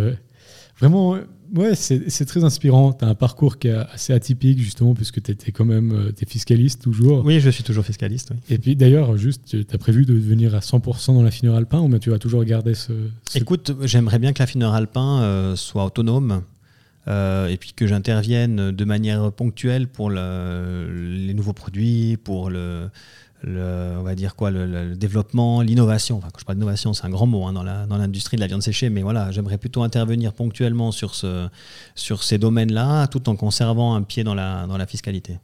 vraiment 0.80 1.18
ouais, 1.54 1.74
c'est 1.74 2.24
très 2.26 2.44
inspirant. 2.44 2.92
Tu 2.92 3.04
as 3.04 3.08
un 3.08 3.14
parcours 3.14 3.58
qui 3.58 3.68
est 3.68 3.72
assez 3.72 4.12
atypique, 4.12 4.58
justement, 4.58 4.94
puisque 4.94 5.22
tu 5.22 5.30
étais 5.30 5.52
quand 5.52 5.64
même 5.64 5.92
euh, 5.92 6.12
es 6.20 6.26
fiscaliste 6.26 6.82
toujours. 6.82 7.24
Oui, 7.24 7.40
je 7.40 7.50
suis 7.50 7.64
toujours 7.64 7.84
fiscaliste. 7.84 8.32
Et 8.48 8.58
puis 8.58 8.76
d'ailleurs, 8.76 9.16
juste, 9.16 9.44
tu 9.46 9.74
as 9.74 9.78
prévu 9.78 10.04
de 10.04 10.14
devenir 10.14 10.54
à 10.54 10.60
100% 10.60 11.14
dans 11.14 11.22
la 11.22 11.30
fineur 11.30 11.56
alpin 11.56 11.80
ou 11.80 11.88
bien 11.88 11.98
tu 11.98 12.10
vas 12.10 12.18
toujours 12.18 12.44
garder 12.44 12.74
ce. 12.74 12.92
Écoute, 13.34 13.72
j'aimerais 13.82 14.18
bien 14.18 14.32
que 14.32 14.40
la 14.40 14.46
fineur 14.46 14.74
alpin 14.74 15.22
euh, 15.22 15.56
soit 15.56 15.84
autonome. 15.84 16.42
Euh, 17.08 17.48
et 17.48 17.56
puis 17.56 17.72
que 17.72 17.86
j'intervienne 17.86 18.72
de 18.72 18.84
manière 18.84 19.32
ponctuelle 19.32 19.88
pour 19.88 20.10
les 20.10 21.32
nouveaux 21.34 21.54
produits, 21.54 22.18
pour 22.22 22.50
le, 22.50 22.90
le, 23.42 23.96
on 23.98 24.02
va 24.02 24.14
dire 24.14 24.36
quoi, 24.36 24.50
le, 24.50 24.94
développement, 24.94 25.62
l'innovation. 25.62 26.18
Enfin, 26.18 26.28
quand 26.32 26.40
je 26.40 26.44
parle 26.44 26.58
d'innovation, 26.58 26.92
c'est 26.92 27.04
un 27.04 27.10
grand 27.10 27.26
mot 27.26 27.44
hein, 27.46 27.52
dans 27.52 27.96
l'industrie 27.96 28.36
de 28.36 28.40
la 28.40 28.46
viande 28.46 28.62
séchée, 28.62 28.90
mais 28.90 29.02
voilà, 29.02 29.30
j'aimerais 29.30 29.58
plutôt 29.58 29.82
intervenir 29.82 30.32
ponctuellement 30.32 30.92
sur, 30.92 31.14
ce, 31.14 31.48
sur 31.94 32.22
ces 32.22 32.38
domaines-là, 32.38 33.06
tout 33.08 33.28
en 33.28 33.36
conservant 33.36 33.94
un 33.94 34.02
pied 34.02 34.24
dans 34.24 34.34
la, 34.34 34.66
dans 34.66 34.76
la 34.76 34.86
fiscalité. 34.86 35.38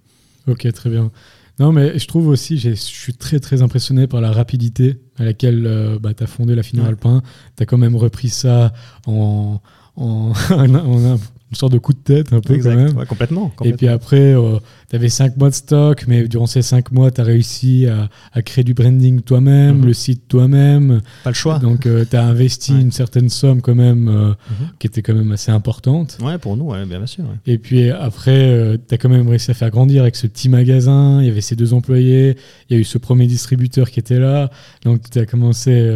Ok, 0.47 0.71
très 0.73 0.91
bien. 0.91 1.11
Non, 1.59 1.73
mais 1.73 1.99
je 1.99 2.07
trouve 2.07 2.29
aussi, 2.29 2.59
je 2.59 2.75
suis 2.75 3.15
très 3.15 3.41
très 3.41 3.63
impressionné 3.63 4.07
par 4.07 4.21
la 4.21 4.31
rapidité 4.31 5.01
à 5.17 5.25
laquelle 5.25 5.67
euh, 5.67 5.99
bah, 5.99 6.13
tu 6.13 6.23
as 6.23 6.27
fondé 6.27 6.55
la 6.55 6.63
Fine 6.63 6.81
Alpin. 6.81 7.23
Tu 7.57 7.63
as 7.63 7.67
quand 7.67 7.79
même 7.79 7.97
repris 7.97 8.29
ça 8.29 8.75
en, 9.07 9.61
en, 9.97 10.33
en, 10.51 10.65
une 10.65 11.19
sorte 11.57 11.73
de 11.73 11.79
coup 11.79 11.93
de 11.93 11.99
tête 11.99 12.33
un 12.33 12.41
peu 12.41 12.59
quand 12.59 12.75
même. 12.75 12.95
complètement, 13.07 13.53
Et 13.65 13.73
puis 13.73 13.89
après, 13.89 14.35
euh, 14.35 14.59
tu 14.89 14.97
avais 14.97 15.09
5 15.09 15.37
mois 15.37 15.51
de 15.51 15.55
stock, 15.55 16.05
mais 16.07 16.29
durant 16.29 16.47
ces 16.47 16.63
5 16.63 16.93
mois, 16.93 17.11
tu 17.11 17.21
as 17.21 17.25
réussi 17.25 17.87
à, 18.33 18.43
créer 18.43 18.65
du 18.65 18.75
branding 18.75 19.21
toi-même, 19.23 19.79
mhm. 19.79 19.87
le 19.87 19.93
site 19.93 20.29
toi-même. 20.29 21.01
Pas 21.25 21.31
le 21.31 21.35
choix. 21.35 21.59
Donc 21.59 21.87
euh, 21.87 22.05
tu 22.09 22.17
as 22.17 22.25
investi 22.25 22.73
une 22.73 22.93
certaine 22.93 23.29
somme 23.29 23.63
quand 23.63 23.75
même, 23.75 24.09
euh, 24.09 24.29
mhm. 24.29 24.69
qui 24.79 24.87
était 24.87 25.03
quand 25.03 25.15
même 25.15 25.33
assez 25.33 25.51
importante. 25.51 26.19
Ouais, 26.23 26.39
pour 26.39 26.57
nous, 26.57 26.73
bien 26.87 27.07
sûr. 27.07 27.25
Et 27.47 27.59
puis 27.59 27.91
après, 27.91 28.79
tu 28.87 28.95
as 28.95 28.99
quand 28.99 29.09
même 29.09 29.29
réussi 29.29 29.51
à 29.51 29.55
faire 29.55 29.71
grandir 29.71 30.03
avec 30.03 30.17
ce 30.17 30.27
petit 30.27 30.49
magasin, 30.49 31.21
il 31.21 31.27
y 31.27 31.31
avait 31.31 31.41
ces 31.41 31.57
deux 31.57 31.73
employés, 31.73 32.37
il 32.69 32.75
y 32.75 32.79
a 32.79 32.81
eu 32.81 32.85
ce 32.85 32.99
premier 32.99 33.27
distributeur 33.27 33.91
qui 33.91 34.01
était 34.01 34.19
là, 34.19 34.51
donc 34.85 35.11
tu 35.11 35.19
as 35.19 35.27
commencé 35.27 35.91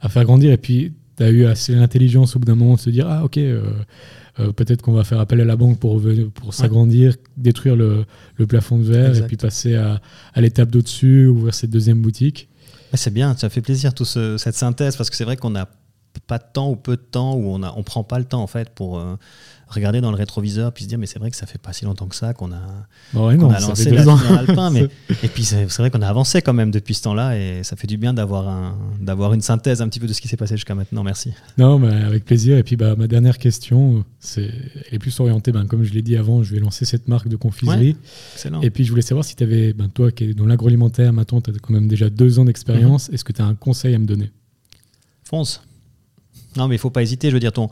à 0.00 0.08
faire 0.08 0.24
grandir, 0.24 0.52
et 0.52 0.56
puis 0.56 0.92
tu 1.16 1.22
as 1.22 1.30
eu 1.30 1.44
assez 1.44 1.74
l'intelligence 1.74 2.36
au 2.36 2.38
bout 2.38 2.46
d'un 2.46 2.54
moment 2.54 2.74
de 2.74 2.80
se 2.80 2.90
dire, 2.90 3.06
ah 3.08 3.24
ok 3.24 3.38
euh, 4.40 4.52
peut-être 4.52 4.80
qu'on 4.82 4.92
va 4.92 5.04
faire 5.04 5.20
appel 5.20 5.40
à 5.40 5.44
la 5.44 5.56
banque 5.56 5.78
pour, 5.78 6.00
pour 6.34 6.54
s'agrandir, 6.54 7.16
détruire 7.36 7.76
le, 7.76 8.06
plafond 8.48 8.78
de 8.78 8.84
verre 8.84 9.16
et 9.16 9.26
puis 9.26 9.36
passer 9.36 9.74
à, 9.76 10.00
l'étape 10.36 10.70
d'au-dessus, 10.70 11.26
ouvrir 11.26 11.54
cette 11.54 11.70
deuxième 11.70 12.00
boutique. 12.00 12.48
C'est 12.94 13.12
bien, 13.12 13.34
ça 13.36 13.48
fait 13.48 13.62
plaisir, 13.62 13.94
toute 13.94 14.06
cette 14.06 14.54
synthèse, 14.54 14.96
parce 14.96 15.10
que 15.10 15.16
c'est 15.16 15.24
vrai 15.24 15.36
qu'on 15.36 15.50
n'a 15.50 15.68
pas 16.26 16.38
de 16.38 16.44
temps 16.52 16.70
ou 16.70 16.76
peu 16.76 16.96
de 16.96 17.02
temps, 17.02 17.34
ou 17.34 17.48
on 17.48 17.58
ne 17.58 17.68
on 17.74 17.82
prend 17.82 18.04
pas 18.04 18.18
le 18.18 18.24
temps 18.24 18.42
en 18.42 18.46
fait 18.46 18.70
pour, 18.70 18.98
euh, 18.98 19.16
regarder 19.72 20.00
dans 20.00 20.10
le 20.10 20.16
rétroviseur 20.16 20.72
puis 20.72 20.84
se 20.84 20.88
dire 20.88 20.98
mais 20.98 21.06
c'est 21.06 21.18
vrai 21.18 21.30
que 21.30 21.36
ça 21.36 21.46
fait 21.46 21.58
pas 21.58 21.72
si 21.72 21.84
longtemps 21.84 22.06
que 22.06 22.16
ça 22.16 22.34
qu'on 22.34 22.52
a, 22.52 22.60
bah 23.12 23.28
a 23.28 23.60
lancé 23.60 23.90
la 23.90 24.38
alpin 24.38 24.70
mais 24.70 24.82
et 25.22 25.28
puis 25.28 25.44
c'est 25.44 25.66
vrai 25.78 25.90
qu'on 25.90 26.02
a 26.02 26.08
avancé 26.08 26.42
quand 26.42 26.52
même 26.52 26.70
depuis 26.70 26.94
ce 26.94 27.02
temps-là 27.02 27.36
et 27.36 27.62
ça 27.62 27.76
fait 27.76 27.86
du 27.86 27.96
bien 27.96 28.14
d'avoir 28.14 28.48
un 28.48 28.76
d'avoir 29.00 29.32
une 29.34 29.40
synthèse 29.40 29.82
un 29.82 29.88
petit 29.88 30.00
peu 30.00 30.06
de 30.06 30.12
ce 30.12 30.20
qui 30.20 30.28
s'est 30.28 30.36
passé 30.36 30.56
jusqu'à 30.56 30.74
maintenant. 30.74 31.02
Merci. 31.02 31.32
Non 31.58 31.78
mais 31.78 31.92
avec 31.92 32.24
plaisir. 32.24 32.56
Et 32.56 32.62
puis 32.62 32.76
bah 32.76 32.94
ma 32.96 33.06
dernière 33.06 33.38
question 33.38 34.04
c'est 34.20 34.50
elle 34.88 34.94
est 34.94 34.98
plus 34.98 35.18
orientée 35.20 35.52
ben, 35.52 35.66
comme 35.66 35.84
je 35.84 35.92
l'ai 35.92 36.02
dit 36.02 36.16
avant 36.16 36.42
je 36.42 36.54
vais 36.54 36.60
lancer 36.60 36.84
cette 36.84 37.08
marque 37.08 37.28
de 37.28 37.36
confiserie. 37.36 37.96
Et 38.62 38.70
puis 38.70 38.84
je 38.84 38.90
voulais 38.90 39.02
savoir 39.02 39.24
si 39.24 39.36
tu 39.36 39.42
avais 39.42 39.72
ben, 39.72 39.88
toi 39.88 40.10
qui 40.12 40.24
es 40.24 40.34
dans 40.34 40.46
l'agroalimentaire 40.46 41.12
maintenant 41.12 41.40
tu 41.40 41.50
as 41.50 41.54
quand 41.54 41.72
même 41.72 41.88
déjà 41.88 42.10
deux 42.10 42.38
ans 42.38 42.44
d'expérience 42.44 43.08
mhm. 43.08 43.14
est-ce 43.14 43.24
que 43.24 43.32
tu 43.32 43.42
as 43.42 43.46
un 43.46 43.54
conseil 43.54 43.94
à 43.94 43.98
me 43.98 44.06
donner? 44.06 44.30
Fonce. 45.24 45.62
Non 46.56 46.68
mais 46.68 46.76
il 46.76 46.78
faut 46.78 46.90
pas 46.90 47.02
hésiter. 47.02 47.28
Je 47.28 47.34
veux 47.34 47.40
dire 47.40 47.52
ton 47.52 47.70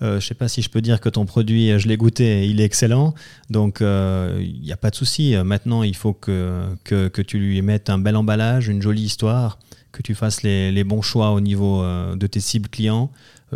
je 0.00 0.06
ne 0.06 0.20
sais 0.20 0.34
pas 0.34 0.48
si 0.48 0.62
je 0.62 0.70
peux 0.70 0.80
dire 0.80 1.00
que 1.00 1.08
ton 1.08 1.26
produit, 1.26 1.70
euh, 1.70 1.78
je 1.78 1.88
l'ai 1.88 1.96
goûté, 1.96 2.48
il 2.48 2.60
est 2.60 2.64
excellent. 2.64 3.14
Donc, 3.50 3.78
il 3.80 3.86
euh, 3.86 4.44
n'y 4.62 4.72
a 4.72 4.76
pas 4.76 4.90
de 4.90 4.96
souci. 4.96 5.34
Maintenant, 5.44 5.82
il 5.82 5.96
faut 5.96 6.12
que, 6.12 6.64
que, 6.84 7.22
tu 7.22 7.38
lui 7.38 7.62
mettes 7.62 7.90
un 7.90 7.98
bel 7.98 8.16
emballage, 8.16 8.68
une 8.68 8.82
jolie 8.82 9.02
histoire, 9.02 9.58
que 9.92 10.02
tu 10.02 10.14
fasses 10.14 10.42
les, 10.42 10.84
bons 10.84 11.02
choix 11.02 11.30
au 11.30 11.40
niveau 11.40 11.82
de 11.82 12.26
tes 12.26 12.40
cibles 12.40 12.68
clients. 12.68 13.10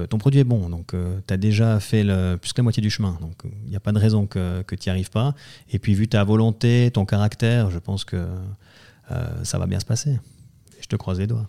ton 0.08 0.18
produit 0.18 0.40
est 0.40 0.44
bon, 0.44 0.68
donc 0.68 0.94
tu 1.26 1.34
as 1.34 1.36
déjà 1.36 1.80
fait 1.80 2.04
plus 2.40 2.52
que 2.52 2.58
la 2.58 2.62
moitié 2.62 2.80
du 2.80 2.90
chemin. 2.90 3.18
Donc, 3.20 3.34
il 3.64 3.70
n'y 3.70 3.76
a 3.76 3.80
pas 3.80 3.92
de 3.92 3.98
raison 3.98 4.26
que, 4.26 4.62
que 4.62 4.74
tu 4.74 4.88
n'y 4.88 4.90
arrives 4.90 5.10
pas. 5.10 5.34
Et 5.72 5.78
puis, 5.78 5.94
vu 5.94 6.08
ta 6.08 6.22
volonté, 6.24 6.90
ton 6.92 7.04
caractère, 7.04 7.70
je 7.70 7.78
pense 7.78 8.04
que 8.04 8.24
ça 9.42 9.58
va 9.58 9.66
bien 9.66 9.80
se 9.80 9.86
passer. 9.86 10.18
Je 10.80 10.86
te 10.86 10.96
croise 10.96 11.18
les 11.18 11.26
doigts. 11.26 11.48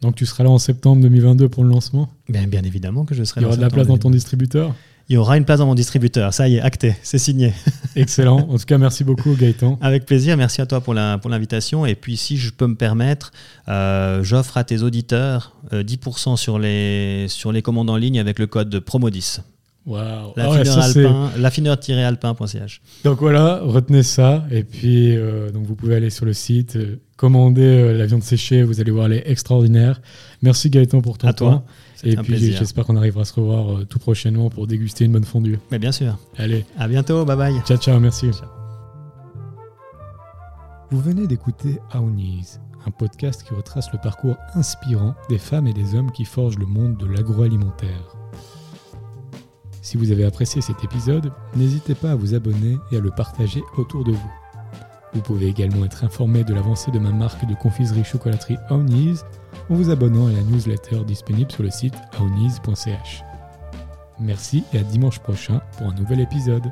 Donc 0.00 0.14
tu 0.14 0.26
seras 0.26 0.44
là 0.44 0.50
en 0.50 0.58
septembre 0.58 1.02
2022 1.02 1.48
pour 1.48 1.64
le 1.64 1.70
lancement 1.70 2.08
bien, 2.28 2.46
bien 2.46 2.62
évidemment 2.62 3.04
que 3.04 3.14
je 3.14 3.24
serai 3.24 3.40
là. 3.40 3.46
Il 3.46 3.50
y 3.50 3.52
aura 3.52 3.56
de 3.56 3.62
la 3.62 3.70
place 3.70 3.86
dans 3.86 3.98
ton 3.98 4.10
distributeur 4.10 4.74
il 5.10 5.14
y 5.14 5.16
aura 5.16 5.36
une 5.36 5.44
place 5.44 5.58
dans 5.58 5.66
mon 5.66 5.74
distributeur. 5.74 6.32
Ça 6.32 6.46
y 6.46 6.54
est, 6.54 6.60
acté, 6.60 6.94
c'est 7.02 7.18
signé. 7.18 7.52
Excellent. 7.96 8.48
En 8.48 8.56
tout 8.56 8.64
cas, 8.64 8.78
merci 8.78 9.02
beaucoup, 9.02 9.34
Gaëtan. 9.34 9.76
Avec 9.80 10.06
plaisir. 10.06 10.36
Merci 10.36 10.60
à 10.60 10.66
toi 10.66 10.80
pour 10.80 10.94
l'invitation. 10.94 11.84
Et 11.84 11.96
puis, 11.96 12.16
si 12.16 12.36
je 12.36 12.52
peux 12.52 12.68
me 12.68 12.76
permettre, 12.76 13.32
euh, 13.68 14.22
j'offre 14.22 14.56
à 14.56 14.62
tes 14.62 14.82
auditeurs 14.82 15.56
10% 15.72 16.32
euh, 16.32 16.36
sur 16.36 16.60
les, 16.60 17.26
sur 17.26 17.50
les 17.50 17.60
commandes 17.60 17.90
en 17.90 17.96
ligne 17.96 18.20
avec 18.20 18.38
le 18.38 18.46
code 18.46 18.72
PROMO10. 18.72 19.40
Wow. 19.86 20.34
La 20.36 21.50
fineur-alpin.ch. 21.50 22.82
Donc 23.04 23.20
voilà, 23.20 23.60
retenez 23.62 24.02
ça. 24.02 24.44
Et 24.50 24.62
puis, 24.62 25.16
euh, 25.16 25.50
donc 25.50 25.64
vous 25.64 25.74
pouvez 25.74 25.96
aller 25.96 26.10
sur 26.10 26.26
le 26.26 26.32
site, 26.32 26.78
commander 27.16 27.92
la 27.94 28.06
viande 28.06 28.22
séchée. 28.22 28.62
Vous 28.62 28.80
allez 28.80 28.90
voir, 28.90 29.06
elle 29.06 29.14
est 29.14 29.30
extraordinaire. 29.30 30.00
Merci 30.42 30.70
Gaëtan 30.70 31.00
pour 31.00 31.18
ton 31.18 31.28
à 31.28 31.32
temps. 31.32 31.50
Toi. 31.50 31.64
Et 32.04 32.16
puis 32.16 32.52
j'espère 32.52 32.84
qu'on 32.86 32.96
arrivera 32.96 33.22
à 33.22 33.24
se 33.24 33.34
revoir 33.34 33.78
euh, 33.78 33.84
tout 33.84 33.98
prochainement 33.98 34.50
pour 34.50 34.66
déguster 34.66 35.04
une 35.04 35.12
bonne 35.12 35.24
fondue. 35.24 35.58
Mais 35.70 35.78
bien 35.78 35.92
sûr. 35.92 36.18
Allez. 36.36 36.64
À 36.78 36.88
bientôt. 36.88 37.24
Bye 37.24 37.36
bye. 37.36 37.54
Ciao, 37.66 37.76
ciao. 37.76 37.98
Merci. 38.00 38.30
Vous 40.90 41.00
venez 41.00 41.26
d'écouter 41.26 41.78
Aounis, 41.92 42.58
un 42.86 42.90
podcast 42.90 43.44
qui 43.46 43.54
retrace 43.54 43.92
le 43.92 43.98
parcours 43.98 44.36
inspirant 44.54 45.14
des 45.28 45.38
femmes 45.38 45.66
et 45.66 45.72
des 45.72 45.94
hommes 45.94 46.10
qui 46.10 46.24
forgent 46.24 46.58
le 46.58 46.66
monde 46.66 46.96
de 46.96 47.06
l'agroalimentaire. 47.06 48.19
Si 49.82 49.96
vous 49.96 50.12
avez 50.12 50.24
apprécié 50.24 50.60
cet 50.60 50.84
épisode, 50.84 51.32
n'hésitez 51.56 51.94
pas 51.94 52.12
à 52.12 52.14
vous 52.14 52.34
abonner 52.34 52.76
et 52.92 52.96
à 52.96 53.00
le 53.00 53.10
partager 53.10 53.62
autour 53.76 54.04
de 54.04 54.12
vous. 54.12 54.32
Vous 55.12 55.22
pouvez 55.22 55.46
également 55.46 55.84
être 55.84 56.04
informé 56.04 56.44
de 56.44 56.54
l'avancée 56.54 56.90
de 56.90 56.98
ma 56.98 57.10
marque 57.10 57.44
de 57.46 57.54
confiserie 57.54 58.04
chocolaterie 58.04 58.58
Aounis 58.68 59.20
en 59.68 59.74
vous 59.74 59.90
abonnant 59.90 60.26
à 60.26 60.32
la 60.32 60.42
newsletter 60.42 61.04
disponible 61.04 61.50
sur 61.50 61.62
le 61.62 61.70
site 61.70 61.94
aoniz.ch. 62.18 63.22
Merci 64.20 64.64
et 64.72 64.78
à 64.78 64.82
dimanche 64.82 65.18
prochain 65.18 65.60
pour 65.76 65.88
un 65.88 65.94
nouvel 65.94 66.20
épisode. 66.20 66.70